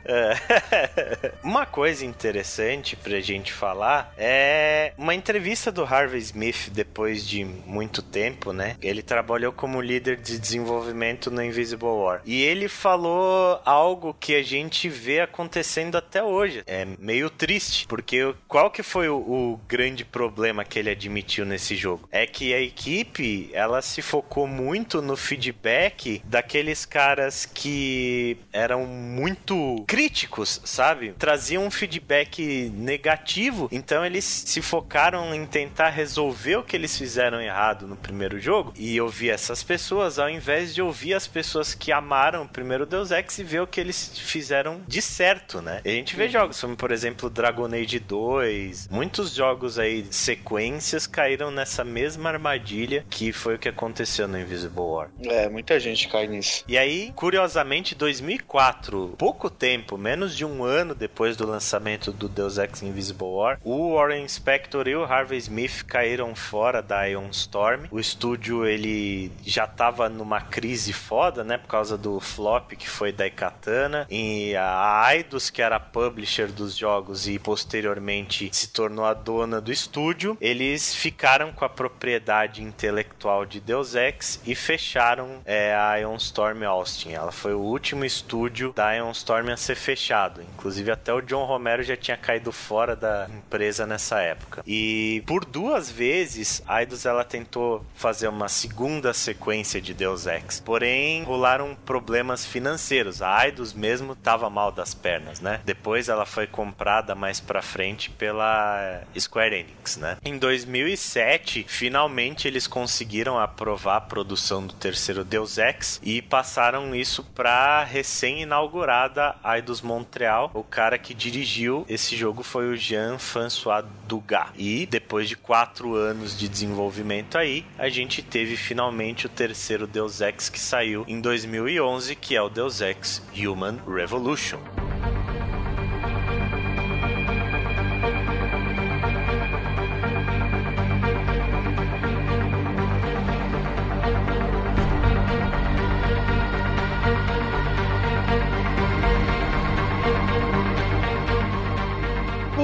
É. 0.05 1.33
Uma 1.43 1.65
coisa 1.65 2.05
interessante 2.05 2.95
pra 2.95 3.19
gente 3.19 3.53
falar 3.53 4.13
é 4.17 4.93
uma 4.97 5.15
entrevista 5.15 5.71
do 5.71 5.83
Harvey 5.83 6.19
Smith 6.24 6.69
depois 6.71 7.28
de 7.28 7.45
muito 7.45 8.01
tempo, 8.01 8.51
né? 8.51 8.76
Ele 8.82 9.01
trabalhou 9.01 9.51
como 9.51 9.82
líder 9.82 10.17
de 10.17 10.39
desenvolvimento 10.39 11.30
no 11.30 11.43
Invisible 11.43 11.88
War. 11.88 12.21
E 12.26 12.41
ele 12.41 12.67
falou 12.67 13.61
algo 13.65 14.15
que 14.19 14.36
a 14.36 14.43
gente 14.43 14.89
vê 14.89 15.21
acontecendo 15.21 15.95
até 15.95 16.24
hoje. 16.24 16.63
É 16.65 16.86
meio 16.99 17.30
triste, 17.30 17.86
porque 17.88 18.34
qual 18.47 18.71
que 18.71 18.84
foi 18.84 19.09
o, 19.09 19.17
o 19.17 19.59
grande 19.67 20.03
problema 20.05 20.63
que 20.63 20.80
ele 20.80 20.89
admitiu 20.89 21.45
nesse 21.45 21.76
jogo? 21.76 22.07
É 22.11 22.26
que 22.26 22.53
a 22.53 22.61
equipe, 22.61 23.49
ela 23.53 23.82
se 23.82 24.01
focou 24.01 24.47
muito 24.47 25.01
no 25.01 25.15
feedback 25.15 26.21
daqueles 26.26 26.86
caras 26.86 27.45
que 27.45 28.38
eram 28.51 28.86
muito 28.86 29.84
críticos, 29.88 30.61
sabe? 30.63 31.13
Traziam 31.13 31.65
um 31.65 31.71
feedback 31.71 32.71
negativo, 32.76 33.67
então 33.71 34.05
eles 34.05 34.24
se 34.24 34.61
focaram 34.61 35.34
em 35.34 35.45
tentar 35.45 35.89
resolver 35.89 36.12
o 36.18 36.64
que 36.64 36.76
eles 36.76 36.97
fizeram 36.97 37.41
errado 37.41 37.88
no 37.88 37.95
primeiro 37.95 38.39
jogo 38.39 38.74
e 38.78 38.99
ouvir 38.99 39.30
essas 39.30 39.64
pessoas, 39.64 40.20
ao 40.20 40.30
invés 40.30 40.74
de 40.74 40.82
ouvir 40.82 41.14
as 41.14 41.28
pessoas 41.28 41.74
que 41.74 41.91
amaram 41.91 42.43
o 42.43 42.47
primeiro 42.47 42.86
Deus 42.86 43.11
Ex 43.11 43.39
e 43.39 43.43
ver 43.43 43.61
o 43.61 43.68
que 43.68 43.80
eles 43.80 44.18
fizeram 44.18 44.82
de 44.88 45.01
certo, 45.01 45.61
né? 45.61 45.82
E 45.84 45.89
a 45.89 45.93
gente 45.93 46.16
vê 46.16 46.30
jogos 46.30 46.59
como, 46.59 46.76
por 46.76 46.91
exemplo, 46.91 47.30
Dragon 47.30 47.66
Age 47.66 47.99
2, 47.99 48.89
muitos 48.89 49.34
jogos 49.34 49.80
aí, 49.80 50.05
sequências, 50.11 51.07
caíram 51.07 51.51
nessa 51.51 51.84
mesma 51.84 52.30
armadilha 52.30 53.05
que 53.09 53.32
foi 53.32 53.55
o 53.55 53.59
que 53.59 53.70
aconteceu 53.70 54.28
no 54.28 54.39
Invisible 54.39 54.82
War. 54.82 55.09
É, 55.22 55.49
muita 55.49 55.80
gente 55.80 56.07
cai 56.07 56.28
nisso. 56.28 56.64
E 56.68 56.78
aí, 56.78 57.11
curiosamente, 57.16 57.95
2004, 57.95 59.16
pouco 59.18 59.49
tempo, 59.49 59.97
menos 59.97 60.36
de 60.36 60.45
um 60.45 60.64
ano 60.64 60.93
depois 60.93 61.36
do 61.36 61.47
lançamento 61.47 62.11
do 62.11 62.30
Deus 62.30 62.57
Ex 62.57 62.84
Invisible 62.84 63.28
War, 63.28 63.59
o 63.64 63.95
Warren 63.95 64.28
Spector 64.28 64.88
e 64.88 64.95
o 64.95 65.03
Harvey 65.03 65.38
Smith 65.38 65.84
caíram 65.84 66.03
fora 66.36 66.82
da 66.82 67.06
Ion 67.06 67.30
Storm. 67.30 67.88
O 67.91 67.99
estúdio 67.99 68.66
ele 68.66 69.32
já 69.45 69.66
estava 69.66 70.10
numa 70.10 70.41
crise 70.41 70.93
foda, 70.93 71.43
né, 71.43 71.58
por 71.58 71.68
causa 71.68 71.97
do 71.97 72.20
flop 72.20 72.74
que 72.74 72.89
foi 72.89 73.12
da 73.12 73.26
Ikatana 73.26 74.06
e 74.10 74.56
a 74.56 75.08
Eidos, 75.14 75.49
que 75.49 75.62
era 75.62 75.78
a 75.78 75.80
publisher 75.80 76.47
dos 76.47 76.76
jogos 76.76 77.28
e 77.28 77.39
posteriormente 77.39 78.49
se 78.51 78.70
tornou 78.70 79.06
a 79.06 79.14
dona 79.14 79.60
do 79.62 79.72
estúdio, 79.72 80.38
eles 80.39 80.93
ficaram 80.93 81.51
com 81.51 81.66
a 81.66 81.70
propriedade 81.70 82.62
intelectual 82.62 83.45
de 83.45 83.60
Deus 83.60 83.95
Ex 83.95 84.41
e 84.45 84.56
fecharam 84.56 85.41
é, 85.45 85.74
a 85.74 85.97
Ion 85.97 86.16
Storm 86.16 86.64
Austin. 86.64 87.12
Ela 87.12 87.32
foi 87.32 87.54
o 87.54 87.60
último 87.60 88.06
estúdio 88.06 88.74
da 88.74 88.93
Ion 88.93 89.12
Storm 89.12 89.49
a 89.49 89.58
ser 89.58 89.76
fechado. 89.76 90.41
Inclusive 90.41 90.91
até 90.91 91.14
o 91.14 91.22
John 91.22 91.45
Romero 91.45 91.84
já 91.84 91.95
tinha 91.95 92.18
caído 92.18 92.51
fora 92.51 92.95
da 92.95 93.28
empresa 93.30 93.86
nessa 93.86 94.20
época. 94.20 94.64
E 94.66 95.24
por 95.26 95.45
duas 95.45 95.89
vezes, 95.93 96.61
a 96.67 96.81
ela 97.05 97.23
tentou 97.23 97.85
fazer 97.95 98.27
uma 98.27 98.47
segunda 98.47 99.13
sequência 99.13 99.81
de 99.81 99.93
Deus 99.93 100.27
Ex. 100.27 100.59
Porém, 100.59 101.23
rolaram 101.23 101.75
problemas 101.85 102.45
financeiros. 102.45 103.21
A 103.21 103.45
Eidos 103.45 103.73
mesmo 103.73 104.15
tava 104.15 104.49
mal 104.49 104.71
das 104.71 104.93
pernas, 104.93 105.39
né? 105.39 105.61
Depois 105.65 106.09
ela 106.09 106.25
foi 106.25 106.45
comprada 106.45 107.15
mais 107.15 107.39
pra 107.39 107.61
frente 107.61 108.09
pela 108.09 109.01
Square 109.17 109.55
Enix, 109.55 109.97
né? 109.97 110.17
Em 110.23 110.37
2007, 110.37 111.65
finalmente 111.67 112.47
eles 112.47 112.67
conseguiram 112.67 113.39
aprovar 113.39 113.97
a 113.97 114.01
produção 114.01 114.65
do 114.65 114.73
terceiro 114.73 115.23
Deus 115.23 115.57
Ex 115.57 115.99
e 116.03 116.21
passaram 116.21 116.95
isso 116.95 117.23
pra 117.35 117.83
recém-inaugurada 117.83 119.35
Eidos 119.55 119.81
Montreal. 119.81 120.51
O 120.53 120.63
cara 120.63 120.97
que 120.97 121.13
dirigiu 121.13 121.85
esse 121.87 122.15
jogo 122.15 122.43
foi 122.43 122.69
o 122.69 122.75
Jean-François 122.75 123.85
Dugas. 124.07 124.49
E 124.55 124.85
depois 124.85 125.29
de 125.29 125.35
quatro 125.35 125.82
anos 125.91 126.38
de 126.38 126.47
desenvolvimento 126.47 127.38
aí, 127.38 127.65
a 127.77 127.89
gente 127.89 128.21
teve 128.21 128.55
finalmente 128.55 129.25
o 129.25 129.29
terceiro 129.29 129.86
Deus 129.86 130.21
Ex 130.21 130.49
que 130.49 130.59
saiu 130.59 131.03
em 131.07 131.19
2011, 131.19 132.15
que 132.15 132.36
é 132.36 132.41
o 132.41 132.49
Deus 132.49 132.79
Ex 132.79 133.21
Human 133.36 133.79
Revolution. 133.88 134.59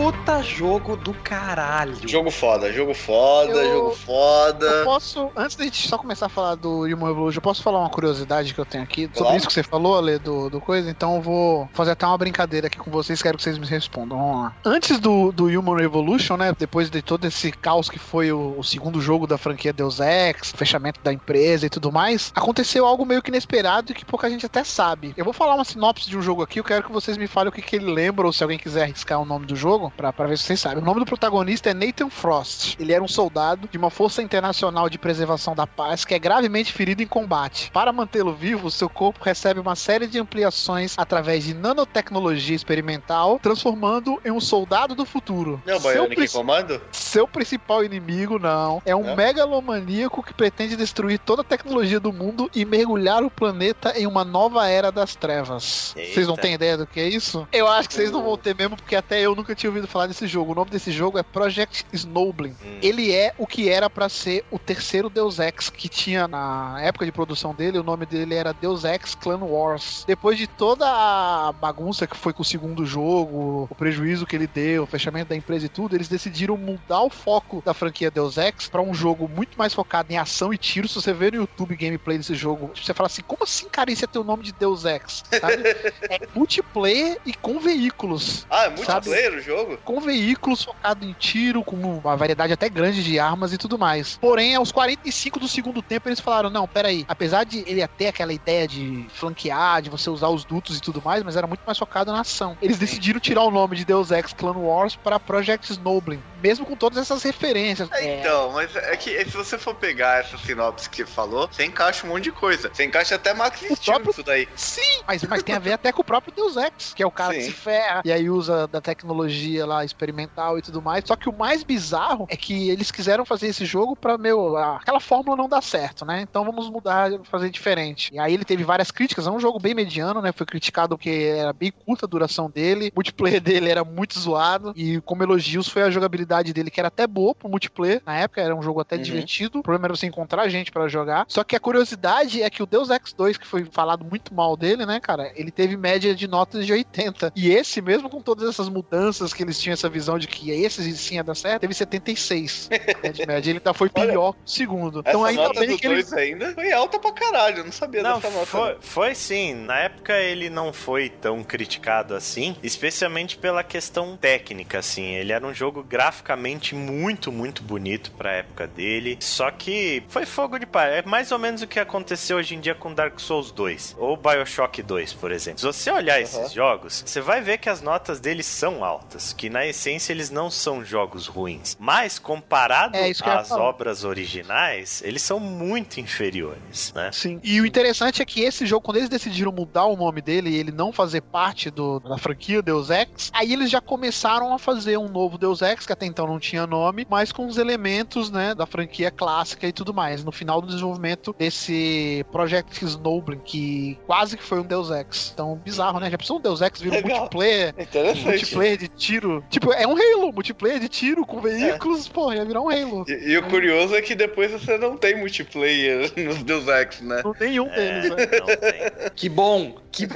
Puta 0.10 0.42
jogo 0.42 0.98
do 0.98 1.14
caralho. 1.14 1.96
Jogo 2.08 2.32
foda, 2.32 2.74
jogo 2.74 2.96
foda, 2.96 3.52
Eu- 3.64 3.74
jogo 3.78 3.96
foda. 3.96 4.66
Eu 4.66 4.84
posso, 4.84 5.30
antes 5.36 5.56
da 5.56 5.64
gente 5.66 5.88
só 5.88 6.00
começar 6.00 6.26
a 6.26 6.30
falar 6.30 6.56
do 6.56 6.80
Human 6.86 7.10
Revolution, 7.10 7.38
eu 7.38 7.42
posso 7.44 7.62
falar 7.62 7.78
uma 7.82 7.92
curiosidade 7.92 8.52
que 8.52 8.60
eu 8.60 8.66
tenho 8.66 8.84
aqui 8.84 9.04
sobre 9.04 9.20
Claro. 9.20 9.38
isso 9.38 9.46
que 9.48 9.54
você 9.54 9.62
falou, 9.62 9.96
Ale, 10.00 10.18
do, 10.18 10.50
do 10.50 10.60
coisa? 10.60 10.90
Então 10.90 11.18
eu 11.18 11.22
vou 11.22 11.70
fazer 11.76 11.92
até 11.92 12.08
uma 12.08 12.18
brincadeira 12.18 12.66
aqui 12.66 12.80
com 12.80 12.90
vocês, 12.90 13.22
quero 13.22 13.38
que 13.38 13.44
vocês 13.44 13.60
me 13.60 13.68
respondam. 13.68 14.18
Vamos 14.18 14.42
lá. 14.46 14.56
Antes 14.66 15.00
do, 15.00 15.32
do 15.32 15.46
Human 15.46 15.76
Revolution, 15.78 16.38
né? 16.38 16.56
Depois 16.58 16.90
de 16.90 17.04
todo 17.04 17.26
esse 17.26 17.52
caos 17.52 17.88
que 17.88 18.00
foi 18.00 18.32
o, 18.32 18.56
o 18.58 18.64
segundo 18.64 19.00
jogo 19.00 19.28
da 19.28 19.38
franquia 19.38 19.72
Deus 19.72 20.00
Ex, 20.00 20.52
fechamento 20.56 21.00
da 21.04 21.14
empresa 21.14 21.68
e 21.68 21.70
tudo 21.70 21.92
mais, 21.92 22.32
aconteceu 22.34 22.84
algo 22.84 23.06
meio 23.06 23.22
que 23.22 23.30
inesperado 23.30 23.92
e 23.92 23.94
que 23.96 24.04
pouca 24.04 24.28
gente 24.28 24.44
até 24.44 24.64
sabe. 24.64 25.14
Eu 25.16 25.24
vou 25.24 25.34
falar 25.36 25.54
uma 25.54 25.64
sinopse 25.64 26.10
de 26.10 26.18
um 26.18 26.22
jogo 26.24 26.42
aqui, 26.42 26.60
eu 26.60 26.64
quero 26.64 26.82
que 26.84 26.92
vocês 26.92 27.16
me 27.16 27.28
falem 27.28 27.50
o 27.50 27.52
que, 27.52 27.62
que 27.62 27.76
ele 27.76 27.94
lembra, 27.94 28.26
ou 28.26 28.34
se 28.34 28.42
alguém 28.42 28.58
quiser 28.58 28.82
arriscar 28.82 29.22
o 29.22 29.26
nome 29.26 29.46
do 29.46 29.56
jogo, 29.56 29.94
pra, 30.00 30.14
pra 30.14 30.28
ver 30.28 30.38
se 30.38 30.46
vocês 30.46 30.62
sabem. 30.62 30.82
O 30.82 30.86
nome 30.86 31.02
do 31.02 31.06
protagonista 31.06 31.70
é 31.70 31.74
Nathan 31.74 32.10
Frost. 32.10 32.78
Ele 32.80 32.94
era 32.94 33.04
um 33.04 33.08
soldado 33.08 33.68
de 33.70 33.78
uma 33.78 33.90
força 33.90 34.22
internacional 34.22 34.90
de 34.90 34.98
preservação 34.98 35.54
da 35.54 35.68
paz 35.68 36.06
que 36.06 36.14
é 36.14 36.20
gravemente 36.20 36.72
ferido 36.72 37.04
em 37.04 37.08
combate. 37.08 37.70
Para 37.74 37.92
mantê-lo 37.92 38.34
vivo, 38.34 38.72
seu 38.72 38.88
corpo 38.90 39.20
recebe 39.22 39.60
uma 39.60 39.76
série 39.76 40.08
de 40.08 40.18
ampliações 40.18 40.96
através 40.98 41.44
de 41.44 41.54
nanotecnologia 41.54 42.56
experimental, 42.56 43.40
transformando 43.42 44.22
em 44.24 44.32
um 44.32 44.40
soldado 44.40 44.96
do 44.96 45.06
futuro. 45.06 45.62
Não, 45.66 45.74
Seu 45.80 45.90
Baiano 45.90 46.10
que 46.10 46.16
prin- 46.16 46.28
comando? 46.30 46.82
seu 46.94 47.28
principal 47.28 47.84
inimigo, 47.84 48.40
não. 48.40 48.82
É 48.86 48.96
um 48.96 49.04
Não? 49.04 49.16
megalomaníaco 49.18 50.24
que 50.24 50.34
pretende 50.34 50.78
destruir 50.78 51.20
toda 51.20 51.42
a 51.42 51.46
tecnologia 51.46 52.00
do 52.00 52.14
mundo 52.14 52.50
e 52.56 52.64
mergulhar 52.64 53.22
o 53.24 53.30
planeta 53.30 53.94
em 54.00 54.08
uma 54.08 54.24
nova 54.24 54.66
era 54.70 54.92
das 54.92 55.14
trevas. 55.16 55.94
Eita. 55.98 56.14
Vocês 56.14 56.28
não 56.28 56.38
têm 56.38 56.54
ideia 56.54 56.78
do 56.78 56.88
que 56.88 57.02
é 57.02 57.08
isso? 57.10 57.46
Eu 57.52 57.68
acho 57.68 57.90
que 57.90 57.96
vocês 57.96 58.12
não 58.12 58.24
vão 58.24 58.38
ter 58.38 58.56
mesmo, 58.56 58.78
porque 58.78 58.96
até 58.96 59.20
eu 59.20 59.36
nunca 59.36 59.54
tinha 59.54 59.70
ouvido 59.70 59.88
falar 59.90 60.08
desse 60.08 60.28
jogo. 60.28 60.52
O 60.52 60.56
nome 60.56 60.72
desse 60.72 60.92
jogo 60.92 61.18
é 61.18 61.24
Project 61.24 61.86
Snowblin. 61.92 62.56
Hum. 62.64 62.80
Ele 62.82 63.12
é 63.12 63.34
o 63.38 63.46
que 63.46 63.70
era 63.70 63.90
pra 63.90 64.10
ser 64.10 64.44
o 64.52 64.58
terceiro 64.58 65.10
Deus 65.10 65.40
Ex 65.40 65.70
que 65.70 65.90
tinha 65.90 66.28
na 66.28 66.78
época 66.82 67.06
de 67.06 67.12
produção 67.12 67.54
dele. 67.54 67.80
O 67.80 67.84
nome 67.84 68.06
dele 68.06 68.36
era 68.36 68.54
Deus 68.54 68.84
Ex 68.84 69.16
Clan 69.16 69.40
Wars. 69.40 70.04
Depois 70.08 70.38
de 70.38 70.48
toda 70.48 70.86
a 70.88 71.52
bagunça 71.52 72.08
que 72.08 72.16
foi 72.16 72.34
com 72.34 72.42
o 72.42 72.46
segundo 72.46 72.86
jogo, 72.86 73.68
o 73.70 73.76
prejuízo 73.76 74.26
que 74.26 74.36
ele 74.36 74.48
deu, 74.48 74.84
o 74.84 74.88
fechamento 74.88 75.30
da 75.30 75.36
empresa 75.36 75.66
e 75.66 75.70
tudo, 75.70 75.96
eles 75.96 76.08
decidiram 76.08 76.58
mudar 76.58 77.02
o 77.02 77.10
foco 77.10 77.62
da 77.66 77.74
franquia 77.74 78.12
Deus 78.12 78.38
Ex 78.38 78.68
pra 78.68 78.82
um 78.82 78.94
jogo 78.94 79.28
muito 79.28 79.58
mais 79.58 79.74
focado 79.74 80.12
em 80.12 80.18
ação 80.18 80.54
e 80.54 80.58
tiro. 80.58 80.88
Se 80.88 80.96
você 80.96 81.14
ver 81.14 81.34
no 81.34 81.40
YouTube 81.40 81.76
gameplay 81.76 82.18
desse 82.18 82.36
jogo, 82.36 82.72
você 82.76 82.94
fala 82.94 83.08
assim: 83.08 83.22
como 83.22 83.44
assim, 83.44 83.68
cara? 83.70 83.92
Isso 83.92 84.06
é 84.06 84.08
ter 84.08 84.20
o 84.20 84.24
nome 84.24 84.44
de 84.44 84.52
Deus 84.52 84.86
Ex? 84.86 85.24
Sabe? 85.40 85.64
é 86.10 86.28
multiplayer 86.36 87.18
e 87.26 87.34
com 87.34 87.60
veículos 87.60 88.46
Ah, 88.50 88.66
é 88.66 88.70
multiplayer 88.70 89.34
o 89.34 89.42
jogo? 89.42 89.79
Com 89.80 90.00
veículos 90.00 90.64
focado 90.64 91.06
em 91.06 91.14
tiro, 91.14 91.64
com 91.64 91.76
uma 91.76 92.16
variedade 92.16 92.54
até 92.54 92.70
grande 92.70 93.04
de 93.04 93.20
armas 93.20 93.54
e 93.54 93.58
tudo 93.58 93.78
mais. 93.78 94.18
Porém, 94.18 94.56
aos 94.56 94.72
45 94.72 95.40
do 95.40 95.48
segundo 95.48 95.82
tempo, 95.82 96.08
eles 96.08 96.20
falaram: 96.20 96.50
não, 96.50 96.68
peraí, 96.68 97.06
apesar 97.08 97.44
de 97.44 97.64
ele 97.68 97.86
ter 97.88 98.08
aquela 98.08 98.34
ideia 98.34 98.68
de 98.68 99.06
flanquear, 99.10 99.82
de 99.82 99.90
você 99.90 100.10
usar 100.10 100.30
os 100.30 100.44
dutos 100.44 100.78
e 100.78 100.82
tudo 100.82 101.02
mais, 101.04 101.24
mas 101.24 101.36
era 101.36 101.48
muito 101.48 101.62
mais 101.66 101.78
focado 101.78 102.12
na 102.12 102.22
ação. 102.22 102.58
Eles 102.62 102.78
decidiram 102.78 103.20
tirar 103.20 103.44
o 103.44 103.52
nome 103.52 103.76
de 103.76 103.86
Deus 103.86 104.12
Ex 104.12 104.34
Clan 104.34 104.58
Wars 104.58 104.96
para 104.96 105.20
Project 105.20 105.72
Snowblin, 105.72 106.20
mesmo 106.40 106.66
com 106.66 106.76
todas 106.76 106.98
essas 106.98 107.24
referências. 107.24 107.90
É, 107.92 108.06
É, 108.06 108.20
Então, 108.22 108.52
mas 108.54 108.76
é 108.76 108.96
que 108.98 109.24
se 109.26 109.36
você 109.38 109.58
for 109.58 109.76
pegar 109.76 110.20
essa 110.22 110.38
sinopse 110.38 110.90
que 110.90 111.06
falou, 111.06 111.48
você 111.52 111.66
encaixa 111.66 112.06
um 112.06 112.10
monte 112.10 112.24
de 112.26 112.32
coisa. 112.32 112.70
Você 112.74 112.86
encaixa 112.86 113.16
até 113.16 113.34
Max 113.34 113.60
Steel 113.60 113.76
próprio- 113.86 114.08
nisso 114.08 114.24
daí. 114.24 114.48
Sim, 114.56 115.02
mas, 115.08 115.24
mas 115.24 115.44
tem 115.44 115.56
a 115.56 115.60
ver 115.60 115.74
até 115.74 115.92
com 115.92 116.02
o 116.02 116.06
próprio 116.06 116.34
Deus 116.34 116.56
Ex, 116.58 116.94
que 116.94 117.04
é 117.04 117.08
o 117.08 117.12
cara 117.12 117.34
que 117.34 117.42
Sim. 117.42 117.48
se 117.48 117.54
ferra 117.54 118.02
e 118.06 118.12
aí 118.12 118.30
usa 118.30 118.68
da 118.68 118.82
tecnologia 118.82 119.66
lá 119.66 119.84
experimental 119.86 120.58
e 120.58 120.62
tudo 120.62 120.82
mais. 120.82 121.04
Só 121.06 121.16
que 121.16 121.30
o 121.30 121.34
mais 121.38 121.64
bizarro 121.64 122.26
é 122.30 122.36
que 122.38 122.70
eles 122.70 122.92
quiseram 122.92 123.26
fazer 123.26 123.48
esse 123.48 123.66
jogo 123.66 123.96
pra, 123.96 124.18
meu, 124.18 124.56
aquela 124.58 125.00
fórmula 125.00 125.36
não 125.38 125.48
dá 125.50 125.62
certo, 125.62 126.06
né? 126.06 126.22
Então 126.22 126.44
vamos 126.46 126.70
mudar, 126.70 127.12
fazer 127.24 127.50
diferente. 127.50 128.10
E 128.14 128.20
aí 128.20 128.34
ele 128.34 128.46
teve 128.46 128.64
várias 128.64 128.92
críticas, 128.92 129.28
é 129.28 129.32
um 129.32 129.40
jogo 129.40 129.60
bem 129.60 129.74
mediano, 129.74 130.22
né? 130.22 130.32
Foi 130.32 130.46
criticado 130.46 130.98
porque 130.98 131.34
era 131.38 131.54
bem 131.54 131.72
curta 131.86 132.06
a 132.06 132.10
duração 132.10 132.50
dele, 132.50 132.88
o 132.90 132.92
multiplayer 132.96 133.42
dele 133.42 133.70
era 133.70 133.84
muito 133.84 134.20
zoado 134.20 134.74
e 134.76 135.02
como 135.02 135.24
elogios 135.24 135.68
foi 135.68 135.84
a 135.84 135.90
jogabilidade 135.90 136.29
dele, 136.54 136.70
que 136.72 136.80
era 136.80 136.88
até 136.88 137.06
boa 137.08 137.34
pro 137.36 137.50
multiplayer. 137.50 138.02
Na 138.06 138.18
época 138.18 138.42
era 138.42 138.56
um 138.56 138.62
jogo 138.62 138.80
até 138.82 138.96
Uhum. 138.96 139.02
divertido. 139.02 139.60
O 139.60 139.64
problema 139.64 139.88
era 139.88 139.96
você 139.96 140.06
encontrar 140.06 140.48
gente 140.50 140.72
pra 140.72 140.88
jogar. 140.88 141.26
Só 141.28 141.44
que 141.44 141.56
a 141.56 141.60
curiosidade 141.60 142.42
é 142.42 142.50
que 142.50 142.62
o 142.62 142.66
Deus 142.66 142.90
Ex 142.90 143.14
2, 143.14 143.38
que 143.38 143.48
foi 143.48 143.66
falado 143.66 144.06
muito 144.06 144.34
mal 144.34 144.56
dele, 144.56 144.86
né, 144.86 145.00
cara? 145.00 145.32
Ele 145.36 145.52
teve 145.52 145.76
média 145.78 146.14
de 146.16 146.28
notas 146.28 146.66
de 146.66 146.74
80. 146.74 147.32
E 147.36 147.50
esse, 147.52 147.82
mesmo 147.82 148.10
com 148.10 148.22
todas 148.22 148.48
essas 148.50 148.70
mudanças 148.70 149.34
que 149.34 149.44
eles 149.44 149.60
tinham 149.60 149.74
essa 149.74 149.90
visão 149.90 150.18
de 150.20 150.28
que 150.28 150.52
esse 150.52 150.96
sim 150.98 151.16
ia 151.16 151.24
dar 151.24 151.36
certo, 151.36 151.62
teve 151.62 151.74
76 151.74 152.70
né, 153.04 153.10
de 153.12 153.26
média. 153.26 153.50
Ele 153.52 153.60
ainda 153.60 153.74
foi 153.74 153.90
Olha, 153.96 154.12
pior 154.12 154.34
que 154.34 154.40
o 154.46 154.48
segundo. 154.50 155.00
Essa 155.00 155.10
Então 155.10 155.26
ainda 155.26 155.44
nota 155.44 155.60
bem 155.60 155.70
do 155.70 155.78
que 155.78 155.88
ele 155.88 155.96
2 155.96 156.14
ainda 156.14 156.54
foi 156.54 156.72
alta 156.72 157.00
pra 157.00 157.12
caralho. 157.12 157.60
Eu 157.60 157.66
não 157.66 157.72
sabia 157.72 158.04
Não, 158.04 158.20
dessa 158.20 158.30
nota. 158.30 158.46
foi, 158.46 158.78
foi 158.80 159.16
sim. 159.16 159.54
Na 159.54 159.78
época 159.80 160.14
ele 160.18 160.50
não 160.50 160.72
foi 160.74 161.10
tão 161.10 161.44
criticado 161.44 162.14
assim, 162.16 162.56
especialmente 162.62 163.38
pela 163.38 163.64
questão 163.64 164.18
técnica, 164.18 164.80
assim. 164.80 165.04
Ele 165.16 165.32
era 165.32 165.46
um 165.46 165.54
jogo 165.54 165.84
graficamente 166.20 166.76
muito, 166.76 167.32
muito 167.32 167.64
bonito 167.64 168.12
pra 168.12 168.34
época 168.34 168.68
dele. 168.68 169.18
Só 169.22 169.50
que 169.52 170.04
foi 170.10 170.26
fogo 170.26 170.60
de 170.60 170.66
palha. 170.66 170.96
É 170.96 171.02
mais 171.04 171.32
ou 171.32 171.40
menos 171.40 171.62
o 171.62 171.68
que 171.68 171.80
aconteceu 171.80 172.38
hoje 172.38 172.56
em 172.56 172.60
dia 172.60 172.76
com 172.76 172.94
Dark 172.94 173.20
Souls 173.20 173.52
2 173.52 173.96
ou 173.98 174.18
Bioshock 174.18 174.84
2, 174.84 175.14
por 175.14 175.32
exemplo. 175.32 175.60
Se 175.60 175.66
você 175.66 175.90
olhar 175.90 176.20
esses 176.22 176.52
jogos, 176.52 177.04
você 177.06 177.22
vai 177.22 177.42
ver 177.42 177.58
que 177.58 177.70
as 177.70 177.82
notas 177.82 178.20
deles 178.20 178.46
são 178.46 178.84
altas, 178.84 179.34
que 179.34 179.50
na 179.50 179.66
essência 179.66 180.12
eles 180.12 180.30
não 180.30 180.50
são 180.50 180.84
jogos 180.84 181.28
ruins. 181.28 181.78
Mas 181.80 182.20
comparado 182.20 182.98
É, 182.98 183.12
às 183.24 183.52
obras 183.52 184.04
originais, 184.04 185.02
eles 185.04 185.22
são 185.22 185.40
muito 185.40 186.00
inferiores, 186.00 186.92
né? 186.94 187.12
Sim. 187.14 187.40
E 187.44 187.62
o 187.62 187.66
interessante 187.66 188.22
é 188.22 188.26
que 188.26 188.42
esse 188.42 188.66
jogo, 188.66 188.82
quando 188.82 188.98
eles 188.98 189.10
decidiram 189.10 189.52
mudar 189.52 189.86
o 189.86 189.96
nome 189.96 190.22
dele 190.22 190.50
e 190.50 190.56
ele 190.56 190.72
não 190.72 190.92
fazer 190.92 191.22
parte 191.22 191.70
do, 191.70 192.00
da 192.00 192.18
franquia 192.18 192.62
Deus 192.62 192.90
Ex, 192.90 193.32
aí 193.34 193.54
eles 193.54 193.70
já 193.70 193.80
começaram 193.80 194.54
a 194.54 194.60
fazer 194.60 194.98
um 194.98 195.08
novo 195.08 195.38
Deus 195.38 195.62
Ex, 195.62 195.86
que 195.86 195.94
até 195.94 196.06
então 196.10 196.28
não 196.28 196.40
tinha 196.40 196.66
nome, 196.68 197.06
mas 197.10 197.32
com 197.32 197.46
os 197.48 197.58
elementos, 197.58 198.30
né, 198.32 198.54
da 198.56 198.66
franquia 198.66 199.12
clássica 199.12 199.68
e 199.68 199.72
tudo 199.72 199.94
mais. 199.94 200.24
No 200.24 200.32
final 200.32 200.62
do 200.62 200.68
desenvolvimento 200.68 201.36
desse 201.38 202.26
Project 202.32 202.84
Snowblin, 202.86 203.40
que 203.44 203.98
quase 204.06 204.38
que 204.38 204.44
foi 204.44 204.60
um 204.60 204.64
Deus 204.64 204.90
Ex. 204.90 205.32
Então, 205.34 205.56
bizarro, 205.64 206.00
né? 206.00 206.10
Já 206.10 206.18
pensou 206.18 206.38
um 206.38 206.42
Deus 206.42 206.62
Ex 206.62 206.82
vir 206.82 206.92
um 206.92 207.02
multiplayer, 207.08 207.74
Interessante. 207.78 208.26
multiplayer 208.26 208.78
de 208.78 208.88
tiro. 208.88 209.44
Tipo, 209.50 209.72
é 209.74 209.88
um 209.88 209.96
Halo, 209.96 210.32
multiplayer 210.34 210.80
de 210.80 210.90
tiro 210.90 211.26
com 211.26 211.40
veículos, 211.40 212.08
pô, 212.08 212.32
ia 212.34 212.44
virar 212.46 212.62
um 212.62 212.70
Halo. 212.70 213.06
E, 213.08 213.32
e 213.32 213.38
o 213.38 213.44
curioso 213.44 213.96
é 213.96 214.02
que 214.02 214.16
depois 214.16 214.52
você 214.52 214.78
não 214.78 214.98
tem 214.98 215.16
multiplayer 215.18 216.12
nos 216.18 216.42
Deus 216.44 216.68
Ex, 216.68 217.02
né? 217.02 217.22
Não 217.24 217.36
nenhum 217.40 217.68
É, 217.68 218.02
deles, 218.02 218.10
né? 218.10 218.40
não 218.40 218.46
tem. 218.48 219.10
Que 219.16 219.30
bom, 219.30 219.76
que 219.92 220.06
bom. 220.08 220.16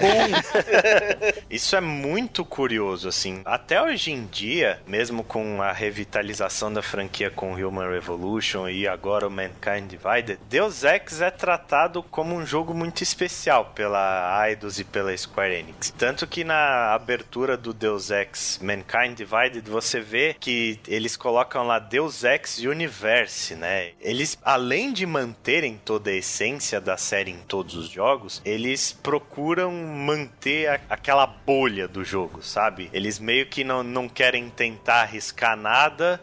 Isso 1.49 1.75
é 1.75 1.81
muito 1.81 2.43
curioso, 2.45 3.07
assim. 3.07 3.41
Até 3.45 3.81
hoje 3.81 4.11
em 4.11 4.25
dia, 4.25 4.79
mesmo 4.87 5.23
com 5.23 5.61
a 5.61 5.71
revitalização 5.83 6.71
da 6.71 6.81
franquia 6.81 7.29
com 7.29 7.53
Human 7.53 7.89
Revolution 7.89 8.67
e 8.69 8.87
agora 8.87 9.27
o 9.27 9.31
Mankind 9.31 9.87
Divided, 9.89 10.39
Deus 10.49 10.83
Ex 10.83 11.21
é 11.21 11.29
tratado 11.29 12.01
como 12.03 12.33
um 12.35 12.45
jogo 12.45 12.73
muito 12.73 13.01
especial 13.01 13.71
pela 13.75 14.47
Eidos 14.47 14.79
e 14.79 14.83
pela 14.83 15.15
Square 15.15 15.53
Enix. 15.55 15.93
Tanto 15.97 16.25
que 16.25 16.43
na 16.43 16.93
abertura 16.93 17.57
do 17.57 17.73
Deus 17.73 18.09
Ex 18.11 18.59
Mankind 18.61 19.17
Divided, 19.17 19.69
você 19.69 19.99
vê 19.99 20.35
que 20.39 20.79
eles 20.87 21.17
colocam 21.17 21.67
lá 21.67 21.79
Deus 21.79 22.23
Ex 22.23 22.59
Universe, 22.59 23.55
né? 23.55 23.91
Eles, 23.99 24.37
além 24.43 24.93
de 24.93 25.05
manterem 25.05 25.79
toda 25.83 26.09
a 26.09 26.15
essência 26.15 26.79
da 26.79 26.95
série 26.97 27.31
em 27.31 27.39
todos 27.39 27.75
os 27.75 27.89
jogos, 27.89 28.41
eles 28.45 28.91
procuram 28.93 29.71
manter 29.71 30.67
a- 30.69 30.79
aquela 30.89 31.25
bolha 31.27 31.87
do 31.87 32.03
jogo, 32.03 32.41
sabe? 32.41 32.89
Eles 32.93 33.19
meio 33.19 33.45
que 33.47 33.63
não, 33.63 33.83
não 33.83 34.07
querem 34.07 34.49
tentar 34.49 35.01
arriscar 35.01 35.55
nada 35.57 35.72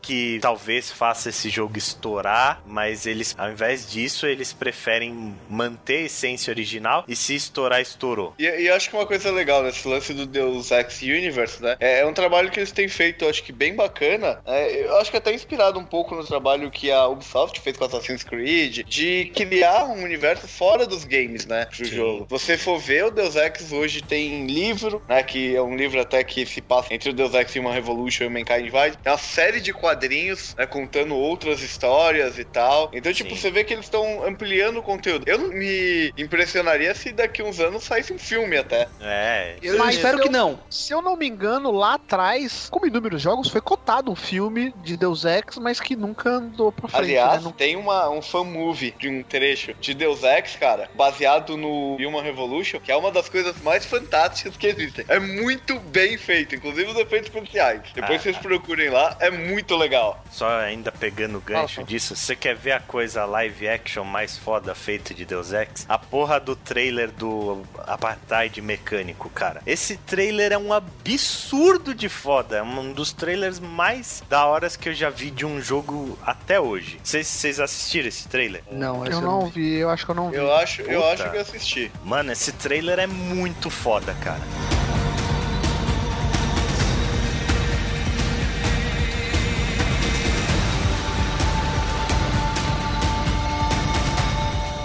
que 0.01 0.39
talvez 0.41 0.91
faça 0.91 1.31
esse 1.31 1.49
jogo 1.49 1.77
estourar, 1.77 2.63
mas 2.67 3.07
eles, 3.07 3.35
ao 3.39 3.51
invés 3.51 3.91
disso, 3.91 4.27
eles 4.27 4.53
preferem 4.53 5.35
manter 5.49 5.99
a 5.99 6.07
essência 6.07 6.51
original 6.51 7.05
e 7.09 7.17
se 7.17 7.35
estourar, 7.35 7.81
estourou. 7.81 8.35
E, 8.39 8.45
e 8.45 8.71
acho 8.71 8.89
que 8.89 8.97
uma 8.97 9.07
coisa 9.07 9.31
legal 9.31 9.63
nesse 9.63 9.87
lance 9.87 10.15
do 10.15 10.27
Deus 10.27 10.71
Ex 10.71 11.03
Universe, 11.03 11.63
né? 11.63 11.77
É, 11.81 12.01
é 12.01 12.07
um 12.07 12.13
trabalho 12.13 12.51
que 12.51 12.61
eles 12.61 12.73
têm 12.73 12.89
feito, 12.89 13.27
acho 13.27 13.43
que 13.43 13.53
bem 13.53 13.75
bacana. 13.75 14.41
É, 14.47 14.85
eu 14.85 14.97
acho 14.99 15.11
que 15.11 15.17
até 15.17 15.33
inspirado 15.33 15.79
um 15.79 15.85
pouco 15.85 16.15
no 16.15 16.25
trabalho 16.25 16.71
que 16.71 16.91
a 16.91 17.07
Ubisoft 17.09 17.61
fez 17.61 17.77
com 17.77 17.85
Assassin's 17.85 18.23
Creed, 18.23 18.85
de 18.87 19.33
criar 19.35 19.85
um 19.85 20.03
universo 20.03 20.47
fora 20.47 20.87
dos 20.87 21.05
games, 21.05 21.47
né? 21.47 21.67
Sim. 21.73 21.85
jogo. 21.85 22.27
Você 22.29 22.57
for 22.57 22.79
ver, 22.79 23.07
o 23.07 23.11
Deus 23.11 23.37
Ex 23.37 23.73
hoje 23.73 24.03
tem 24.03 24.47
livro, 24.47 25.03
né? 25.09 25.23
Que 25.23 25.57
é 25.57 25.63
um 25.63 25.77
livro 25.77 26.01
até 26.01 26.23
que 26.23 26.47
se 26.47 26.61
passa 26.61 26.93
entre 26.95 27.11
o 27.11 27.13
Deus 27.13 27.35
Ex 27.35 27.55
Human 27.57 27.73
Revolution 27.73 28.25
e 28.25 28.27
o 28.27 28.31
Mankind 28.31 28.65
Divide. 28.65 28.99
Tem 29.03 29.13
uma 29.13 29.19
série 29.41 29.61
de 29.61 29.73
quadrinhos, 29.73 30.55
né? 30.59 30.67
Contando 30.67 31.17
outras 31.17 31.63
histórias 31.63 32.39
e 32.39 32.45
tal. 32.45 32.91
Então, 32.93 33.11
tipo, 33.11 33.31
Sim. 33.31 33.37
você 33.37 33.51
vê 33.51 33.65
que 33.65 33.73
eles 33.73 33.87
estão 33.87 34.23
ampliando 34.27 34.77
o 34.79 34.83
conteúdo. 34.83 35.25
Eu 35.27 35.39
não 35.39 35.49
me 35.49 36.13
impressionaria 36.19 36.95
se 36.95 37.11
daqui 37.11 37.43
uns 37.43 37.59
anos 37.59 37.85
saísse 37.85 38.13
um 38.13 38.19
filme 38.19 38.59
até. 38.59 38.87
É, 39.01 39.57
Eu 39.63 39.79
Mas 39.79 39.97
espero 39.97 40.19
eu- 40.19 40.23
que 40.25 40.29
não. 40.29 40.61
Se 40.69 40.93
eu 40.93 41.01
não 41.01 41.17
me 41.17 41.27
engano, 41.27 41.71
lá 41.71 41.95
atrás, 41.95 42.69
como 42.71 42.87
inúmeros 42.87 43.23
jogos, 43.23 43.49
foi 43.49 43.63
cotado 43.63 44.13
um 44.13 44.17
filme 44.17 44.75
de 44.83 44.95
Deus 44.97 45.25
Ex, 45.25 45.57
mas 45.59 45.81
que 45.81 45.97
nunca 45.97 46.29
andou 46.29 46.71
pra 46.71 46.89
frente, 46.89 47.03
Aliás, 47.05 47.37
né? 47.39 47.41
Não- 47.45 47.53
tem 47.53 47.77
uma, 47.77 48.11
um 48.11 48.21
fan 48.21 48.45
movie 48.45 48.95
de 48.99 49.09
um 49.09 49.23
trecho 49.23 49.73
de 49.81 49.95
Deus 49.95 50.23
Ex, 50.23 50.57
cara, 50.57 50.91
baseado 50.95 51.57
no 51.57 51.95
Human 51.97 52.23
Revolution, 52.23 52.79
que 52.79 52.93
é 52.93 52.97
uma 52.97 53.11
das 53.11 53.29
coisas 53.31 53.57
mais 53.63 53.87
fantásticas 53.87 54.55
que 54.59 54.67
existem. 54.67 55.05
É 55.09 55.19
muito 55.19 55.79
bem 55.81 56.19
feito, 56.19 56.55
inclusive 56.55 56.91
os 56.91 56.99
efeitos 56.99 57.31
especiais. 57.35 57.81
Depois 57.95 58.21
Ah. 58.21 58.23
vocês 58.23 58.37
procurem 58.37 58.91
lá, 58.91 59.17
é 59.21 59.30
muito 59.31 59.77
legal. 59.77 60.23
Só 60.31 60.49
ainda 60.61 60.91
pegando 60.93 61.39
o 61.39 61.41
gancho 61.41 61.81
Ah, 61.81 61.85
disso, 61.85 62.15
você 62.17 62.35
quer 62.37 62.55
ver 62.57 62.73
a 62.73 62.81
coisa 62.81 63.25
live 63.25 63.69
action 63.69 64.05
mais 64.05 64.37
foda 64.37 64.75
feita 64.75 65.13
de 65.15 65.25
Deus 65.25 65.53
Ex? 65.53 65.87
A 65.89 65.99
porra 65.99 66.39
do 66.41 66.55
trailer 66.57 67.11
do 67.11 67.63
Apartheid 67.87 68.61
Mecânico, 68.63 69.29
cara. 69.31 69.63
Esse 69.67 69.97
trailer 69.97 70.53
é 70.53 70.59
um 70.59 70.73
absurdo 70.73 71.95
de 71.95 72.09
foda. 72.09 72.59
É 72.59 72.63
um 72.63 72.93
dos 72.93 73.13
trailers 73.13 73.59
mais 73.61 74.23
da 74.29 74.47
horas 74.47 74.77
que 74.77 74.89
eu 74.89 74.95
já 74.95 75.11
vi 75.11 75.31
de 75.31 75.45
um 75.47 75.61
jogo 75.61 76.19
até 76.25 76.59
hoje. 76.61 76.99
Vocês- 77.03 77.27
Vocês 77.27 77.59
assistiram 77.61 78.09
esse 78.09 78.29
trailer? 78.29 78.63
Não, 78.71 79.05
esse 79.05 79.13
Eu 79.15 79.21
não 79.21 79.47
vi, 79.47 79.77
eu 79.77 79.91
acho 79.91 80.05
que 80.05 80.11
eu 80.11 80.15
não 80.15 80.31
vi. 80.31 80.37
Eu 80.37 80.55
acho, 80.55 80.83
eu 80.83 81.07
acho 81.09 81.31
que 81.31 81.37
eu 81.37 81.41
assisti. 81.41 81.93
Mano, 82.05 82.33
esse 82.33 82.53
trailer 82.53 82.99
é 82.99 83.07
muito 83.07 83.71
foda, 83.71 84.15
cara. 84.23 84.41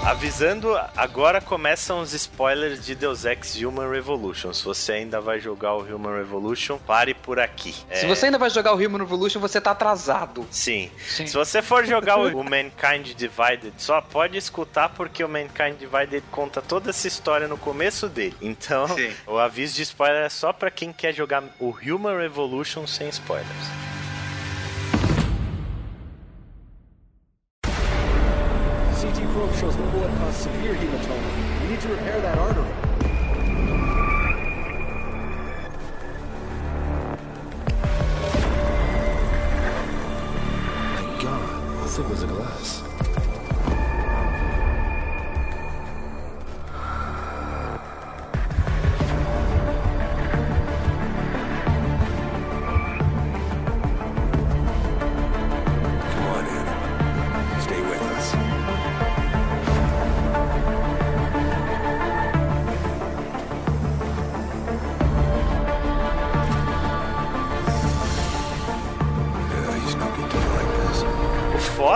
Avisando, 0.06 0.78
agora 0.96 1.42
começam 1.42 2.00
os 2.00 2.14
spoilers 2.14 2.86
de 2.86 2.94
Deus 2.94 3.26
Ex 3.26 3.56
Human 3.56 3.90
Revolution. 3.90 4.54
Se 4.54 4.64
você 4.64 4.92
ainda 4.94 5.20
vai 5.20 5.40
jogar 5.40 5.74
o 5.74 5.82
Human 5.82 6.16
Revolution, 6.18 6.78
pare 6.78 7.16
por 7.16 7.40
aqui. 7.40 7.74
Se 7.74 8.06
É, 8.06 8.08
você 8.08 8.28
ainda 8.28 8.38
vai 8.38 8.52
jogar 8.52 8.74
o 8.74 8.76
Human 8.76 9.00
Revolution, 9.00 9.40
você 9.40 9.60
tá 9.60 9.72
atrasado. 9.72 10.46
Sim. 10.52 10.92
Sim. 11.08 11.26
Se 11.26 11.34
você 11.34 11.60
for 11.60 11.84
jogar 11.88 12.18
o 12.20 12.28
o 12.40 12.44
Mankind 12.44 13.16
Divided, 13.16 13.74
só 13.80 14.00
pode 14.00 14.38
escutar 14.38 14.90
porque 14.90 15.24
o 15.24 15.28
Mankind 15.28 15.76
Divided 15.80 16.24
conta 16.32 16.62
toda 16.62 16.92
essa 16.92 17.08
história 17.08 17.48
no 17.48 17.58
começo 17.58 18.08
dele. 18.08 18.36
Então, 18.40 18.88
Sim. 18.88 19.12
o 19.26 19.40
aviso 19.40 19.74
de 19.76 19.82
spoiler 19.82 20.26
é 20.26 20.30
só 20.30 20.54
pra 20.54 20.70
quem 20.70 20.94
quer 20.94 21.16
jogar 21.16 21.44
o 21.60 21.70
Human 21.84 22.16
Revolution 22.20 22.86
sem 22.86 23.10
spoilers. 23.10 23.95
Probe 29.36 29.54
shows 29.56 29.76
the 29.76 29.84
bullet 29.84 30.18
caused 30.18 30.44
severe 30.44 30.76
hematoma. 30.76 31.62
We 31.62 31.68
need 31.72 31.82
to 31.82 31.90
repair 31.90 32.22
that 32.22 32.38
artery. 32.38 32.64
My 40.94 41.22
God, 41.22 41.80
how 41.80 41.86
thick 41.88 42.10
was 42.10 42.22
the 42.22 42.28
glass? 42.28 42.95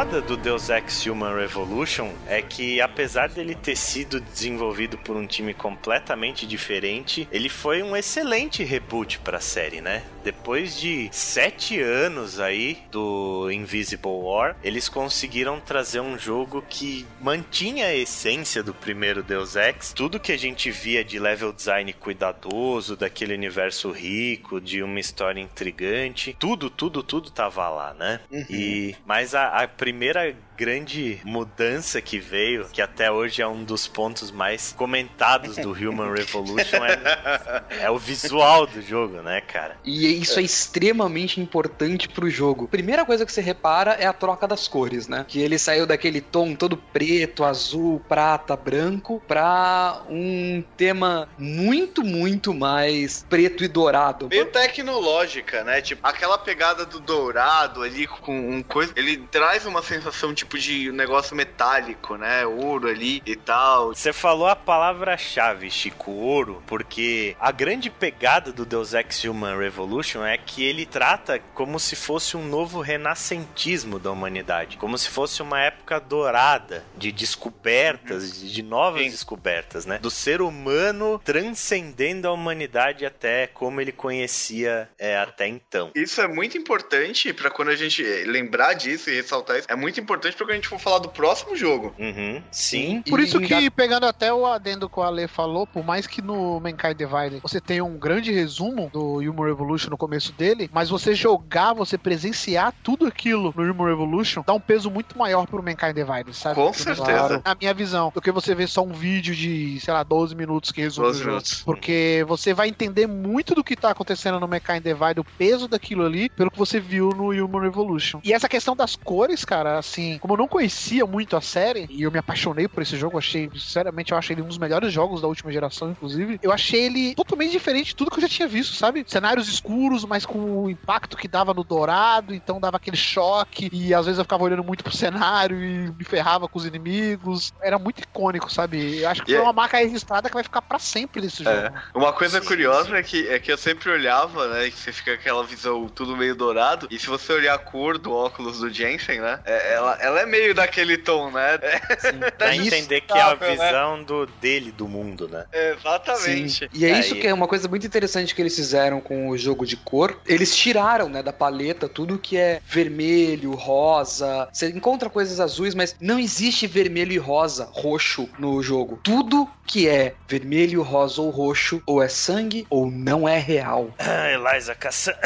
Foda 0.10 0.22
do 0.22 0.36
Deus 0.36 0.72
Ex 0.72 1.05
Human 1.05 1.36
Revolution 1.36 2.10
é 2.26 2.41
que, 2.41 2.82
apesar 2.82 3.30
dele 3.30 3.53
ter 3.53 3.76
sido 3.76 4.20
desenvolvido 4.20 4.97
por 4.97 5.16
um 5.16 5.28
time 5.28 5.53
completamente 5.53 6.47
diferente, 6.47 7.28
ele 7.32 7.47
foi 7.47 7.84
um 7.84 7.95
excelente 7.95 8.64
reboot 8.64 9.20
pra 9.20 9.39
série, 9.39 9.82
né? 9.82 10.01
Depois 10.24 10.80
de 10.80 11.10
sete 11.12 11.80
anos 11.82 12.40
aí 12.40 12.80
do 12.92 13.50
Invisible 13.52 14.12
War, 14.12 14.56
eles 14.64 14.90
conseguiram 14.90 15.60
trazer 15.60 16.00
um 16.00 16.18
jogo 16.18 16.64
que 16.68 17.06
mantinha 17.22 17.88
a 17.88 17.96
essência 17.96 18.62
do 18.62 18.74
primeiro 18.74 19.24
Deus 19.24 19.56
Ex. 19.56 19.94
Tudo 19.94 20.20
que 20.20 20.32
a 20.32 20.38
gente 20.38 20.72
via 20.72 21.04
de 21.04 21.20
level 21.20 21.54
design 21.54 21.92
cuidadoso, 21.94 22.96
daquele 22.96 23.34
universo 23.34 23.92
rico, 23.92 24.60
de 24.60 24.84
uma 24.84 25.00
história 25.00 25.42
intrigante, 25.42 26.36
tudo, 26.38 26.70
tudo, 26.70 27.02
tudo 27.04 27.32
tava 27.32 27.68
lá, 27.70 27.94
né? 27.94 28.20
E 28.50 28.96
mas 29.06 29.34
a, 29.34 29.64
a 29.64 29.68
primeira 29.68 30.36
grande 30.60 31.22
mudança 31.24 32.01
que 32.01 32.20
veio, 32.20 32.68
que 32.68 32.82
até 32.82 33.10
hoje 33.10 33.41
é 33.41 33.47
um 33.47 33.64
dos 33.64 33.88
pontos 33.88 34.30
mais 34.30 34.74
comentados 34.74 35.55
do 35.55 35.72
Human 35.72 36.12
Revolution, 36.14 36.84
é, 36.84 37.86
é 37.86 37.89
o 37.89 37.97
visual 37.97 38.68
do 38.68 38.82
jogo, 38.82 39.22
né, 39.22 39.39
cara? 39.39 39.78
E 39.86 40.22
isso 40.22 40.38
é 40.38 40.43
extremamente 40.43 41.39
importante 41.39 42.10
pro 42.10 42.30
jogo. 42.30 42.68
Primeira 42.68 43.05
coisa 43.05 43.26
que 43.26 43.32
você 43.32 43.39
repara 43.39 43.91
é 43.93 44.05
a 44.05 44.12
troca 44.12 44.45
das 44.45 44.68
cores, 44.68 45.07
né? 45.07 45.26
Que 45.26 45.39
ele 45.39 45.57
saiu 45.57 45.88
daquele 45.88 46.20
tom 46.20 46.53
todo 46.53 46.76
preto, 46.76 47.45
azul, 47.45 48.03
prata, 48.10 48.57
branco, 48.57 49.24
pra 49.26 50.01
um 50.10 50.62
tema 50.76 51.30
muito, 51.38 52.03
muito 52.03 52.53
mais 52.53 53.26
preto 53.30 53.64
e 53.64 53.70
dourado. 53.70 54.28
Meio 54.28 54.47
tecnológica, 54.47 55.64
né? 55.64 55.80
Tipo, 55.80 56.05
aquela 56.05 56.38
pegada 56.38 56.86
do 56.86 56.99
dourado 56.99 57.82
ali 57.82 58.05
com 58.07 58.38
um 58.38 58.62
coisa. 58.62 58.91
Ele 58.97 59.18
traz 59.32 59.66
uma 59.66 59.82
sensação 59.82 60.34
tipo 60.50 60.58
de 60.58 60.91
negócio 60.91 61.36
metálico, 61.36 62.18
né? 62.18 62.45
Ouro 62.45 62.88
ali 62.88 63.22
e 63.26 63.36
tal. 63.36 63.93
Você 63.93 64.12
falou 64.12 64.47
a 64.47 64.56
palavra-chave, 64.56 65.70
Chico, 65.70 66.12
ouro, 66.12 66.64
porque 66.66 67.36
a 67.39 67.52
grande 67.52 67.89
pegada 67.89 68.52
do 68.52 68.66
Deus 68.66 68.93
Ex 68.93 69.24
Human 69.24 69.58
Revolution 69.58 70.26
é 70.26 70.38
que 70.38 70.64
ele 70.64 70.86
trata 70.86 71.39
como 71.54 71.80
se 71.80 71.95
fosse 71.95 72.36
um 72.36 72.43
novo 72.43 72.82
renascentismo 72.82 74.00
da 74.00 74.12
humanidade, 74.12 74.78
como 74.78 74.97
se 74.97 75.10
fosse 75.10 75.41
uma 75.41 75.62
época 75.62 76.00
dourada 76.00 76.84
de 76.97 77.12
descobertas, 77.12 78.41
de 78.41 78.64
novas 78.64 79.04
Sim. 79.04 79.10
descobertas, 79.12 79.86
né? 79.86 80.00
Do 80.00 80.10
ser 80.10 80.41
humano 80.41 81.22
transcendendo 81.24 82.28
a 82.28 82.32
humanidade 82.32 83.06
até 83.06 83.45
como 83.47 83.80
ele 83.80 83.91
conhecia 83.91 84.89
é, 84.97 85.18
até 85.18 85.47
então. 85.47 85.91
Isso 85.93 86.20
é 86.22 86.28
muito 86.28 86.58
importante 86.58 87.32
pra 87.34 87.52
quando 87.52 87.70
a 87.70 87.76
gente 87.76 88.02
lembrar 88.26 88.74
disso 88.74 89.10
e 89.10 89.16
ressaltar 89.16 89.60
isso. 89.60 89.68
É 89.70 89.76
muito 89.76 90.00
importante 90.00 90.39
quando 90.46 90.52
a 90.52 90.56
gente 90.56 90.68
for 90.68 90.80
falar 90.80 91.00
do 91.00 91.10
próximo 91.10 91.56
jogo. 91.56 91.94
Uhum, 92.00 92.42
sim. 92.52 93.02
Por 93.10 93.20
E 93.20 93.24
isso 93.24 93.40
que, 93.40 93.70
pegando 93.70 94.06
até 94.06 94.34
o 94.34 94.46
adendo 94.46 94.90
que 94.90 95.00
o 95.00 95.04
Ale 95.04 95.28
falou, 95.28 95.66
por 95.68 95.84
mais 95.84 96.08
que 96.08 96.22
no 96.22 96.60
Mankind 96.60 96.96
Divided 96.98 97.40
você 97.42 97.60
tenha 97.62 97.84
um 97.84 97.98
grande 97.98 98.32
resumo 98.32 98.90
do 98.92 99.18
Human 99.18 99.46
Revolution 99.48 99.90
no 99.90 99.98
começo 99.98 100.32
dele, 100.34 100.70
mas 100.74 100.90
você 100.90 101.14
jogar, 101.14 101.74
você 101.74 101.98
presenciar 101.98 102.74
tudo 102.84 103.06
aquilo 103.06 103.54
no 103.56 103.64
Human 103.64 103.88
Revolution, 103.90 104.44
dá 104.46 104.54
um 104.54 104.60
peso 104.60 104.90
muito 104.90 105.18
maior 105.18 105.46
pro 105.48 105.62
Mankind 105.64 105.96
Divided, 105.96 106.34
sabe? 106.36 106.56
Com 106.56 106.72
Pelo 106.72 106.74
certeza. 106.74 107.30
menos 107.30 107.44
Na 107.44 107.56
minha 107.56 107.74
visão, 107.74 108.12
do 108.14 108.22
que 108.22 108.32
você 108.32 108.54
ver 108.56 108.68
só 108.68 108.82
um 108.84 108.92
vídeo 108.94 109.36
de, 109.36 109.80
sei 109.80 109.94
lá, 109.94 110.04
12 110.04 110.36
minutos 110.36 110.72
que 110.72 110.82
resume 110.82 111.08
12 111.08 111.20
o 111.20 111.24
jogo. 111.24 111.30
minutos. 111.32 111.64
Porque 111.64 112.24
você 112.28 112.54
vai 112.54 112.68
entender 112.70 113.08
muito 113.08 113.54
do 113.56 113.64
que 113.64 113.76
tá 113.76 113.92
acontecendo 113.92 114.40
no 114.40 114.48
Mankind 114.48 114.84
Divide, 114.84 115.20
o 115.20 115.24
peso 115.38 115.68
daquilo 115.68 116.06
ali, 116.06 116.30
pelo 116.30 116.52
que 116.52 116.58
você 116.58 116.80
viu 116.80 117.10
no 117.10 117.30
Human 117.32 117.62
Revolution. 117.62 118.20
E 118.24 118.34
essa 118.34 118.48
questão 118.50 118.76
das 118.76 118.96
cores, 118.96 119.44
cara, 119.46 119.78
assim, 119.78 120.18
como 120.30 120.34
eu 120.34 120.38
não 120.44 120.48
conhecia 120.48 121.08
muito 121.08 121.36
a 121.36 121.42
série, 121.42 121.88
e 121.90 122.04
eu 122.04 122.12
me 122.12 122.20
apaixonei 122.20 122.68
por 122.68 122.84
esse 122.84 122.96
jogo, 122.96 123.18
achei, 123.18 123.50
sinceramente, 123.52 124.12
eu 124.12 124.18
achei 124.18 124.36
ele 124.36 124.44
um 124.44 124.48
dos 124.48 124.60
melhores 124.60 124.94
jogos 124.94 125.22
da 125.22 125.28
última 125.28 125.52
geração, 125.52 125.90
inclusive. 125.90 126.38
Eu 126.44 126.52
achei 126.52 126.86
ele 126.86 127.16
totalmente 127.16 127.52
diferente 127.52 127.88
de 127.88 127.96
tudo 127.96 128.12
que 128.12 128.18
eu 128.18 128.22
já 128.22 128.30
tinha 128.30 128.48
visto, 128.48 128.76
sabe? 128.76 129.04
Cenários 129.08 129.48
escuros, 129.48 130.06
mas 130.06 130.28
com 130.28 130.40
o 130.40 130.70
impacto 130.70 131.18
que 131.18 131.28
dava 131.28 131.52
no 131.52 131.64
dourado, 131.64 132.32
então 132.36 132.60
dava 132.60 132.78
aquele 132.78 132.96
choque, 132.96 133.70
e 133.74 133.92
às 133.92 134.06
vezes 134.06 134.20
eu 134.20 134.24
ficava 134.26 134.44
olhando 134.44 134.64
muito 134.64 134.84
pro 134.84 134.96
cenário 134.96 135.64
e 135.64 135.92
me 135.92 136.04
ferrava 136.04 136.48
com 136.48 136.60
os 136.60 136.66
inimigos. 136.66 137.52
Era 137.64 137.80
muito 137.80 138.02
icônico, 138.02 138.52
sabe? 138.54 139.00
Eu 139.00 139.10
acho 139.10 139.24
que 139.24 139.32
E 139.32 139.34
foi 139.34 139.44
é- 139.44 139.48
uma 139.48 139.54
marca 139.54 139.78
registrada 139.78 140.30
que 140.30 140.36
vai 140.36 140.44
ficar 140.44 140.62
pra 140.62 140.78
sempre 140.78 141.22
desse 141.22 141.44
jogo. 141.44 141.56
É. 141.56 141.72
Uma 141.96 142.14
coisa 142.14 142.40
Sim, 142.40 142.48
curiosa 142.48 142.90
sim. 142.90 142.94
É, 142.96 143.04
que, 143.04 143.28
é 143.30 143.40
que 143.40 143.52
eu 143.52 143.58
sempre 143.58 143.90
olhava, 143.90 144.48
né? 144.48 144.70
Que 144.70 144.78
você 144.78 144.92
fica 144.92 145.16
com 145.16 145.22
aquela 145.22 145.44
visão 145.44 145.88
tudo 145.90 146.16
meio 146.16 146.36
dourado. 146.36 146.88
E 146.92 147.00
se 147.00 147.08
você 147.08 147.34
olhar 147.34 147.56
a 147.56 147.58
cor 147.58 147.98
do 147.98 148.12
óculos 148.14 148.60
do 148.60 148.70
Jensen, 148.70 149.20
né? 149.22 149.40
é- 149.46 149.74
ela, 149.74 149.98
ela 150.20 150.24
é 150.24 150.26
meio 150.26 150.54
daquele 150.54 150.98
tom, 150.98 151.32
né? 151.32 151.60
É, 151.62 151.80
Pra 152.38 152.52
Sim. 152.54 152.68
entender 152.68 153.02
que 153.02 153.14
é 153.18 153.22
a 153.22 153.36
né? 153.36 153.50
visão 153.56 154.04
do, 154.04 154.26
dele, 154.42 154.72
do 154.72 154.88
mundo, 154.88 155.28
né? 155.28 155.46
exatamente. 155.54 156.50
Sim. 156.66 156.70
E 156.74 156.86
é, 156.86 156.90
É, 156.92 157.00
isso 157.00 157.16
e- 157.16 157.20
que 157.22 157.28
é 157.28 157.34
uma 157.34 157.48
coisa 157.48 157.68
muito 157.68 157.86
interessante 157.86 158.34
que 158.36 158.42
eles 158.42 158.56
fizeram 158.56 159.00
com 159.02 159.30
o 159.30 159.38
jogo 159.38 159.66
de 159.66 159.76
cor. 159.78 160.20
Eles 160.26 160.56
tiraram, 160.56 161.10
né, 161.10 161.24
da 161.24 161.32
paleta 161.34 161.88
tudo 161.88 162.18
que 162.18 162.38
é 162.38 162.62
vermelho, 162.68 163.54
rosa. 163.54 164.48
Você 164.52 164.70
encontra 164.70 165.10
coisas 165.10 165.40
azuis, 165.40 165.74
mas 165.76 165.96
não 166.00 166.20
existe 166.20 166.68
vermelho 166.68 167.12
e 167.14 167.18
rosa, 167.18 167.70
roxo 167.72 168.30
no 168.38 168.62
jogo. 168.62 169.00
Tudo 169.04 169.48
que 169.66 169.88
é 169.88 170.16
vermelho, 170.28 170.82
rosa 170.82 171.22
ou 171.22 171.30
roxo, 171.30 171.82
ou 171.86 172.02
é 172.02 172.08
sangue 172.10 172.66
ou 172.70 172.90
não 172.90 173.28
é 173.28 173.38
real. 173.38 173.94
Ah, 174.00 174.32
Eliza 174.32 174.74
caça. 174.76 175.18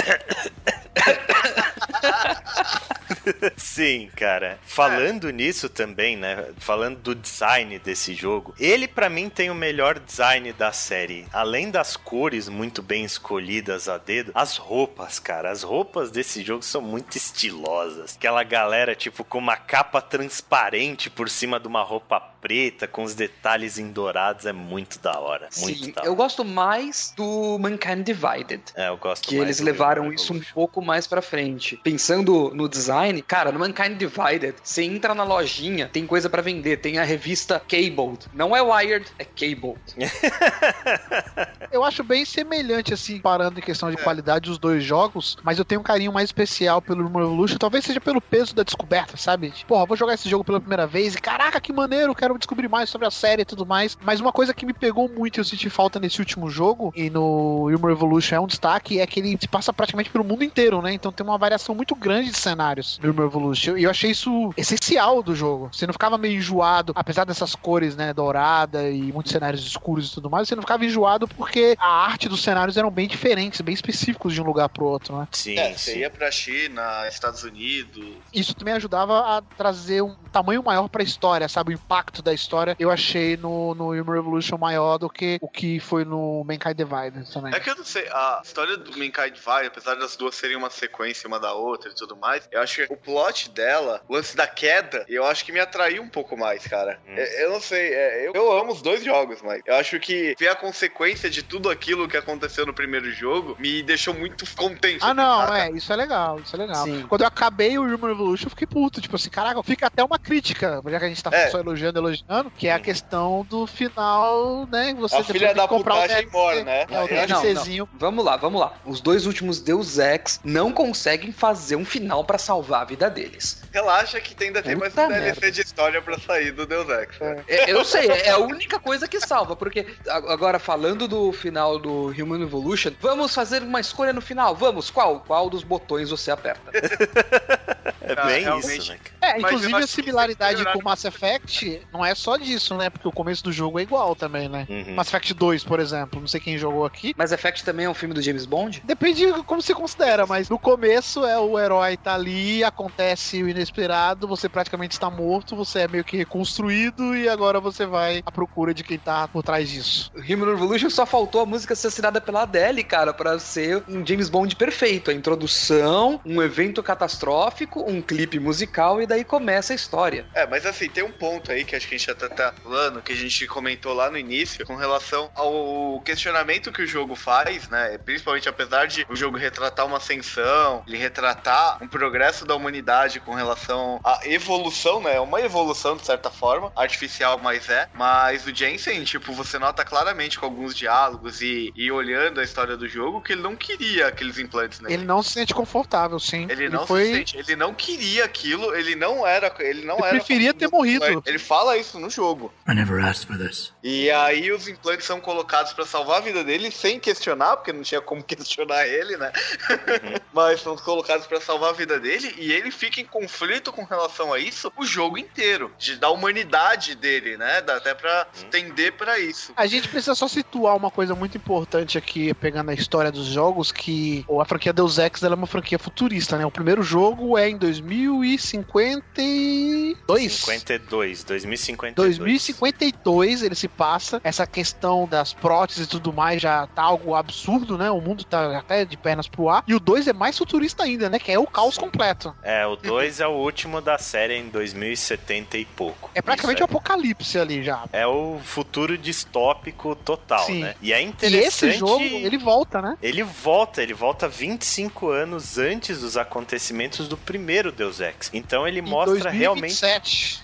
Sim, 3.73 4.07
cara. 4.15 4.59
Falando 4.61 5.31
nisso 5.31 5.67
também, 5.67 6.15
né? 6.15 6.45
Falando 6.59 6.99
do 6.99 7.15
design 7.15 7.79
desse 7.79 8.13
jogo, 8.13 8.53
ele 8.59 8.87
pra 8.87 9.09
mim 9.09 9.29
tem 9.29 9.49
o 9.49 9.55
melhor 9.55 9.97
design 9.97 10.53
da 10.53 10.71
série. 10.71 11.25
Além 11.33 11.71
das 11.71 11.97
cores 11.97 12.47
muito 12.47 12.83
bem 12.83 13.03
escolhidas 13.03 13.89
a 13.89 13.97
dedo, 13.97 14.31
as 14.35 14.57
roupas, 14.57 15.17
cara. 15.17 15.49
As 15.49 15.63
roupas 15.63 16.11
desse 16.11 16.43
jogo 16.43 16.61
são 16.61 16.83
muito 16.83 17.15
estilosas. 17.17 18.15
Aquela 18.15 18.43
galera, 18.43 18.93
tipo, 18.93 19.23
com 19.23 19.39
uma 19.39 19.57
capa 19.57 19.99
transparente 19.99 21.09
por 21.09 21.27
cima 21.27 21.59
de 21.59 21.67
uma 21.67 21.81
roupa 21.81 22.32
preta, 22.43 22.87
com 22.87 23.03
os 23.03 23.15
detalhes 23.15 23.79
em 23.79 23.89
dourados, 23.89 24.45
é 24.45 24.51
muito 24.51 24.99
da 24.99 25.17
hora. 25.17 25.47
Muito 25.59 25.85
Sim, 25.85 25.91
da 25.93 26.01
eu 26.01 26.11
hora. 26.11 26.15
gosto 26.15 26.43
mais 26.43 27.13
do 27.15 27.57
Mankind 27.57 28.05
Divided. 28.05 28.61
É, 28.75 28.89
eu 28.89 28.97
gosto 28.97 29.29
que 29.29 29.37
mais 29.37 29.47
eles 29.47 29.57
do 29.59 29.63
levaram 29.63 30.11
isso 30.11 30.33
um 30.33 30.41
pouco 30.53 30.81
mais 30.81 31.07
pra 31.07 31.21
frente. 31.21 31.79
Pensando 31.81 32.51
no 32.53 32.67
design, 32.67 33.21
cara, 33.21 33.51
no 33.51 33.59
Mankind 33.59 33.97
Divided, 33.97 34.55
você 34.61 34.83
entra 34.83 35.15
na 35.15 35.23
lojinha, 35.23 35.87
tem 35.87 36.05
coisa 36.05 36.29
pra 36.29 36.41
vender, 36.41 36.77
tem 36.77 36.97
a 36.97 37.03
revista 37.03 37.59
Cabled. 37.59 38.27
Não 38.33 38.55
é 38.55 38.61
Wired, 38.61 39.09
é 39.17 39.23
Cabled. 39.23 39.79
Eu 41.71 41.83
acho 41.83 42.03
bem 42.03 42.25
semelhante, 42.25 42.93
assim, 42.93 43.19
parando 43.19 43.59
em 43.59 43.63
questão 43.63 43.89
de 43.89 43.97
qualidade 43.97 44.51
os 44.51 44.59
dois 44.59 44.83
jogos, 44.83 45.37
mas 45.43 45.57
eu 45.57 45.65
tenho 45.65 45.81
um 45.81 45.83
carinho 45.83 46.13
mais 46.13 46.25
especial 46.25 46.81
pelo 46.81 47.03
Revolution, 47.03 47.57
talvez 47.57 47.83
seja 47.83 47.99
pelo 47.99 48.21
peso 48.21 48.53
da 48.53 48.63
descoberta, 48.63 49.17
sabe? 49.17 49.49
Tipo, 49.49 49.73
Porra, 49.73 49.85
vou 49.87 49.97
jogar 49.97 50.13
esse 50.13 50.29
jogo 50.29 50.43
pela 50.43 50.59
primeira 50.59 50.85
vez 50.85 51.15
e 51.15 51.17
caraca, 51.17 51.59
que 51.59 51.73
maneiro, 51.73 52.13
quero 52.13 52.32
descobrir 52.37 52.67
mais 52.67 52.89
sobre 52.89 53.07
a 53.07 53.11
série 53.11 53.41
e 53.41 53.45
tudo 53.45 53.65
mais. 53.65 53.97
Mas 54.01 54.19
uma 54.19 54.31
coisa 54.31 54.53
que 54.53 54.65
me 54.65 54.73
pegou 54.73 55.09
muito 55.09 55.37
e 55.37 55.39
eu 55.39 55.45
senti 55.45 55.69
falta 55.69 55.99
nesse 55.99 56.19
último 56.19 56.49
jogo, 56.49 56.91
e 56.95 57.09
no 57.09 57.67
Human 57.67 57.89
Revolution 57.89 58.35
é 58.35 58.39
um 58.39 58.47
destaque, 58.47 58.99
é 58.99 59.07
que 59.07 59.19
ele 59.19 59.37
se 59.39 59.47
passa 59.47 59.71
praticamente 59.73 60.09
pelo 60.09 60.23
mundo 60.23 60.43
inteiro, 60.43 60.81
né? 60.81 60.93
Então 60.93 61.11
tem 61.11 61.25
uma 61.25 61.37
variação 61.37 61.73
muito 61.75 61.95
grande 61.95 62.31
de 62.31 62.37
cenários 62.37 62.99
no 63.01 63.11
Human 63.11 63.23
Revolution. 63.23 63.77
E 63.77 63.83
eu 63.83 63.89
achei 63.89 64.11
isso 64.11 64.51
essencial 64.57 65.21
do 65.23 65.35
jogo. 65.35 65.69
Você 65.71 65.85
não 65.85 65.93
ficava 65.93 66.17
meio 66.17 66.37
enjoado, 66.37 66.93
apesar 66.95 67.25
dessas 67.25 67.55
cores, 67.55 67.95
né, 67.95 68.13
dourada 68.13 68.89
e 68.89 69.11
muitos 69.11 69.31
cenários 69.31 69.65
escuros 69.65 70.09
e 70.11 70.13
tudo 70.13 70.29
mais, 70.29 70.47
você 70.47 70.55
não 70.55 70.63
ficava 70.63 70.85
enjoado 70.85 71.27
porque 71.27 71.75
a 71.79 72.05
arte 72.05 72.27
dos 72.29 72.41
cenários 72.41 72.77
eram 72.77 72.89
bem 72.89 73.07
diferentes, 73.07 73.61
bem 73.61 73.73
específicos 73.73 74.33
de 74.33 74.41
um 74.41 74.45
lugar 74.45 74.69
pro 74.69 74.85
outro, 74.85 75.17
né? 75.17 75.27
Sim, 75.31 75.57
É, 75.57 75.71
sim. 75.73 75.77
você 75.77 75.99
ia 75.99 76.09
pra 76.09 76.31
China, 76.31 77.07
Estados 77.07 77.43
Unidos. 77.43 78.03
Isso 78.33 78.53
também 78.55 78.73
ajudava 78.73 79.19
a 79.37 79.41
trazer 79.41 80.01
um 80.01 80.15
tamanho 80.31 80.63
maior 80.63 80.87
pra 80.87 81.03
história, 81.03 81.47
sabe? 81.47 81.71
O 81.71 81.73
impacto 81.73 82.21
da 82.23 82.33
história 82.33 82.75
eu 82.79 82.89
achei 82.89 83.37
no, 83.37 83.75
no 83.75 83.89
Human 83.91 84.13
Revolution 84.15 84.57
maior 84.57 84.97
do 84.97 85.09
que 85.09 85.37
o 85.41 85.47
que 85.47 85.79
foi 85.79 86.05
no 86.05 86.43
Mankind 86.43 86.75
Divided 86.77 87.31
também. 87.31 87.53
É 87.53 87.59
que 87.59 87.69
eu 87.69 87.75
não 87.75 87.83
sei, 87.85 88.07
a 88.09 88.41
história 88.43 88.77
do 88.77 88.91
Mankind 88.97 89.37
Vai, 89.43 89.65
apesar 89.67 89.95
das 89.95 90.15
duas 90.15 90.35
serem 90.35 90.55
uma 90.55 90.69
sequência 90.69 91.27
uma 91.27 91.39
da 91.39 91.53
outra 91.53 91.91
e 91.91 91.95
tudo 91.95 92.15
mais, 92.15 92.47
eu 92.51 92.61
acho 92.61 92.87
que 92.87 92.93
o 92.93 92.97
plot 92.97 93.49
dela, 93.51 94.01
o 94.07 94.13
lance 94.13 94.35
da 94.35 94.47
queda, 94.47 95.05
eu 95.07 95.25
acho 95.25 95.43
que 95.45 95.51
me 95.51 95.59
atraiu 95.59 96.01
um 96.01 96.09
pouco 96.09 96.37
mais, 96.37 96.65
cara. 96.67 96.99
Hum. 97.07 97.13
É, 97.17 97.45
Eu, 97.45 97.51
não 97.51 97.59
sei, 97.61 97.93
é, 97.93 98.27
eu, 98.27 98.33
eu 98.33 98.51
amo 98.57 98.71
os 98.71 98.81
dois 98.81 99.03
jogos, 99.03 99.41
mas 99.41 99.61
eu 99.65 99.75
acho 99.75 99.99
que 99.99 100.35
ver 100.39 100.47
a 100.49 100.55
consequência 100.55 101.29
de 101.29 101.43
tudo 101.43 101.69
aquilo 101.69 102.07
que 102.07 102.17
aconteceu 102.17 102.65
no 102.65 102.73
primeiro 102.73 103.11
jogo 103.11 103.55
me 103.59 103.83
deixou 103.83 104.13
muito 104.13 104.45
contente. 104.55 104.99
Ah, 105.01 105.13
não, 105.13 105.41
saca? 105.41 105.57
é, 105.59 105.71
isso 105.71 105.91
é 105.91 105.95
legal, 105.95 106.39
isso 106.39 106.55
é 106.55 106.59
legal. 106.59 106.83
Sim. 106.85 107.05
Quando 107.07 107.21
eu 107.21 107.27
acabei 107.27 107.77
o 107.77 107.83
Human 107.83 108.07
Revolution, 108.09 108.45
eu 108.45 108.49
fiquei 108.49 108.67
puto, 108.67 109.01
tipo 109.01 109.15
assim, 109.15 109.29
caraca, 109.29 109.61
fica 109.63 109.87
até 109.87 110.03
uma 110.03 110.17
crítica, 110.19 110.81
já 110.85 110.99
que 110.99 111.05
a 111.05 111.09
gente 111.09 111.23
tá 111.23 111.29
É. 111.33 111.49
só 111.49 111.59
elogiando, 111.59 111.99
elogiando, 111.99 112.12
que 112.57 112.67
é 112.67 112.73
a 112.73 112.79
questão 112.79 113.45
do 113.49 113.65
final, 113.65 114.67
né, 114.71 114.93
você 114.93 115.15
A 115.15 115.23
filha 115.23 115.39
tem 115.39 115.47
que 115.49 115.53
da 115.55 115.67
comprar 115.67 115.95
o 115.95 116.01
putagem 116.01 116.15
DLC, 116.29 116.31
mora, 116.37 116.63
né? 116.63 116.85
É, 116.89 116.99
o 117.01 117.07
É, 117.07 117.27
não, 117.27 117.41
DLCzinho. 117.41 117.89
Vamos 117.93 118.25
lá, 118.25 118.37
vamos 118.37 118.59
lá. 118.59 118.73
Os 118.85 119.01
dois 119.01 119.25
últimos 119.25 119.59
Deus 119.59 119.97
Ex 119.97 120.39
não 120.43 120.71
conseguem 120.71 121.31
fazer 121.31 121.75
um 121.75 121.85
final 121.85 122.23
pra 122.23 122.37
salvar 122.37 122.81
a 122.81 122.85
vida 122.85 123.09
deles. 123.09 123.63
Relaxa 123.71 124.19
que 124.19 124.41
ainda 124.43 124.61
tem 124.61 124.75
mais 124.75 124.93
Puta 124.93 125.05
um 125.05 125.09
DLC 125.09 125.25
merda. 125.41 125.51
de 125.51 125.61
história 125.61 126.01
pra 126.01 126.19
sair 126.19 126.51
do 126.51 126.65
Deus 126.65 126.87
Ex. 126.89 127.19
né? 127.19 127.43
É, 127.47 127.71
eu 127.71 127.83
sei, 127.83 128.07
é 128.07 128.29
a 128.31 128.37
única 128.37 128.79
coisa 128.79 129.07
que 129.07 129.19
salva, 129.19 129.55
porque 129.55 129.85
agora 130.07 130.59
falando 130.59 131.07
do 131.07 131.31
final 131.31 131.79
do 131.79 132.07
Human 132.07 132.41
Evolution, 132.41 132.91
vamos 132.99 133.33
fazer 133.33 133.61
uma 133.63 133.79
escolha 133.79 134.13
no 134.13 134.21
final, 134.21 134.55
vamos, 134.55 134.89
qual? 134.89 135.21
Qual 135.21 135.49
dos 135.49 135.63
botões 135.63 136.09
você 136.09 136.31
aperta? 136.31 136.71
É 138.05 138.15
bem 138.25 138.59
isso, 138.59 138.91
né? 138.91 138.99
É, 139.21 139.39
inclusive 139.39 139.75
a 139.75 139.87
similaridade 139.87 140.61
é 140.61 140.73
com 140.73 140.83
Mass 140.83 141.05
Effect 141.05 141.81
não 141.91 142.02
não 142.03 142.05
é 142.05 142.13
só 142.13 142.35
disso, 142.35 142.75
né? 142.75 142.89
Porque 142.89 143.07
o 143.07 143.11
começo 143.11 143.41
do 143.41 143.51
jogo 143.51 143.79
é 143.79 143.83
igual 143.83 144.13
também, 144.13 144.49
né? 144.49 144.67
Uhum. 144.69 144.95
Mass 144.95 145.07
Effect 145.07 145.33
2, 145.33 145.63
por 145.63 145.79
exemplo, 145.79 146.19
não 146.19 146.27
sei 146.27 146.41
quem 146.41 146.57
jogou 146.57 146.85
aqui. 146.85 147.13
Mass 147.17 147.31
Effect 147.31 147.63
também 147.63 147.85
é 147.85 147.89
um 147.89 147.93
filme 147.93 148.13
do 148.13 148.21
James 148.21 148.45
Bond? 148.45 148.81
Depende 148.83 149.25
de 149.25 149.43
como 149.43 149.61
você 149.61 149.73
considera, 149.73 150.25
mas 150.27 150.49
no 150.49 150.59
começo 150.59 151.25
é 151.25 151.39
o 151.39 151.57
herói 151.57 151.95
tá 151.95 152.15
ali, 152.15 152.61
acontece 152.63 153.41
o 153.41 153.47
inesperado, 153.47 154.27
você 154.27 154.49
praticamente 154.49 154.93
está 154.93 155.09
morto, 155.09 155.55
você 155.55 155.79
é 155.79 155.87
meio 155.87 156.03
que 156.03 156.17
reconstruído 156.17 157.15
e 157.15 157.29
agora 157.29 157.61
você 157.61 157.85
vai 157.85 158.21
à 158.25 158.31
procura 158.31 158.73
de 158.73 158.83
quem 158.83 158.99
tá 158.99 159.27
por 159.29 159.41
trás 159.41 159.69
disso. 159.69 160.11
Human 160.17 160.53
Revolution 160.53 160.89
só 160.89 161.05
faltou 161.05 161.41
a 161.41 161.45
música 161.45 161.73
ser 161.73 161.87
assinada 161.87 162.19
pela 162.19 162.41
Adele, 162.41 162.83
cara, 162.83 163.13
pra 163.13 163.39
ser 163.39 163.81
um 163.87 164.05
James 164.05 164.27
Bond 164.27 164.55
perfeito. 164.57 165.09
A 165.09 165.13
introdução, 165.13 166.19
um 166.25 166.41
evento 166.41 166.83
catastrófico, 166.83 167.89
um 167.89 168.01
clipe 168.01 168.39
musical 168.39 169.01
e 169.01 169.07
daí 169.07 169.23
começa 169.23 169.71
a 169.71 169.75
história. 169.75 170.25
É, 170.33 170.45
mas 170.45 170.65
assim, 170.65 170.89
tem 170.89 171.03
um 171.03 171.11
ponto 171.11 171.51
aí 171.51 171.63
que 171.63 171.75
acho 171.83 171.87
que 171.87 171.95
a 171.95 171.97
gente 171.97 172.11
até 172.11 172.29
tá 172.29 172.53
falando, 172.63 173.01
que 173.01 173.11
a 173.11 173.15
gente 173.15 173.45
comentou 173.47 173.93
lá 173.93 174.09
no 174.09 174.17
início, 174.17 174.65
com 174.65 174.75
relação 174.75 175.29
ao 175.35 176.01
questionamento 176.01 176.71
que 176.71 176.81
o 176.81 176.87
jogo 176.87 177.15
faz, 177.15 177.67
né? 177.69 177.97
Principalmente 177.97 178.47
apesar 178.47 178.87
de 178.87 179.05
o 179.09 179.15
jogo 179.15 179.37
retratar 179.37 179.85
uma 179.85 179.97
ascensão, 179.97 180.83
ele 180.87 180.97
retratar 180.97 181.83
um 181.83 181.87
progresso 181.87 182.45
da 182.45 182.55
humanidade 182.55 183.19
com 183.19 183.33
relação 183.33 183.99
à 184.03 184.21
evolução, 184.23 185.01
né? 185.01 185.19
Uma 185.19 185.41
evolução, 185.41 185.97
de 185.97 186.05
certa 186.05 186.29
forma, 186.29 186.71
artificial, 186.75 187.39
mas 187.41 187.69
é. 187.69 187.89
Mas 187.93 188.45
o 188.45 188.55
Jensen, 188.55 189.03
tipo, 189.03 189.33
você 189.33 189.59
nota 189.59 189.83
claramente 189.83 190.39
com 190.39 190.45
alguns 190.45 190.75
diálogos 190.75 191.41
e, 191.41 191.73
e 191.75 191.91
olhando 191.91 192.39
a 192.39 192.43
história 192.43 192.77
do 192.77 192.87
jogo 192.87 193.21
que 193.21 193.33
ele 193.33 193.41
não 193.41 193.55
queria 193.55 194.07
aqueles 194.07 194.39
implantes 194.39 194.79
nele. 194.79 194.93
Ele 194.93 195.05
não 195.05 195.21
se 195.21 195.31
sente 195.31 195.53
confortável, 195.53 196.19
sim. 196.19 196.47
Ele 196.49 196.69
não 196.69 196.87
foi... 196.87 197.05
se 197.05 197.11
sente, 197.13 197.37
ele 197.37 197.55
não 197.55 197.73
queria 197.73 198.23
aquilo, 198.23 198.73
ele 198.75 198.95
não 198.95 199.27
era, 199.27 199.53
ele 199.59 199.83
não 199.83 199.97
Ele 199.97 200.07
era 200.07 200.15
preferia 200.17 200.53
ter 200.53 200.69
morrido. 200.69 201.23
Ele 201.25 201.39
fala 201.39 201.72
isso 201.77 201.99
no 201.99 202.09
jogo. 202.09 202.53
I 202.67 202.73
never 202.73 203.03
asked 203.03 203.27
for 203.27 203.37
this. 203.37 203.71
E 203.83 204.09
aí 204.11 204.51
os 204.51 204.67
implantes 204.67 205.05
são 205.05 205.19
colocados 205.19 205.73
pra 205.73 205.85
salvar 205.85 206.17
a 206.17 206.21
vida 206.21 206.43
dele 206.43 206.71
sem 206.71 206.99
questionar, 206.99 207.57
porque 207.57 207.73
não 207.73 207.81
tinha 207.81 208.01
como 208.01 208.23
questionar 208.23 208.87
ele, 208.87 209.17
né? 209.17 209.31
Mas 210.33 210.61
são 210.61 210.75
colocados 210.77 211.27
pra 211.27 211.41
salvar 211.41 211.71
a 211.71 211.73
vida 211.73 211.99
dele 211.99 212.33
e 212.37 212.51
ele 212.51 212.71
fica 212.71 213.01
em 213.01 213.05
conflito 213.05 213.71
com 213.71 213.83
relação 213.83 214.33
a 214.33 214.39
isso 214.39 214.71
o 214.77 214.85
jogo 214.85 215.17
inteiro, 215.17 215.71
de 215.77 215.97
da 215.97 216.09
humanidade 216.09 216.95
dele, 216.95 217.37
né? 217.37 217.61
Dá 217.61 217.77
até 217.77 217.93
pra 217.93 218.27
estender 218.33 218.93
pra 218.93 219.19
isso. 219.19 219.53
A 219.55 219.65
gente 219.65 219.87
precisa 219.87 220.15
só 220.15 220.27
situar 220.27 220.75
uma 220.75 220.91
coisa 220.91 221.15
muito 221.15 221.37
importante 221.37 221.97
aqui, 221.97 222.33
pegando 222.33 222.71
a 222.71 222.73
história 222.73 223.11
dos 223.11 223.27
jogos, 223.27 223.71
que 223.71 224.25
a 224.39 224.45
franquia 224.45 224.73
Deus 224.73 224.97
Ex 224.97 225.23
ela 225.23 225.35
é 225.35 225.37
uma 225.37 225.47
franquia 225.47 225.79
futurista, 225.79 226.37
né? 226.37 226.45
O 226.45 226.51
primeiro 226.51 226.83
jogo 226.83 227.37
é 227.37 227.49
em 227.49 227.57
2052. 227.57 230.33
52, 230.33 231.23
2052. 231.23 231.62
2052 231.95 233.41
ele 233.43 233.55
se 233.55 233.67
passa. 233.67 234.19
Essa 234.23 234.45
questão 234.45 235.07
das 235.07 235.33
próteses 235.33 235.85
e 235.85 235.89
tudo 235.89 236.11
mais 236.13 236.41
já 236.41 236.67
tá 236.67 236.81
algo 236.83 237.15
absurdo, 237.15 237.77
né? 237.77 237.89
O 237.91 238.01
mundo 238.01 238.23
tá 238.23 238.57
até 238.57 238.85
de 238.85 238.97
pernas 238.97 239.27
pro 239.27 239.49
ar. 239.49 239.63
E 239.67 239.73
o 239.73 239.79
2 239.79 240.07
é 240.07 240.13
mais 240.13 240.37
futurista 240.37 240.83
ainda, 240.83 241.09
né? 241.09 241.19
Que 241.19 241.31
é 241.31 241.39
o 241.39 241.47
caos 241.47 241.77
completo. 241.77 242.33
É, 242.43 242.65
o 242.65 242.75
2 242.75 243.19
é 243.19 243.27
o 243.27 243.31
último 243.31 243.81
da 243.81 243.97
série 243.97 244.35
em 244.37 244.49
2070 244.49 245.57
e 245.57 245.65
pouco. 245.65 246.09
É 246.13 246.21
praticamente 246.21 246.61
o 246.61 246.65
apocalipse 246.65 247.37
ali 247.39 247.63
já. 247.63 247.83
é, 247.91 248.01
é 248.01 248.07
o 248.07 248.39
futuro 248.43 248.97
distópico 248.97 249.95
total, 249.95 250.45
Sim. 250.45 250.61
né? 250.61 250.75
E 250.81 250.91
é 250.93 251.01
E 251.01 251.05
interessante. 251.05 251.47
esse 251.47 251.71
jogo, 251.79 252.03
ele 252.03 252.37
volta, 252.37 252.81
né? 252.81 252.97
Ele 253.01 253.23
volta, 253.23 253.81
ele 253.81 253.93
volta 253.93 254.27
25 254.27 255.09
anos 255.09 255.57
antes 255.57 256.01
dos 256.01 256.17
acontecimentos 256.17 257.07
do 257.07 257.17
primeiro 257.17 257.71
Deus 257.71 257.99
Ex. 257.99 258.29
Então 258.33 258.67
ele 258.67 258.79
Em 258.79 258.83
mostra 258.83 259.29
realmente 259.29 259.79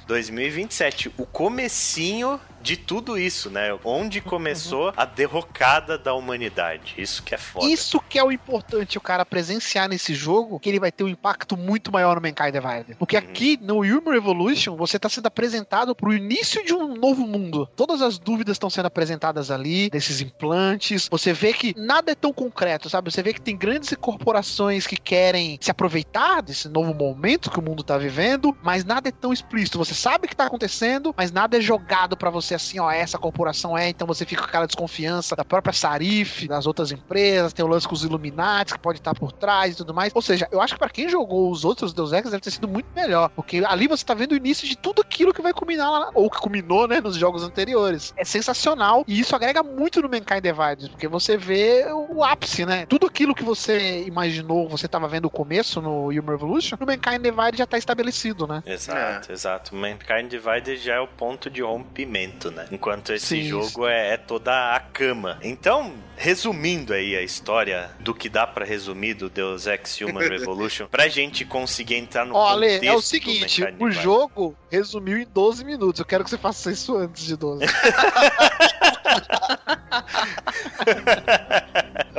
2027. 0.07 1.09
2027, 1.10 1.14
o 1.18 1.26
comecinho 1.26 2.39
de 2.62 2.76
tudo 2.78 3.18
isso, 3.18 3.49
né? 3.49 3.78
Onde 3.84 4.20
Uhum. 4.20 4.26
começou 4.26 4.93
a 4.95 5.05
derrocada 5.05 5.97
da 5.97 6.14
humanidade. 6.14 6.93
Isso 6.97 7.24
que 7.24 7.34
é 7.34 7.38
foda. 7.38 7.66
Isso 7.68 7.99
que 8.10 8.18
é 8.20 8.24
o 8.24 8.32
importante, 8.32 8.97
o 8.97 9.01
cara 9.01 9.26
presenciar 9.26 9.88
nesse 9.89 10.14
jogo, 10.14 10.60
que 10.60 10.68
ele 10.70 10.80
vai 10.80 10.91
ter 10.91 11.03
um 11.03 11.07
impacto 11.07 11.55
muito 11.55 11.91
maior 11.91 12.16
no 12.16 12.22
Mankind 12.22 12.53
Divided. 12.53 12.95
Porque 12.97 13.16
Uhum. 13.16 13.24
aqui, 13.24 13.60
no 13.62 13.78
Human 13.80 14.12
Revolution, 14.14 14.76
você 14.76 14.97
tá 14.99 15.07
sendo 15.10 15.28
apresentado 15.28 15.95
pro 15.95 16.14
início 16.14 16.64
de 16.66 16.74
um 16.74 16.95
novo 16.95 17.26
mundo. 17.26 17.68
Todas 17.76 18.01
as 18.01 18.18
dúvidas 18.20 18.55
estão 18.55 18.70
sendo 18.70 18.86
apresentadas 18.88 19.49
ali, 19.51 19.89
desses 19.89 20.22
implantes. 20.22 21.07
Você 21.10 21.32
vê 21.34 21.53
que 21.53 21.74
nada 21.78 22.12
é 22.12 22.16
tão 22.16 22.34
concreto, 22.34 22.89
sabe? 22.89 23.12
Você 23.12 23.22
vê 23.24 23.34
que 23.34 23.41
tem 23.41 23.55
grandes 23.57 23.93
corporações 23.99 24.86
que 24.86 24.97
querem 24.97 25.57
se 25.62 25.72
aproveitar 25.72 26.41
desse 26.41 26.68
novo 26.68 26.93
momento 26.93 27.49
que 27.49 27.60
o 27.60 27.62
mundo 27.62 27.84
tá 27.84 27.97
vivendo, 27.97 28.55
mas 28.62 28.84
nada 28.84 29.10
é 29.10 29.12
tão 29.12 29.32
explícito. 29.32 29.78
Você 29.78 29.93
sabe 29.93 30.26
o 30.26 30.30
que 30.30 30.36
tá 30.36 30.45
acontecendo, 30.45 31.14
mas 31.18 31.32
nada 31.32 31.57
é 31.57 31.62
jogado 31.62 32.18
pra 32.18 32.30
você 32.30 32.49
assim, 32.56 32.80
ó, 32.80 32.89
essa 32.91 33.18
corporação 33.18 33.78
é, 33.78 33.89
então 33.89 34.08
você 34.08 34.26
fica 34.26 34.41
com 34.41 34.47
aquela 34.47 34.66
desconfiança 34.66 35.36
da 35.36 35.45
própria 35.45 35.74
Sarif, 35.74 36.47
das 36.47 36.66
outras 36.66 36.91
empresas, 36.91 37.54
tem 37.54 37.64
o 37.64 37.68
lance 37.68 37.88
com 37.88 37.93
os 37.93 38.04
Illuminati 38.04 38.74
que 38.74 38.80
pode 38.80 39.00
estar 39.00 39.14
por 39.14 39.32
trás 39.32 39.74
e 39.74 39.78
tudo 39.78 39.93
mais. 39.93 40.12
Ou 40.16 40.22
seja, 40.22 40.47
eu 40.52 40.62
acho 40.62 40.74
que 40.74 40.80
pra 40.80 40.89
quem 40.89 41.10
jogou 41.10 41.52
os 41.52 41.66
outros 41.66 41.93
Deus 41.93 42.12
Ex 42.14 42.26
deve 42.26 42.41
ter 42.41 42.52
sido 42.52 42.68
muito 42.68 42.88
melhor, 42.95 43.30
porque 43.30 43.64
ali 43.66 43.88
você 43.88 44.06
tá 44.06 44.14
vendo 44.14 44.34
o 44.34 44.36
início 44.36 44.68
de 44.68 44.78
tudo 44.78 45.02
aquilo 45.02 45.34
que 45.34 45.41
vai 45.41 45.54
culminar 45.54 45.91
lá, 45.91 46.12
ou 46.14 46.30
que 46.30 46.39
culminou, 46.39 46.88
né, 46.88 47.02
nos 47.02 47.16
jogos 47.16 47.43
anteriores. 47.43 48.14
É 48.16 48.24
sensacional 48.24 49.04
e 49.08 49.20
isso 49.20 49.36
agrega 49.36 49.64
muito 49.64 50.02
no 50.02 50.10
Mankind 50.10 50.41
Divided, 50.41 50.89
porque 50.89 51.08
você 51.08 51.38
vê 51.38 51.86
o 52.10 52.24
ápice, 52.24 52.66
né? 52.66 52.86
Tudo 52.86 53.08
aquilo 53.08 53.36
que 53.36 53.43
você 53.43 54.04
imaginou, 54.06 54.70
você 54.70 54.88
tava 54.88 55.08
vendo 55.08 55.26
o 55.26 55.30
começo 55.30 55.82
no 55.82 56.08
Human 56.10 56.32
Revolution, 56.32 56.78
no 56.80 56.86
Mankind 56.86 57.22
Divided 57.22 57.58
já 57.58 57.66
tá 57.66 57.78
estabelecido, 57.78 58.47
né? 58.47 58.64
Exato, 58.66 59.32
exato. 59.32 59.76
Mankind 59.76 60.30
Divided 60.30 60.78
já 60.78 60.95
é 60.95 61.00
o 61.00 61.08
ponto 61.08 61.50
de 61.50 61.62
rompimento, 61.62 62.38
né? 62.49 62.67
Enquanto 62.71 63.11
esse 63.11 63.27
Sim, 63.27 63.43
jogo 63.43 63.85
é, 63.87 64.13
é 64.13 64.17
toda 64.17 64.73
a 64.73 64.79
cama. 64.79 65.37
Então, 65.43 65.93
resumindo 66.15 66.93
aí 66.93 67.15
a 67.15 67.21
história 67.21 67.91
do 67.99 68.13
que 68.13 68.29
dá 68.29 68.47
pra 68.47 68.65
resumir 68.65 69.13
do 69.15 69.29
Deus 69.29 69.67
Ex 69.67 69.99
Human 70.01 70.27
Revolution, 70.29 70.87
pra 70.87 71.07
gente 71.07 71.43
conseguir 71.43 71.95
entrar 71.95 72.25
no 72.25 72.37
Ale, 72.37 72.67
contexto 72.67 72.85
é 72.85 72.93
o 72.95 73.01
seguinte, 73.01 73.63
o 73.79 73.91
jogo 73.91 74.55
resumiu 74.69 75.17
em 75.17 75.25
12 75.25 75.65
minutos. 75.65 75.99
Eu 75.99 76.05
quero 76.05 76.23
que 76.23 76.29
você 76.29 76.37
faça 76.37 76.71
isso 76.71 76.95
antes 76.95 77.25
de 77.25 77.35
12. 77.35 77.65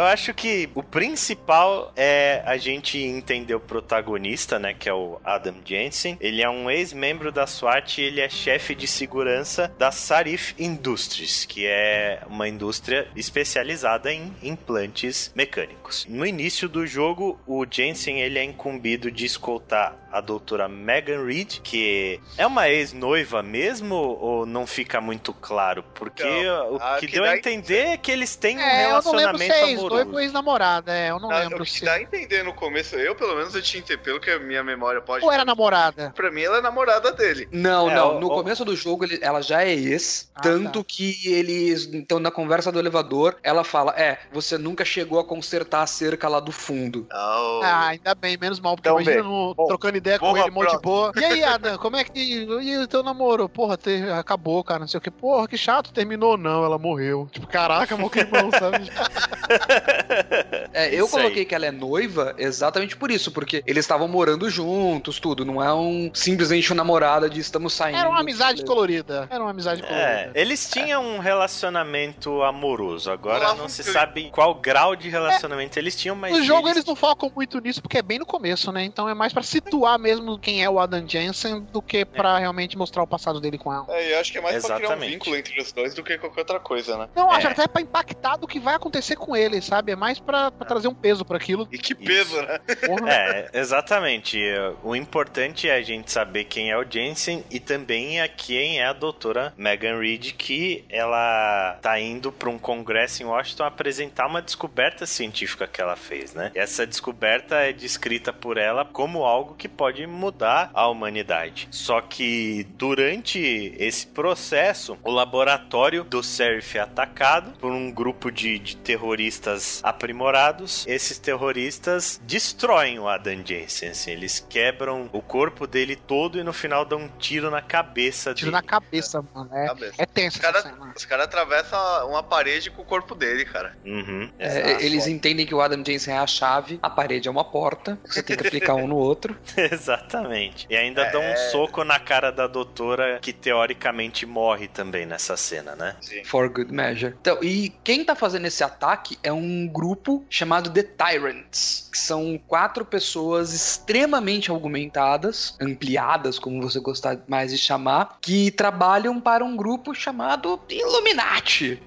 Eu 0.01 0.05
acho 0.05 0.33
que 0.33 0.71
o 0.75 0.83
principal 0.83 1.93
é 1.95 2.43
a 2.47 2.57
gente 2.57 2.99
entender 2.99 3.55
o 3.55 3.61
protagonista, 3.61 4.59
né, 4.59 4.73
que 4.73 4.89
é 4.89 4.95
o 4.95 5.21
Adam 5.23 5.57
Jensen. 5.65 6.17
Ele 6.21 6.41
é 6.41 6.49
um 6.49 6.71
ex-membro 6.71 7.31
da 7.31 7.47
SWAT 7.47 7.99
e 7.99 8.05
ele 8.05 8.21
é 8.21 8.29
chefe 8.29 8.75
de 8.75 8.87
segurança 8.87 9.71
da 9.79 9.91
Sarif 10.15 10.55
Industries, 10.59 11.45
que 11.45 11.65
é 11.69 12.25
uma 12.27 12.49
indústria 12.49 13.07
especializada 13.15 14.13
em 14.13 14.35
implantes 14.43 15.31
mecânicos. 15.37 16.05
No 16.09 16.27
início 16.27 16.69
do 16.69 16.85
jogo, 16.85 17.39
o 17.47 17.65
Jensen 17.71 18.21
ele 18.21 18.37
é 18.37 18.43
incumbido 18.43 19.09
de 19.09 19.25
escoltar 19.25 19.95
a 20.11 20.21
doutora 20.21 20.69
Megan 20.69 21.25
Reed, 21.25 21.61
que 21.63 22.19
é 22.37 22.45
uma 22.45 22.69
ex-noiva 22.69 23.41
mesmo 23.45 23.95
ou 23.95 24.45
não 24.45 24.67
fica 24.67 25.01
muito 25.01 25.33
claro? 25.33 25.85
Porque 25.95 26.25
Então, 26.25 26.75
o 26.75 26.81
que 26.99 27.07
que 27.07 27.13
deu 27.13 27.23
a 27.23 27.27
dá 27.29 27.33
a 27.35 27.39
entender 27.39 27.87
é 27.91 27.97
que 27.97 28.11
eles 28.11 28.35
têm 28.35 28.59
um 28.59 28.61
É, 28.61 28.87
eu 28.87 28.89
não 28.91 29.13
lembro 29.13 29.39
se 29.39 29.47
relacionamento 29.47 29.53
é 29.55 29.73
amoroso. 29.75 30.11
ou 30.13 30.21
ex-namorada, 30.21 30.93
é, 30.93 31.11
eu 31.13 31.21
não 31.21 31.31
Ah, 31.31 31.39
lembro 31.39 31.63
o 31.63 31.65
que 31.65 31.71
se... 31.71 31.85
dá 31.85 31.93
a 31.93 32.03
entender 32.03 32.43
no 32.43 32.53
começo, 32.53 32.97
eu 32.97 33.15
pelo 33.15 33.37
menos 33.37 33.55
eu 33.55 33.63
tinha 33.63 33.79
entendido, 33.81 34.03
pelo 34.03 34.19
que 34.19 34.29
a 34.33 34.41
minha 34.41 34.65
memória 34.65 35.01
pode. 35.01 35.25
Ou 35.25 35.31
era 35.31 35.45
namorada? 35.45 36.13
Pra 36.17 36.33
mim, 36.33 36.43
ela 36.43 36.59
é 36.59 36.61
namorada 36.61 37.13
dele. 37.13 37.49
Não, 37.53 37.89
É, 37.89 37.95
não. 37.95 38.17
o- 38.17 38.21
No 38.21 38.27
o- 38.27 38.31
começo 38.31 38.65
do 38.65 38.75
jogo, 38.75 39.05
ele- 39.05 39.21
ela 39.23 39.41
já 39.41 39.63
é 39.63 39.71
ex. 39.71 40.00
Ah, 40.35 40.41
tanto 40.41 40.83
que 40.85 41.21
eles. 41.27 41.89
Então, 41.93 42.19
na 42.19 42.31
conversa 42.31 42.71
do 42.73 42.79
elevador, 42.79 43.37
ela 43.43 43.63
fala: 43.65 43.93
É, 43.97 44.19
você 44.33 44.57
nunca 44.59 44.85
chegou 44.85 45.19
a 45.19 45.25
consertar 45.25 45.83
a 45.83 45.87
cerca 45.87 46.29
lá 46.29 46.41
do 46.41 46.53
fundo. 46.53 47.07
Oh. 47.13 47.61
Ah, 47.63 47.89
ainda 47.89 48.15
bem, 48.15 48.37
menos 48.37 48.59
mal, 48.61 48.77
porque 48.77 48.89
Então, 48.89 49.01
imagina 49.01 49.23
no- 49.23 49.55
Bom, 49.55 49.67
trocando 49.67 49.97
ideia 49.99 50.19
com 50.19 50.37
ele, 50.37 50.51
monte 50.51 50.71
de 50.71 50.83
boa. 50.83 51.13
E 51.17 51.25
aí, 51.25 51.43
Adam, 51.45 51.79
como 51.79 51.97
é 51.97 52.05
que. 52.05 52.21
E 52.21 52.79
o 52.79 52.87
teu 52.87 53.03
namoro? 53.03 53.49
Porra, 53.49 53.77
te- 53.77 54.03
acabou, 54.13 54.63
cara, 54.65 54.81
não 54.81 54.89
sei 54.89 54.99
o 54.99 55.01
que. 55.01 55.11
Porra, 55.11 55.47
que 55.49 55.57
chato, 55.59 55.93
terminou. 55.93 56.37
Não, 56.37 56.65
ela 56.65 56.79
morreu. 56.79 57.29
Tipo, 57.33 57.47
caraca, 57.47 57.97
meu 57.97 58.11
irmão, 58.15 58.51
sabe? 58.51 58.91
É, 60.81 60.95
eu 60.95 61.07
Isso 61.07 61.17
aí. 61.17 61.23
coloquei 61.23 61.45
que 61.45 61.55
ela 61.55 61.67
é 61.67 61.71
noiva 61.71 62.35
exatamente 62.39 62.97
por 62.97 63.11
isso, 63.11 63.31
porque 63.33 63.63
eles 63.67 63.85
estavam 63.85 64.09
morando 64.09 64.49
juntos, 64.51 65.19
tudo. 65.21 65.45
Não 65.45 65.63
é 65.63 65.73
um 65.73 66.11
simplesmente 66.15 66.71
uma 66.73 66.77
namorada 66.77 67.29
de 67.29 67.41
estamos 67.41 67.73
saindo. 67.73 67.99
Era 67.99 68.09
uma 68.09 68.21
amizade 68.21 68.65
colorida. 68.65 69.27
Era 69.31 69.43
uma 69.43 69.51
amizade 69.51 69.83
É, 69.83 69.87
colorida. 69.87 70.33
eles 70.35 70.69
tinham 70.71 71.05
um 71.05 71.19
relacionamento 71.19 72.43
amoroso. 72.43 73.11
Agora 73.11 73.47
Olá, 73.47 73.55
não 73.55 73.69
se 73.69 73.83
Felipe. 73.83 73.93
sabe 73.99 74.31
qual 74.31 74.55
grau 74.55 74.97
de 74.97 75.09
relacionamento 75.09 75.79
eles 75.79 75.95
tinham, 75.97 76.17
mas. 76.17 76.33
No 76.37 76.43
jogo 76.43 76.69
eles 76.69 76.85
não 76.85 76.97
focam 76.97 77.31
muito 77.35 77.61
nisso 77.61 77.81
porque 77.83 77.99
é 77.99 78.03
bem 78.03 78.19
no 78.19 78.27
começo, 78.27 78.73
né? 78.73 78.85
Então 78.85 79.09
é 79.09 79.15
mais 79.15 79.33
pra 79.33 79.43
situar 79.43 79.99
mesmo 79.99 80.39
quem 80.39 80.63
é 80.65 80.71
o 80.71 80.79
Adam 80.79 81.07
Jensen 81.07 81.61
do 81.73 81.83
que 81.83 82.05
pra 82.05 82.39
realmente 82.39 82.77
mostrar 82.77 83.03
o 83.03 83.07
passado 83.07 83.41
dele 83.41 83.59
com 83.59 83.73
ela. 83.73 83.87
É, 83.89 84.15
eu 84.15 84.21
acho 84.21 84.33
que 84.33 84.39
é 84.39 84.41
mais 84.41 84.65
pra 84.65 84.77
criar 84.77 84.89
um 84.89 84.93
Exatamente. 84.93 85.13
vínculo 85.13 85.37
entre 85.37 85.61
os 85.61 85.73
dois 85.73 85.95
do 85.95 86.03
que 86.03 86.17
qualquer 86.19 86.41
outra 86.41 86.61
coisa, 86.61 86.97
né? 86.97 87.09
Não, 87.15 87.31
É, 87.33 87.37
acho 87.37 87.49
até 87.49 87.67
pra 87.67 87.83
impactar 87.83 88.37
do 88.37 88.47
que 88.47 88.59
vai 88.59 88.75
acontecer 88.75 89.17
com 89.17 89.37
ele, 89.37 89.61
sabe? 89.61 89.93
É 89.93 89.97
mais 89.97 90.19
pra, 90.19 90.51
pra 90.51 90.67
trazer 90.71 90.87
um 90.87 90.95
peso 90.95 91.25
pra 91.25 91.37
aquilo. 91.37 91.69
E 91.73 91.79
que 91.79 91.95
peso, 91.95 92.41
né? 92.43 92.59
Porra. 92.87 93.11
É, 93.11 93.51
exatamente. 93.55 94.41
O 94.85 94.95
importante 94.95 95.69
é 95.69 95.75
a 95.75 95.83
gente 95.83 96.13
saber 96.13 96.45
quem 96.45 96.71
é 96.71 96.79
o 96.79 96.85
Jensen 96.89 97.45
e 97.51 97.59
também 97.59 98.21
a 98.21 98.29
quem 98.29 98.81
é 98.81 98.87
a 98.87 98.93
doutora 98.93 99.53
Megan 99.57 99.99
Reed, 99.99 100.33
que 100.33 100.85
ela 100.89 101.79
tá 101.83 101.99
indo 101.99 102.31
para 102.31 102.49
um 102.49 102.59
congresso 102.59 103.23
em 103.23 103.27
Washington 103.27 103.65
apresentar 103.65 104.27
uma 104.27 104.41
descoberta 104.41 105.07
científica 105.07 105.67
que 105.67 105.81
ela 105.81 105.97
fez, 105.97 106.35
né? 106.35 106.53
E 106.55 106.59
essa 106.59 106.87
descoberta 106.87 107.57
é 107.57 107.73
descrita 107.73 108.33
por 108.33 108.57
ela 108.57 108.85
como 108.85 109.25
algo 109.25 109.55
que 109.55 109.69
pode 109.69 110.07
mudar 110.07 110.71
a 110.73 110.87
humanidade. 110.87 111.67
Só 111.71 112.01
que 112.01 112.67
durante 112.77 113.75
esse 113.79 114.07
processo, 114.07 114.97
o 115.03 115.11
laboratório 115.11 116.05
do 116.05 116.23
Serif 116.23 116.79
é 116.79 116.81
atacado 116.81 117.53
por 117.59 117.73
um 117.73 117.91
grupo 117.91 118.31
de, 118.31 118.59
de 118.59 118.77
terroristas 118.77 119.81
aprimorados. 119.83 120.60
Esses 120.87 121.19
terroristas 121.19 122.21
destroem 122.25 122.99
o 122.99 123.09
Adam 123.09 123.43
Jensen, 123.45 123.91
assim, 123.91 124.11
eles 124.13 124.45
quebram 124.49 125.09
o 125.13 125.21
corpo 125.23 125.67
dele 125.67 125.97
todo 125.97 126.39
e 126.39 126.43
no 126.45 126.53
final 126.53 126.85
dão 126.85 127.01
um 127.01 127.09
tiro 127.19 127.51
na 127.51 127.63
cabeça 127.63 128.35
Tiro 128.35 128.51
dele. 128.51 128.53
na 128.53 128.63
cabeça, 128.63 129.25
mano. 129.35 129.51
É, 129.53 129.67
Cabeça. 129.67 129.95
é 129.99 130.07
tenso 130.07 130.37
Os 130.37 130.43
caras 130.43 130.65
cara 131.07 131.25
atravessam 131.25 132.09
uma 132.09 132.23
parede 132.23 132.71
com 132.71 132.83
o 132.83 132.85
corpo 132.85 133.15
dele, 133.15 133.45
cara. 133.45 133.77
Uhum, 133.85 134.31
É, 134.39 134.85
eles 134.85 135.07
entendem 135.07 135.45
que 135.47 135.55
o 135.55 135.61
Adam 135.61 135.83
Jensen 135.85 136.15
é 136.15 136.19
a 136.19 136.27
chave, 136.27 136.79
a 136.83 136.91
parede 136.91 137.29
é 137.29 137.31
uma 137.31 137.45
porta, 137.45 137.99
você 138.05 138.23
tem 138.23 138.37
que 138.37 138.47
aplicar 138.47 138.75
um 138.75 138.87
no 138.87 138.97
outro. 138.97 139.37
Exatamente. 139.57 140.67
E 140.71 140.77
ainda 140.77 141.05
dão 141.11 141.23
É. 141.23 141.33
um 141.35 141.37
soco 141.51 141.85
na 141.85 141.99
cara 141.99 142.31
da 142.31 142.47
doutora, 142.47 143.19
que 143.21 143.33
teoricamente 143.33 144.25
morre 144.27 144.69
também 144.69 145.07
nessa 145.07 145.37
cena, 145.37 145.75
né? 145.77 145.97
For 146.25 146.49
good 146.49 146.73
measure. 146.73 147.15
Então, 147.21 147.39
e 147.43 147.71
quem 147.85 148.05
tá 148.05 148.15
fazendo 148.15 148.47
esse 148.47 148.63
ataque 148.63 149.19
é 149.23 149.33
um 149.33 149.67
grupo 149.67 150.25
chamado 150.29 150.50
The 150.59 150.83
Tyrants, 150.83 151.89
que 151.93 151.99
são 151.99 152.41
quatro 152.49 152.85
pessoas 152.85 153.53
extremamente 153.53 154.51
argumentadas, 154.51 155.55
ampliadas, 155.61 156.39
como 156.39 156.61
você 156.63 156.81
gostar 156.81 157.19
mais 157.29 157.53
de 157.53 157.59
chamar, 157.59 158.19
que 158.21 158.51
trabalham 158.51 159.21
para 159.21 159.45
um 159.45 159.57
grupo 159.57 159.95
chamado 159.95 160.59
Illuminati. 160.69 161.81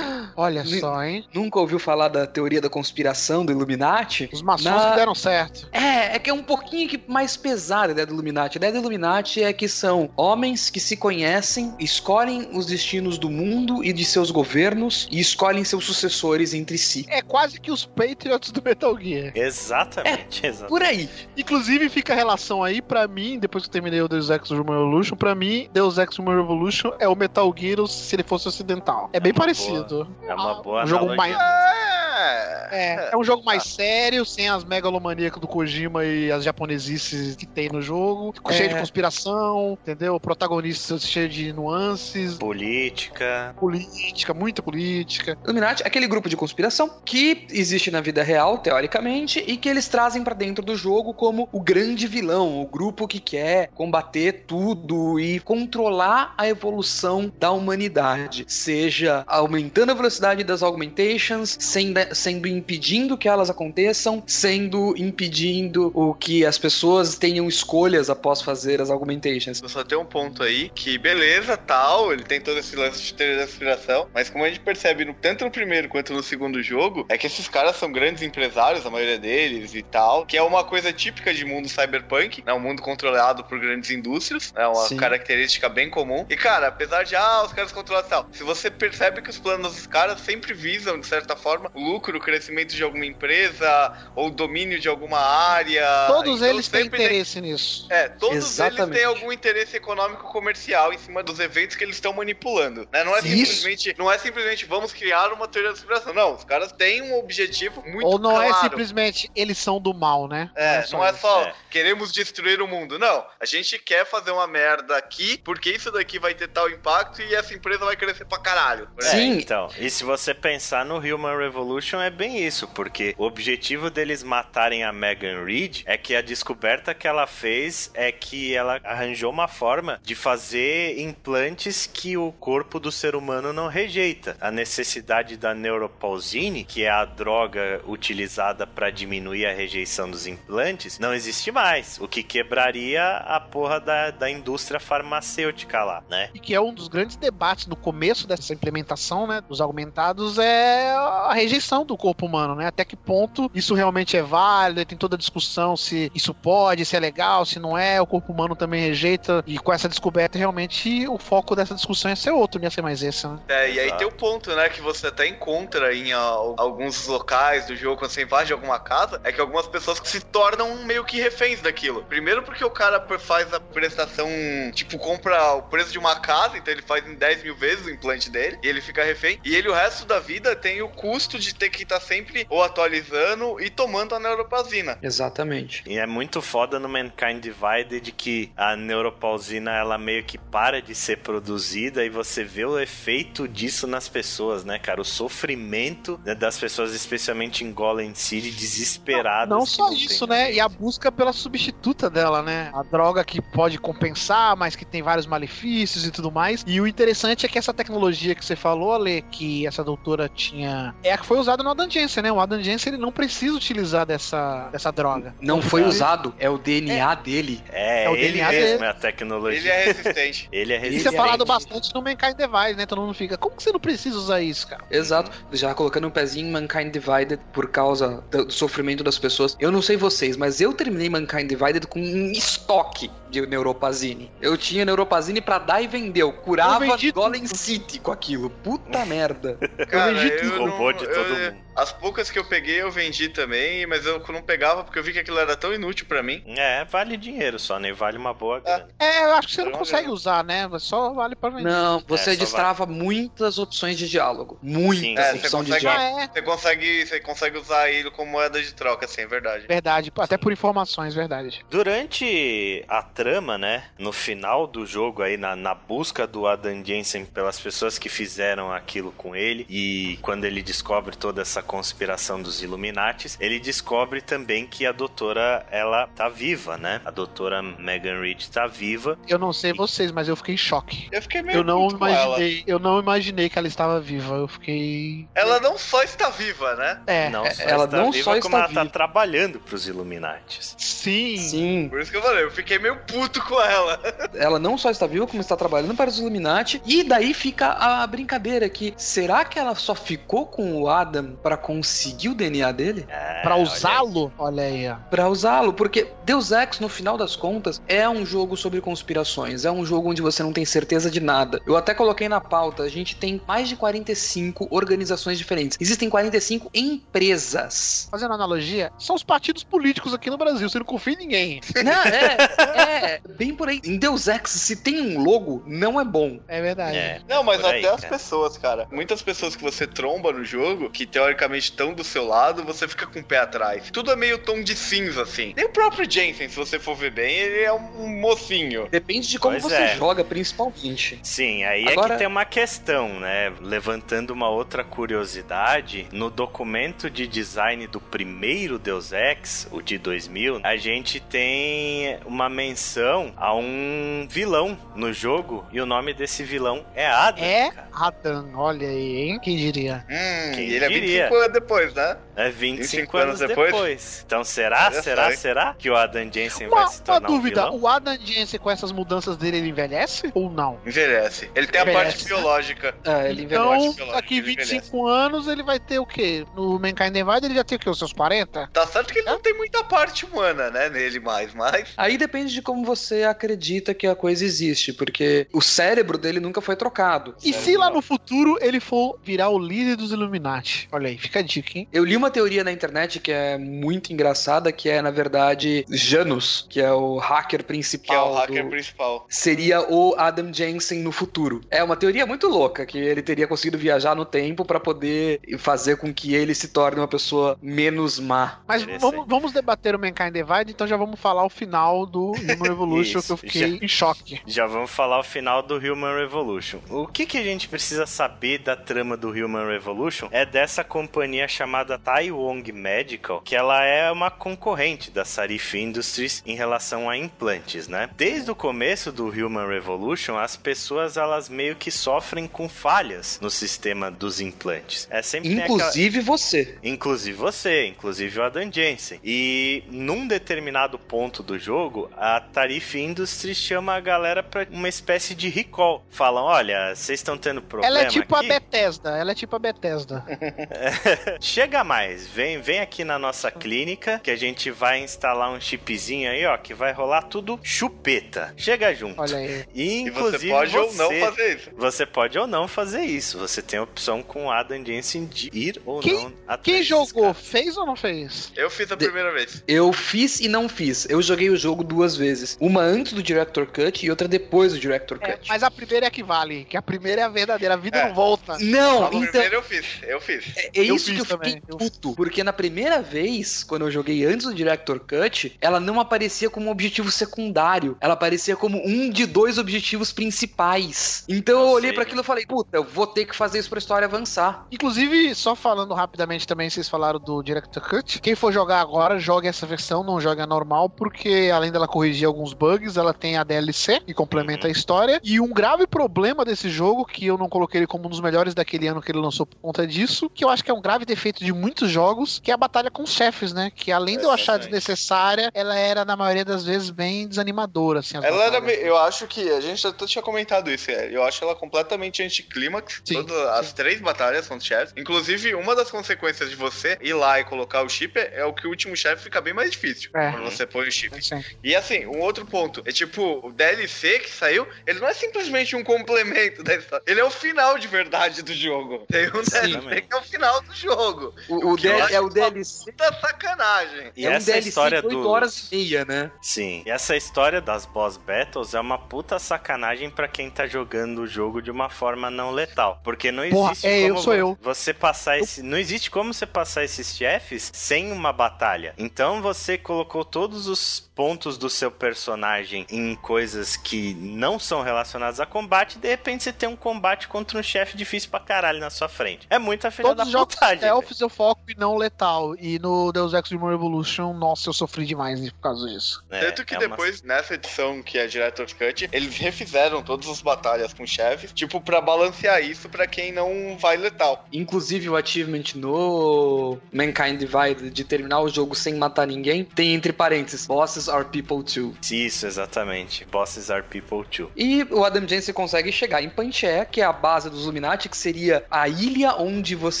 Olha 0.35 0.63
Me- 0.63 0.79
só, 0.79 1.03
hein? 1.03 1.25
Nunca 1.33 1.59
ouviu 1.59 1.79
falar 1.79 2.07
da 2.07 2.25
teoria 2.25 2.61
da 2.61 2.69
conspiração 2.69 3.45
do 3.45 3.51
Illuminati? 3.51 4.29
Os 4.31 4.41
maçons 4.41 4.65
Na- 4.71 4.91
que 4.91 4.95
deram 4.97 5.15
certo. 5.15 5.67
É, 5.71 6.15
é 6.15 6.19
que 6.19 6.29
é 6.29 6.33
um 6.33 6.43
pouquinho 6.43 6.89
mais 7.07 7.35
pesada 7.35 7.87
a 7.89 7.91
ideia 7.91 8.05
do 8.07 8.13
Illuminati. 8.13 8.57
A 8.57 8.59
ideia 8.59 8.71
do 8.73 8.79
Illuminati 8.79 9.41
é 9.43 9.51
que 9.53 9.67
são 9.67 10.09
homens 10.15 10.69
que 10.69 10.79
se 10.79 10.95
conhecem, 10.95 11.73
escolhem 11.79 12.49
os 12.53 12.65
destinos 12.65 13.17
do 13.17 13.29
mundo 13.29 13.83
e 13.83 13.91
de 13.93 14.05
seus 14.05 14.31
governos 14.31 15.07
e 15.11 15.19
escolhem 15.19 15.63
seus 15.63 15.85
sucessores 15.85 16.53
entre 16.53 16.77
si. 16.77 17.05
É 17.09 17.21
quase 17.21 17.59
que 17.59 17.71
os 17.71 17.85
Patriots 18.15 18.51
do 18.51 18.61
Metal 18.61 18.97
Gear. 18.99 19.31
Exatamente, 19.35 20.45
exatamente. 20.45 20.69
Por 20.69 20.81
aí. 20.81 21.09
Inclusive, 21.37 21.89
fica 21.89 22.13
a 22.13 22.15
relação 22.15 22.63
aí, 22.63 22.81
pra 22.81 23.07
mim, 23.07 23.39
depois 23.39 23.63
que 23.63 23.69
eu 23.69 23.73
terminei 23.73 24.01
o 24.01 24.07
Deus 24.07 24.29
Ex 24.29 24.51
Human 24.51 24.77
Revolution, 24.77 25.15
pra 25.15 25.33
mim, 25.33 25.69
Deus 25.71 25.97
Ex 25.97 26.19
Human 26.19 26.35
Revolution 26.35 26.91
é 26.99 27.07
o 27.07 27.15
Metal 27.15 27.53
Gear 27.57 27.87
se 27.87 28.15
ele 28.15 28.23
fosse 28.23 28.47
ocidental. 28.47 29.09
É 29.13 29.19
bem 29.19 29.31
uma 29.31 29.39
parecido. 29.39 30.07
É 30.23 30.33
uma 30.33 30.61
boa 30.61 30.83
Um 30.83 30.87
jogo 30.87 31.15
mais. 31.15 31.35
É. 31.35 32.00
É, 32.11 33.09
é 33.13 33.17
um 33.17 33.23
jogo 33.23 33.43
mais 33.43 33.63
sério, 33.63 34.25
sem 34.25 34.49
as 34.49 34.63
megalomaníacas 34.63 35.39
do 35.39 35.47
Kojima 35.47 36.05
e 36.05 36.31
as 36.31 36.43
japonesices 36.43 37.35
que 37.35 37.45
tem 37.45 37.69
no 37.69 37.81
jogo. 37.81 38.33
É. 38.47 38.53
Cheio 38.53 38.69
de 38.69 38.75
conspiração, 38.75 39.77
entendeu? 39.81 40.19
Protagonista 40.19 40.97
cheio 40.99 41.29
de 41.29 41.53
nuances, 41.53 42.35
Política. 42.37 43.55
política, 43.59 44.33
muita 44.33 44.61
política. 44.61 45.37
Illuminati 45.43 45.83
é 45.83 45.87
aquele 45.87 46.07
grupo 46.07 46.29
de 46.29 46.35
conspiração 46.35 46.89
que 47.05 47.47
existe 47.49 47.91
na 47.91 48.01
vida 48.01 48.23
real, 48.23 48.57
teoricamente, 48.57 49.43
e 49.45 49.57
que 49.57 49.69
eles 49.69 49.87
trazem 49.87 50.23
pra 50.23 50.33
dentro 50.33 50.63
do 50.63 50.75
jogo 50.75 51.13
como 51.13 51.47
o 51.51 51.59
grande 51.61 52.07
vilão, 52.07 52.61
o 52.61 52.67
grupo 52.67 53.07
que 53.07 53.19
quer 53.19 53.69
combater 53.73 54.43
tudo 54.47 55.19
e 55.19 55.39
controlar 55.39 56.33
a 56.37 56.47
evolução 56.47 57.31
da 57.39 57.51
humanidade, 57.51 58.45
seja 58.47 59.23
aumentando 59.27 59.91
a 59.91 59.95
velocidade 59.95 60.43
das 60.43 60.63
augmentations, 60.63 61.57
sendo, 61.59 61.99
sendo 62.13 62.47
impedindo 62.47 63.17
que 63.17 63.27
elas 63.27 63.49
aconteçam, 63.49 64.23
sendo 64.27 64.93
impedindo 64.97 65.91
o 65.93 66.13
que 66.13 66.45
as 66.45 66.57
pessoas 66.57 67.17
tenham 67.17 67.47
escolhas 67.47 68.09
após 68.09 68.41
fazer 68.41 68.81
as 68.81 68.89
augmentations. 68.89 69.61
Eu 69.61 69.69
só 69.69 69.83
tenho 69.83 70.01
um 70.01 70.05
ponto 70.05 70.43
aí 70.43 70.69
que, 70.75 70.97
beleza, 70.97 71.57
tal, 71.57 72.11
ele 72.11 72.23
tem 72.23 72.41
todo 72.41 72.57
esse 72.59 72.75
lance 72.75 73.01
de 73.01 73.13
teoria 73.13 73.37
da 73.37 73.43
inspiração, 73.43 74.07
mas 74.13 74.29
como 74.29 74.43
a 74.43 74.47
gente 74.47 74.59
percebe 74.61 75.05
no- 75.05 75.13
tanto 75.13 75.45
no 75.45 75.51
primeiro 75.51 75.87
quanto 75.89 76.13
no 76.13 76.23
segundo 76.23 76.61
jogo, 76.61 77.05
é 77.09 77.17
que 77.17 77.27
esses 77.27 77.47
caras 77.47 77.75
são 77.75 77.91
grandes 77.91 78.21
empresários, 78.23 78.85
a 78.85 78.89
maioria 78.89 79.17
deles 79.19 79.73
e 79.73 79.83
tal, 79.83 80.25
que 80.25 80.37
é 80.37 80.41
uma 80.41 80.63
coisa 80.63 80.91
típica 80.91 81.33
de 81.33 81.45
mundo 81.45 81.69
cyberpunk, 81.69 82.43
né? 82.45 82.53
Um 82.53 82.59
mundo 82.59 82.81
controlado 82.81 83.43
por 83.43 83.59
grandes 83.59 83.89
indústrias, 83.89 84.51
é 84.55 84.65
uma 84.67 84.87
Sim. 84.87 84.97
característica 84.97 85.69
bem 85.69 85.89
comum. 85.89 86.25
E, 86.29 86.35
cara, 86.35 86.67
apesar 86.67 87.03
de, 87.03 87.15
ah, 87.15 87.43
os 87.45 87.53
caras 87.53 87.71
controlam 87.71 88.03
tal, 88.07 88.27
se 88.31 88.43
você 88.43 88.69
percebe 88.71 89.21
que 89.21 89.29
os 89.29 89.37
planos 89.39 89.75
dos 89.75 89.87
caras 89.87 90.19
sempre 90.21 90.53
visam, 90.53 90.99
de 90.99 91.05
certa 91.07 91.35
forma, 91.35 91.69
o 91.73 91.90
lucro, 91.91 92.19
crescimento 92.19 92.73
de 92.75 92.83
alguma 92.83 93.05
empresa, 93.05 93.93
ou 94.15 94.29
domínio 94.29 94.79
de 94.79 94.87
alguma 94.87 95.19
área. 95.19 95.85
Todos 96.07 96.37
então 96.37 96.47
eles 96.49 96.67
têm 96.67 96.83
sempre 96.83 96.97
tem- 96.97 97.05
interesse 97.07 97.41
nisso. 97.41 97.87
é, 97.89 98.07
todos 98.09 98.37
Exatamente. 98.37 98.81
eles 98.81 98.95
têm 98.97 99.05
algum 99.05 99.31
interesse 99.31 99.75
econômico 99.77 100.23
comercial 100.31 100.93
em 100.93 100.97
cima 100.97 101.21
dos 101.23 101.39
eventos 101.39 101.75
que 101.75 101.83
eles 101.83 101.95
estão 101.95 102.13
manipulando. 102.13 102.87
Né? 102.91 103.03
Não, 103.03 103.15
é 103.15 103.19
Isso. 103.19 103.27
simplesmente, 103.55 103.95
não 103.97 104.11
é 104.11 104.17
simplesmente 104.17 104.65
vamos 104.65 104.93
criar 104.93 105.31
uma 105.33 105.47
teoria 105.47 105.71
da 105.71 105.75
conspiração. 105.77 106.13
Não, 106.13 106.35
os 106.35 106.43
caras 106.43 106.71
têm 106.71 107.01
um 107.01 107.17
objetivo 107.19 107.81
muito 107.85 108.05
Ou 108.07 108.17
não 108.19 108.41
é 108.41 108.47
claro. 108.49 108.63
simplesmente 108.63 109.29
eles 109.35 109.57
são 109.57 109.79
do 109.79 109.93
mal, 109.93 110.27
né? 110.27 110.49
É, 110.55 110.85
não 110.91 111.03
é 111.05 111.09
isso. 111.11 111.19
só 111.21 111.41
É. 111.43 111.53
queremos 111.69 112.11
destruir 112.11 112.61
o 112.61 112.67
mundo. 112.67 112.97
Não, 112.99 113.25
a 113.39 113.45
gente 113.45 113.77
quer 113.79 114.05
fazer 114.05 114.31
uma 114.31 114.47
merda 114.47 114.95
aqui 114.97 115.37
porque 115.39 115.69
isso 115.71 115.91
daqui 115.91 116.19
vai 116.19 116.33
ter 116.33 116.47
tal 116.47 116.69
impacto 116.69 117.21
e 117.21 117.35
essa 117.35 117.53
empresa 117.53 117.85
vai 117.85 117.95
crescer 117.95 118.25
pra 118.25 118.39
caralho. 118.39 118.89
É, 118.99 119.03
Sim. 119.05 119.37
então. 119.37 119.69
E 119.77 119.89
se 119.89 120.03
você 120.03 120.33
pensar 120.33 120.85
no 120.85 120.97
Human 120.97 121.37
Revolution, 121.37 121.80
é 122.01 122.09
bem 122.09 122.45
isso, 122.45 122.67
porque 122.67 123.15
o 123.17 123.23
objetivo 123.23 123.89
deles 123.89 124.23
matarem 124.23 124.83
a 124.83 124.91
Megan 124.91 125.43
Reed 125.43 125.81
é 125.85 125.97
que 125.97 126.15
a 126.15 126.21
descoberta 126.21 126.93
que 126.93 127.07
ela 127.07 127.25
fez 127.25 127.89
é 127.93 128.11
que 128.11 128.53
ela 128.53 128.79
arranjou 128.83 129.31
uma 129.31 129.47
forma 129.47 129.99
de 130.03 130.15
fazer 130.15 130.99
implantes 130.99 131.89
que 131.91 132.17
o 132.17 132.31
corpo 132.33 132.79
do 132.79 132.91
ser 132.91 133.15
humano 133.15 133.51
não 133.51 133.67
rejeita. 133.67 134.37
A 134.39 134.51
necessidade 134.51 135.37
da 135.37 135.53
neuropausine, 135.53 136.63
que 136.63 136.83
é 136.83 136.89
a 136.89 137.05
droga 137.05 137.81
utilizada 137.87 138.67
para 138.67 138.89
diminuir 138.89 139.45
a 139.45 139.53
rejeição 139.53 140.09
dos 140.09 140.27
implantes, 140.27 140.99
não 140.99 141.13
existe 141.13 141.51
mais. 141.51 141.99
O 141.99 142.07
que 142.07 142.23
quebraria 142.23 143.17
a 143.17 143.39
porra 143.39 143.79
da, 143.79 144.11
da 144.11 144.29
indústria 144.29 144.79
farmacêutica 144.79 145.83
lá, 145.83 146.03
né? 146.09 146.29
E 146.33 146.39
que 146.39 146.53
é 146.53 146.61
um 146.61 146.73
dos 146.73 146.87
grandes 146.87 147.15
debates 147.15 147.67
no 147.67 147.75
começo 147.75 148.27
dessa 148.27 148.53
implementação, 148.53 149.25
né, 149.25 149.41
dos 149.41 149.61
aumentados, 149.61 150.37
é 150.37 150.91
a 150.93 151.33
rejeição 151.33 151.70
do 151.79 151.97
corpo 151.97 152.25
humano, 152.25 152.55
né? 152.55 152.67
Até 152.67 152.83
que 152.83 152.95
ponto 152.95 153.49
isso 153.55 153.73
realmente 153.73 154.17
é 154.17 154.21
válido, 154.21 154.85
tem 154.85 154.97
toda 154.97 155.15
a 155.15 155.19
discussão 155.19 155.77
se 155.77 156.11
isso 156.13 156.33
pode, 156.33 156.85
se 156.85 156.95
é 156.95 156.99
legal, 156.99 157.45
se 157.45 157.59
não 157.59 157.77
é, 157.77 158.01
o 158.01 158.05
corpo 158.05 158.31
humano 158.31 158.55
também 158.55 158.81
rejeita, 158.81 159.43
e 159.47 159.57
com 159.57 159.71
essa 159.71 159.87
descoberta, 159.87 160.37
realmente, 160.37 161.07
o 161.07 161.17
foco 161.17 161.55
dessa 161.55 161.73
discussão 161.73 162.11
ia 162.11 162.15
ser 162.15 162.31
outro, 162.31 162.59
não 162.59 162.65
ia 162.65 162.71
ser 162.71 162.81
mais 162.81 163.01
esse, 163.01 163.27
né? 163.27 163.39
É, 163.47 163.71
e 163.71 163.79
aí 163.79 163.85
Exato. 163.87 163.97
tem 163.99 164.07
o 164.07 164.11
ponto, 164.11 164.55
né, 164.55 164.69
que 164.69 164.81
você 164.81 165.07
até 165.07 165.27
encontra 165.27 165.95
em 165.95 166.11
ah, 166.13 166.19
alguns 166.57 167.07
locais 167.07 167.67
do 167.67 167.75
jogo, 167.75 167.97
quando 167.97 168.11
você 168.11 168.23
invade 168.23 168.51
alguma 168.51 168.79
casa, 168.79 169.21
é 169.23 169.31
que 169.31 169.39
algumas 169.39 169.67
pessoas 169.67 170.01
se 170.03 170.19
tornam 170.19 170.83
meio 170.85 171.03
que 171.05 171.19
reféns 171.19 171.61
daquilo. 171.61 172.03
Primeiro 172.03 172.43
porque 172.43 172.63
o 172.63 172.69
cara 172.69 173.05
faz 173.17 173.53
a 173.53 173.59
prestação, 173.59 174.27
tipo, 174.73 174.97
compra 174.97 175.53
o 175.53 175.63
preço 175.63 175.91
de 175.91 175.99
uma 175.99 176.19
casa, 176.19 176.57
então 176.57 176.73
ele 176.73 176.81
faz 176.81 177.05
em 177.07 177.15
10 177.15 177.43
mil 177.43 177.55
vezes 177.55 177.85
o 177.85 177.89
implante 177.89 178.29
dele, 178.29 178.59
e 178.63 178.67
ele 178.67 178.81
fica 178.81 179.03
refém. 179.03 179.39
E 179.43 179.55
ele, 179.55 179.69
o 179.69 179.73
resto 179.73 180.05
da 180.05 180.19
vida, 180.19 180.55
tem 180.55 180.81
o 180.81 180.89
custo 180.89 181.39
de 181.39 181.53
ter 181.61 181.69
que 181.69 181.83
estar 181.83 181.99
sempre 181.99 182.47
ou 182.49 182.63
atualizando 182.63 183.61
e 183.61 183.69
tomando 183.69 184.15
a 184.15 184.19
neuroplasina. 184.19 184.97
Exatamente. 185.01 185.83
E 185.85 185.97
é 185.97 186.07
muito 186.07 186.41
foda 186.41 186.79
no 186.79 186.89
Mankind 186.89 187.39
Divided 187.39 188.11
que 188.13 188.51
a 188.57 188.75
neuropausina 188.75 189.71
ela 189.71 189.97
meio 189.97 190.23
que 190.23 190.39
para 190.39 190.81
de 190.81 190.95
ser 190.95 191.17
produzida 191.19 192.03
e 192.03 192.09
você 192.09 192.43
vê 192.43 192.65
o 192.65 192.79
efeito 192.79 193.47
disso 193.47 193.85
nas 193.85 194.09
pessoas, 194.09 194.63
né, 194.63 194.79
cara? 194.79 194.99
O 194.99 195.05
sofrimento 195.05 196.19
né, 196.25 196.33
das 196.33 196.57
pessoas, 196.57 196.93
especialmente 196.93 197.63
em 197.63 197.71
Golem 197.71 198.15
City, 198.15 198.49
desesperadas. 198.49 199.49
Não 199.49 199.63
que 199.63 199.69
só 199.69 199.91
isso, 199.91 200.25
né? 200.25 200.51
E 200.51 200.59
a 200.59 200.67
busca 200.67 201.11
pela 201.11 201.33
substituta 201.33 202.09
dela, 202.09 202.41
né? 202.41 202.71
A 202.73 202.81
droga 202.81 203.23
que 203.23 203.39
pode 203.39 203.77
compensar, 203.77 204.55
mas 204.57 204.75
que 204.75 204.85
tem 204.85 205.03
vários 205.03 205.27
malefícios 205.27 206.07
e 206.07 206.11
tudo 206.11 206.31
mais. 206.31 206.63
E 206.65 206.81
o 206.81 206.87
interessante 206.87 207.45
é 207.45 207.49
que 207.49 207.59
essa 207.59 207.73
tecnologia 207.73 208.33
que 208.33 208.43
você 208.43 208.55
falou, 208.55 208.93
Ale, 208.93 209.21
que 209.23 209.67
essa 209.67 209.83
doutora 209.83 210.27
tinha. 210.27 210.95
É 211.03 211.13
a 211.13 211.17
que 211.17 211.25
foi 211.25 211.37
usada 211.37 211.50
usada 211.51 211.63
no 211.63 211.69
Adam 211.69 211.89
Jensen, 211.89 212.23
né? 212.23 212.31
O 212.31 212.39
Adam 212.39 212.61
Jensen 212.61 212.93
ele 212.93 213.01
não 213.01 213.11
precisa 213.11 213.55
utilizar 213.55 214.05
dessa, 214.05 214.69
dessa 214.71 214.91
droga. 214.91 215.35
Não 215.41 215.61
foi 215.61 215.83
usado, 215.83 216.33
é 216.39 216.49
o 216.49 216.57
DNA 216.57 217.13
dele. 217.15 217.61
É, 217.69 218.05
É 218.05 218.09
o 218.09 218.15
ele 218.15 218.33
DNA 218.33 218.49
mesmo 218.51 218.65
dele. 218.77 218.83
é 218.83 218.87
a 218.87 218.93
tecnologia. 218.93 219.59
Ele 219.59 219.69
é 219.69 219.83
resistente. 219.85 220.49
Ele 220.51 220.73
é 220.73 220.75
Isso 220.77 220.85
é 220.85 220.89
resistente. 220.89 221.15
falado 221.17 221.45
bastante 221.45 221.93
no 221.93 222.01
Mankind 222.01 222.35
Device, 222.35 222.75
né? 222.75 222.85
Todo 222.85 223.01
mundo 223.01 223.13
fica, 223.13 223.37
como 223.37 223.55
que 223.55 223.63
você 223.63 223.71
não 223.71 223.79
precisa 223.79 224.17
usar 224.17 224.41
isso, 224.41 224.67
cara? 224.67 224.83
Exato, 224.89 225.31
já 225.51 225.73
colocando 225.73 226.07
um 226.07 226.11
pezinho 226.11 226.47
em 226.47 226.51
Mankind 226.51 226.91
Divided 226.91 227.39
por 227.51 227.69
causa 227.69 228.23
do, 228.31 228.51
sofrimento 228.51 229.03
das 229.03 229.17
pessoas. 229.19 229.55
Eu 229.59 229.71
não 229.71 229.81
sei 229.81 229.97
vocês, 229.97 230.37
mas 230.37 230.61
eu 230.61 230.73
terminei 230.73 231.09
Mankind 231.09 231.47
Divided 231.49 231.87
com 231.87 231.99
um 231.99 232.31
estoque 232.31 233.09
de 233.29 233.45
Neuropazine. 233.45 234.29
Eu 234.41 234.57
tinha 234.57 234.83
Neuropazine 234.85 235.41
pra 235.41 235.57
dar 235.57 235.81
e 235.81 235.87
vender. 235.87 236.21
Eu 236.21 236.33
curava 236.33 236.85
Eu 236.85 236.91
vendi 236.91 237.11
Golem 237.11 237.45
City 237.47 237.99
com 237.99 238.11
aquilo. 238.11 238.49
Puta 238.49 239.05
merda. 239.05 239.57
Cara, 239.89 240.13
vendi 240.13 240.27
eu, 240.33 240.39
tudo. 240.41 240.57
não, 240.59 240.69
Roubou 240.69 240.93
de 240.93 241.07
todo 241.07 241.17
eu- 241.33 241.40
mundo. 241.49 241.61
As 241.75 241.91
poucas 241.91 242.29
que 242.29 242.37
eu 242.37 242.43
peguei 242.45 242.81
eu 242.81 242.91
vendi 242.91 243.29
também, 243.29 243.85
mas 243.87 244.05
eu 244.05 244.19
não 244.29 244.41
pegava 244.41 244.83
porque 244.83 244.99
eu 244.99 245.03
vi 245.03 245.13
que 245.13 245.19
aquilo 245.19 245.39
era 245.39 245.55
tão 245.55 245.73
inútil 245.73 246.05
pra 246.05 246.21
mim. 246.21 246.43
É, 246.45 246.83
vale 246.85 247.15
dinheiro 247.17 247.57
só, 247.57 247.79
nem 247.79 247.93
vale 247.93 248.17
uma 248.17 248.33
boa 248.33 248.59
grana. 248.59 248.87
É, 248.99 249.23
eu 249.25 249.33
acho 249.35 249.47
que 249.47 249.53
você 249.55 249.63
não 249.63 249.71
consegue 249.71 250.09
usar, 250.09 250.43
né? 250.43 250.69
Só 250.79 251.13
vale 251.13 251.35
pra 251.35 251.49
vender. 251.49 251.69
Não, 251.69 252.03
você 252.07 252.31
É, 252.31 252.35
destrava 252.35 252.85
muitas 252.85 253.57
opções 253.57 253.97
de 253.97 254.07
diálogo. 254.09 254.59
Muitas 254.61 254.99
Sim, 255.01 255.17
É, 255.17 255.23
sim. 255.31 255.39
você 255.39 255.47
opções 255.47 255.65
de 255.65 255.71
consegue- 255.71 255.79
diálogo. 255.95 256.19
Ah, 256.19 256.23
é. 256.23 256.27
Você 256.27 256.41
consegue, 256.41 257.05
você 257.05 257.19
consegue 257.21 257.57
usar 257.57 257.89
ele 257.89 258.11
como 258.11 258.29
moeda 258.31 258.61
de 258.61 258.73
troca, 258.73 259.05
assim, 259.05 259.21
é 259.21 259.27
verdade. 259.27 259.65
Verdade, 259.67 260.11
até 260.19 260.37
por 260.37 260.51
informações, 260.51 261.15
verdade. 261.15 261.65
Durante 261.69 262.83
a 262.87 263.01
trama, 263.01 263.57
né? 263.57 263.85
No 263.97 264.11
final 264.11 264.67
do 264.67 264.85
jogo 264.85 265.21
aí, 265.21 265.37
na, 265.37 265.55
na 265.55 265.73
busca 265.73 266.27
do 266.27 266.45
Adam 266.47 266.83
Jensen 266.83 267.25
pelas 267.25 267.59
pessoas 267.59 267.97
que 267.97 268.09
fizeram 268.09 268.71
aquilo 268.73 269.11
com 269.13 269.35
ele, 269.35 269.65
e 269.69 270.17
quando 270.21 270.45
ele 270.45 270.61
descobre 270.61 271.15
toda 271.31 271.41
essa 271.43 271.61
conspiração 271.61 272.41
dos 272.41 272.61
Illuminates, 272.61 273.37
ele 273.39 273.57
descobre 273.57 274.19
também 274.19 274.67
que 274.67 274.85
a 274.85 274.91
doutora, 274.91 275.65
ela 275.71 276.07
tá 276.07 276.27
viva, 276.27 276.77
né? 276.77 276.99
A 277.05 277.09
doutora 277.09 277.61
Megan 277.61 278.19
Reed 278.19 278.47
tá 278.47 278.67
viva. 278.67 279.17
Eu 279.29 279.39
não 279.39 279.53
sei 279.53 279.71
vocês, 279.71 280.11
mas 280.11 280.27
eu 280.27 280.35
fiquei 280.35 280.55
em 280.55 280.57
choque. 280.57 281.07
Eu 281.09 281.21
fiquei 281.21 281.41
meio 281.41 281.59
Eu 281.59 281.63
não 281.63 281.87
com 281.87 282.05
ela. 282.05 282.35
imaginei, 282.35 282.63
eu 282.67 282.79
não 282.79 282.99
imaginei 282.99 283.49
que 283.49 283.57
ela 283.57 283.69
estava 283.69 284.01
viva. 284.01 284.35
Eu 284.35 284.47
fiquei. 284.49 285.25
Ela 285.33 285.61
não 285.61 285.77
só 285.77 286.03
está 286.03 286.29
viva, 286.29 286.75
né? 286.75 287.01
É, 287.07 287.29
não 287.29 287.45
é, 287.45 287.51
só 287.51 287.63
ela 287.63 287.85
está 287.85 287.97
não 287.97 288.11
viva, 288.11 288.23
só 288.25 288.31
como 288.41 288.57
está 288.57 288.57
ela 288.57 288.73
tá 288.73 288.81
viva. 288.81 288.91
trabalhando 288.91 289.59
pros 289.61 289.87
Illuminates. 289.87 290.75
sim. 290.77 291.37
Sim, 291.37 291.87
Por 291.89 292.01
isso 292.01 292.11
que 292.11 292.17
eu 292.17 292.21
falei, 292.21 292.43
eu 292.43 292.51
fiquei 292.51 292.77
meio 292.77 292.97
puto 293.07 293.41
com 293.45 293.59
ela. 293.61 294.01
ela 294.35 294.59
não 294.59 294.77
só 294.77 294.91
está 294.91 295.07
viva, 295.07 295.25
como 295.25 295.39
está 295.39 295.55
trabalhando 295.55 295.95
para 295.95 296.09
os 296.09 296.19
Illuminati. 296.19 296.81
E 296.85 297.03
daí 297.05 297.33
fica 297.33 297.69
a 297.69 298.05
brincadeira 298.05 298.67
que 298.67 298.93
será 298.97 299.45
que 299.45 299.57
ela 299.57 299.75
só 299.75 299.95
ficou 299.95 300.45
com 300.45 300.73
o 300.73 300.89
Adam 300.89 301.20
para 301.23 301.57
conseguir 301.57 302.29
o 302.29 302.35
DNA 302.35 302.71
dele? 302.71 303.05
É, 303.09 303.41
aí. 303.45 303.63
usá-lo, 303.63 304.31
olha 304.37 304.63
aí, 304.63 304.89
ó. 304.89 304.95
Pra 305.09 305.29
usá-lo, 305.29 305.73
porque 305.73 306.07
Deus 306.25 306.51
Ex, 306.51 306.79
no 306.79 306.89
final 306.89 307.17
das 307.17 307.35
contas, 307.35 307.81
é 307.87 308.07
um 308.07 308.25
jogo 308.25 308.55
sobre 308.55 308.81
conspirações, 308.81 309.65
é 309.65 309.71
um 309.71 309.85
jogo 309.85 310.09
onde 310.09 310.21
você 310.21 310.43
não 310.43 310.53
tem 310.53 310.65
certeza 310.65 311.09
de 311.09 311.19
nada. 311.19 311.61
Eu 311.65 311.75
até 311.75 311.93
coloquei 311.93 312.29
na 312.29 312.41
pauta, 312.41 312.83
a 312.83 312.89
gente 312.89 313.15
tem 313.15 313.41
mais 313.47 313.67
de 313.69 313.75
45 313.75 314.67
organizações 314.69 315.37
diferentes. 315.37 315.77
Existem 315.79 316.09
45 316.09 316.69
empresas. 316.73 318.07
Fazendo 318.09 318.33
analogia, 318.33 318.91
são 318.97 319.15
os 319.15 319.23
partidos 319.23 319.63
políticos 319.63 320.13
aqui 320.13 320.29
no 320.29 320.37
Brasil. 320.37 320.69
Você 320.69 320.79
não 320.79 320.85
confia 320.85 321.13
em 321.13 321.17
ninguém. 321.17 321.61
Não, 321.83 322.03
é, 322.03 323.15
é, 323.15 323.21
bem 323.37 323.55
por 323.55 323.67
aí. 323.67 323.81
Em 323.83 323.97
Deus 323.97 324.27
Ex, 324.27 324.49
se 324.49 324.75
tem 324.75 325.01
um 325.01 325.23
logo, 325.23 325.63
não 325.65 325.99
é 325.99 326.05
bom. 326.05 326.39
É 326.47 326.61
verdade. 326.61 326.95
É, 326.95 327.21
Não, 327.27 327.43
mas 327.43 327.59
por 327.59 327.71
aí, 327.71 327.79
até 327.79 327.95
as 327.95 328.01
cara. 328.01 328.13
pessoas, 328.13 328.57
cara. 328.57 328.87
Muitas 328.91 329.21
pessoas 329.21 329.55
que 329.55 329.63
você 329.63 329.87
tromba 329.87 330.31
no 330.31 330.43
jogo, 330.43 330.89
que 331.01 331.05
teoricamente 331.07 331.63
estão 331.71 331.93
do 331.93 332.03
seu 332.03 332.27
lado, 332.27 332.63
você 332.63 332.87
fica 332.87 333.07
com 333.07 333.19
o 333.19 333.23
pé 333.23 333.39
atrás. 333.39 333.89
Tudo 333.91 334.11
é 334.11 334.15
meio 334.15 334.37
tom 334.37 334.61
de 334.61 334.75
cinza, 334.75 335.23
assim. 335.23 335.51
Nem 335.55 335.65
o 335.65 335.69
próprio 335.69 336.09
Jensen, 336.09 336.47
se 336.47 336.55
você 336.55 336.77
for 336.77 336.95
ver 336.95 337.11
bem, 337.11 337.33
ele 337.35 337.61
é 337.63 337.73
um 337.73 338.07
mocinho. 338.19 338.87
Depende 338.91 339.27
de 339.27 339.39
como 339.39 339.53
Pois 339.59 339.63
você 339.63 339.81
é. 339.81 339.95
joga, 339.95 340.23
principalmente. 340.23 341.19
Sim, 341.23 341.63
aí 341.63 341.85
é 341.85 341.91
Agora- 341.93 342.09
que 342.13 342.17
tem 342.19 342.27
uma 342.27 342.45
questão, 342.45 343.19
né? 343.19 343.51
Levantando 343.61 344.31
uma 344.31 344.49
outra 344.49 344.83
curiosidade, 344.83 346.07
no 346.11 346.29
documento 346.29 347.09
de 347.09 347.25
design 347.25 347.87
do 347.87 347.99
primeiro 347.99 348.77
Deus 348.77 349.11
Ex, 349.11 349.67
o 349.71 349.81
de 349.81 349.97
2000, 349.97 350.59
a 350.63 350.75
gente 350.77 351.19
tem 351.19 352.19
uma 352.25 352.47
menção 352.49 353.33
a 353.37 353.55
um 353.55 354.27
vilão 354.29 354.77
no 354.95 355.11
jogo 355.11 355.65
e 355.71 355.81
o 355.81 355.85
nome 355.85 356.13
desse 356.13 356.43
vilão 356.43 356.85
é 356.93 357.07
Adam. 357.07 357.43
É 357.43 357.71
cara. 357.71 357.87
Adam, 357.93 358.51
olha 358.55 358.87
aí, 358.87 359.15
hein? 359.29 359.39
Quem 359.41 359.55
diria? 359.57 360.05
Hum, 360.09 360.51
Quem 360.55 360.69
ele 360.69 360.85
é 360.85 360.89
diria? 360.91 361.23
25 361.29 361.35
anos 361.41 361.53
depois, 361.53 361.93
né? 361.93 362.17
É 362.35 362.49
25, 362.49 362.81
25 362.83 363.17
anos 363.17 363.41
anos 363.41 363.49
depois? 363.49 363.71
depois. 363.73 364.23
Então 364.25 364.43
será, 364.43 364.87
Olha 364.87 365.01
será, 365.01 365.29
hein? 365.31 365.37
será 365.37 365.75
que 365.77 365.89
o 365.89 365.95
Adam 365.95 366.29
Jensen 366.31 366.67
Uma, 366.67 366.75
vai 366.77 366.87
se 366.87 366.97
uma 366.99 367.03
tornar 367.05 367.29
um 367.29 367.35
dúvida, 367.35 367.61
vilão? 367.65 367.79
o 367.79 367.87
Adam 367.87 368.17
Jensen 368.23 368.59
com 368.59 368.71
essas 368.71 368.91
mudanças 368.91 369.37
dele, 369.37 369.57
ele 369.57 369.69
envelhece 369.69 370.31
ou 370.33 370.49
não? 370.49 370.79
Envelhece. 370.85 371.49
Ele 371.53 371.67
tem 371.67 371.81
a 371.81 371.83
Envelhece, 371.83 372.03
parte 372.05 372.23
né? 372.23 372.27
biológica. 372.29 372.95
É, 373.03 373.29
ele 373.29 373.43
Então, 373.43 373.65
envelhece, 373.75 373.95
biológico, 373.95 374.15
daqui 374.21 374.37
ele 374.37 374.55
25 374.55 375.07
anos, 375.07 375.47
ele 375.47 375.63
vai 375.63 375.79
ter 375.79 375.99
o 375.99 376.05
quê? 376.05 376.45
No 376.55 376.79
Mankind 376.79 377.13
Divide, 377.13 377.45
ele 377.45 377.55
já 377.55 377.63
tem 377.63 377.75
o 377.75 377.79
quê? 377.79 377.89
Os 377.89 377.97
seus 377.99 378.13
40? 378.13 378.69
Tá 378.73 378.87
certo 378.87 379.11
que 379.13 379.19
ele 379.19 379.29
não 379.29 379.39
tem 379.39 379.53
muita 379.53 379.83
parte 379.83 380.25
humana, 380.25 380.69
né, 380.71 380.89
nele 380.89 381.19
mais, 381.19 381.53
mas... 381.53 381.89
Aí 381.97 382.17
depende 382.17 382.53
de 382.53 382.61
como 382.61 382.85
você 382.85 383.23
acredita 383.23 383.93
que 383.93 384.07
a 384.07 384.15
coisa 384.15 384.43
existe, 384.45 384.93
porque 384.93 385.47
o 385.53 385.61
cérebro 385.61 386.17
dele 386.17 386.39
nunca 386.39 386.61
foi 386.61 386.75
trocado. 386.75 387.35
E 387.43 387.53
se 387.53 387.75
lá 387.77 387.89
no 387.89 388.01
futuro 388.01 388.57
ele 388.61 388.79
for 388.79 389.19
virar 389.23 389.49
o 389.49 389.59
líder 389.59 389.95
dos 389.95 390.11
Illuminati? 390.11 390.80
Olha 390.91 391.07
aí, 391.09 391.17
fica 391.17 391.39
a 391.39 391.41
dica, 391.41 391.77
hein? 391.77 391.87
Eu 391.91 392.03
li 392.03 392.15
uma 392.15 392.31
teoria 392.31 392.63
na 392.63 392.71
internet 392.71 393.19
que 393.19 393.31
é 393.31 393.57
muito 393.57 394.11
engraçada, 394.13 394.71
que 394.71 394.89
é, 394.89 395.01
na 395.01 395.11
verdade, 395.11 395.85
Janus, 395.89 396.65
que 396.69 396.79
é 396.81 396.91
o 396.91 397.17
hacker 397.17 397.59
Que 397.59 397.65
é 397.65 397.67
principal. 397.67 398.31
o 398.31 398.35
hacker 398.35 398.63
do- 398.63 398.69
principal. 398.69 399.25
Seria 399.29 399.81
o 399.81 400.15
Adam 400.17 400.53
Jensen 400.53 400.99
no 401.01 401.11
futuro. 401.11 401.61
É 401.69 401.83
uma 401.83 401.95
teoria 401.95 402.25
muito 402.25 402.47
louca, 402.47 402.85
que 402.85 402.97
ele 402.97 403.21
teria 403.21 403.47
conseguido 403.47 403.77
viajar 403.77 404.15
no 404.15 404.25
tempo 404.25 404.63
pra 404.65 404.79
poder 404.79 405.39
fazer 405.57 405.97
com 405.97 406.13
que 406.13 406.33
ele 406.33 406.53
se 406.55 406.69
torne 406.69 406.99
uma 406.99 407.07
pessoa 407.07 407.57
menos 407.61 408.19
má. 408.19 408.59
Mas 408.67 408.83
vamos, 408.99 409.25
vamos 409.27 409.51
debater 409.51 409.95
o 409.95 409.99
Mankind 409.99 410.33
Divide, 410.33 410.71
então 410.71 410.87
já 410.87 410.95
vamos 410.97 411.19
falar 411.19 411.43
o 411.43 411.49
final 411.49 412.05
do 412.05 412.31
Human 412.31 412.57
Revolution, 412.61 413.19
Isso, 413.19 413.27
que 413.27 413.33
eu 413.33 413.37
fiquei 413.37 413.79
em 413.81 413.87
choque. 413.87 414.39
Já 414.47 414.65
vamos 414.67 414.89
falar 414.91 415.19
o 415.19 415.23
final 415.23 415.61
do 415.63 415.75
Human 415.77 416.15
Revolution. 416.17 416.79
O 416.89 417.05
que, 417.07 417.25
que 417.25 417.37
a 417.37 417.43
gente 417.43 417.67
precisa 417.67 418.05
saber 418.05 418.59
da 418.59 418.75
trama 418.75 419.17
do 419.17 419.29
Human 419.29 419.67
Revolution 419.67 420.27
é 420.31 420.45
dessa 420.45 420.70
companhia 420.83 421.47
chamada 421.47 421.99
Taiwong 421.99 422.71
Medical, 422.71 423.41
que 423.41 423.55
ela 423.55 423.83
é 423.83 424.09
uma 424.09 424.31
concorrente 424.31 425.11
da 425.11 425.25
Sarif 425.25 425.77
Industries 425.77 426.41
em 426.45 426.55
relação 426.55 427.09
a 427.09 427.17
implantes, 427.17 427.89
né? 427.89 428.09
Desde 428.15 428.49
o 428.49 428.55
começo 428.55 429.11
do 429.11 429.27
Human 429.27 429.67
Revolution, 429.67 430.37
as 430.37 430.55
pessoas 430.55 431.17
elas 431.17 431.49
meio 431.49 431.75
que 431.75 431.91
sofrem 431.91 432.47
com 432.47 432.69
falhas 432.69 433.39
no 433.41 433.49
sistema 433.49 434.09
dos 434.09 434.39
implantes. 434.39 435.07
É 435.11 435.21
sempre 435.21 435.49
tem 435.49 435.59
aquela... 435.59 435.79
Inclusive 435.79 436.21
você. 436.21 436.77
Inclusive 436.81 437.37
você, 437.37 437.87
inclusive 437.87 438.39
o 438.39 438.43
Adam 438.43 438.71
Jensen. 438.71 439.19
E 439.23 439.83
num 439.89 440.25
determinado 440.27 440.97
ponto 440.97 441.43
do 441.43 441.59
jogo, 441.59 442.09
a 442.15 442.39
Tarif 442.39 442.95
Industries 442.95 443.57
chama 443.57 443.95
a 443.95 443.99
galera 443.99 444.41
pra 444.41 444.65
uma 444.71 444.87
espécie 444.87 445.35
de 445.35 445.49
recall. 445.49 446.05
Falam, 446.09 446.43
olha, 446.43 446.95
vocês 446.95 447.19
estão 447.19 447.37
tendo 447.37 447.61
problema 447.61 447.93
Ela 447.93 448.05
é 448.05 448.09
tipo 448.09 448.35
aqui? 448.35 448.45
a 448.45 448.59
Bethesda, 448.59 449.17
ela 449.17 449.31
é 449.31 449.35
tipo 449.35 449.55
a 449.55 449.59
Bethesda. 449.59 450.23
Chega 451.39 451.83
mais, 451.83 452.27
vem, 452.27 452.61
vem 452.61 452.79
aqui 452.79 453.03
na 453.03 453.17
nossa 453.17 453.49
clínica 453.51 454.19
que 454.23 454.31
a 454.31 454.35
gente 454.35 454.69
vai 454.71 454.99
instalar 454.99 455.51
um 455.51 455.59
chipzinho 455.59 456.29
aí, 456.29 456.45
ó, 456.45 456.57
que 456.57 456.73
vai 456.73 456.91
rolar 456.91 457.23
tudo 457.23 457.59
chupeta. 457.63 458.53
Chega 458.57 458.93
junto. 458.93 459.19
Olha 459.21 459.37
aí. 459.37 459.65
E, 459.73 459.83
E 459.83 460.01
inclusive 460.01 460.47
você 460.47 460.49
pode 460.49 460.77
ou 460.77 460.93
não 460.93 461.07
você- 461.09 461.19
fazer 461.19 461.55
isso. 461.55 461.69
Você 461.75 462.05
pode 462.05 462.39
ou 462.39 462.47
não 462.47 462.67
fazer 462.67 463.01
isso. 463.01 463.37
Você 463.39 463.61
tem 463.61 463.79
a 463.79 463.83
opção 463.83 464.21
com 464.21 464.45
o 464.45 464.51
Adam 464.51 464.83
Jensen 464.85 465.25
de 465.25 465.49
ir 465.53 465.81
ou 465.85 465.99
Quem- 465.99 466.13
não 466.13 466.33
atrás 466.47 466.61
Quem 466.63 466.83
jogou, 466.83 467.33
fez 467.33 467.77
ou 467.77 467.85
não 467.85 467.95
fez? 467.95 468.51
Eu 468.55 468.69
fiz 468.69 468.91
a 468.91 468.95
De- 468.95 469.05
primeira 469.05 469.31
vez. 469.31 469.63
Eu 469.67 469.91
fiz 469.93 470.39
e 470.39 470.47
não 470.47 470.67
fiz. 470.69 471.07
Eu 471.09 471.21
joguei 471.21 471.49
o 471.49 471.57
jogo 471.57 471.83
duas 471.83 472.15
vezes. 472.15 472.57
Uma 472.59 472.81
antes 472.81 473.13
do 473.13 473.23
Director 473.23 473.65
Cut 473.65 474.05
e 474.05 474.09
outra 474.09 474.27
depois 474.27 474.73
do 474.73 474.79
Director 474.79 475.17
É, 475.21 475.33
Cut. 475.33 475.47
mas 475.49 475.63
a 475.63 475.71
primeira 475.71 476.05
é 476.05 476.07
a 476.07 476.11
que 476.11 476.23
vale, 476.23 476.65
que 476.65 476.77
a 476.77 476.81
primeira 476.81 477.21
é 477.21 477.23
a 477.23 477.29
verdadeira, 477.29 477.73
a 477.73 477.77
vida 477.77 477.97
É. 477.97 478.07
não 478.07 478.13
volta. 478.15 478.57
Não, 478.59 479.05
A 479.05 479.07
então. 479.07 479.21
primeira 479.21 479.55
eu 479.55 479.63
fiz, 479.63 479.85
eu 480.03 480.19
fiz. 480.21 480.50
É, 480.55 480.79
é 480.79 480.83
isso 480.83 481.13
que 481.13 481.19
eu 481.19 481.25
também, 481.25 481.55
fiquei 481.55 481.77
puto. 481.77 482.13
Porque 482.13 482.43
na 482.43 482.53
primeira 482.53 483.01
vez, 483.01 483.63
quando 483.63 483.83
eu 483.83 483.91
joguei 483.91 484.25
antes 484.25 484.45
do 484.45 484.53
Director 484.53 484.99
Cut, 484.99 485.57
ela 485.61 485.79
não 485.79 485.99
aparecia 485.99 486.49
como 486.49 486.67
um 486.67 486.71
objetivo 486.71 487.11
secundário. 487.11 487.97
Ela 487.99 488.13
aparecia 488.13 488.55
como 488.55 488.77
um 488.85 489.09
de 489.09 489.25
dois 489.25 489.57
objetivos 489.57 490.11
principais. 490.11 491.23
Então 491.27 491.59
eu 491.59 491.71
Eu 491.71 491.75
olhei 491.75 491.93
pra 491.93 492.03
aquilo 492.03 492.21
e 492.21 492.23
falei, 492.23 492.45
puta, 492.45 492.77
eu 492.77 492.83
vou 492.83 493.07
ter 493.07 493.25
que 493.25 493.35
fazer 493.35 493.59
isso 493.59 493.69
pra 493.69 493.79
história 493.79 494.05
avançar. 494.05 494.65
Inclusive, 494.71 495.33
só 495.35 495.55
falando 495.55 495.93
rapidamente 495.93 496.47
também, 496.47 496.69
vocês 496.69 496.89
falaram 496.89 497.19
do 497.19 497.41
Director 497.41 497.81
Cut. 497.81 498.19
Quem 498.19 498.35
for 498.35 498.51
jogar 498.51 498.81
agora, 498.81 499.19
jogue 499.19 499.47
essa 499.47 499.65
versão, 499.65 500.03
não 500.03 500.19
jogue 500.19 500.41
a 500.41 500.47
normal, 500.47 500.89
porque 500.89 501.49
além 501.53 501.71
dela 501.71 501.87
corrigir 501.87 502.27
alguns 502.27 502.53
bugs, 502.53 502.97
ela 502.97 503.13
tem 503.13 503.37
a 503.37 503.43
DLC 503.43 503.99
que 504.01 504.13
complementa 504.13 504.67
a 504.67 504.71
história. 504.71 505.19
E 505.23 505.39
um 505.39 505.53
grave 505.53 505.87
problema 505.87 506.43
desse 506.43 506.69
jogo, 506.69 507.05
que 507.05 507.25
eu 507.25 507.37
não 507.37 507.49
coloquei 507.49 507.79
ele 507.79 507.87
como 507.87 508.07
um 508.07 508.09
dos 508.09 508.19
melhores 508.19 508.53
daquele 508.53 508.87
ano 508.87 509.01
que 509.01 509.11
ele 509.11 509.19
lançou 509.19 509.45
por 509.45 509.57
conta 509.57 509.87
disso, 509.87 510.29
que 510.41 510.45
eu 510.45 510.49
acho 510.49 510.63
que 510.63 510.71
é 510.71 510.73
um 510.73 510.81
grave 510.81 511.05
defeito 511.05 511.45
de 511.45 511.53
muitos 511.53 511.91
jogos, 511.91 512.39
que 512.43 512.49
é 512.49 512.53
a 512.55 512.57
batalha 512.57 512.89
com 512.89 513.03
os 513.03 513.11
chefes, 513.13 513.53
né? 513.53 513.71
Que 513.75 513.91
além 513.91 514.17
de 514.17 514.23
eu 514.23 514.31
achar 514.31 514.53
Exatamente. 514.53 514.71
desnecessária, 514.71 515.51
ela 515.53 515.75
era, 515.77 516.03
na 516.03 516.15
maioria 516.15 516.43
das 516.43 516.65
vezes, 516.65 516.89
bem 516.89 517.27
desanimadora, 517.27 517.99
assim. 517.99 518.17
as 518.17 518.23
Ela 518.23 518.43
era, 518.45 518.59
batalhas. 518.59 518.79
me- 518.79 518.83
eu 518.87 518.97
acho 518.97 519.27
que 519.27 519.47
a 519.51 519.61
gente 519.61 519.85
até 519.85 520.05
tinha 520.07 520.21
comentado 520.23 520.71
isso, 520.71 520.89
é, 520.89 521.09
eu 521.15 521.23
acho 521.23 521.43
ela 521.43 521.53
completamente 521.53 522.23
anticlímax. 522.23 523.01
Sim, 523.05 523.13
Todas 523.23 523.37
as 523.49 523.71
três 523.71 524.01
batalhas 524.01 524.45
são 524.47 524.59
chefes. 524.59 524.93
Inclusive, 524.97 525.53
uma 525.53 525.75
das 525.75 525.91
consequências 525.91 526.49
de 526.49 526.55
você 526.55 526.97
ir 527.01 527.13
lá 527.13 527.39
e 527.39 527.43
colocar 527.43 527.83
o 527.83 527.89
chip 527.89 528.17
é, 528.17 528.39
é 528.39 528.45
o 528.45 528.53
que 528.53 528.65
o 528.65 528.69
último 528.71 528.95
chefe 528.97 529.23
fica 529.25 529.39
bem 529.39 529.53
mais 529.53 529.69
difícil. 529.69 530.09
É. 530.15 530.31
Quando 530.31 530.45
você 530.49 530.65
põe 530.65 530.87
o 530.87 530.91
chip. 530.91 531.23
Sim. 531.23 531.43
E 531.63 531.75
assim, 531.75 532.07
um 532.07 532.19
outro 532.19 532.47
ponto, 532.47 532.81
é 532.85 532.91
tipo, 532.91 533.45
o 533.45 533.51
DLC 533.51 534.17
que 534.19 534.29
saiu, 534.31 534.67
ele 534.87 534.99
não 534.99 535.07
é 535.07 535.13
simplesmente 535.13 535.75
um 535.75 535.83
complemento 535.83 536.63
da 536.63 536.73
história, 536.75 537.03
ele 537.05 537.19
é 537.19 537.23
o 537.23 537.29
final 537.29 537.77
de 537.77 537.87
verdade 537.87 538.41
do 538.41 538.53
jogo. 538.53 539.05
Tem 539.07 539.27
um 539.27 539.41
DLC 539.43 539.57
Exatamente. 539.67 540.01
que 540.07 540.13
é 540.13 540.17
o 540.17 540.21
final 540.31 540.61
do 540.61 540.73
jogo. 540.73 541.33
O, 541.49 541.73
o 541.73 541.75
que 541.75 541.87
eu 541.87 541.91
DL 541.91 542.01
acho 542.01 542.13
é 542.15 542.21
o 542.21 542.29
DLC. 542.29 542.91
Puta 542.91 543.13
sacanagem. 543.19 544.11
E 544.15 544.25
é 544.25 544.29
um 544.29 544.33
essa 544.33 544.51
DLC 544.51 544.69
história 544.69 545.01
de 545.01 545.07
8 545.07 545.17
dos... 545.17 545.25
horas 545.27 545.71
e 545.71 545.75
meia, 545.75 546.05
né? 546.05 546.31
Sim. 546.41 546.83
E 546.85 546.89
essa 546.89 547.15
história 547.15 547.61
das 547.61 547.85
boss 547.85 548.17
battles 548.17 548.73
é 548.73 548.79
uma 548.79 548.97
puta 548.97 549.37
sacanagem 549.37 550.09
pra 550.09 550.27
quem 550.27 550.49
tá 550.49 550.65
jogando 550.65 551.21
o 551.21 551.27
jogo 551.27 551.61
de 551.61 551.69
uma 551.69 551.89
forma 551.89 552.31
não 552.31 552.51
letal. 552.51 552.99
Porque 553.03 553.31
não 553.31 553.47
Porra, 553.49 553.71
existe 553.71 553.87
é, 553.87 554.01
como 554.01 554.17
eu 554.17 554.17
sou 554.17 554.33
eu. 554.33 554.57
você 554.61 554.93
passar 554.93 555.39
esse. 555.39 555.61
Não 555.61 555.77
existe 555.77 556.09
como 556.09 556.33
você 556.33 556.45
passar 556.45 556.83
esses 556.83 557.15
chefes 557.15 557.71
sem 557.73 558.11
uma 558.11 558.31
batalha. 558.31 558.93
Então 558.97 559.41
você 559.41 559.77
colocou 559.77 560.23
todos 560.23 560.67
os 560.67 561.11
pontos 561.21 561.57
do 561.57 561.69
seu 561.69 561.91
personagem 561.91 562.85
em 562.89 563.15
coisas 563.15 563.75
que 563.75 564.13
não 564.15 564.57
são 564.57 564.81
relacionadas 564.81 565.39
a 565.39 565.45
combate, 565.45 565.95
e 565.95 565.99
de 565.99 566.07
repente 566.07 566.43
você 566.43 566.53
tem 566.53 566.67
um 566.67 566.75
combate 566.75 567.27
contra 567.27 567.59
um 567.59 567.63
chefe 567.63 567.95
difícil 567.95 568.29
pra 568.29 568.39
caralho 568.39 568.79
na 568.79 568.89
sua 568.89 569.07
frente. 569.07 569.45
É 569.49 569.59
muita 569.59 569.91
filha 569.91 570.10
Todos 570.15 570.25
os 570.27 570.31
jogos. 570.31 570.55
Elfs 570.81 571.19
eu 571.21 571.29
foco 571.29 571.61
e 571.69 571.75
não 571.75 571.95
letal. 571.97 572.55
E 572.59 572.79
no 572.79 573.11
Deus 573.11 573.33
Ex 573.33 573.51
Human 573.51 573.69
Revolution, 573.71 574.33
nossa, 574.33 574.69
eu 574.69 574.73
sofri 574.73 575.05
demais 575.05 575.39
por 575.51 575.59
causa 575.59 575.87
disso. 575.87 576.23
É, 576.29 576.45
Tanto 576.45 576.65
que 576.65 576.75
é 576.75 576.77
uma- 576.77 576.87
depois, 576.89 577.21
nessa 577.21 577.53
edição 577.55 578.01
que 578.01 578.17
é 578.17 578.27
Director's 578.27 578.73
Cut, 578.73 579.09
eles 579.11 579.37
refizeram 579.37 580.01
todas 580.01 580.27
as 580.29 580.41
batalhas 580.41 580.93
com 580.93 581.05
chefes, 581.05 581.51
tipo, 581.53 581.79
pra 581.81 582.01
balancear 582.01 582.61
isso 582.61 582.89
pra 582.89 583.07
quem 583.07 583.31
não 583.31 583.77
vai 583.79 583.97
letal. 583.97 584.45
Inclusive 584.51 585.09
o 585.09 585.15
achievement 585.15 585.63
no 585.75 586.77
Mankind 586.91 587.39
Divided 587.39 587.89
de 587.91 588.03
terminar 588.03 588.41
o 588.41 588.49
jogo 588.49 588.75
sem 588.75 588.95
matar 588.95 589.27
ninguém 589.27 589.63
tem 589.63 589.93
entre 589.93 590.11
parênteses 590.13 590.65
Bosses 590.67 591.07
are 591.09 591.25
people 591.25 591.63
too. 591.63 591.95
Isso, 592.11 592.45
exatamente. 592.45 593.25
Bosses 593.25 593.69
are 593.69 593.83
people 593.83 594.25
too. 594.29 594.51
E 594.55 594.83
o 594.89 595.03
Adam 595.03 595.27
Jensen 595.27 595.53
consegue 595.53 595.91
chegar 595.91 596.21
em 596.23 596.29
Panché, 596.29 596.85
que 596.85 597.01
é 597.01 597.03
a 597.05 597.13
base 597.13 597.49
dos 597.49 597.63
Illuminati, 597.63 598.09
que 598.09 598.17
seria 598.17 598.65
a 598.69 598.87
ilha 598.87 599.35
onde 599.35 599.75
você 599.75 600.00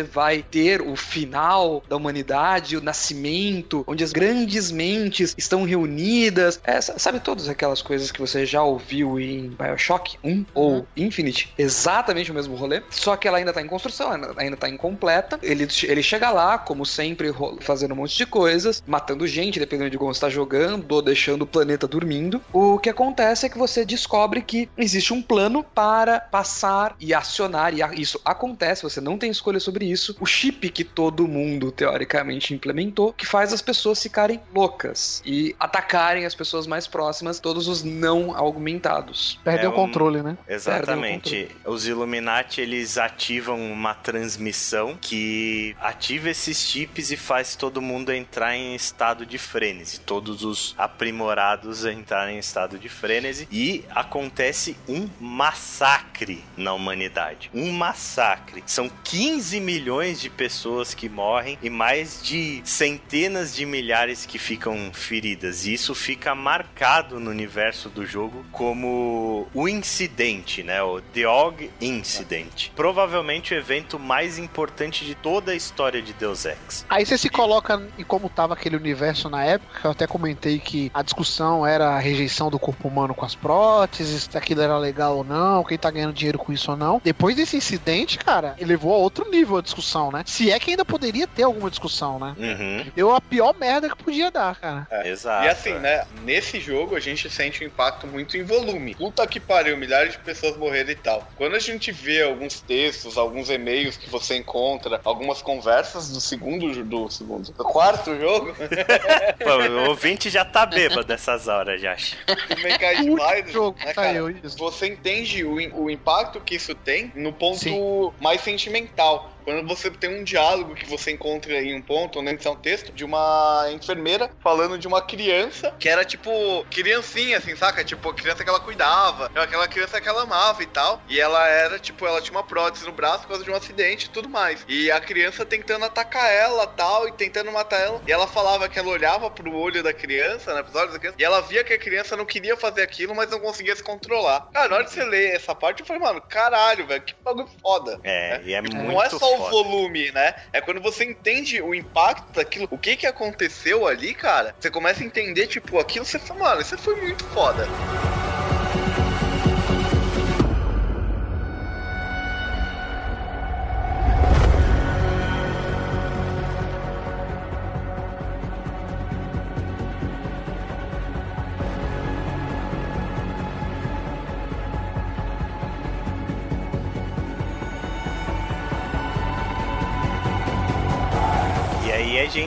vai 0.00 0.44
ter 0.48 0.80
o 0.80 0.94
final 0.94 1.82
da 1.88 1.96
humanidade, 1.96 2.76
o 2.76 2.80
nascimento, 2.80 3.82
onde 3.88 4.04
as 4.04 4.12
grandes 4.12 4.70
mentes 4.70 5.34
estão 5.36 5.64
reunidas. 5.64 6.60
É, 6.62 6.80
sa- 6.80 6.98
sabe 6.98 7.18
todas 7.18 7.48
aquelas 7.48 7.82
coisas 7.82 8.12
que 8.12 8.20
você 8.20 8.46
já 8.46 8.62
ouviu 8.62 9.18
em 9.18 9.48
Bioshock 9.50 10.16
1 10.22 10.46
ou 10.54 10.86
Infinite? 10.96 11.52
Exatamente 11.58 12.30
o 12.30 12.34
mesmo 12.34 12.54
rolê, 12.54 12.82
só 12.90 13.16
que 13.16 13.26
ela 13.26 13.38
ainda 13.38 13.52
tá 13.52 13.60
em 13.60 13.66
construção, 13.66 14.12
ainda- 14.12 14.32
ainda 14.36 14.56
tá 14.56 14.68
incompleta. 14.68 15.38
Ele, 15.42 15.66
ele 15.84 16.02
chega 16.02 16.30
lá, 16.30 16.56
como 16.58 16.86
sempre, 16.86 17.32
fazendo 17.60 17.92
um 17.92 17.96
monte 17.96 18.16
de 18.16 18.26
coisas, 18.26 18.82
matando 18.86 19.26
gente, 19.26 19.58
dependendo 19.58 19.90
de 19.90 19.98
como 19.98 20.14
você 20.14 20.20
tá 20.20 20.28
jogando, 20.30 20.92
ou 20.92 21.02
deixando 21.02 21.42
o 21.42 21.46
planeta 21.46 21.88
dormindo. 21.88 22.40
O 22.52 22.78
que 22.78 22.88
acontece 22.90 23.46
é 23.46 23.48
que 23.48 23.58
você 23.58 23.84
descobre 23.84 24.42
que 24.42 24.68
existe 24.76 25.12
um 25.12 25.20
plano 25.22 25.64
para 25.64 26.20
passar 26.20 26.94
e 27.00 27.12
acionar, 27.14 27.72
e 27.74 28.00
isso 28.00 28.20
acontece, 28.24 28.82
você 28.82 29.00
não 29.00 29.18
tem 29.18 29.30
escolha 29.30 29.58
sobre 29.58 29.81
isso, 29.82 30.16
o 30.20 30.26
chip 30.26 30.68
que 30.70 30.84
todo 30.84 31.26
mundo, 31.28 31.70
teoricamente, 31.72 32.54
implementou, 32.54 33.12
que 33.12 33.26
faz 33.26 33.52
as 33.52 33.60
pessoas 33.62 34.02
ficarem 34.02 34.40
loucas 34.54 35.22
e 35.24 35.54
atacarem 35.58 36.24
as 36.24 36.34
pessoas 36.34 36.66
mais 36.66 36.86
próximas, 36.86 37.40
todos 37.40 37.68
os 37.68 37.82
não 37.82 38.36
augmentados. 38.36 39.38
Perdeu 39.44 39.66
É 39.66 39.68
o 39.68 39.72
um- 39.72 39.76
controle, 39.76 40.22
né? 40.22 40.36
Exatamente. 40.48 41.48
Os 41.64 41.86
Illuminati, 41.86 42.60
eles 42.60 42.98
ativam 42.98 43.60
uma 43.72 43.94
transmissão 43.94 44.96
que 45.00 45.76
ativa 45.80 46.30
esses 46.30 46.58
chips 46.60 47.10
e 47.10 47.16
faz 47.16 47.56
todo 47.56 47.80
mundo 47.82 48.12
entrar 48.12 48.54
em 48.56 48.74
estado 48.74 49.26
de 49.26 49.38
frênese. 49.38 50.00
Todos 50.00 50.42
os 50.44 50.74
aprimorados 50.78 51.84
entrarem 51.84 52.36
em 52.36 52.38
estado 52.38 52.78
de 52.78 52.88
frênese. 52.88 53.48
E 53.50 53.84
acontece 53.90 54.76
um 54.88 55.08
massacre 55.20 56.42
na 56.56 56.72
humanidade. 56.72 57.50
Um 57.54 57.72
massacre. 57.72 58.62
São 58.66 58.90
15 59.04 59.60
milhões 59.72 60.20
de 60.20 60.28
pessoas 60.28 60.92
que 60.92 61.08
morrem 61.08 61.58
e 61.62 61.70
mais 61.70 62.22
de 62.22 62.60
centenas 62.62 63.54
de 63.56 63.64
milhares 63.64 64.26
que 64.26 64.38
ficam 64.38 64.90
feridas. 64.92 65.64
E 65.64 65.72
isso 65.72 65.94
fica 65.94 66.34
marcado 66.34 67.18
no 67.18 67.30
universo 67.30 67.88
do 67.88 68.04
jogo 68.04 68.44
como 68.52 69.48
o 69.54 69.66
incidente, 69.66 70.62
né? 70.62 70.82
O 70.82 71.00
The 71.00 71.26
Og 71.26 71.70
Incident. 71.80 72.68
Provavelmente 72.76 73.54
o 73.54 73.56
evento 73.56 73.98
mais 73.98 74.38
importante 74.38 75.06
de 75.06 75.14
toda 75.14 75.52
a 75.52 75.54
história 75.54 76.02
de 76.02 76.12
Deus 76.12 76.44
Ex. 76.44 76.84
Aí 76.90 77.06
você 77.06 77.16
se 77.16 77.30
coloca 77.30 77.82
em 77.98 78.04
como 78.04 78.28
tava 78.28 78.52
aquele 78.52 78.76
universo 78.76 79.30
na 79.30 79.42
época, 79.42 79.80
eu 79.84 79.90
até 79.92 80.06
comentei 80.06 80.58
que 80.58 80.90
a 80.92 81.02
discussão 81.02 81.66
era 81.66 81.90
a 81.90 81.98
rejeição 81.98 82.50
do 82.50 82.58
corpo 82.58 82.88
humano 82.88 83.14
com 83.14 83.24
as 83.24 83.34
próteses, 83.34 84.28
se 84.30 84.36
aquilo 84.36 84.60
era 84.60 84.76
legal 84.76 85.16
ou 85.16 85.24
não, 85.24 85.64
quem 85.64 85.78
tá 85.78 85.90
ganhando 85.90 86.12
dinheiro 86.12 86.38
com 86.38 86.52
isso 86.52 86.70
ou 86.70 86.76
não. 86.76 87.00
Depois 87.02 87.36
desse 87.36 87.56
incidente, 87.56 88.18
cara, 88.18 88.54
ele 88.58 88.72
levou 88.72 88.92
a 88.92 88.98
outro 88.98 89.30
nível 89.30 89.61
discussão, 89.62 90.10
né? 90.10 90.22
Se 90.26 90.50
é 90.50 90.58
que 90.58 90.70
ainda 90.70 90.84
poderia 90.84 91.26
ter 91.26 91.44
alguma 91.44 91.70
discussão, 91.70 92.18
né? 92.18 92.34
Uhum. 92.38 92.92
Deu 92.94 93.14
a 93.14 93.20
pior 93.20 93.54
merda 93.58 93.88
que 93.88 93.96
podia 93.96 94.30
dar, 94.30 94.56
cara. 94.56 94.86
Exato. 95.04 95.46
E 95.46 95.48
assim, 95.48 95.74
né, 95.74 96.04
nesse 96.22 96.60
jogo 96.60 96.96
a 96.96 97.00
gente 97.00 97.30
sente 97.30 97.62
um 97.64 97.66
impacto 97.66 98.06
muito 98.06 98.36
em 98.36 98.42
volume. 98.42 98.94
Puta 98.94 99.26
que 99.26 99.40
pariu, 99.40 99.76
milhares 99.76 100.12
de 100.12 100.18
pessoas 100.18 100.56
morreram 100.56 100.90
e 100.90 100.96
tal. 100.96 101.26
Quando 101.36 101.54
a 101.54 101.58
gente 101.58 101.92
vê 101.92 102.22
alguns 102.22 102.60
textos, 102.60 103.16
alguns 103.16 103.48
e-mails 103.50 103.96
que 103.96 104.10
você 104.10 104.36
encontra, 104.36 105.00
algumas 105.04 105.40
conversas 105.40 106.10
do 106.10 106.20
segundo, 106.20 106.84
do 106.84 107.10
segundo, 107.10 107.52
do 107.52 107.64
quarto 107.64 108.18
jogo, 108.18 108.54
Pô, 109.42 109.72
o 109.72 109.88
ouvinte 109.90 110.30
já 110.30 110.44
tá 110.44 110.66
bêbado 110.66 111.04
dessas 111.04 111.48
horas, 111.48 111.80
já. 111.80 111.94
do 111.94 113.12
O 113.12 113.52
jogo 113.52 113.78
né, 113.78 113.86
que 113.86 113.94
cara? 113.94 114.08
saiu 114.08 114.30
isso. 114.30 114.56
Você 114.58 114.86
entende 114.86 115.44
o, 115.44 115.82
o 115.82 115.90
impacto 115.90 116.40
que 116.40 116.54
isso 116.54 116.74
tem 116.74 117.12
no 117.14 117.32
ponto 117.32 117.58
Sim. 117.58 118.12
mais 118.20 118.40
sentimental. 118.40 119.31
Quando 119.44 119.66
você 119.66 119.90
tem 119.90 120.20
um 120.20 120.24
diálogo 120.24 120.74
que 120.74 120.88
você 120.88 121.10
encontra 121.10 121.60
em 121.60 121.74
um 121.74 121.82
ponto, 121.82 122.20
onde 122.20 122.46
é 122.46 122.50
um 122.50 122.56
texto 122.56 122.92
de 122.92 123.04
uma 123.04 123.66
enfermeira 123.72 124.30
falando 124.42 124.78
de 124.78 124.86
uma 124.86 125.02
criança 125.02 125.74
que 125.78 125.88
era 125.88 126.04
tipo 126.04 126.64
criancinha, 126.70 127.38
assim, 127.38 127.54
saca? 127.56 127.84
Tipo, 127.84 128.12
criança 128.14 128.42
que 128.42 128.50
ela 128.50 128.60
cuidava, 128.60 129.30
aquela 129.34 129.68
criança 129.68 130.00
que 130.00 130.08
ela 130.08 130.22
amava 130.22 130.62
e 130.62 130.66
tal. 130.66 131.02
E 131.08 131.20
ela 131.20 131.46
era, 131.48 131.78
tipo, 131.78 132.06
ela 132.06 132.20
tinha 132.20 132.36
uma 132.36 132.44
prótese 132.44 132.84
no 132.86 132.92
braço 132.92 133.22
por 133.22 133.28
causa 133.28 133.44
de 133.44 133.50
um 133.50 133.54
acidente 133.54 134.06
e 134.06 134.10
tudo 134.10 134.28
mais. 134.28 134.64
E 134.68 134.90
a 134.90 135.00
criança 135.00 135.44
tentando 135.44 135.84
atacar 135.84 136.30
ela 136.32 136.66
tal, 136.66 137.08
e 137.08 137.12
tentando 137.12 137.50
matar 137.52 137.80
ela. 137.80 138.00
E 138.06 138.12
ela 138.12 138.26
falava 138.26 138.68
que 138.68 138.78
ela 138.78 138.88
olhava 138.88 139.30
pro 139.30 139.54
olho 139.54 139.82
da 139.82 139.92
criança, 139.92 140.54
né? 140.54 140.62
Pros 140.62 140.74
olhos 140.74 140.92
da 140.92 140.98
criança, 140.98 141.16
e 141.18 141.24
ela 141.24 141.40
via 141.40 141.64
que 141.64 141.72
a 141.72 141.78
criança 141.78 142.16
não 142.16 142.24
queria 142.24 142.56
fazer 142.56 142.82
aquilo, 142.82 143.14
mas 143.14 143.30
não 143.30 143.40
conseguia 143.40 143.74
se 143.74 143.82
controlar. 143.82 144.48
Cara, 144.52 144.68
na 144.68 144.76
hora 144.76 144.84
de 144.84 144.90
você 144.90 145.04
ler 145.04 145.34
essa 145.34 145.54
parte, 145.54 145.80
eu 145.80 145.86
falei, 145.86 146.02
mano, 146.02 146.20
caralho, 146.20 146.86
velho, 146.86 147.02
que 147.02 147.14
bagulho 147.22 147.48
foda. 147.60 148.00
É, 148.04 148.40
e 148.44 148.54
é 148.54 148.60
muito 148.60 148.76
Não 148.76 149.02
é 149.02 149.10
só 149.10 149.31
o 149.34 149.38
foda. 149.38 149.50
volume, 149.50 150.10
né? 150.12 150.34
É 150.52 150.60
quando 150.60 150.80
você 150.80 151.04
entende 151.04 151.60
o 151.60 151.74
impacto 151.74 152.32
daquilo, 152.34 152.68
o 152.70 152.78
que 152.78 152.96
que 152.96 153.06
aconteceu 153.06 153.86
ali, 153.86 154.14
cara. 154.14 154.54
Você 154.58 154.70
começa 154.70 155.02
a 155.02 155.06
entender, 155.06 155.46
tipo, 155.46 155.78
aquilo, 155.78 156.04
você 156.04 156.18
fala, 156.18 156.40
mano, 156.40 156.60
isso 156.60 156.76
foi 156.78 156.96
muito 156.96 157.24
foda. 157.26 157.66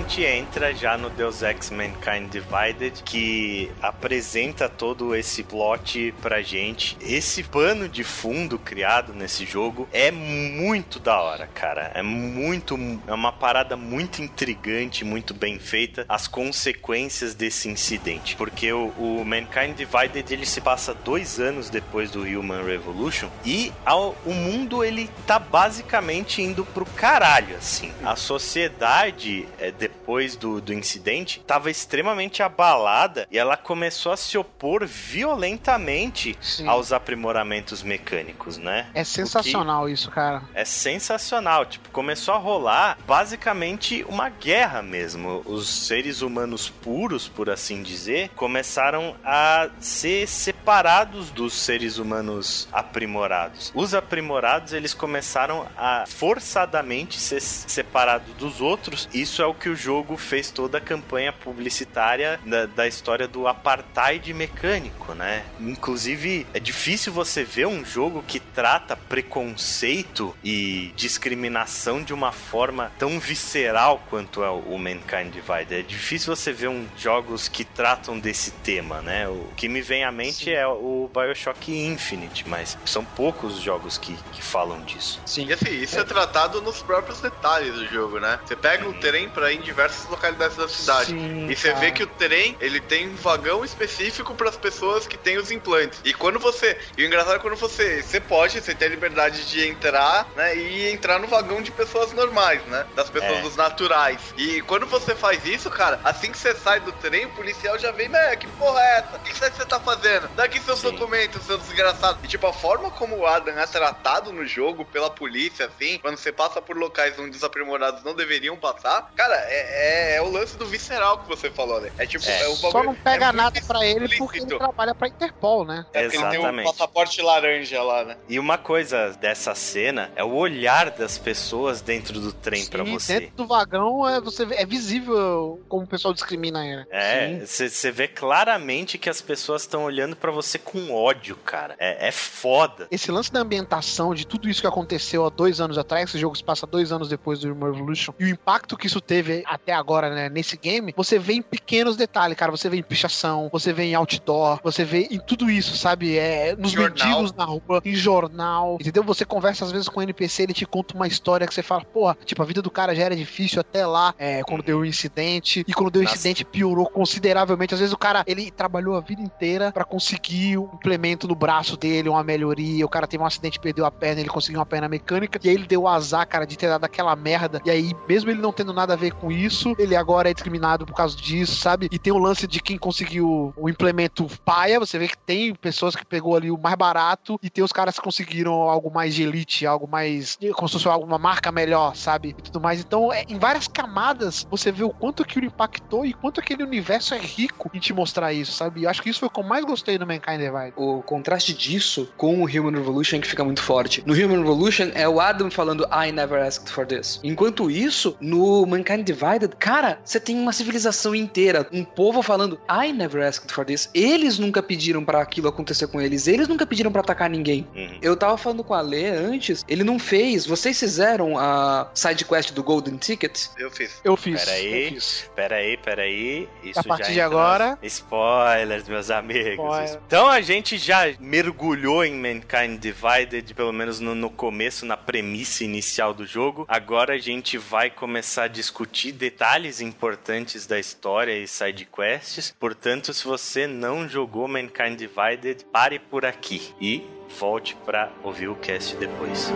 Gente 0.06 0.24
entra 0.24 0.74
já 0.74 0.98
no 0.98 1.10
Deus 1.10 1.42
Ex 1.42 1.72
Mankind 1.72 2.30
Divided, 2.30 3.02
que 3.04 3.72
apresenta 3.82 4.70
todo 4.70 5.16
esse 5.16 5.42
plot 5.42 6.14
pra 6.22 6.44
gente. 6.44 6.96
Esse 7.02 7.42
pano 7.42 7.90
de 7.90 8.04
fundo 8.04 8.60
criado 8.60 9.14
nesse 9.14 9.46
jogo 9.46 9.90
é 9.92 10.12
muito 10.12 11.00
da 11.00 11.20
hora, 11.20 11.48
cara. 11.48 11.92
É 11.96 12.04
muito. 12.04 12.78
É 13.08 13.14
uma 13.14 13.32
parada 13.32 13.76
muito 13.76 14.22
intrigante, 14.22 15.04
muito 15.04 15.34
bem 15.34 15.58
feita. 15.58 16.06
As 16.08 16.28
consequências 16.28 17.34
desse 17.34 17.68
incidente. 17.68 18.36
Porque 18.36 18.72
o, 18.72 18.90
o 19.00 19.26
Mankind 19.26 19.76
Divided 19.76 20.32
ele 20.32 20.46
se 20.46 20.62
passa 20.62 20.94
dois 20.94 21.40
anos 21.40 21.70
depois 21.70 22.12
do 22.12 22.22
Human 22.22 22.64
Revolution 22.64 23.30
e 23.44 23.74
ao, 23.84 24.16
o 24.24 24.34
mundo 24.34 24.84
ele 24.84 25.10
tá 25.26 25.40
basicamente 25.40 26.44
indo 26.44 26.64
pro 26.64 26.86
caralho, 26.86 27.56
assim. 27.58 27.92
A 28.04 28.16
sociedade, 28.16 29.48
é, 29.58 29.72
depois 29.72 29.96
do, 30.38 30.62
do 30.62 30.74
incidente, 30.74 31.44
tava 31.46 31.70
extremamente 31.70 32.44
abalada 32.44 33.28
e 33.32 33.38
ela 33.38 33.58
começou 33.58 34.12
a 34.12 34.18
se 34.18 34.38
opor 34.38 34.86
violentamente 34.86 36.38
Sim. 36.42 36.68
aos 36.68 36.92
aprimoramentos 36.92 37.82
mecânicos, 37.84 38.58
né? 38.58 38.88
É 38.94 39.04
sensacional 39.04 39.90
isso, 39.90 40.12
cara. 40.12 40.44
É 40.54 40.64
sensacional. 40.64 41.66
Tipo, 41.66 41.90
começou 41.90 42.34
a 42.34 42.38
rolar 42.38 42.98
basicamente 43.08 44.06
uma 44.08 44.30
guerra 44.30 44.82
mesmo. 44.82 45.42
Os 45.46 45.68
seres 45.68 46.22
humanos 46.22 46.70
puros, 46.70 47.28
por 47.28 47.50
assim 47.50 47.82
dizer, 47.82 48.30
começaram 48.36 49.16
a 49.24 49.70
ser 49.80 50.28
separados 50.28 51.30
dos 51.32 51.54
seres 51.54 51.98
humanos 51.98 52.68
aprimorados. 52.72 53.72
Os 53.76 53.94
aprimorados, 53.94 54.74
eles 54.74 54.94
começaram 54.94 55.68
a 55.78 56.06
forçadamente 56.08 57.20
ser 57.20 57.42
separados 57.42 58.34
dos 58.36 58.62
outros. 58.62 59.10
Isso 59.14 59.42
é 59.42 59.46
o 59.46 59.54
que 59.54 59.70
o 59.70 59.76
jogo 59.76 59.95
fez 60.18 60.52
toda 60.52 60.78
a 60.78 60.82
campanha 60.82 61.32
publicitária 61.32 62.40
da, 62.46 62.66
da 62.66 62.88
história 62.88 63.28
do 63.28 63.48
apartheid 63.48 64.34
mecânico, 64.34 65.14
né? 65.14 65.46
Inclusive, 65.60 66.46
é 66.54 66.60
difícil 66.60 67.12
você 67.14 67.44
ver 67.44 67.68
um 67.68 67.84
jogo 67.86 68.24
que 68.28 68.40
trata 68.40 68.96
preconceito 68.96 70.36
e 70.44 70.94
discriminação 70.96 72.04
de 72.04 72.14
uma 72.14 72.32
forma 72.32 72.92
tão 72.98 73.20
visceral 73.20 74.04
quanto 74.10 74.44
é 74.44 74.50
o 74.50 74.78
Mankind 74.78 75.32
Divided. 75.32 75.80
É 75.80 75.82
difícil 75.82 76.36
você 76.36 76.52
ver 76.52 76.68
um, 76.68 76.86
jogos 76.98 77.48
que 77.48 77.64
tratam 77.64 78.20
desse 78.20 78.52
tema, 78.52 79.02
né? 79.02 79.28
O 79.28 79.50
que 79.56 79.68
me 79.68 79.82
vem 79.82 80.04
à 80.04 80.12
mente 80.12 80.54
é 80.54 80.68
o 80.68 81.10
Bioshock 81.14 81.72
Infinite, 81.72 82.48
mas 82.48 82.78
são 82.86 83.04
poucos 83.04 83.56
os 83.56 83.62
jogos 83.62 83.98
que, 83.98 84.16
que 84.32 84.42
falam 84.42 84.82
disso. 84.82 85.22
Sim. 85.26 85.48
E 85.48 85.54
assim, 85.54 85.72
isso 85.72 86.00
é. 86.00 86.04
tratado 86.04 86.62
nos 86.62 86.82
próprios 86.82 87.20
detalhes 87.22 87.74
do 87.74 87.88
jogo, 87.88 88.20
né? 88.20 88.40
Você 88.46 88.56
pega 88.56 88.88
o 88.88 88.94
trem 88.94 89.30
pra 89.30 89.52
ir 89.52 89.60
em 89.60 89.62
diversas 89.86 90.10
localidades 90.10 90.58
da 90.58 90.68
cidade. 90.68 91.12
Sim, 91.12 91.48
e 91.50 91.56
você 91.56 91.70
cara. 91.70 91.80
vê 91.80 91.92
que 91.92 92.04
o 92.04 92.08
trem, 92.08 92.56
ele 92.60 92.80
tem 92.80 93.08
um 93.10 93.16
vagão 93.16 93.64
específico 93.64 94.34
para 94.36 94.50
as 94.50 94.58
pessoas 94.58 95.08
que 95.08 95.18
têm 95.18 95.38
os 95.38 95.52
implantes. 95.52 96.00
E 96.04 96.14
quando 96.14 96.40
você. 96.40 96.78
E 96.98 97.04
o 97.04 97.06
engraçado 97.06 97.36
é 97.36 97.40
quando 97.40 97.56
você. 97.56 98.02
Você 98.02 98.20
pode, 98.20 98.62
você 98.62 98.74
tem 98.74 98.88
a 98.88 98.92
liberdade 98.92 99.46
de 99.50 99.68
entrar, 99.68 100.28
né? 100.36 100.56
E 100.56 100.92
entrar 100.92 101.20
no 101.20 101.28
vagão 101.28 101.62
de 101.62 101.72
pessoas 101.72 102.12
normais, 102.14 102.64
né? 102.66 102.86
Das 102.96 103.10
pessoas 103.10 103.40
É. 103.40 103.42
dos 103.42 103.56
naturais. 103.56 104.34
E 104.38 104.62
quando 104.64 104.86
você 104.86 105.16
faz 105.16 105.46
isso, 105.46 105.70
cara, 105.70 106.00
assim 106.04 106.32
que 106.32 106.38
você 106.38 106.54
sai 106.56 106.80
do 106.80 106.92
trem, 106.94 107.26
o 107.26 107.30
policial 107.32 107.78
já 107.78 107.92
vem, 107.92 108.10
né? 108.10 108.36
Que 108.36 108.48
porra 108.48 108.80
é 108.82 108.98
essa? 109.00 109.18
O 109.18 109.20
que 109.20 109.34
você 109.34 109.52
você 109.52 109.66
tá 109.66 109.80
fazendo? 109.80 110.28
Daqui 110.36 110.60
seus 110.60 110.80
Sim. 110.80 110.92
documentos, 110.92 111.44
seu 111.44 111.58
desgraçado. 111.58 112.20
E 112.24 112.28
tipo, 112.28 112.46
a 112.48 112.54
forma 112.54 112.92
como 112.92 113.18
o 113.18 113.26
Adam 113.28 113.58
é 113.58 113.66
tratado 113.66 114.32
no 114.34 114.46
jogo 114.46 114.86
pela 114.86 115.10
polícia, 115.10 115.66
assim, 115.68 115.98
quando 116.00 116.18
você 116.18 116.32
passa 116.32 116.62
por 116.62 116.76
locais 116.78 117.18
onde 117.20 117.36
os 117.38 117.44
aprimorados 117.44 118.04
não 118.04 118.14
deveriam 118.14 118.58
passar, 118.58 119.12
cara, 119.16 119.36
é, 119.36 119.75
é- 119.76 120.16
é 120.18 120.22
o 120.22 120.30
lance 120.30 120.58
do 120.58 120.66
visceral 120.66 121.20
que 121.20 121.28
você 121.28 121.50
falou, 121.50 121.82
né? 121.82 121.92
É 121.98 122.06
tipo, 122.06 122.24
É. 122.26 122.42
é, 122.44 122.48
o 122.48 122.56
Só 122.56 122.84
não 122.84 122.96
pega 122.96 123.28
é 123.28 123.32
nada 123.32 123.60
pra 123.68 123.86
ele 123.86 124.18
porque 124.18 124.40
ele 124.40 124.58
trabalha 124.58 124.94
pra 124.96 125.08
Interpol, 125.08 125.66
né? 125.66 125.86
É 125.94 126.04
porque 126.04 126.18
ele 126.18 126.24
tem 126.30 126.40
um 126.40 126.44
Exatamente. 126.44 126.66
passaporte 126.72 127.22
laranja 127.22 127.82
lá, 127.84 128.04
né? 128.06 128.18
E 128.30 128.40
uma 128.40 128.58
coisa 128.58 129.12
dessa 129.20 129.54
cena 129.56 130.12
é 130.16 130.24
o 130.24 130.34
olhar 130.34 130.92
das 130.92 131.18
pessoas 131.18 131.82
dentro 131.82 132.20
do 132.20 132.32
trem 132.32 132.66
pra 132.66 132.84
Sim, 132.86 132.94
você. 132.94 133.20
dentro 133.20 133.36
do 133.38 133.48
vagão 133.48 134.08
é, 134.08 134.20
você 134.22 134.44
é 134.52 134.66
visível 134.66 135.62
como 135.68 135.84
o 135.84 135.88
pessoal 135.88 136.14
discrimina 136.14 136.66
ele. 136.66 136.86
É, 136.90 137.40
você 137.46 137.92
vê 137.92 138.08
claramente 138.08 138.98
que 138.98 139.10
as 139.10 139.22
pessoas 139.22 139.64
estão 139.64 139.84
olhando 139.84 140.16
pra 140.16 140.32
você 140.32 140.58
com 140.58 140.94
ódio, 140.94 141.36
cara. 141.38 141.76
É, 141.80 142.08
é 142.08 142.12
foda. 142.12 142.88
Esse 142.92 143.12
lance 143.12 143.32
da 143.32 143.40
ambientação, 143.42 144.14
de 144.14 144.26
tudo 144.26 144.50
isso 144.50 144.62
que 144.62 144.68
aconteceu 144.68 145.26
há 145.26 145.30
dois 145.30 145.60
anos 145.60 145.78
atrás, 145.78 146.10
esse 146.10 146.18
jogo 146.20 146.36
se 146.36 146.44
passa 146.44 146.66
dois 146.68 146.92
anos 146.92 147.10
depois 147.10 147.40
do 147.40 147.48
Revolution, 147.48 148.14
e 148.20 148.26
o 148.26 148.28
impacto 148.30 148.78
que 148.78 148.88
isso 148.88 149.02
teve 149.02 149.44
até 149.46 149.65
agora, 149.72 150.14
né, 150.14 150.30
nesse 150.30 150.58
game, 150.58 150.94
você 150.96 151.18
vê 151.20 151.34
em 151.34 151.42
pequenos 151.42 151.96
detalhes, 151.96 152.38
cara. 152.38 152.52
Você 152.52 152.70
vê 152.70 152.78
em 152.78 152.84
pichação, 152.84 153.50
você 153.52 153.74
vê 153.74 153.84
em 153.84 153.96
outdoor, 153.96 154.60
você 154.64 154.84
vê 154.84 155.08
em 155.12 155.20
tudo 155.20 155.50
isso, 155.50 155.76
sabe? 155.76 156.18
É, 156.18 156.56
nos 156.56 156.72
Jornal. 156.72 157.08
mendigos 157.08 157.34
na 157.34 157.46
rua, 157.46 157.82
em 157.84 157.96
jornal, 157.96 158.78
entendeu? 158.80 159.04
Você 159.04 159.26
conversa 159.26 159.66
às 159.66 159.72
vezes 159.72 159.90
com 159.90 160.00
o 160.00 160.04
NPC, 160.04 160.44
ele 160.44 160.54
te 160.54 160.66
conta 160.66 160.96
uma 160.96 161.08
história 161.08 161.48
que 161.48 161.54
você 161.54 161.62
fala, 161.62 161.84
porra, 161.86 162.18
tipo, 162.26 162.42
a 162.42 162.46
vida 162.46 162.62
do 162.62 162.72
cara 162.72 162.96
já 162.96 163.04
era 163.04 163.16
difícil 163.16 163.60
até 163.60 163.86
lá, 163.86 164.14
é, 164.18 164.44
quando 164.44 164.64
deu 164.64 164.80
o 164.80 164.86
incidente, 164.86 165.64
e 165.68 165.74
quando 165.74 165.92
deu 165.92 166.02
o 166.02 166.04
Nossa. 166.04 166.16
incidente 166.16 166.46
piorou 166.46 166.88
consideravelmente. 166.90 167.74
Às 167.74 167.80
vezes 167.80 167.94
o 167.94 167.98
cara, 167.98 168.24
ele 168.28 168.52
trabalhou 168.52 168.96
a 168.96 169.02
vida 169.02 169.22
inteira 169.22 169.72
pra 169.72 169.84
conseguir 169.84 170.58
um 170.58 170.70
implemento 170.74 171.28
no 171.28 171.36
braço 171.36 171.78
dele, 171.78 172.10
uma 172.10 172.24
melhoria. 172.24 172.86
O 172.86 172.90
cara 172.90 173.08
teve 173.08 173.24
um 173.24 173.26
acidente, 173.26 173.60
perdeu 173.60 173.86
a 173.86 173.92
perna, 173.92 174.22
ele 174.22 174.30
conseguiu 174.30 174.60
uma 174.60 174.66
perna 174.66 174.88
mecânica. 174.88 175.40
E 175.44 175.50
aí 175.50 175.56
ele 175.56 175.68
deu 175.68 175.84
o 175.84 175.88
azar, 175.88 176.28
cara, 176.28 176.46
de 176.46 176.58
ter 176.58 176.68
dado 176.68 176.84
aquela 176.84 177.16
merda. 177.16 177.62
E 177.66 177.72
aí, 177.72 177.92
mesmo 178.08 178.30
ele 178.30 178.42
não 178.42 178.52
tendo 178.52 178.74
nada 178.74 178.94
a 178.94 178.98
ver 178.98 179.14
com 179.14 179.32
isso, 179.32 179.55
ele 179.78 179.96
agora 179.96 180.30
é 180.30 180.34
discriminado 180.34 180.86
por 180.86 180.96
causa 180.96 181.16
disso, 181.16 181.56
sabe? 181.56 181.88
E 181.92 182.00
tem 182.00 182.12
o 182.12 182.18
lance 182.18 182.48
de 182.48 182.60
quem 182.60 182.78
conseguiu 182.78 183.54
o 183.56 183.70
implemento 183.70 184.28
paia. 184.44 184.80
Você 184.80 184.98
vê 184.98 185.08
que 185.08 185.18
tem 185.18 185.54
pessoas 185.54 185.96
que 185.96 186.06
pegou 186.06 186.36
ali 186.36 186.52
o 186.52 186.58
mais 186.58 186.76
barato 186.76 187.40
e 187.42 187.50
tem 187.50 187.64
os 187.64 187.72
caras 187.72 187.96
que 187.96 188.02
conseguiram 188.02 188.54
algo 188.54 188.92
mais 188.92 189.16
de 189.16 189.24
elite, 189.24 189.66
algo 189.66 189.88
mais. 189.88 190.38
como 190.54 190.68
se 190.68 190.74
fosse 190.74 190.88
alguma 190.88 191.18
marca 191.18 191.52
melhor, 191.52 191.96
sabe? 191.96 192.30
E 192.38 192.42
tudo 192.42 192.60
mais. 192.60 192.80
Então, 192.80 193.12
é, 193.12 193.24
em 193.28 193.38
várias 193.38 193.68
camadas, 193.68 194.46
você 194.50 194.72
vê 194.72 194.84
o 194.84 194.90
quanto 194.90 195.24
aquilo 195.24 195.46
impactou 195.46 196.06
e 196.06 196.14
quanto 196.14 196.40
aquele 196.40 196.64
universo 196.64 197.14
é 197.14 197.18
rico 197.18 197.70
em 197.74 197.80
te 197.80 197.94
mostrar 197.94 198.34
isso, 198.34 198.52
sabe? 198.52 198.84
Eu 198.84 198.90
acho 198.90 199.02
que 199.02 199.10
isso 199.10 199.20
foi 199.20 199.28
o 199.28 199.32
que 199.32 199.40
eu 199.40 199.44
mais 199.44 199.66
gostei 199.66 199.98
do 199.98 200.06
Mankind 200.06 200.40
Divide. 200.40 200.74
O 200.76 201.02
contraste 201.02 201.54
disso 201.54 202.10
com 202.18 202.42
o 202.42 202.46
Human 202.46 202.72
Revolution 202.72 203.20
que 203.20 203.28
fica 203.28 203.44
muito 203.44 203.62
forte. 203.62 204.04
No 204.06 204.14
Human 204.14 204.40
Revolution 204.40 204.92
é 204.94 205.08
o 205.08 205.20
Adam 205.20 205.50
falando 205.50 205.86
I 205.92 206.12
never 206.12 206.42
asked 206.42 206.70
for 206.70 206.86
this. 206.86 207.20
Enquanto 207.24 207.70
isso, 207.70 208.16
no 208.20 208.66
Mankind 208.66 209.06
Divided, 209.36 209.56
cara, 209.58 210.00
você 210.04 210.20
tem 210.20 210.38
uma 210.38 210.54
civilização 210.54 211.14
inteira, 211.14 211.68
um 211.72 211.84
povo 211.84 212.22
falando 212.22 212.60
I 212.70 212.92
never 212.94 213.22
asked 213.26 213.52
for 213.52 213.66
this. 213.66 213.90
Eles 213.94 214.40
nunca 214.40 214.64
pediram 214.64 215.04
pra 215.04 215.22
aquilo 215.22 215.48
acontecer 215.48 215.88
com 215.88 216.00
eles, 216.02 216.28
eles 216.28 216.48
nunca 216.48 216.66
pediram 216.66 216.92
pra 216.92 217.02
atacar 217.02 217.30
ninguém. 217.30 217.68
Uhum. 217.76 217.98
Eu 218.02 218.16
tava 218.16 218.38
falando 218.38 218.64
com 218.64 218.74
a 218.74 218.82
Lê 218.82 219.10
antes, 219.10 219.64
ele 219.68 219.84
não 219.84 220.00
fez. 220.00 220.46
Vocês 220.46 220.80
fizeram 220.80 221.38
a 221.38 221.90
side 221.94 222.24
quest 222.26 222.52
do 222.54 222.64
Golden 222.64 222.98
Ticket? 222.98 223.48
Eu 223.58 223.70
fiz. 223.72 224.00
Eu 224.04 224.16
fiz. 224.16 224.44
Peraí. 224.46 224.84
eu 224.86 224.92
fiz. 224.94 225.30
Pera 225.36 225.56
aí, 225.58 225.78
pera 225.78 226.02
aí. 226.04 226.48
Isso 226.64 226.80
A 226.80 226.84
partir 226.84 227.08
já 227.08 227.14
de 227.14 227.22
agora- 227.22 227.78
Spoilers, 227.84 228.88
meus 228.88 229.10
amigos. 229.12 229.54
Spoiler. 229.66 230.00
Então 230.08 230.28
a 230.30 230.42
gente 230.42 230.78
já 230.78 231.14
mergulhou 231.20 232.04
em 232.06 232.14
Mankind 232.14 232.80
Divided, 232.80 233.54
pelo 233.54 233.74
menos 233.74 234.00
no, 234.00 234.16
no 234.16 234.30
começo, 234.30 234.86
na 234.86 234.96
premissa 234.96 235.64
inicial 235.64 236.14
do 236.14 236.26
jogo. 236.26 236.66
Agora 236.68 237.14
a 237.16 237.18
gente 237.18 237.58
vai 237.58 237.90
começar 237.90 238.44
a 238.44 238.48
discutir 238.48 239.12
detalhes 239.26 239.82
importantes 239.82 240.68
da 240.68 240.80
história 240.80 241.36
e 241.36 241.48
side 241.48 241.86
quests. 241.86 242.54
Portanto, 242.60 243.12
se 243.12 243.26
você 243.26 243.66
não 243.66 244.08
jogou 244.08 244.48
Mankind 244.48 245.00
Divided, 245.00 245.66
pare 245.72 245.98
por 245.98 246.24
aqui 246.24 246.76
e 246.80 247.04
volte 247.40 247.76
pra 247.84 248.12
ouvir 248.24 248.50
o 248.50 248.56
cast 248.56 248.96
depois. 248.98 249.52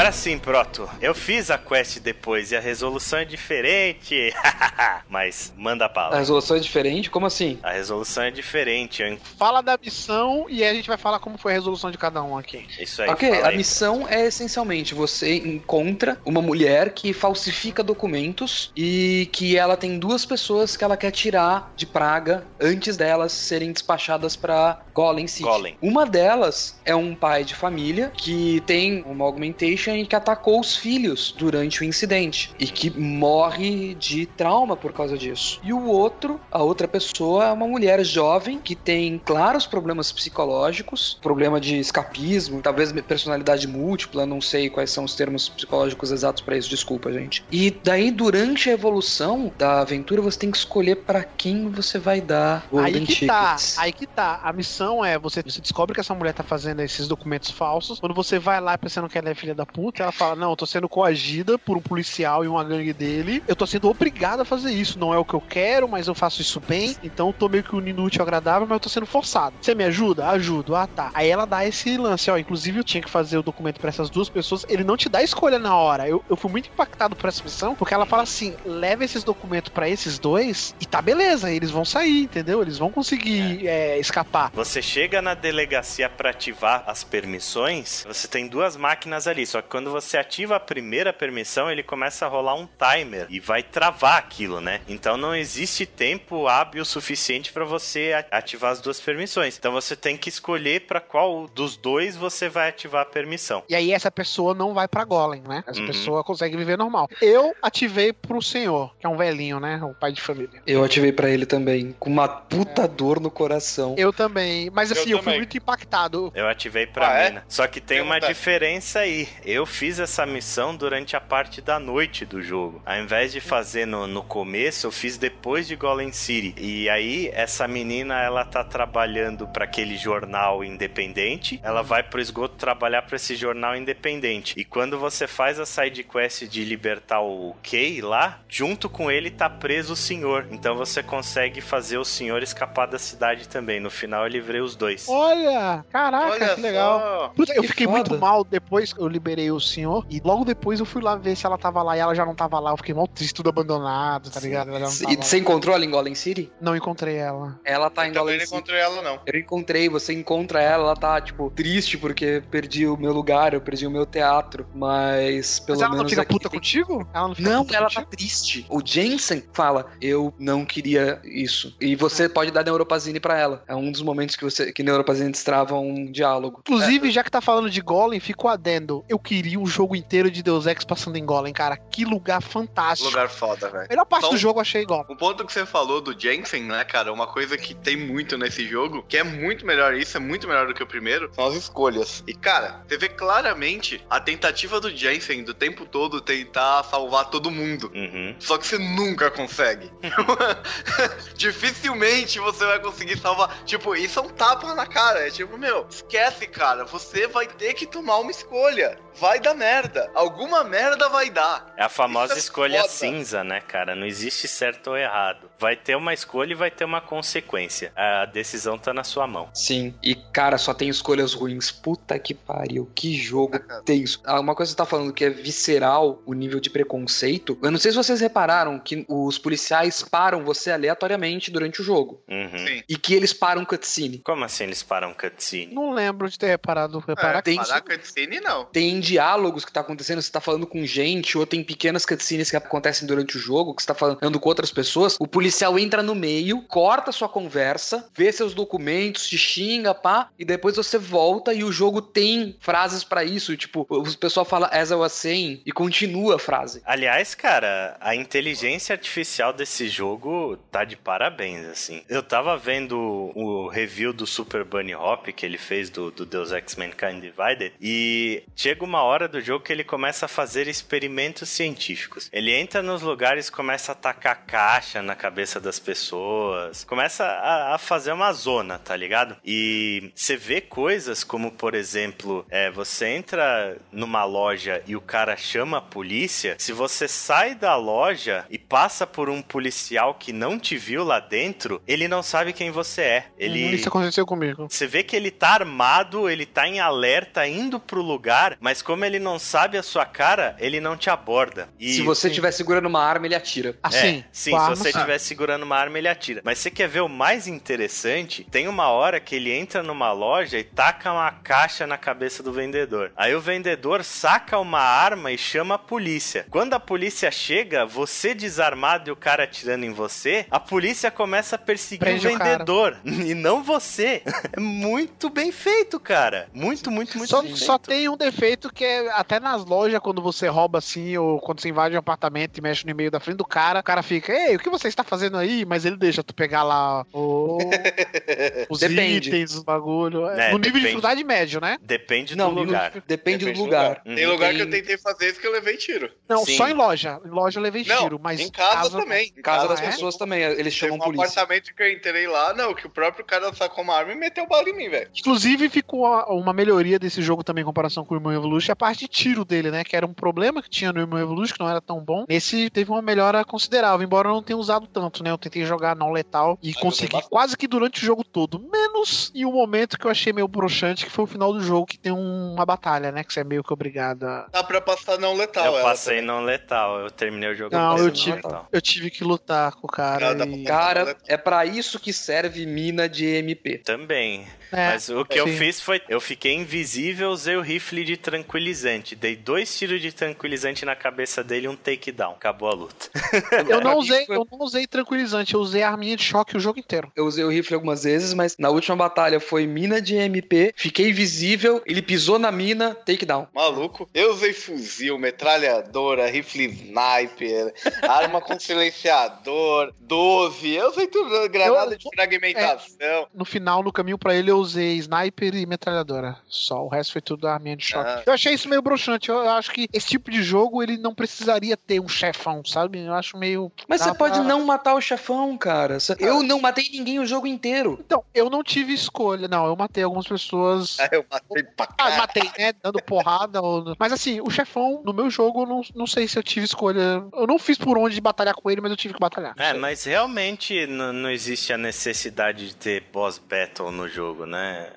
Agora 0.00 0.12
sim, 0.12 0.38
Proto. 0.38 0.88
Eu 0.98 1.14
fiz 1.14 1.50
a 1.50 1.58
quest 1.58 1.98
depois 1.98 2.52
e 2.52 2.56
a 2.56 2.60
resolução 2.60 3.18
é 3.18 3.24
diferente. 3.26 4.32
Mas 5.10 5.52
manda 5.58 5.84
a 5.84 5.88
A 5.88 5.90
pala. 5.90 6.16
resolução 6.16 6.56
é 6.56 6.60
diferente? 6.60 7.10
Como 7.10 7.26
assim? 7.26 7.58
A 7.62 7.72
resolução 7.72 8.22
é 8.22 8.30
diferente. 8.30 9.02
eu- 9.02 9.18
Fala 9.38 9.60
da 9.60 9.76
missão 9.76 10.46
e 10.48 10.64
aí 10.64 10.70
a 10.70 10.72
gente 10.74 10.88
vai 10.88 10.96
falar 10.96 11.18
como 11.18 11.36
foi 11.36 11.52
a 11.52 11.54
resolução 11.56 11.90
de 11.90 11.98
cada 11.98 12.22
um 12.22 12.38
aqui. 12.38 12.66
Isso 12.80 13.02
aí. 13.02 13.10
ok, 13.10 13.42
a 13.42 13.48
aí. 13.48 13.58
missão 13.58 14.06
é 14.08 14.24
essencialmente 14.26 14.94
você 14.94 15.34
encontra 15.36 16.18
uma 16.24 16.40
mulher 16.40 16.94
que 16.94 17.12
falsifica 17.12 17.82
documentos 17.82 18.72
e 18.74 19.28
que 19.32 19.58
ela 19.58 19.76
tem 19.76 19.98
duas 19.98 20.24
pessoas 20.24 20.78
que 20.78 20.84
ela 20.84 20.96
quer 20.96 21.10
tirar 21.10 21.74
de 21.76 21.84
praga 21.84 22.46
antes 22.58 22.96
delas 22.96 23.32
serem 23.32 23.70
despachadas 23.70 24.34
pra 24.34 24.80
Golem 24.94 25.26
City. 25.26 25.42
Golem. 25.42 25.76
Uma 25.82 26.06
delas 26.06 26.80
é 26.86 26.94
um 26.94 27.14
pai 27.14 27.44
de 27.44 27.54
família 27.54 28.10
que 28.16 28.62
tem 28.66 29.02
uma 29.04 29.26
augmentation 29.26 29.89
E 29.96 30.06
que 30.06 30.16
atacou 30.16 30.60
os 30.60 30.76
filhos 30.76 31.34
durante 31.36 31.82
o 31.82 31.84
incidente 31.84 32.54
e 32.58 32.66
que 32.66 32.90
morre 32.90 33.94
de 33.94 34.26
trauma 34.26 34.76
por 34.76 34.92
causa 34.92 35.16
disso. 35.16 35.60
E 35.62 35.72
o 35.72 35.86
outro, 35.86 36.40
a 36.50 36.62
outra 36.62 36.86
pessoa, 36.86 37.46
é 37.46 37.52
uma 37.52 37.66
mulher 37.66 38.04
jovem 38.04 38.58
que 38.58 38.74
tem 38.74 39.20
claros 39.24 39.66
problemas 39.66 40.12
psicológicos, 40.12 41.18
problema 41.20 41.60
de 41.60 41.78
escapismo, 41.78 42.60
talvez 42.62 42.92
personalidade 43.02 43.66
múltipla, 43.66 44.26
não 44.26 44.40
sei 44.40 44.68
quais 44.70 44.90
são 44.90 45.04
os 45.04 45.14
termos 45.14 45.48
psicológicos 45.48 46.10
exatos 46.10 46.42
para 46.42 46.56
isso, 46.56 46.68
desculpa, 46.68 47.12
gente. 47.12 47.44
E 47.50 47.70
daí, 47.70 48.10
durante 48.10 48.70
a 48.70 48.72
evolução 48.72 49.52
da 49.56 49.80
aventura, 49.80 50.22
você 50.22 50.38
tem 50.38 50.50
que 50.50 50.56
escolher 50.56 50.96
para 50.96 51.24
quem 51.24 51.68
você 51.68 51.98
vai 51.98 52.20
dar 52.20 52.64
Aí 52.72 52.92
Golden 52.92 53.06
que 53.06 53.26
tá, 53.26 53.54
Tickets. 53.54 53.78
aí 53.78 53.92
que 53.92 54.06
tá. 54.06 54.40
A 54.42 54.52
missão 54.52 55.04
é 55.04 55.18
você, 55.18 55.42
você 55.42 55.60
descobre 55.60 55.94
que 55.94 56.00
essa 56.00 56.14
mulher 56.14 56.32
tá 56.32 56.42
fazendo 56.42 56.80
esses 56.80 57.08
documentos 57.08 57.50
falsos. 57.50 58.00
Quando 58.00 58.14
você 58.14 58.38
vai 58.38 58.60
lá 58.60 58.76
pensando 58.76 59.08
que 59.08 59.18
ela 59.18 59.30
é 59.30 59.34
filha 59.34 59.54
da 59.54 59.66
puta, 59.66 59.79
ela 59.98 60.12
fala: 60.12 60.36
Não, 60.36 60.50
eu 60.50 60.56
tô 60.56 60.66
sendo 60.66 60.88
coagida 60.88 61.58
por 61.58 61.76
um 61.76 61.80
policial 61.80 62.44
e 62.44 62.48
uma 62.48 62.64
gangue 62.64 62.92
dele. 62.92 63.42
Eu 63.46 63.56
tô 63.56 63.66
sendo 63.66 63.88
obrigada 63.88 64.42
a 64.42 64.44
fazer 64.44 64.72
isso. 64.72 64.98
Não 64.98 65.14
é 65.14 65.18
o 65.18 65.24
que 65.24 65.34
eu 65.34 65.40
quero, 65.40 65.88
mas 65.88 66.08
eu 66.08 66.14
faço 66.14 66.42
isso 66.42 66.60
bem. 66.60 66.96
Então 67.02 67.28
eu 67.28 67.32
tô 67.32 67.48
meio 67.48 67.64
que 67.64 67.74
um 67.74 67.86
inútil 67.86 68.22
agradável, 68.22 68.66
mas 68.66 68.76
eu 68.76 68.80
tô 68.80 68.88
sendo 68.88 69.06
forçado. 69.06 69.54
Você 69.60 69.74
me 69.74 69.84
ajuda? 69.84 70.28
Ajudo. 70.28 70.74
Ah, 70.74 70.86
tá. 70.86 71.10
Aí 71.14 71.28
ela 71.28 71.46
dá 71.46 71.64
esse 71.66 71.96
lance, 71.96 72.30
ó. 72.30 72.38
Inclusive 72.38 72.78
eu 72.78 72.84
tinha 72.84 73.02
que 73.02 73.10
fazer 73.10 73.38
o 73.38 73.42
documento 73.42 73.80
pra 73.80 73.88
essas 73.88 74.10
duas 74.10 74.28
pessoas. 74.28 74.64
Ele 74.68 74.84
não 74.84 74.96
te 74.96 75.08
dá 75.08 75.22
escolha 75.22 75.58
na 75.58 75.76
hora. 75.76 76.08
Eu, 76.08 76.24
eu 76.28 76.36
fui 76.36 76.50
muito 76.50 76.68
impactado 76.68 77.16
por 77.16 77.28
essa 77.28 77.42
missão, 77.42 77.74
porque 77.74 77.94
ela 77.94 78.06
fala 78.06 78.22
assim: 78.22 78.54
leva 78.64 79.04
esses 79.04 79.24
documentos 79.24 79.70
pra 79.70 79.88
esses 79.88 80.18
dois 80.18 80.74
e 80.80 80.86
tá 80.86 81.00
beleza, 81.00 81.50
eles 81.50 81.70
vão 81.70 81.84
sair, 81.84 82.22
entendeu? 82.22 82.62
Eles 82.62 82.78
vão 82.78 82.90
conseguir 82.90 83.66
é, 83.66 83.98
escapar. 83.98 84.50
Você 84.54 84.82
chega 84.82 85.22
na 85.22 85.34
delegacia 85.34 86.08
pra 86.08 86.30
ativar 86.30 86.84
as 86.86 87.04
permissões, 87.04 88.04
você 88.06 88.28
tem 88.28 88.48
duas 88.48 88.76
máquinas 88.76 89.26
ali, 89.26 89.46
só 89.46 89.62
que 89.62 89.68
quando 89.70 89.90
você 89.90 90.18
ativa 90.18 90.56
a 90.56 90.60
primeira 90.60 91.12
permissão, 91.12 91.70
ele 91.70 91.82
começa 91.82 92.26
a 92.26 92.28
rolar 92.28 92.54
um 92.54 92.66
timer 92.78 93.26
e 93.30 93.38
vai 93.40 93.62
travar 93.62 94.18
aquilo, 94.18 94.60
né? 94.60 94.80
Então 94.88 95.16
não 95.16 95.34
existe 95.34 95.86
tempo 95.86 96.46
hábil 96.48 96.84
suficiente 96.84 97.52
pra 97.52 97.64
você 97.64 98.12
ativar 98.30 98.72
as 98.72 98.80
duas 98.80 99.00
permissões. 99.00 99.56
Então 99.56 99.72
você 99.72 99.94
tem 99.96 100.16
que 100.16 100.28
escolher 100.28 100.80
pra 100.86 101.00
qual 101.00 101.46
dos 101.48 101.76
dois 101.76 102.16
você 102.16 102.48
vai 102.48 102.68
ativar 102.68 103.02
a 103.02 103.04
permissão. 103.06 103.62
E 103.68 103.74
aí 103.74 103.92
essa 103.92 104.10
pessoa 104.10 104.54
não 104.54 104.74
vai 104.74 104.88
pra 104.88 105.04
Golem, 105.04 105.42
né? 105.46 105.62
Essa 105.66 105.80
Uhum. 105.80 105.86
pessoa 105.86 106.24
consegue 106.24 106.56
viver 106.56 106.76
normal. 106.76 107.08
Eu 107.22 107.54
ativei 107.62 108.12
pro 108.12 108.42
senhor, 108.42 108.94
que 108.98 109.06
é 109.06 109.08
um 109.08 109.16
velhinho, 109.16 109.60
né? 109.60 109.80
O 109.82 109.94
pai 109.94 110.12
de 110.12 110.20
família. 110.20 110.60
Eu 110.66 110.82
ativei 110.84 111.12
pra 111.12 111.30
ele 111.30 111.46
também, 111.46 111.94
com 111.98 112.10
uma 112.10 112.26
puta 112.28 112.88
dor 112.88 113.20
no 113.20 113.30
coração. 113.30 113.94
Eu 113.96 114.12
também. 114.12 114.68
Mas 114.70 114.90
assim, 114.90 115.10
eu, 115.10 115.18
fui 115.18 115.24
também. 115.26 115.38
muito 115.40 115.56
impactado. 115.56 116.32
Eu 116.34 116.48
ativei 116.48 116.86
pra 116.86 117.08
Ah, 117.10 117.18
é? 117.18 117.28
mina. 117.30 117.44
Só 117.48 117.66
que 117.66 117.80
tem 117.80 117.98
Tem 118.00 118.06
uma 118.06 118.18
diferença 118.20 119.00
aí. 119.00 119.28
Eu 119.44 119.59
fiz 119.66 119.98
essa 119.98 120.24
missão 120.26 120.74
durante 120.74 121.16
a 121.16 121.20
parte 121.20 121.60
da 121.60 121.78
noite 121.78 122.24
do 122.24 122.42
jogo. 122.42 122.82
Ao 122.84 122.96
invés 122.98 123.32
de 123.32 123.40
fazer 123.40 123.86
no, 123.86 124.06
no 124.06 124.22
começo, 124.22 124.86
eu 124.86 124.90
fiz 124.92 125.16
depois 125.16 125.66
de 125.66 125.76
Golem 125.76 126.12
City. 126.12 126.54
E 126.58 126.88
aí, 126.88 127.30
essa 127.32 127.66
menina, 127.68 128.20
ela 128.22 128.44
tá 128.44 128.62
trabalhando 128.64 129.46
pra 129.48 129.64
aquele 129.64 129.96
jornal 129.96 130.62
independente. 130.64 131.60
Ela 131.62 131.82
vai 131.82 132.02
pro 132.02 132.20
esgoto 132.20 132.56
trabalhar 132.56 133.02
pra 133.02 133.16
esse 133.16 133.36
jornal 133.36 133.76
independente. 133.76 134.54
E 134.58 134.64
quando 134.64 134.98
você 134.98 135.26
faz 135.26 135.58
a 135.60 135.66
side 135.66 136.02
quest 136.02 136.42
de 136.44 136.64
libertar 136.64 137.20
o 137.20 137.54
Kay 137.62 138.00
lá, 138.00 138.40
junto 138.48 138.88
com 138.88 139.10
ele 139.10 139.30
tá 139.30 139.48
preso 139.48 139.92
o 139.92 139.96
senhor. 139.96 140.46
Então 140.50 140.76
você 140.76 141.02
consegue 141.02 141.60
fazer 141.60 141.98
o 141.98 142.04
senhor 142.04 142.42
escapar 142.42 142.86
da 142.86 142.98
cidade 142.98 143.48
também. 143.48 143.80
No 143.80 143.90
final, 143.90 144.22
eu 144.24 144.28
livrei 144.28 144.60
os 144.60 144.74
dois. 144.76 145.06
Olha! 145.08 145.84
Caraca, 145.90 146.30
Olha 146.32 146.54
que 146.54 146.60
legal. 146.60 147.32
Puta, 147.36 147.52
eu 147.52 147.62
Que 147.62 147.68
fiquei 147.68 147.86
foda. 147.86 147.98
muito 147.98 148.18
mal 148.18 148.44
depois 148.44 148.92
que 148.92 149.00
eu 149.00 149.08
liberei 149.08 149.49
o 149.50 149.60
senhor. 149.60 150.04
E 150.10 150.20
logo 150.24 150.44
depois 150.44 150.80
eu 150.80 150.86
fui 150.86 151.02
lá 151.02 151.16
ver 151.16 151.36
se 151.36 151.46
ela 151.46 151.58
tava 151.58 151.82
lá 151.82 151.96
e 151.96 152.00
ela 152.00 152.14
já 152.14 152.24
não 152.24 152.34
tava 152.34 152.58
lá. 152.58 152.70
Eu 152.72 152.76
fiquei 152.76 152.94
mal 152.94 153.06
triste, 153.08 153.34
tudo 153.34 153.48
abandonado, 153.48 154.30
tá 154.30 154.40
ligado? 154.40 154.68
Não, 154.70 154.88
E 155.10 155.16
você 155.16 155.38
encontrou 155.38 155.74
ela 155.74 155.84
em 155.84 155.90
Golem 155.90 156.14
City? 156.14 156.50
não 156.60 156.76
encontrei 156.76 157.16
ela. 157.16 157.58
Ela 157.64 157.90
tá 157.90 158.04
em 158.06 158.08
Eu 158.08 158.14
também 158.14 158.22
Golem 158.24 158.38
não 158.38 158.44
City. 158.46 158.54
encontrei 158.56 158.78
ela, 158.80 159.02
não. 159.02 159.20
Eu 159.26 159.38
encontrei, 159.40 159.88
você 159.88 160.12
encontra 160.12 160.60
ela, 160.62 160.84
ela 160.84 160.96
tá, 160.96 161.20
tipo, 161.20 161.50
triste 161.50 161.96
porque 161.98 162.42
perdi 162.50 162.86
o 162.86 162.96
meu 162.96 163.12
lugar, 163.12 163.54
eu 163.54 163.60
perdi 163.60 163.86
o 163.86 163.90
meu 163.90 164.06
teatro, 164.06 164.66
mas 164.74 165.60
pelo 165.60 165.78
Mas 165.78 165.82
ela 165.82 165.90
não 165.90 165.96
menos 165.98 166.10
fica 166.10 166.22
aqui 166.22 166.32
puta 166.32 166.48
tem- 166.48 166.58
contigo? 166.58 167.08
Ela 167.12 167.28
não 167.28 167.34
fica 167.34 167.48
Não, 167.50 167.64
puta 167.64 167.76
ela 167.76 167.88
tá 167.88 167.94
contigo? 168.04 168.10
triste. 168.10 168.66
O 168.68 168.80
Jensen 168.84 169.42
fala, 169.52 169.86
eu 170.00 170.32
não 170.38 170.64
queria 170.64 171.20
isso. 171.24 171.74
E 171.80 171.94
você 171.96 172.28
pode 172.28 172.50
dar 172.50 172.64
Neuropazine 172.64 173.20
pra 173.20 173.38
ela. 173.38 173.62
É 173.66 173.74
um 173.74 173.90
dos 173.90 174.02
momentos 174.02 174.36
que 174.36 174.44
você 174.44 174.72
que 174.72 174.82
Neuropazine 174.82 175.30
destrava 175.30 175.74
um 175.78 176.10
diálogo. 176.10 176.60
Inclusive, 176.60 177.10
já 177.10 177.22
que 177.24 177.30
tá 177.30 177.40
falando 177.40 177.70
de 177.70 177.80
Golem, 177.80 178.20
fico 178.20 178.48
adendo. 178.48 179.04
Eu 179.08 179.18
queria 179.18 179.39
um 179.58 179.66
jogo 179.66 179.94
inteiro 179.96 180.30
de 180.30 180.42
Deus 180.42 180.66
Ex 180.66 180.84
passando 180.84 181.16
em 181.16 181.24
Golem, 181.24 181.52
cara. 181.52 181.76
Que 181.76 182.04
lugar 182.04 182.42
fantástico. 182.42 183.08
Lugar 183.10 183.28
foda, 183.28 183.68
velho. 183.68 183.86
Melhor 183.88 184.04
parte 184.04 184.24
Então- 184.24 184.34
do 184.34 184.38
jogo 184.38 184.58
eu 184.58 184.62
achei 184.62 184.84
Golem. 184.84 185.06
O 185.08 185.16
ponto 185.16 185.44
que 185.44 185.52
você 185.52 185.64
falou 185.66 186.00
do 186.00 186.18
Jensen, 186.18 186.64
né, 186.64 186.84
cara, 186.84 187.12
uma 187.12 187.26
coisa 187.26 187.56
que 187.56 187.74
tem 187.74 187.96
muito 187.96 188.36
nesse 188.38 188.66
jogo, 188.66 189.04
que 189.08 189.16
é 189.16 189.22
muito 189.24 189.64
melhor 189.66 189.94
isso, 189.94 190.16
é 190.16 190.20
muito 190.20 190.46
melhor 190.46 190.66
do 190.66 190.74
que 190.74 190.82
o 190.82 190.86
primeiro, 190.86 191.30
são 191.34 191.46
as 191.46 191.54
escolhas. 191.54 192.22
E, 192.26 192.34
cara, 192.34 192.82
você 192.88 192.96
vê 192.96 193.08
claramente 193.08 194.04
a 194.08 194.20
tentativa 194.20 194.80
do 194.80 194.90
Jensen 194.94 195.42
do 195.44 195.54
tempo 195.54 195.84
todo 195.86 196.20
tentar 196.20 196.82
salvar 196.84 197.30
todo 197.30 197.50
mundo. 197.50 197.90
Uhum. 197.94 198.34
Só 198.38 198.58
que 198.58 198.66
você 198.66 198.78
nunca 198.78 199.30
consegue. 199.30 199.90
Dificilmente 201.36 202.38
você 202.38 202.64
vai 202.64 202.78
conseguir 202.80 203.18
salvar. 203.18 203.62
Tipo, 203.64 203.94
isso 203.94 204.18
é 204.18 204.22
um 204.22 204.28
tapa 204.28 204.74
na 204.74 204.86
cara. 204.86 205.26
É 205.26 205.30
tipo, 205.30 205.56
meu, 205.58 205.86
esquece, 205.88 206.46
cara. 206.46 206.84
Você 206.84 207.26
vai 207.26 207.46
ter 207.46 207.74
que 207.74 207.86
tomar 207.86 208.18
uma 208.18 208.30
escolha. 208.30 208.98
Vai 209.18 209.40
dar 209.40 209.54
merda. 209.54 210.10
Alguma 210.14 210.62
merda 210.64 211.08
vai 211.08 211.30
dar. 211.30 211.72
É 211.76 211.82
a 211.84 211.88
famosa 211.88 212.32
Isso 212.32 212.34
é 212.34 212.38
escolha 212.38 212.80
foda. 212.82 212.88
cinza, 212.92 213.44
né, 213.44 213.60
cara? 213.60 213.94
Não 213.94 214.06
existe 214.06 214.46
certo 214.48 214.90
ou 214.90 214.96
errado. 214.96 215.50
Vai 215.58 215.76
ter 215.76 215.94
uma 215.96 216.14
escolha 216.14 216.52
e 216.52 216.56
vai 216.56 216.70
ter 216.70 216.84
uma 216.84 217.00
consequência. 217.00 217.92
A 217.96 218.24
decisão 218.26 218.78
tá 218.78 218.94
na 218.94 219.04
sua 219.04 219.26
mão. 219.26 219.48
Sim. 219.54 219.94
E, 220.02 220.14
cara, 220.14 220.56
só 220.58 220.72
tem 220.72 220.88
escolhas 220.88 221.34
ruins. 221.34 221.70
Puta 221.70 222.18
que 222.18 222.32
pariu. 222.34 222.90
Que 222.94 223.14
jogo 223.14 223.58
tenso. 223.84 224.20
Ah, 224.24 224.40
Uma 224.40 224.54
coisa 224.54 224.70
que 224.70 224.72
você 224.72 224.76
tá 224.78 224.86
falando 224.86 225.12
que 225.12 225.24
é 225.24 225.30
visceral 225.30 226.22
o 226.24 226.32
nível 226.32 226.60
de 226.60 226.70
preconceito. 226.70 227.58
Eu 227.62 227.70
não 227.70 227.78
sei 227.78 227.90
se 227.90 227.96
vocês 227.96 228.20
repararam 228.20 228.78
que 228.78 229.04
os 229.08 229.38
policiais 229.38 230.02
param 230.02 230.44
você 230.44 230.70
aleatoriamente 230.70 231.50
durante 231.50 231.80
o 231.80 231.84
jogo. 231.84 232.22
Uhum. 232.28 232.66
Sim. 232.66 232.82
E 232.88 232.96
que 232.96 233.14
eles 233.14 233.32
param 233.32 233.64
cutscene. 233.64 234.18
Como 234.24 234.44
assim 234.44 234.64
eles 234.64 234.82
param 234.82 235.12
cutscene? 235.14 235.74
Não 235.74 235.92
lembro 235.92 236.28
de 236.28 236.38
ter 236.38 236.46
reparado. 236.48 236.98
Reparar 237.06 237.38
É, 237.38 237.42
tem- 237.42 237.56
parar 237.56 237.80
cutscene, 237.80 238.40
não. 238.40 238.64
Tem 238.66 238.99
diálogos 239.00 239.64
que 239.64 239.72
tá 239.72 239.80
acontecendo, 239.80 240.22
você 240.22 240.30
tá 240.30 240.40
falando 240.40 240.66
com 240.66 240.84
gente, 240.84 241.36
ou 241.36 241.46
tem 241.46 241.64
pequenas 241.64 242.06
cutscenes 242.06 242.50
que 242.50 242.56
acontecem 242.56 243.06
durante 243.06 243.36
o 243.36 243.40
jogo, 243.40 243.74
que 243.74 243.82
você 243.82 243.88
tá 243.88 243.94
falando 243.94 244.38
com 244.38 244.48
outras 244.48 244.70
pessoas. 244.70 245.16
O 245.18 245.26
policial 245.26 245.78
entra 245.78 246.02
no 246.02 246.14
meio, 246.14 246.62
corta 246.62 247.12
sua 247.12 247.28
conversa, 247.28 248.08
vê 248.14 248.30
seus 248.30 248.54
documentos, 248.54 249.28
te 249.28 249.38
xinga, 249.38 249.94
pá, 249.94 250.28
e 250.38 250.44
depois 250.44 250.76
você 250.76 250.98
volta 250.98 251.52
e 251.54 251.64
o 251.64 251.72
jogo 251.72 252.02
tem 252.02 252.56
frases 252.60 253.02
pra 253.04 253.24
isso. 253.24 253.56
Tipo, 253.56 253.86
o 253.88 254.16
pessoal 254.16 254.44
fala 254.44 254.68
as 254.68 254.90
I 254.90 254.94
was 254.94 255.12
saying 255.12 255.62
e 255.64 255.72
continua 255.72 256.36
a 256.36 256.38
frase. 256.38 256.82
Aliás, 256.84 257.34
cara, 257.34 257.96
a 258.00 258.14
inteligência 258.14 258.92
artificial 258.92 259.52
desse 259.52 259.88
jogo 259.88 260.58
tá 260.70 260.84
de 260.84 260.96
parabéns, 260.96 261.66
assim. 261.66 262.02
Eu 262.08 262.22
tava 262.22 262.56
vendo 262.56 263.30
o 263.34 263.68
review 263.68 264.12
do 264.12 264.26
Super 264.26 264.64
Bunny 264.64 264.94
Hop 264.94 265.26
que 265.28 265.46
ele 265.46 265.58
fez 265.58 265.88
do, 265.90 266.10
do 266.10 266.26
Deus 266.26 266.52
Ex 266.52 266.76
Mankind 266.76 267.20
Divided 267.20 267.72
e 267.80 268.42
chega 268.54 268.84
uma 268.84 268.89
hora 268.98 269.28
do 269.28 269.40
jogo 269.40 269.64
que 269.64 269.72
ele 269.72 269.84
começa 269.84 270.26
a 270.26 270.28
fazer 270.28 270.68
experimentos 270.68 271.48
científicos. 271.48 272.28
Ele 272.32 272.52
entra 272.52 272.82
nos 272.82 273.02
lugares, 273.02 273.50
começa 273.50 273.92
a 273.92 273.94
tacar 273.94 274.44
caixa 274.46 275.02
na 275.02 275.14
cabeça 275.14 275.60
das 275.60 275.78
pessoas, 275.78 276.84
começa 276.84 277.24
a, 277.24 277.74
a 277.74 277.78
fazer 277.78 278.12
uma 278.12 278.32
zona, 278.32 278.78
tá 278.78 278.96
ligado? 278.96 279.36
E 279.44 280.12
você 280.14 280.36
vê 280.36 280.60
coisas 280.60 281.24
como, 281.24 281.50
por 281.52 281.74
exemplo, 281.74 282.44
é, 282.50 282.70
você 282.70 283.06
entra 283.08 283.76
numa 283.92 284.24
loja 284.24 284.82
e 284.86 284.96
o 284.96 285.00
cara 285.00 285.36
chama 285.36 285.78
a 285.78 285.82
polícia, 285.82 286.56
se 286.58 286.72
você 286.72 287.06
sai 287.06 287.54
da 287.54 287.76
loja 287.76 288.44
e 288.50 288.58
passa 288.58 289.06
por 289.06 289.28
um 289.28 289.42
policial 289.42 290.14
que 290.14 290.32
não 290.32 290.58
te 290.58 290.76
viu 290.76 291.04
lá 291.04 291.20
dentro, 291.20 291.82
ele 291.86 292.08
não 292.08 292.22
sabe 292.22 292.52
quem 292.52 292.70
você 292.70 293.02
é. 293.02 293.26
Ele. 293.38 293.74
Isso 293.74 293.88
aconteceu 293.88 294.26
comigo. 294.26 294.66
Você 294.68 294.86
vê 294.86 295.02
que 295.02 295.16
ele 295.16 295.30
tá 295.30 295.50
armado, 295.50 296.28
ele 296.28 296.46
tá 296.46 296.66
em 296.66 296.80
alerta, 296.80 297.46
indo 297.46 297.78
pro 297.78 298.02
lugar, 298.02 298.56
mas 298.60 298.79
como 298.82 299.04
ele 299.04 299.18
não 299.18 299.38
sabe 299.38 299.76
a 299.78 299.82
sua 299.82 300.04
cara, 300.04 300.56
ele 300.58 300.80
não 300.80 300.96
te 300.96 301.10
aborda. 301.10 301.68
E 301.78 301.94
Se 301.94 302.02
você 302.02 302.28
estiver 302.28 302.50
segurando 302.52 302.86
uma 302.86 303.02
arma, 303.02 303.26
ele 303.26 303.34
atira. 303.34 303.76
Assim, 303.82 304.18
é, 304.18 304.24
sim, 304.32 304.50
se 304.50 304.68
você 304.68 304.88
estiver 304.90 305.18
segurando 305.18 305.62
uma 305.62 305.76
arma, 305.76 305.98
ele 305.98 306.08
atira. 306.08 306.40
Mas 306.44 306.58
você 306.58 306.70
quer 306.70 306.88
ver 306.88 307.00
o 307.00 307.08
mais 307.08 307.46
interessante? 307.46 308.46
Tem 308.50 308.68
uma 308.68 308.88
hora 308.88 309.20
que 309.20 309.36
ele 309.36 309.52
entra 309.52 309.82
numa 309.82 310.12
loja 310.12 310.58
e 310.58 310.64
taca 310.64 311.12
uma 311.12 311.30
caixa 311.32 311.86
na 311.86 311.96
cabeça 311.96 312.42
do 312.42 312.52
vendedor. 312.52 313.12
Aí 313.16 313.34
o 313.34 313.40
vendedor 313.40 314.04
saca 314.04 314.58
uma 314.58 314.80
arma 314.80 315.32
e 315.32 315.38
chama 315.38 315.74
a 315.74 315.78
polícia. 315.78 316.46
Quando 316.50 316.74
a 316.74 316.80
polícia 316.80 317.30
chega, 317.30 317.84
você 317.86 318.34
desarmado 318.34 319.10
e 319.10 319.12
o 319.12 319.16
cara 319.16 319.44
atirando 319.44 319.84
em 319.84 319.92
você, 319.92 320.46
a 320.50 320.60
polícia 320.60 321.10
começa 321.10 321.56
a 321.56 321.58
perseguir 321.58 322.00
Prende 322.00 322.26
o 322.26 322.30
o 322.34 322.38
vendedor. 322.38 322.96
E 323.30 323.34
não 323.34 323.62
você. 323.62 324.22
É 324.52 324.58
muito 324.60 325.28
bem 325.28 325.52
feito, 325.52 326.00
cara. 326.00 326.48
Muito, 326.52 326.90
muito, 326.90 327.16
muito 327.18 327.28
Só, 327.30 327.42
bem 327.42 327.54
só 327.56 327.72
feito. 327.74 327.88
tem 327.88 328.08
um 328.08 328.16
defeito 328.16 328.69
tanto 328.70 328.74
que 328.74 328.84
é 328.84 329.10
até 329.12 329.38
nas 329.40 329.64
lojas, 329.64 330.00
quando 330.00 330.22
você 330.22 330.46
rouba 330.48 330.78
assim, 330.78 331.16
ou 331.16 331.40
quando 331.40 331.60
você 331.60 331.68
invade 331.68 331.94
um 331.94 331.98
apartamento 331.98 332.56
e 332.58 332.60
mexe 332.62 332.84
no 332.84 332.90
e-mail 332.90 333.10
da 333.10 333.20
frente 333.20 333.36
do 333.36 333.44
cara, 333.44 333.80
o 333.80 333.82
cara 333.82 334.02
fica, 334.02 334.32
ei, 334.32 334.56
o 334.56 334.58
que 334.58 334.70
você 334.70 334.88
está 334.88 335.02
fazendo 335.04 335.36
aí? 335.36 335.64
Mas 335.64 335.84
ele 335.84 335.96
deixa 335.96 336.22
tu 336.22 336.34
pegar 336.34 336.62
lá 336.62 337.04
o- 337.12 337.58
os 338.70 338.80
Depende. 338.80 339.28
itens, 339.28 339.54
os 339.54 339.62
bagulho. 339.62 340.26
É, 340.28 340.52
no 340.52 340.58
nível 340.58 340.58
de 340.58 340.60
depende. 340.60 340.80
dificuldade 340.80 341.24
médio, 341.24 341.60
né? 341.60 341.78
Depende 341.82 342.36
Não, 342.36 342.54
do 342.54 342.60
lugar. 342.60 342.90
Depende, 343.06 343.44
Depende 343.44 343.52
do 343.52 343.64
lugar. 343.64 344.02
Tem 344.02 344.26
Uhum. 344.26 344.32
lugar 344.32 344.48
Tem- 344.48 344.56
que 344.56 344.62
eu 344.62 344.70
tentei 344.70 344.98
fazer 344.98 345.30
isso 345.30 345.40
que 345.40 345.46
eu 345.46 345.52
levei 345.52 345.76
tiro. 345.76 346.10
Não, 346.28 346.44
Sim. 346.44 346.56
só 346.56 346.68
em 346.68 346.72
loja. 346.74 347.20
Em 347.24 347.28
loja 347.30 347.58
eu 347.58 347.62
levei 347.62 347.84
Não, 347.84 348.02
tiro, 348.04 348.20
mas 348.22 348.40
em 348.40 348.50
casa, 348.50 348.90
também. 348.98 349.32
Em 349.36 349.42
Casa 349.42 349.64
Ah, 349.64 349.68
das 349.68 349.80
é? 349.82 349.86
pessoas 349.86 350.16
também, 350.16 350.42
eles 350.42 350.56
Teve 350.56 350.70
chamam 350.70 350.96
um 350.96 350.98
polícia. 351.00 351.24
apartamento 351.26 351.74
que 351.74 351.82
eu 351.82 351.90
entrei 351.92 352.26
lá, 352.26 352.52
não, 352.54 352.74
que 352.74 352.86
o 352.86 352.90
próprio 352.90 353.24
cara 353.24 353.52
sacou 353.54 353.82
uma 353.84 353.94
arma 353.94 354.12
e 354.12 354.16
meteu 354.16 354.46
bala 354.46 354.68
em 354.68 354.76
mim, 354.76 354.88
velho. 354.88 355.10
Inclusive, 355.18 355.68
ficou 355.68 356.04
uma 356.28 356.52
melhoria 356.52 356.98
desse 356.98 357.22
jogo 357.22 357.42
também 357.42 357.62
em 357.62 357.64
comparação 357.64 358.04
com 358.04 358.14
o 358.14 358.18
Human 358.18 358.34
Evolution, 358.34 358.59
a 358.68 358.76
parte 358.76 359.00
de 359.00 359.08
tiro 359.08 359.44
dele, 359.44 359.70
né? 359.70 359.84
Que 359.84 359.96
era 359.96 360.04
um 360.06 360.12
problema 360.12 360.62
que 360.62 360.68
tinha 360.68 360.92
no 360.92 361.02
Human 361.04 361.20
Evolution, 361.22 361.54
que 361.54 361.60
não 361.60 361.68
era 361.70 361.80
tão 361.80 362.00
bom. 362.00 362.24
Nesse 362.28 362.68
teve 362.70 362.90
uma 362.90 363.00
melhora 363.02 363.44
considerável, 363.44 364.04
embora 364.04 364.28
eu 364.28 364.32
não 364.34 364.42
tenha 364.42 364.56
usado 364.56 364.86
tanto, 364.86 365.22
né? 365.22 365.30
Eu 365.30 365.38
tentei 365.38 365.64
jogar 365.64 365.94
não 365.96 366.10
letal 366.12 366.58
e 366.62 366.74
consegui 366.74 367.20
quase 367.28 367.56
que 367.56 367.66
durante 367.68 368.02
o 368.02 368.04
jogo 368.04 368.24
todo. 368.24 368.58
Menos 368.70 369.30
em 369.34 369.44
um 369.44 369.52
momento 369.52 369.98
que 369.98 370.06
eu 370.06 370.10
achei 370.10 370.32
meio 370.32 370.48
broxante, 370.48 371.04
que 371.04 371.10
foi 371.10 371.24
o 371.24 371.28
final 371.28 371.52
do 371.52 371.60
jogo, 371.62 371.86
que 371.86 371.98
tem 371.98 372.12
um- 372.12 372.54
uma 372.54 372.66
batalha, 372.66 373.12
né? 373.12 373.22
Que 373.24 373.32
você 373.32 373.40
é 373.40 373.44
meio 373.44 373.62
que 373.62 373.72
obrigado 373.72 374.24
a. 374.24 374.48
Dá 374.52 374.62
pra 374.64 374.80
passar 374.80 375.18
não 375.18 375.34
letal. 375.34 375.64
Eu 375.66 375.74
ela 375.78 375.82
passei 375.82 376.16
também. 376.16 376.26
não 376.26 376.42
letal. 376.44 376.98
Eu 377.00 377.10
terminei 377.10 377.50
o 377.50 377.54
jogo 377.54 377.74
Não, 377.74 377.96
eu 377.98 378.04
não 378.04 378.10
tive- 378.10 378.36
letal. 378.36 378.68
Eu 378.72 378.80
tive 378.80 379.10
que 379.10 379.22
lutar 379.24 379.72
com 379.72 379.86
o 379.86 379.90
cara. 379.90 380.34
Não, 380.34 380.46
pra 380.46 380.56
e- 380.56 380.64
Cara, 380.64 381.16
é 381.28 381.36
pra 381.36 381.64
isso 381.66 381.98
que 382.00 382.12
serve 382.12 382.64
mina 382.66 383.08
de 383.08 383.24
MP. 383.26 383.78
Também. 383.78 384.46
É, 384.72 384.90
Mas 384.92 385.08
o 385.08 385.24
que 385.24 385.38
eu 385.38 385.46
fiz 385.48 385.80
foi. 385.80 386.00
Eu 386.08 386.20
fiquei 386.20 386.54
invisível, 386.54 387.30
usei 387.30 387.56
o 387.56 387.60
rifle 387.60 388.04
de 388.04 388.16
tranquilizante. 388.16 389.14
Dei 389.16 389.36
dois 389.36 389.76
tiros 389.76 390.00
de 390.00 390.12
tranquilizante 390.12 390.84
na 390.84 390.94
cabeça 390.94 391.42
dele 391.42 391.66
e 391.66 391.68
um 391.68 391.76
takedown. 391.76 392.32
Acabou 392.32 392.68
a 392.68 392.74
luta. 392.74 393.08
Eu 393.68 393.80
não 393.80 393.96
usei, 393.98 394.24
eu 394.28 394.46
não 394.50 394.58
usei 394.60 394.86
tranquilizante, 394.86 395.54
eu 395.54 395.60
usei 395.60 395.82
a 395.82 395.90
arminha 395.90 396.16
de 396.16 396.22
choque 396.22 396.56
o 396.56 396.60
jogo 396.60 396.78
inteiro. 396.78 397.10
Eu 397.14 397.26
usei 397.26 397.44
o 397.44 397.48
rifle 397.50 397.74
algumas 397.74 398.04
vezes, 398.04 398.32
mas 398.34 398.56
na 398.58 398.70
última 398.70 398.96
batalha 398.96 399.38
foi 399.40 399.66
mina 399.66 400.00
de 400.00 400.14
MP, 400.16 400.72
fiquei 400.76 401.12
visível, 401.12 401.82
ele 401.86 402.02
pisou 402.02 402.38
na 402.38 402.50
mina, 402.50 402.94
takedown. 402.94 403.46
Maluco. 403.54 404.08
Eu 404.14 404.32
usei 404.32 404.52
fuzil, 404.52 405.18
metralhadora, 405.18 406.26
rifle 406.30 406.66
sniper, 406.66 407.72
arma 408.02 408.40
com 408.40 408.58
silenciador, 408.58 409.92
12. 410.00 410.74
Eu 410.74 410.88
usei 410.90 411.06
tudo, 411.06 411.48
granada 411.48 411.94
Eu- 411.94 411.98
de 411.98 412.08
fragmentação. 412.14 413.28
No 413.34 413.44
final, 413.44 413.82
no 413.82 413.92
caminho 413.92 414.18
pra 414.18 414.34
ele, 414.34 414.50
eu 414.50 414.58
usei 414.60 414.96
sniper 414.96 415.54
e 415.54 415.66
metralhadora. 415.66 416.36
Só, 416.48 416.84
o 416.84 416.88
resto 416.88 417.12
foi 417.12 417.20
tudo 417.20 417.48
arminha 417.48 417.76
de 417.76 417.84
choque. 417.84 418.08
Ah. 418.08 418.22
Eu 418.26 418.32
achei 418.32 418.54
isso 418.54 418.68
meio 418.68 418.82
broxante. 418.82 419.28
Eu, 419.28 419.48
acho 419.50 419.70
que 419.70 419.88
esse 419.92 420.06
tipo 420.08 420.30
de 420.30 420.42
jogo, 420.42 420.82
ele 420.82 420.96
não 420.96 421.14
precisaria 421.14 421.76
ter 421.76 422.00
um 422.00 422.08
chefão, 422.08 422.62
sabe? 422.64 422.98
Eu 423.04 423.14
acho 423.14 423.36
meio... 423.36 423.70
Mas 423.88 424.00
você 424.02 424.14
pode 424.14 424.34
pra- 424.38 424.44
não 424.44 424.64
matar 424.64 424.94
o 424.94 425.00
chefão, 425.00 425.56
cara. 425.56 425.98
Eu 426.18 426.42
não 426.42 426.60
matei 426.60 426.88
ninguém 426.92 427.18
o 427.18 427.26
jogo 427.26 427.46
inteiro. 427.46 427.98
Então, 428.04 428.22
eu 428.34 428.48
não 428.50 428.62
tive 428.62 428.92
escolha. 428.92 429.48
Não, 429.48 429.66
eu 429.66 429.76
matei 429.76 430.02
algumas 430.04 430.26
pessoas... 430.26 430.98
Aí 431.00 431.08
eu 431.12 431.24
matei 431.30 431.62
pra 431.62 431.88
Ah, 431.98 432.16
matei, 432.18 432.50
né? 432.58 432.72
Dando 432.82 433.02
porrada. 433.02 433.60
Ou... 433.60 433.94
Mas 433.98 434.12
assim, 434.12 434.40
o 434.40 434.50
chefão, 434.50 435.02
no 435.04 435.12
meu 435.12 435.30
jogo, 435.30 435.62
eu 435.62 435.66
não, 435.66 435.82
não 435.94 436.06
sei 436.06 436.26
se 436.28 436.38
eu 436.38 436.42
tive 436.42 436.64
escolha. 436.66 437.24
Eu 437.32 437.46
não 437.46 437.58
fiz 437.58 437.78
por 437.78 437.96
onde 437.98 438.20
batalhar 438.20 438.54
com 438.54 438.70
ele, 438.70 438.80
mas 438.80 438.90
eu 438.90 438.96
tive 438.96 439.14
que 439.14 439.20
batalhar. 439.20 439.54
É, 439.58 439.72
mas 439.74 440.04
realmente 440.04 440.74
n- 440.74 441.12
não 441.12 441.30
existe 441.30 441.72
a 441.72 441.78
necessidade 441.78 442.68
de 442.68 442.76
ter 442.76 443.04
boss 443.12 443.38
battle 443.38 443.90
no 443.90 444.08
jogo, 444.08 444.46
né? 444.46 444.49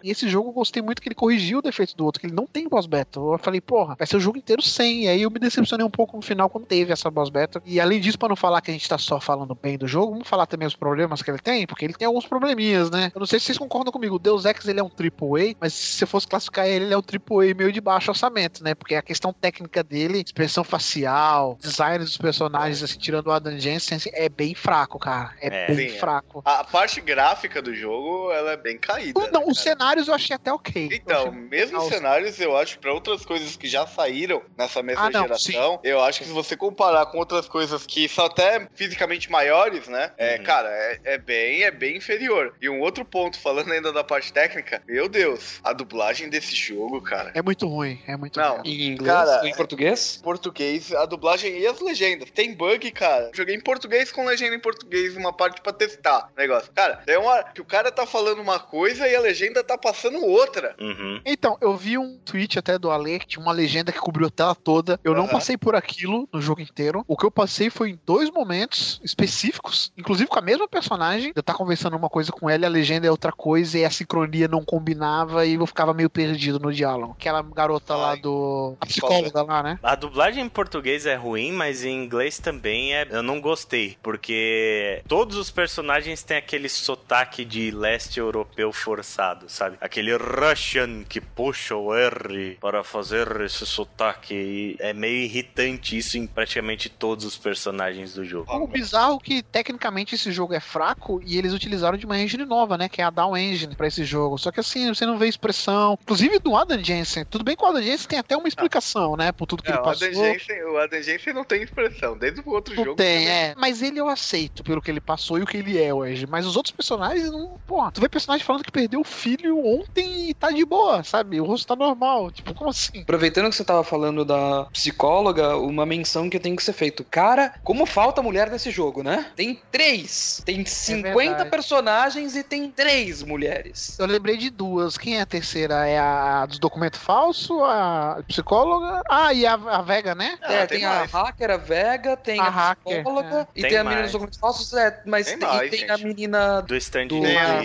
E 0.03 0.11
esse 0.11 0.27
jogo 0.27 0.49
eu 0.49 0.53
gostei 0.53 0.81
muito 0.81 1.01
que 1.01 1.07
ele 1.07 1.15
corrigiu 1.15 1.59
o 1.59 1.61
defeito 1.61 1.95
do 1.95 2.05
outro, 2.05 2.19
que 2.19 2.27
ele 2.27 2.35
não 2.35 2.45
tem 2.45 2.67
boss 2.67 2.85
battle. 2.85 3.34
Eu 3.34 3.39
falei, 3.39 3.61
porra, 3.61 3.95
vai 3.95 4.07
ser 4.07 4.17
o 4.17 4.19
jogo 4.19 4.38
inteiro 4.38 4.61
sem. 4.61 5.03
E 5.03 5.07
aí 5.07 5.21
eu 5.21 5.31
me 5.31 5.39
decepcionei 5.39 5.85
um 5.85 5.89
pouco 5.89 6.15
no 6.15 6.21
final 6.21 6.49
quando 6.49 6.65
teve 6.65 6.91
essa 6.91 7.09
boss 7.09 7.30
battle. 7.30 7.61
E 7.65 7.80
além 7.80 7.99
disso, 7.99 8.17
pra 8.17 8.30
não 8.30 8.35
falar 8.35 8.61
que 8.61 8.71
a 8.71 8.73
gente 8.73 8.88
tá 8.88 8.97
só 8.97 9.19
falando 9.19 9.55
bem 9.55 9.77
do 9.77 9.88
jogo, 9.88 10.11
vamos 10.11 10.27
falar 10.27 10.45
também 10.45 10.67
os 10.67 10.75
problemas 10.75 11.21
que 11.21 11.30
ele 11.30 11.39
tem, 11.39 11.65
porque 11.67 11.85
ele 11.85 11.93
tem 11.93 12.07
alguns 12.07 12.25
probleminhas, 12.25 12.89
né? 12.89 13.11
Eu 13.13 13.19
não 13.19 13.25
sei 13.25 13.39
se 13.39 13.47
vocês 13.47 13.57
concordam 13.57 13.91
comigo. 13.91 14.15
O 14.15 14.19
Deus 14.19 14.45
Ex 14.45 14.67
ele 14.67 14.80
é 14.80 14.84
um 14.84 14.89
AAA, 14.89 15.55
mas 15.59 15.73
se 15.73 16.03
eu 16.03 16.07
fosse 16.07 16.27
classificar 16.27 16.67
ele, 16.67 16.85
ele 16.85 16.93
é 16.93 16.97
um 16.97 17.01
AAA 17.01 17.53
meio 17.55 17.71
de 17.71 17.81
baixo 17.81 18.11
orçamento, 18.11 18.63
né? 18.63 18.73
Porque 18.75 18.95
a 18.95 19.01
questão 19.01 19.34
técnica 19.34 19.84
dele, 19.84 20.21
expressão 20.25 20.63
facial, 20.63 21.57
design 21.61 22.03
dos 22.03 22.17
personagens, 22.17 22.84
assim, 22.84 22.97
tirando 22.97 23.27
o 23.27 23.31
Adam 23.31 23.57
Jensen, 23.57 23.97
assim, 23.97 24.09
é 24.13 24.30
bem 24.30 24.55
fraco, 24.55 24.99
cara. 24.99 25.34
É, 25.39 25.53
É. 25.53 25.67
bem 25.67 25.89
Sim, 25.89 25.95
é. 25.95 25.99
fraco. 25.99 26.41
A 26.45 26.63
parte 26.63 26.99
gráfica 27.01 27.61
do 27.61 27.73
jogo, 27.73 28.31
ela 28.31 28.51
é 28.51 28.57
bem 28.57 28.77
caída. 28.77 29.19
Não, 29.31 29.43
os 29.45 29.60
cenários 29.60 30.07
eu 30.07 30.14
achei 30.14 30.36
até 30.36 30.52
ok. 30.52 30.90
Então, 30.91 31.32
mesmo 31.32 31.78
os 31.80 31.88
cenários, 31.90 32.40
eu 32.40 32.56
acho 32.57 32.76
que 32.76 32.82
pra 32.82 32.94
outras 32.94 33.26
coisas 33.26 33.56
que 33.56 33.68
já 33.68 33.86
saíram 33.86 34.41
nessa 34.57 34.82
mesma 34.82 35.06
Ah, 35.06 35.10
não, 35.10 35.22
geração, 35.22 35.80
eu 35.84 36.02
acho 36.02 36.20
que 36.20 36.26
se 36.26 36.32
você 36.32 36.56
comparar 36.56 37.06
com 37.07 37.18
outras 37.18 37.48
coisas 37.48 37.86
que 37.86 38.07
são 38.07 38.26
até 38.26 38.68
fisicamente 38.74 39.30
maiores, 39.32 39.88
né? 39.88 40.11
É, 40.18 40.38
Uhum. 40.38 40.44
cara, 40.44 40.70
é, 40.70 40.99
é 41.03 41.18
bem, 41.18 41.64
é 41.64 41.72
bem 41.72 41.98
inferior. 41.98 42.56
E 42.61 42.70
um 42.70 42.80
outro 42.80 43.03
ponto, 43.06 43.40
falando 43.40 43.72
ainda 43.72 43.91
da 43.91 44.03
parte 44.03 44.32
técnica, 44.32 44.82
meu 44.88 45.07
Deus, 45.10 45.60
a 45.64 45.74
dublagem 45.74 46.30
desse 46.30 46.56
jogo, 46.56 47.02
cara. 47.02 47.32
É 47.36 47.41
muito 47.41 47.68
ruim, 47.68 48.02
é 48.07 48.15
muito 48.18 48.40
Não. 48.40 48.57
ruim. 48.57 48.61
Em 48.70 48.88
inglês 48.94 49.14
Cara, 49.14 49.48
em 49.48 49.53
português? 49.56 50.20
Português, 50.24 50.91
a 50.94 51.06
dublagem 51.06 51.57
e 51.60 51.68
as 51.68 51.80
legendas. 51.80 52.30
Tem 52.32 52.53
bug, 52.53 52.90
cara. 52.91 53.32
Joguei 53.34 53.56
em 53.56 53.61
português 53.61 54.11
com 54.11 54.26
legenda 54.26 54.56
em 54.56 54.60
português, 54.60 55.15
uma 55.15 55.34
parte 55.34 55.61
pra 55.61 55.74
testar 55.74 56.30
o 56.36 56.40
negócio. 56.40 56.72
Cara, 56.74 56.98
tem 57.06 57.18
uma 57.18 57.30
hora 57.32 57.44
que 57.53 57.61
o 57.61 57.65
cara 57.65 57.91
tá 57.91 58.06
falando 58.06 58.41
uma 58.41 58.60
coisa 58.60 59.07
e 59.07 59.15
a 59.15 59.20
legenda 59.20 59.32
tá 59.64 59.77
passando 59.77 60.23
outra. 60.26 60.76
Uhum. 60.80 61.22
Então, 61.26 61.57
eu 61.61 61.76
vi 61.76 61.97
um 61.97 62.18
tweet 62.18 62.60
até 62.60 62.77
do 62.77 62.91
Ale, 62.91 63.19
que 63.19 63.27
tinha 63.27 63.41
uma 63.41 63.51
legenda 63.51 63.91
que 63.91 63.99
cobriu 63.99 64.27
a 64.27 64.30
tela 64.30 64.55
toda. 64.55 64.99
Eu 65.03 65.14
não 65.14 65.23
Aham. 65.23 65.31
passei 65.31 65.57
por 65.57 65.76
aquilo 65.76 66.27
no 66.31 66.41
jogo 66.41 66.61
inteiro. 66.61 67.03
O 67.07 67.18
que 67.18 67.26
eu 67.26 67.31
passei 67.31 67.69
foi 67.69 67.91
em 67.91 67.99
dois 68.05 68.30
momentos 68.30 68.99
específicos, 69.03 69.91
inclusive 69.97 70.30
com 70.30 70.39
a 70.39 70.41
mesma 70.41 70.68
personagem. 70.68 71.31
Eu 71.35 71.43
tava 71.43 71.57
conversando 71.57 71.95
uma 71.95 72.10
coisa 72.10 72.31
com 72.31 72.49
ela 72.49 72.64
e 72.64 72.65
a 72.65 72.69
legenda 72.69 73.07
é 73.07 73.11
outra 73.11 73.31
coisa 73.31 73.77
e 73.77 73.85
a 73.85 73.89
sincronia 73.89 74.47
não 74.47 74.64
combinava 74.64 75.45
e 75.45 75.53
eu 75.55 75.68
ficava 75.68 75.93
meio 75.93 76.10
perdido 76.10 76.60
no 76.60 76.73
diálogo. 76.73 77.15
Aquela 77.18 77.41
garota 77.41 77.95
lá 77.95 78.11
Ai. 78.11 78.19
do. 78.19 78.76
A 78.80 78.85
psicóloga 78.85 79.41
lá, 79.43 79.64
né? 79.64 79.80
A 79.81 79.95
dublagem 79.95 80.43
em 80.43 80.49
português 80.49 81.05
é 81.05 81.15
ruim, 81.15 81.51
mas 81.51 81.84
em 81.84 82.03
inglês 82.03 82.39
também 82.39 82.93
é. 82.95 83.07
Eu 83.10 83.23
não 83.23 83.39
gostei, 83.39 83.97
porque 84.01 85.01
todos 85.07 85.38
os 85.38 85.49
personagens 85.51 86.23
têm 86.23 86.38
aquele 86.38 86.69
sotaque 86.69 87.45
de 87.45 87.72
leste 87.72 88.19
europeu 88.19 88.72
forçado, 88.72 89.12
sabe? 89.48 89.77
Aquele 89.81 90.15
Russian 90.15 91.03
que 91.03 91.22
puxa 91.22 91.76
o 91.76 91.94
R 91.94 92.57
para 92.60 92.84
fazer 92.84 93.41
esse 93.41 93.65
sotaque. 93.65 94.34
E 94.34 94.76
é 94.80 94.94
meio 94.94 95.23
irritante 95.23 95.98
isso 95.98 96.18
em 96.18 96.26
praticamente 96.27 96.90
todos 96.90 97.26
os 97.26 97.38
personagens 97.38 98.14
do 98.14 98.26
jogo. 98.26 98.52
O 98.53 98.68
bizarro 98.68 99.19
é 99.22 99.26
que 99.26 99.44
tecnicamente 99.44 100.15
esse 100.15 100.31
jogo 100.31 100.53
é 100.53 100.60
fraco 100.60 101.22
e 101.26 101.38
eles 101.38 101.53
utilizaram 101.53 101.98
de 101.98 102.06
uma 102.06 102.19
engine 102.19 102.45
nova, 102.45 102.77
né? 102.77 102.90
Que 102.90 103.02
é 103.02 103.06
a 103.06 103.10
Down 103.10 103.35
Engine 103.38 103.76
pra 103.76 103.88
esse 103.88 104.03
jogo. 104.03 104.38
Só 104.38 104.52
que 104.52 104.60
assim, 104.60 104.94
você 104.94 105.06
não 105.06 105.18
vê 105.18 105.27
expressão. 105.27 105.98
Inclusive 106.02 106.40
do 106.40 106.56
Adam 106.56 106.84
Jensen. 106.84 107.26
Tudo 107.26 107.44
bem 107.44 107.56
que 107.56 107.64
o 107.64 107.68
Adam 107.68 107.81
Jensen 107.81 108.07
tem 108.07 108.19
até 108.19 108.35
uma 108.35 108.48
explicação, 108.48 109.15
né? 109.15 109.31
Por 109.31 109.45
tudo 109.45 109.64
que 109.64 109.69
Não, 109.69 109.77
ele 109.77 109.81
o 109.81 109.85
passou. 109.85 110.07
Adam, 110.07 110.23
Jensen, 110.34 110.64
o 110.64 110.77
Adam 110.77 111.02
Jensen 111.02 111.34
não 111.34 111.44
tem 111.44 111.61
expressão. 111.64 112.18
Desde 112.18 112.41
o 112.41 112.49
outro 112.49 112.76
Não 112.76 112.84
jogo. 112.84 112.95
tem, 112.98 113.27
é. 113.30 113.53
Mas 113.57 113.81
ele 113.81 113.99
eu 113.99 114.07
aceito 114.07 114.64
pelo 114.64 114.81
que 114.81 114.90
ele 114.91 115.02
passou 115.02 115.38
e 115.38 115.44
o 115.44 115.45
que 115.45 115.57
ele 115.57 115.81
é 115.81 115.94
hoje. 115.94 116.26
Mas 116.27 116.45
os 116.45 116.56
outros 116.56 116.72
personagens, 116.76 117.31
não. 117.31 117.60
Pô, 117.68 117.90
tu 117.91 118.02
vê 118.02 118.10
personagem 118.10 118.45
falando 118.45 118.64
que 118.64 118.72
perdeu 118.72 119.02
o 119.03 119.05
filho 119.05 119.59
ontem 119.65 120.30
e 120.30 120.34
tá 120.34 120.49
de 120.49 120.65
boa, 120.65 121.03
sabe? 121.03 121.39
O 121.39 121.45
rosto 121.45 121.67
tá 121.67 121.75
normal. 121.75 122.31
Tipo, 122.31 122.53
como 122.53 122.69
assim? 122.69 123.01
Aproveitando 123.01 123.49
que 123.49 123.55
você 123.55 123.63
tava 123.63 123.84
falando 123.84 124.23
da 124.23 124.65
psicóloga, 124.71 125.57
uma 125.57 125.85
menção 125.85 126.30
que 126.30 126.39
tem 126.39 126.55
que 126.55 126.63
ser 126.63 126.73
feito. 126.73 127.03
Cara, 127.03 127.53
como 127.63 127.85
falta 127.85 128.21
mulher 128.21 128.49
nesse 128.49 128.71
jogo, 128.71 129.03
né? 129.03 129.25
Tem 129.35 129.59
três. 129.71 130.41
Tem 130.45 130.65
50 130.65 131.13
verdade. 131.13 131.49
personagens 131.49 132.35
e 132.35 132.43
tem 132.43 132.69
três 132.71 133.21
mulheres. 133.21 133.97
Eu 133.99 134.05
lembrei 134.05 134.38
de 134.38 134.49
duas. 134.49 134.97
Quem 134.97 135.17
é 135.17 135.21
a 135.21 135.25
terceira? 135.25 135.85
É 135.85 135.99
a 135.99 136.45
dos 136.45 136.59
documentos 136.59 136.99
falsos, 136.99 137.61
a 137.61 138.21
psicóloga. 138.27 139.01
Ah, 139.09 139.34
e 139.34 139.45
a, 139.45 139.53
a 139.53 139.81
Vega, 139.81 140.15
né? 140.15 140.38
Ah, 140.41 140.53
é, 140.53 140.65
tem 140.65 140.80
tem, 140.80 140.88
a 140.88 141.03
hacker, 141.03 141.51
a 141.51 141.57
Vega, 141.57 142.15
tem 142.17 142.39
A 142.39 142.43
a, 142.45 142.49
hacker, 142.49 142.95
psicóloga 142.95 143.47
e 143.55 143.61
Tem 143.61 143.71
tem, 143.71 143.80
a 143.80 143.84
menina 143.84 144.03
dos 144.03 144.11
documentos 144.11 144.39
falsos, 144.39 144.73
é, 144.73 145.01
mas 145.05 145.27
Tem 145.27 145.38
tem, 145.39 145.47
mais, 145.47 145.73
e 145.73 145.77
tem 145.77 145.89
a 145.89 145.97
menina. 145.97 146.61
Do 146.61 146.75
stand 146.75 147.07
Do- 147.07 147.19
de 147.19 147.27
É. 147.27 147.63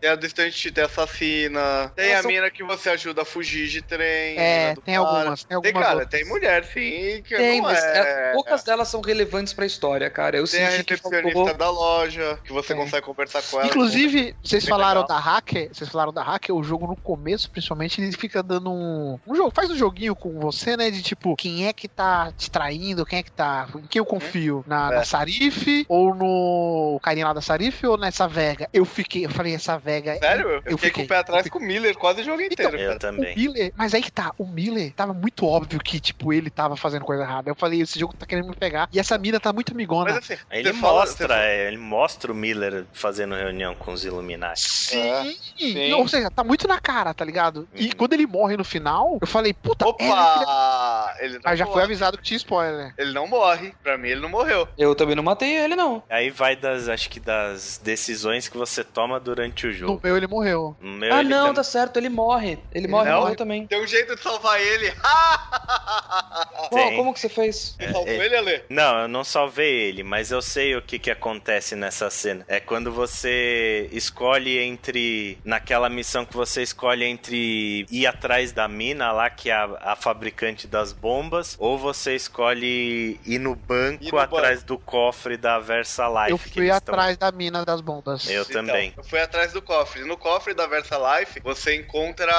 Tem 0.00 0.10
a 0.10 0.16
distante 0.16 0.67
de 0.70 0.80
assassina. 0.80 1.92
Tem 1.94 2.06
Elas 2.06 2.18
a 2.18 2.22
são- 2.22 2.30
mina 2.30 2.50
que 2.50 2.62
você 2.62 2.90
ajuda 2.90 3.22
a 3.22 3.24
fugir 3.24 3.68
de 3.68 3.82
trem. 3.82 4.38
É, 4.38 4.74
tem 4.84 4.94
cara. 4.94 4.98
algumas. 4.98 5.44
Tem 5.44 5.48
Tem, 5.48 5.56
algumas 5.70 5.86
cara, 5.86 6.00
outras. 6.00 6.10
tem 6.20 6.28
mulher, 6.28 6.64
sim. 6.64 7.22
Que 7.22 7.36
Tem, 7.36 7.60
mas 7.62 7.82
é... 7.82 8.30
é, 8.30 8.32
poucas 8.32 8.62
delas 8.62 8.88
são 8.88 9.00
relevantes 9.00 9.52
pra 9.52 9.66
história, 9.66 10.08
cara. 10.10 10.36
Eu 10.36 10.44
Tem 10.44 10.64
a 10.64 10.70
recepcionista 10.70 11.32
faltou. 11.32 11.54
da 11.54 11.70
loja, 11.70 12.38
que 12.44 12.52
você 12.52 12.74
Tem. 12.74 12.76
consegue 12.84 13.06
conversar 13.06 13.42
com 13.42 13.58
ela. 13.58 13.66
Inclusive, 13.68 14.34
vocês 14.42 14.64
Bem 14.64 14.70
falaram 14.70 15.02
legal. 15.02 15.16
da 15.16 15.22
hacker, 15.22 15.68
vocês 15.72 15.88
falaram 15.90 16.12
da 16.12 16.22
hacker, 16.22 16.54
o 16.54 16.62
jogo 16.62 16.86
no 16.86 16.96
começo, 16.96 17.50
principalmente, 17.50 18.00
ele 18.00 18.12
fica 18.12 18.42
dando 18.42 18.70
um, 18.70 19.18
um 19.26 19.34
jogo, 19.34 19.50
faz 19.54 19.70
um 19.70 19.76
joguinho 19.76 20.14
com 20.14 20.38
você, 20.40 20.76
né, 20.76 20.90
de 20.90 21.02
tipo, 21.02 21.34
quem 21.36 21.66
é 21.66 21.72
que 21.72 21.88
tá 21.88 22.32
te 22.36 22.50
traindo, 22.50 23.04
quem 23.06 23.18
é 23.18 23.22
que 23.22 23.30
tá, 23.32 23.68
em 23.76 23.86
quem 23.86 23.98
eu 24.00 24.06
confio, 24.06 24.64
na, 24.66 24.92
É. 24.92 24.96
na 24.96 25.04
Sarif, 25.04 25.84
ou 25.88 26.14
no 26.14 27.00
carinha 27.02 27.26
lá 27.26 27.32
da 27.32 27.40
Sarif, 27.40 27.84
ou 27.86 27.96
nessa 27.96 28.26
Vega? 28.28 28.68
Eu 28.72 28.84
fiquei, 28.84 29.24
eu 29.26 29.30
falei, 29.30 29.54
essa 29.54 29.78
Vega... 29.78 30.16
Sério? 30.18 30.57
Eu, 30.64 30.72
Eu 30.72 30.78
fiquei, 30.78 30.90
fiquei, 30.90 31.04
com 31.04 31.06
o 31.06 31.08
pé 31.08 31.16
atrás 31.18 31.46
eu 31.46 31.52
com 31.52 31.58
o 31.58 31.62
Miller 31.62 31.96
quase 31.96 32.20
o 32.20 32.24
jogo 32.24 32.40
inteiro, 32.42 32.76
Eu 32.76 32.88
cara. 32.88 32.98
também. 32.98 33.34
O 33.34 33.36
Miller, 33.38 33.72
mas 33.76 33.94
aí 33.94 34.02
que 34.02 34.10
tá, 34.12 34.32
o 34.38 34.46
Miller 34.46 34.92
tava 34.92 35.12
muito 35.12 35.46
óbvio 35.46 35.78
que, 35.80 35.98
tipo, 36.00 36.32
ele 36.32 36.50
tava 36.50 36.76
fazendo 36.76 37.04
coisa 37.04 37.22
errada. 37.22 37.50
Eu 37.50 37.54
falei, 37.54 37.80
esse 37.80 37.98
jogo 37.98 38.14
tá 38.16 38.26
querendo 38.26 38.48
me 38.48 38.56
pegar. 38.56 38.88
E 38.92 38.98
essa 38.98 39.16
mina 39.18 39.38
tá 39.40 39.52
muito 39.52 39.72
amigona. 39.72 40.12
Mas 40.14 40.18
assim, 40.30 40.36
Aí 40.50 40.60
ele 40.60 40.72
mostra, 40.72 41.16
você 41.26 41.28
fala- 41.34 41.44
é, 41.44 41.68
ele 41.68 41.78
mostra 41.78 42.32
o 42.32 42.34
Miller 42.34 42.84
fazendo 42.92 43.34
reunião 43.34 43.74
com 43.74 43.92
os 43.92 44.04
Illuminati. 44.04 44.60
Sim. 44.60 45.36
sim. 45.58 45.92
Ou 45.92 46.06
seja, 46.08 46.30
tá 46.30 46.42
muito 46.44 46.66
na 46.68 46.78
cara, 46.80 47.12
tá 47.14 47.24
ligado? 47.24 47.68
E 47.74 47.86
Uhum. 47.86 47.90
quando 47.96 48.12
ele 48.14 48.26
morre 48.26 48.56
no 48.56 48.64
final, 48.64 49.18
eu 49.20 49.26
falei, 49.26 49.52
puta, 49.52 49.84
é, 49.84 49.88
Opa! 49.88 51.14
Ele 51.20 51.34
não 51.34 51.40
Mas 51.44 51.58
já 51.58 51.66
foi 51.66 51.82
avisado 51.82 52.16
que 52.18 52.24
tinha 52.24 52.36
spoiler. 52.36 52.94
Ele 52.96 53.12
não 53.12 53.26
morre. 53.26 53.72
Pra 53.82 53.96
mim, 53.98 54.08
ele 54.08 54.20
não 54.20 54.28
morreu. 54.28 54.68
Eu 54.76 54.94
também 54.94 55.14
não 55.14 55.22
matei 55.22 55.56
ele, 55.56 55.74
não. 55.76 56.02
Aí 56.08 56.30
vai 56.30 56.56
das, 56.56 56.88
acho 56.88 57.08
que 57.10 57.20
das 57.20 57.80
decisões 57.82 58.48
que 58.48 58.56
você 58.56 58.82
toma 58.84 59.18
durante 59.20 59.66
o 59.66 59.70
No 59.70 59.74
jogo. 59.74 60.00
meu 60.02 60.16
ele 60.16 60.26
morreu. 60.26 60.47
No 60.48 60.98
meu, 60.98 61.12
ah, 61.12 61.22
não, 61.22 61.52
tá 61.52 61.62
certo, 61.62 61.96
ele 61.96 62.08
morre. 62.08 62.58
Ele 62.72 62.88
morre, 62.88 63.10
não? 63.10 63.20
morreu 63.20 63.36
também. 63.36 63.66
Tem 63.66 63.82
um 63.82 63.86
jeito 63.86 64.14
de 64.14 64.22
salvar 64.22 64.60
ele. 64.60 64.92
Tem. 66.70 66.96
como 66.96 67.14
que 67.14 67.20
você 67.20 67.28
fez? 67.28 67.76
Você 67.78 67.92
salvou 67.92 68.08
é. 68.08 68.26
ele, 68.26 68.36
Ale? 68.36 68.62
Não, 68.68 69.00
eu 69.00 69.08
não 69.08 69.24
salvei 69.24 69.88
ele, 69.88 70.02
mas 70.02 70.30
eu 70.30 70.42
sei 70.42 70.76
o 70.76 70.82
que 70.82 70.98
que 70.98 71.10
acontece 71.10 71.74
nessa 71.74 72.10
cena. 72.10 72.44
É 72.48 72.60
quando 72.60 72.92
você 72.92 73.88
escolhe 73.92 74.58
entre. 74.58 75.38
Naquela 75.44 75.88
missão 75.88 76.24
que 76.24 76.34
você 76.34 76.62
escolhe 76.62 77.04
entre 77.04 77.86
ir 77.90 78.06
atrás 78.06 78.52
da 78.52 78.68
mina 78.68 79.12
lá, 79.12 79.30
que 79.30 79.50
é 79.50 79.54
a, 79.54 79.92
a 79.92 79.96
fabricante 79.96 80.66
das 80.66 80.92
bombas, 80.92 81.56
ou 81.58 81.78
você 81.78 82.14
escolhe 82.14 83.18
ir 83.24 83.38
no 83.38 83.54
banco 83.54 84.04
Ir 84.04 84.12
no 84.12 84.18
atrás 84.18 84.62
do 84.62 84.78
cofre 84.78 85.36
da 85.36 85.58
Versa 85.58 86.06
Life. 86.08 86.30
eu 86.30 86.38
fui 86.38 86.70
atrás 86.70 87.16
da 87.16 87.30
mina 87.32 87.64
das 87.64 87.80
bombas. 87.80 88.28
Eu 88.28 88.44
também. 88.44 88.88
Então, 88.88 89.04
eu 89.04 89.08
fui 89.08 89.20
atrás 89.20 89.52
do 89.52 89.62
cofre. 89.62 90.04
No 90.04 90.16
cofre 90.16 90.37
da 90.54 90.66
Versa 90.66 90.96
Life, 91.18 91.40
você 91.42 91.74
encontra 91.74 92.32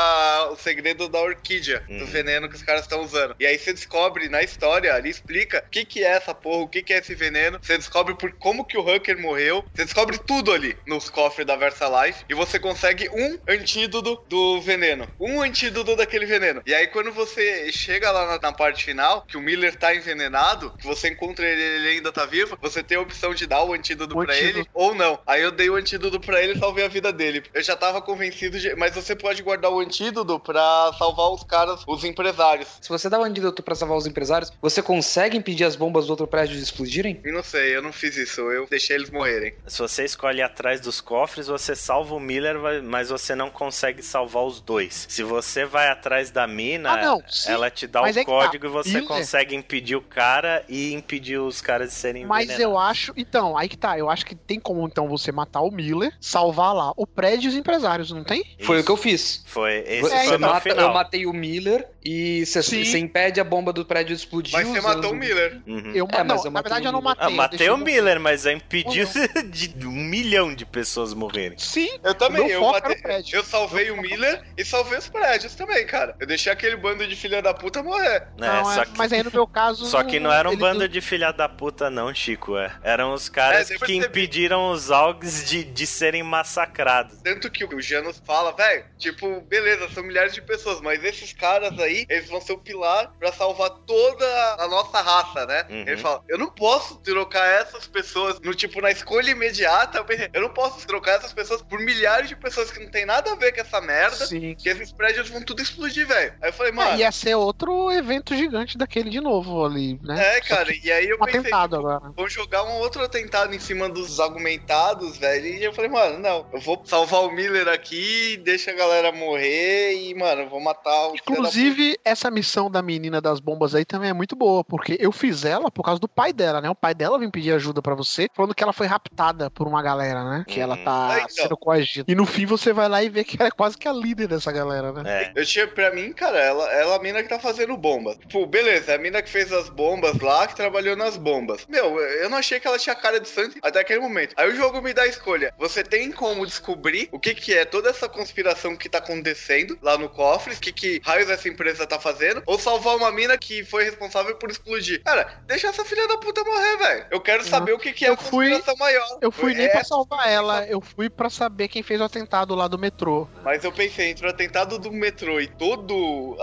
o 0.51 0.55
segredo 0.55 1.07
da 1.09 1.19
orquídea, 1.21 1.83
do 1.87 1.93
Uhum. 1.99 2.05
veneno 2.05 2.49
que 2.49 2.55
os 2.55 2.63
caras 2.63 2.81
estão 2.83 3.01
usando. 3.01 3.35
E 3.39 3.45
aí 3.45 3.57
você 3.57 3.73
descobre 3.73 4.27
na 4.29 4.41
história, 4.41 4.93
ali 4.93 5.09
explica 5.09 5.63
o 5.65 5.69
que, 5.69 5.85
que 5.85 6.03
é 6.03 6.07
essa 6.09 6.33
porra, 6.33 6.63
o 6.63 6.67
que, 6.67 6.81
que 6.81 6.93
é 6.93 6.97
esse 6.97 7.13
veneno. 7.15 7.59
Você 7.61 7.77
descobre 7.77 8.15
por 8.15 8.31
como 8.33 8.65
que 8.65 8.77
o 8.77 8.81
Hacker 8.83 9.17
morreu. 9.19 9.63
Você 9.73 9.83
descobre 9.85 10.17
tudo 10.17 10.51
ali 10.51 10.77
nos 10.87 11.09
cofres 11.09 11.45
da 11.45 11.55
Versa 11.55 11.87
Life. 12.05 12.23
E 12.29 12.33
você 12.33 12.59
consegue 12.59 13.09
um 13.09 13.39
antídoto 13.47 14.23
do 14.27 14.61
veneno. 14.61 15.07
Um 15.19 15.41
antídoto 15.41 15.95
daquele 15.95 16.25
veneno. 16.25 16.61
E 16.65 16.73
aí 16.73 16.87
quando 16.87 17.11
você 17.11 17.71
chega 17.71 18.11
lá 18.11 18.25
na, 18.27 18.39
na 18.39 18.51
parte 18.53 18.83
final, 18.85 19.23
que 19.27 19.37
o 19.37 19.41
Miller 19.41 19.75
tá 19.75 19.93
envenenado, 19.95 20.71
que 20.77 20.85
você 20.87 21.09
encontra 21.09 21.45
ele 21.45 21.59
ele 21.61 21.89
ainda 21.89 22.11
tá 22.11 22.25
vivo, 22.25 22.57
você 22.61 22.81
tem 22.83 22.97
a 22.97 23.01
opção 23.01 23.33
de 23.33 23.45
dar 23.47 23.63
o 23.63 23.73
antídoto 23.73 24.17
O 24.17 24.23
pra 24.25 24.33
antídoto. 24.33 24.59
ele 24.59 24.67
ou 24.73 24.93
não. 24.95 25.19
Aí 25.25 25.41
eu 25.41 25.51
dei 25.51 25.69
o 25.69 25.75
antídoto 25.75 26.19
pra 26.19 26.41
ele 26.41 26.53
e 26.53 26.59
salvei 26.59 26.85
a 26.85 26.87
vida 26.87 27.11
dele. 27.11 27.43
Eu 27.53 27.61
já 27.63 27.75
tava 27.75 27.88
convencido 28.01 28.59
de. 28.59 28.75
Mas 28.75 28.93
você 28.95 29.15
pode 29.15 29.41
guardar 29.41 29.71
o 29.71 29.79
antídoto 29.79 30.39
pra 30.39 30.91
salvar 30.97 31.31
os 31.31 31.43
caras, 31.43 31.81
os 31.87 32.03
empresários. 32.03 32.67
Se 32.81 32.89
você 32.89 33.09
dá 33.09 33.19
o 33.19 33.23
antídoto 33.23 33.63
pra 33.63 33.75
salvar 33.75 33.97
os 33.97 34.05
empresários, 34.05 34.51
você 34.61 34.81
consegue 34.81 35.37
impedir 35.37 35.63
as 35.65 35.75
bombas 35.75 36.05
do 36.07 36.11
outro 36.11 36.27
prédio 36.27 36.55
de 36.55 36.63
explodirem? 36.63 37.19
E 37.25 37.31
não 37.31 37.43
sei, 37.43 37.75
eu 37.75 37.81
não 37.81 37.91
fiz 37.91 38.15
isso. 38.17 38.41
Eu 38.41 38.67
deixei 38.69 38.95
eles 38.95 39.09
morrerem. 39.09 39.53
Se 39.67 39.79
você 39.79 40.03
escolhe 40.05 40.41
atrás 40.41 40.79
dos 40.81 41.01
cofres, 41.01 41.47
você 41.47 41.75
salva 41.75 42.13
o 42.15 42.19
Miller, 42.19 42.57
mas 42.83 43.09
você 43.09 43.33
não 43.35 43.49
consegue 43.49 44.01
salvar 44.03 44.43
os 44.45 44.61
dois. 44.61 45.05
Se 45.09 45.23
você 45.23 45.65
vai 45.65 45.87
atrás 45.89 46.31
da 46.31 46.45
mina, 46.47 46.91
Ah, 46.91 47.01
não, 47.01 47.23
ela 47.47 47.69
te 47.69 47.87
dá 47.87 48.01
mas 48.01 48.15
o 48.15 48.19
é 48.19 48.23
tá. 48.23 48.29
código 48.31 48.65
e 48.65 48.69
você 48.69 48.89
Miller- 48.93 49.07
consegue 49.07 49.55
impedir 49.55 49.95
o 49.95 50.01
cara 50.01 50.63
e 50.67 50.93
impedir 50.93 51.37
os 51.39 51.61
caras 51.61 51.89
de 51.89 51.95
serem 51.95 52.25
Mas 52.25 52.45
envenenados. 52.45 52.71
eu 52.73 52.77
acho. 52.77 53.13
Então, 53.17 53.57
aí 53.57 53.67
que 53.69 53.77
tá. 53.77 53.97
Eu 53.97 54.09
acho 54.09 54.25
que 54.25 54.35
tem 54.35 54.59
como 54.59 54.85
então 54.85 55.07
você 55.07 55.31
matar 55.31 55.61
o 55.61 55.71
Miller, 55.71 56.13
salvar 56.19 56.73
lá 56.73 56.91
o 56.95 57.05
prédio 57.07 57.47
e 57.47 57.49
os 57.49 57.55
empresários, 57.55 57.78
não 58.13 58.23
tem? 58.23 58.43
Foi 58.61 58.77
o 58.77 58.79
Isso. 58.79 58.85
que 58.85 58.91
eu 58.91 58.97
fiz. 58.97 59.43
Foi, 59.47 59.79
esse 59.87 60.01
Você 60.01 60.15
É, 60.15 60.23
foi 60.25 60.35
então. 60.35 60.49
mata, 60.49 60.61
final. 60.61 60.87
eu 60.87 60.93
matei 60.93 61.25
o 61.25 61.33
Miller 61.33 61.87
e 62.03 62.45
você, 62.45 62.97
impede 62.99 63.39
a 63.39 63.43
bomba 63.43 63.71
do 63.73 63.83
prédio 63.85 64.15
de 64.15 64.21
explodir. 64.21 64.53
Mas 64.53 64.67
você 64.67 64.81
matou 64.81 65.11
o 65.11 65.15
Miller. 65.15 65.61
Uhum. 65.67 65.91
Eu, 65.93 66.07
É, 66.11 66.17
não, 66.23 66.25
mas 66.35 66.45
eu 66.45 66.51
na 66.51 66.51
matei 66.51 66.69
verdade 66.71 66.85
o 66.85 66.87
eu 66.87 66.91
não 66.91 66.99
Miller. 67.01 67.17
matei. 67.17 67.27
Ah, 67.27 67.29
eu 67.31 67.35
matei 67.37 67.69
o 67.69 67.77
Miller, 67.77 68.19
mas 68.19 68.45
eu 68.45 68.51
impedi 68.53 69.03
de 69.75 69.87
um 69.87 69.91
milhão 69.91 70.53
de 70.53 70.65
pessoas 70.65 71.13
morrerem. 71.13 71.57
Sim, 71.57 71.89
Eu 72.03 72.13
também, 72.13 72.47
eu, 72.49 72.61
matei- 72.61 72.91
era 72.91 72.99
o 72.99 73.01
prédio. 73.01 73.35
eu 73.35 73.43
salvei 73.43 73.85
Meu 73.85 73.95
o 73.95 74.01
Miller 74.01 74.41
e 74.57 74.63
salvei 74.65 74.97
os 74.97 75.09
prédios 75.09 75.55
também, 75.55 75.85
cara. 75.85 76.15
Eu 76.19 76.27
deixei 76.27 76.51
aquele 76.51 76.75
bando 76.77 77.05
de 77.07 77.15
filha 77.15 77.41
da 77.41 77.53
puta 77.53 77.81
morrer. 77.83 77.99
É, 78.09 78.27
não, 78.37 78.71
é, 78.71 78.75
só 78.75 78.85
que... 78.85 78.97
Mas 78.97 79.11
aí 79.13 79.23
no 79.23 79.31
meu 79.31 79.47
caso. 79.47 79.85
Só 79.89 80.03
que 80.03 80.19
não 80.19 80.31
era 80.31 80.47
um 80.49 80.53
ele- 80.53 80.61
bando 80.61 80.87
de 80.87 81.01
filha 81.01 81.31
da 81.31 81.47
puta, 81.49 81.89
não, 81.89 82.13
Chico. 82.13 82.57
É. 82.57 82.71
Eram 82.83 83.13
os 83.13 83.27
caras 83.29 83.69
É, 83.71 83.75
eu 83.75 83.79
que 83.79 83.93
impediram 83.95 84.71
os 84.71 84.89
AUGs 84.91 85.47
de, 85.49 85.63
de 85.63 85.85
serem 85.87 86.23
massacrados. 86.23 87.17
Tanto 87.23 87.49
que 87.49 87.58
o 87.65 87.81
Janus 87.81 88.21
fala, 88.25 88.51
velho, 88.51 88.85
tipo, 88.97 89.41
beleza, 89.41 89.89
são 89.89 90.03
milhares 90.03 90.33
de 90.33 90.41
pessoas, 90.41 90.81
mas 90.81 91.03
esses 91.03 91.33
caras 91.33 91.77
aí, 91.79 92.05
eles 92.09 92.29
vão 92.29 92.41
ser 92.41 92.53
o 92.53 92.57
pilar 92.57 93.11
pra 93.19 93.31
salvar 93.31 93.69
toda 93.85 94.25
a 94.59 94.67
nossa 94.67 95.01
raça, 95.01 95.45
né? 95.45 95.65
Uhum. 95.69 95.81
Ele 95.87 95.97
fala, 95.97 96.23
eu 96.27 96.37
não 96.37 96.49
posso 96.49 96.97
trocar 96.99 97.45
essas 97.47 97.87
pessoas 97.87 98.39
no 98.41 98.53
tipo, 98.53 98.81
na 98.81 98.91
escolha 98.91 99.31
imediata, 99.31 100.05
eu 100.33 100.41
não 100.41 100.49
posso 100.49 100.85
trocar 100.85 101.13
essas 101.17 101.33
pessoas 101.33 101.61
por 101.61 101.79
milhares 101.79 102.29
de 102.29 102.35
pessoas 102.35 102.71
que 102.71 102.83
não 102.83 102.89
tem 102.89 103.05
nada 103.05 103.31
a 103.31 103.35
ver 103.35 103.53
com 103.53 103.61
essa 103.61 103.81
merda, 103.81 104.25
Sim. 104.25 104.55
que 104.55 104.69
esses 104.69 104.91
prédios 104.91 105.29
vão 105.29 105.41
tudo 105.41 105.61
explodir, 105.61 106.07
velho. 106.07 106.33
Aí 106.41 106.49
eu 106.49 106.53
falei, 106.53 106.71
É, 106.71 106.75
mano, 106.75 106.97
ia 106.97 107.11
ser 107.11 107.35
outro 107.35 107.91
evento 107.91 108.35
gigante 108.35 108.77
daquele 108.77 109.09
de 109.09 109.21
novo 109.21 109.65
ali, 109.65 109.99
né? 110.03 110.37
é, 110.37 110.41
cara, 110.41 110.69
e 110.73 110.91
aí 110.91 111.09
eu 111.09 111.17
Um 111.17 111.25
pensei, 111.25 111.39
atentado 111.41 111.75
agora. 111.75 112.11
Vou 112.15 112.29
jogar 112.29 112.63
um 112.63 112.77
outro 112.79 113.03
atentado 113.03 113.53
em 113.53 113.59
cima 113.59 113.89
dos 113.89 114.19
argumentados, 114.19 115.17
velho. 115.17 115.45
E 115.45 115.63
eu 115.63 115.73
falei, 115.73 115.89
mano, 115.89 116.19
não. 116.19 116.47
Eu 116.53 116.59
vou 116.59 116.81
salvar 116.85 117.21
o 117.21 117.31
Aqui, 117.73 118.37
deixa 118.43 118.71
a 118.71 118.73
galera 118.73 119.11
morrer 119.11 119.93
e, 119.95 120.13
mano, 120.15 120.43
eu 120.43 120.49
vou 120.49 120.59
matar 120.59 121.07
o. 121.07 121.11
filho 121.11 121.23
da 121.25 121.31
Inclusive, 121.33 121.97
essa 122.05 122.29
missão 122.29 122.69
da 122.69 122.81
menina 122.81 123.19
das 123.19 123.39
bombas 123.39 123.73
aí 123.75 123.83
também 123.83 124.09
é 124.09 124.13
muito 124.13 124.35
boa, 124.35 124.63
porque 124.63 124.97
eu 124.99 125.11
fiz 125.11 125.43
ela 125.45 125.71
por 125.71 125.83
causa 125.83 125.99
do 125.99 126.07
pai 126.07 126.31
dela, 126.31 126.61
né? 126.61 126.69
O 126.69 126.75
pai 126.75 126.93
dela 126.93 127.17
vem 127.17 127.29
pedir 127.29 127.53
ajuda 127.53 127.81
pra 127.81 127.95
você, 127.95 128.27
falando 128.35 128.53
que 128.53 128.63
ela 128.63 128.73
foi 128.73 128.87
raptada 128.87 129.49
por 129.49 129.67
uma 129.67 129.81
galera, 129.81 130.23
né? 130.23 130.45
Que 130.47 130.59
ela 130.59 130.75
Uhum. 130.75 130.83
tá 130.83 131.07
Ah, 131.11 131.17
então. 131.17 131.29
sendo 131.29 131.57
coagida. 131.57 132.11
E 132.11 132.15
no 132.15 132.25
fim 132.25 132.45
você 132.45 132.71
vai 132.71 132.87
lá 132.87 133.03
e 133.03 133.09
vê 133.09 133.23
que 133.23 133.37
ela 133.39 133.47
é 133.47 133.51
quase 133.51 133.77
que 133.77 133.87
a 133.87 133.93
líder 133.93 134.27
dessa 134.27 134.51
galera, 134.51 134.91
né? 134.93 135.03
É. 135.05 135.31
Eu 135.35 135.45
tinha, 135.45 135.67
pra 135.67 135.91
mim, 135.91 136.13
cara, 136.13 136.39
ela, 136.39 136.71
ela 136.71 136.93
é 136.93 136.95
a 136.97 137.01
mina 137.01 137.23
que 137.23 137.29
tá 137.29 137.39
fazendo 137.39 137.75
bombas. 137.75 138.17
Tipo, 138.17 138.45
beleza, 138.45 138.91
é 138.91 138.95
a 138.95 138.99
mina 138.99 139.21
que 139.21 139.29
fez 139.29 139.51
as 139.51 139.69
bombas 139.69 140.17
lá, 140.19 140.47
que 140.47 140.55
trabalhou 140.55 140.95
nas 140.95 141.17
bombas. 141.17 141.65
Meu, 141.67 141.99
eu 141.99 142.29
não 142.29 142.37
achei 142.37 142.59
que 142.59 142.67
ela 142.67 142.77
tinha 142.77 142.95
cara 142.95 143.19
de 143.19 143.27
santo 143.27 143.57
até 143.61 143.79
aquele 143.79 143.99
momento. 143.99 144.33
Aí 144.37 144.49
o 144.49 144.55
jogo 144.55 144.81
me 144.81 144.93
dá 144.93 145.03
a 145.03 145.07
escolha. 145.07 145.53
Você 145.57 145.83
tem 145.83 146.11
como 146.11 146.45
descobrir 146.45 147.09
o 147.11 147.19
que 147.19 147.33
que 147.39 147.53
é 147.53 147.65
toda 147.65 147.89
essa 147.89 148.07
conspiração 148.09 148.75
que 148.75 148.89
tá 148.89 148.97
acontecendo 148.99 149.77
lá 149.81 149.97
no 149.97 150.09
cofre, 150.09 150.53
o 150.53 150.59
que 150.59 150.71
que 150.71 151.01
raios 151.03 151.29
essa 151.29 151.47
empresa 151.47 151.85
tá 151.87 151.99
fazendo, 151.99 152.43
ou 152.45 152.59
salvar 152.59 152.95
uma 152.95 153.11
mina 153.11 153.37
que 153.37 153.63
foi 153.63 153.83
responsável 153.83 154.35
por 154.35 154.49
explodir. 154.51 155.01
Cara, 155.03 155.41
deixa 155.47 155.67
essa 155.67 155.83
filha 155.85 156.07
da 156.07 156.17
puta 156.17 156.43
morrer, 156.43 156.77
velho. 156.77 157.05
Eu 157.11 157.21
quero 157.21 157.43
saber 157.43 157.73
o 157.73 157.79
que 157.79 157.93
que 157.93 158.05
é 158.05 158.09
Eu 158.09 158.13
a 158.13 158.17
fui- 158.17 158.49
conspiração 158.49 158.75
maior. 158.77 159.17
Eu 159.21 159.31
fui 159.31 159.53
nem 159.53 159.65
É, 159.65 159.69
pra 159.69 159.83
salvar 159.83 160.29
ela, 160.29 160.65
eu 160.67 160.81
fui 160.81 161.09
pra 161.09 161.29
saber 161.29 161.67
quem 161.67 161.81
fez 161.83 161.99
o 162.01 162.03
atentado 162.03 162.53
lá 162.55 162.67
do 162.67 162.77
metrô. 162.77 163.27
Mas 163.43 163.63
eu 163.63 163.71
pensei, 163.71 164.09
entre 164.09 164.25
o 164.27 164.29
atentado 164.29 164.77
do 164.77 164.91
metrô 164.91 165.39
e 165.39 165.47
toda 165.47 165.93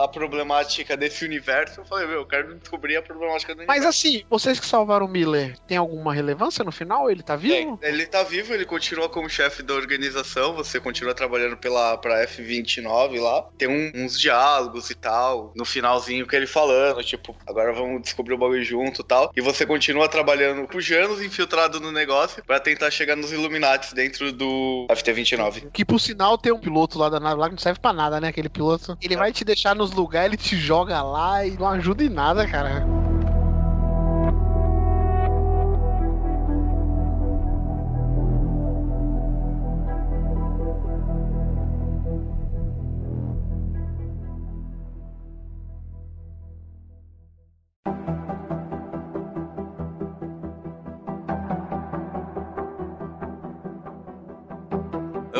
a 0.02 0.08
problemática 0.08 0.96
desse 0.96 1.24
universo, 1.24 1.80
eu 1.80 1.84
falei, 1.84 2.06
meu, 2.06 2.16
eu 2.20 2.26
quero 2.26 2.54
descobrir 2.56 2.96
a 2.96 3.02
problemática 3.02 3.54
do 3.54 3.58
Mas 3.66 3.78
universo. 3.78 3.88
assim, 4.06 4.24
vocês 4.28 4.58
que 4.58 4.66
salvaram 4.66 5.06
o 5.06 5.08
Miller, 5.08 5.58
tem 5.66 5.76
alguma 5.76 6.12
relevância 6.14 6.64
no 6.64 6.72
final? 6.72 7.10
Ele 7.10 7.22
tá 7.22 7.36
vivo? 7.36 7.76
Tem. 7.78 7.90
Ele 7.90 8.06
tá 8.06 8.22
vivo, 8.22 8.52
ele 8.54 8.64
continua 8.64 9.08
como 9.08 9.28
chefe 9.28 9.62
da 9.62 9.74
organização, 9.74 10.54
você 10.54 10.78
continua 10.86 11.12
trabalhando 11.14 11.56
pela, 11.56 11.98
pra 11.98 12.24
F29 12.26 13.18
lá. 13.20 13.44
Tem 13.58 13.66
um- 13.68 13.90
uns 14.04 14.18
diálogos 14.20 14.88
e 14.88 14.94
tal, 14.94 15.52
no 15.56 15.64
finalzinho 15.64 16.26
que 16.26 16.36
ele 16.36 16.46
falando, 16.46 17.02
tipo, 17.02 17.34
agora 17.44 17.72
vamos 17.72 18.02
descobrir 18.02 18.34
o 18.34 18.38
bagulho 18.38 18.62
junto 18.62 19.00
e 19.02 19.04
tal. 19.04 19.32
E 19.36 19.40
você 19.40 19.66
continua 19.66 20.08
trabalhando 20.08 20.66
com 20.68 20.78
o 20.78 20.80
Janus 20.80 21.20
infiltrado 21.20 21.80
no 21.80 21.90
negócio 21.90 22.42
pra 22.46 22.60
tentar 22.60 22.90
chegar 22.92 23.16
nos 23.16 23.32
Illuminati 23.32 23.94
dentro 23.94 24.32
do 24.32 24.86
FT29. 24.88 25.70
Que 25.72 25.84
por 25.84 25.98
sinal 25.98 26.38
tem 26.38 26.52
um 26.52 26.60
piloto 26.60 26.98
lá 26.98 27.08
da 27.08 27.18
nave 27.18 27.40
lá 27.40 27.46
que 27.46 27.54
não 27.54 27.58
serve 27.58 27.80
pra 27.80 27.92
nada, 27.92 28.20
né? 28.20 28.28
Aquele 28.28 28.48
piloto. 28.48 28.96
Ele 29.02 29.16
vai 29.16 29.32
te 29.32 29.44
deixar 29.44 29.74
nos 29.74 29.90
lugares, 29.90 30.28
ele 30.28 30.36
te 30.36 30.56
joga 30.56 31.02
lá 31.02 31.44
e 31.44 31.56
não 31.58 31.68
ajuda 31.68 32.04
em 32.04 32.08
nada, 32.08 32.46
cara. 32.46 32.86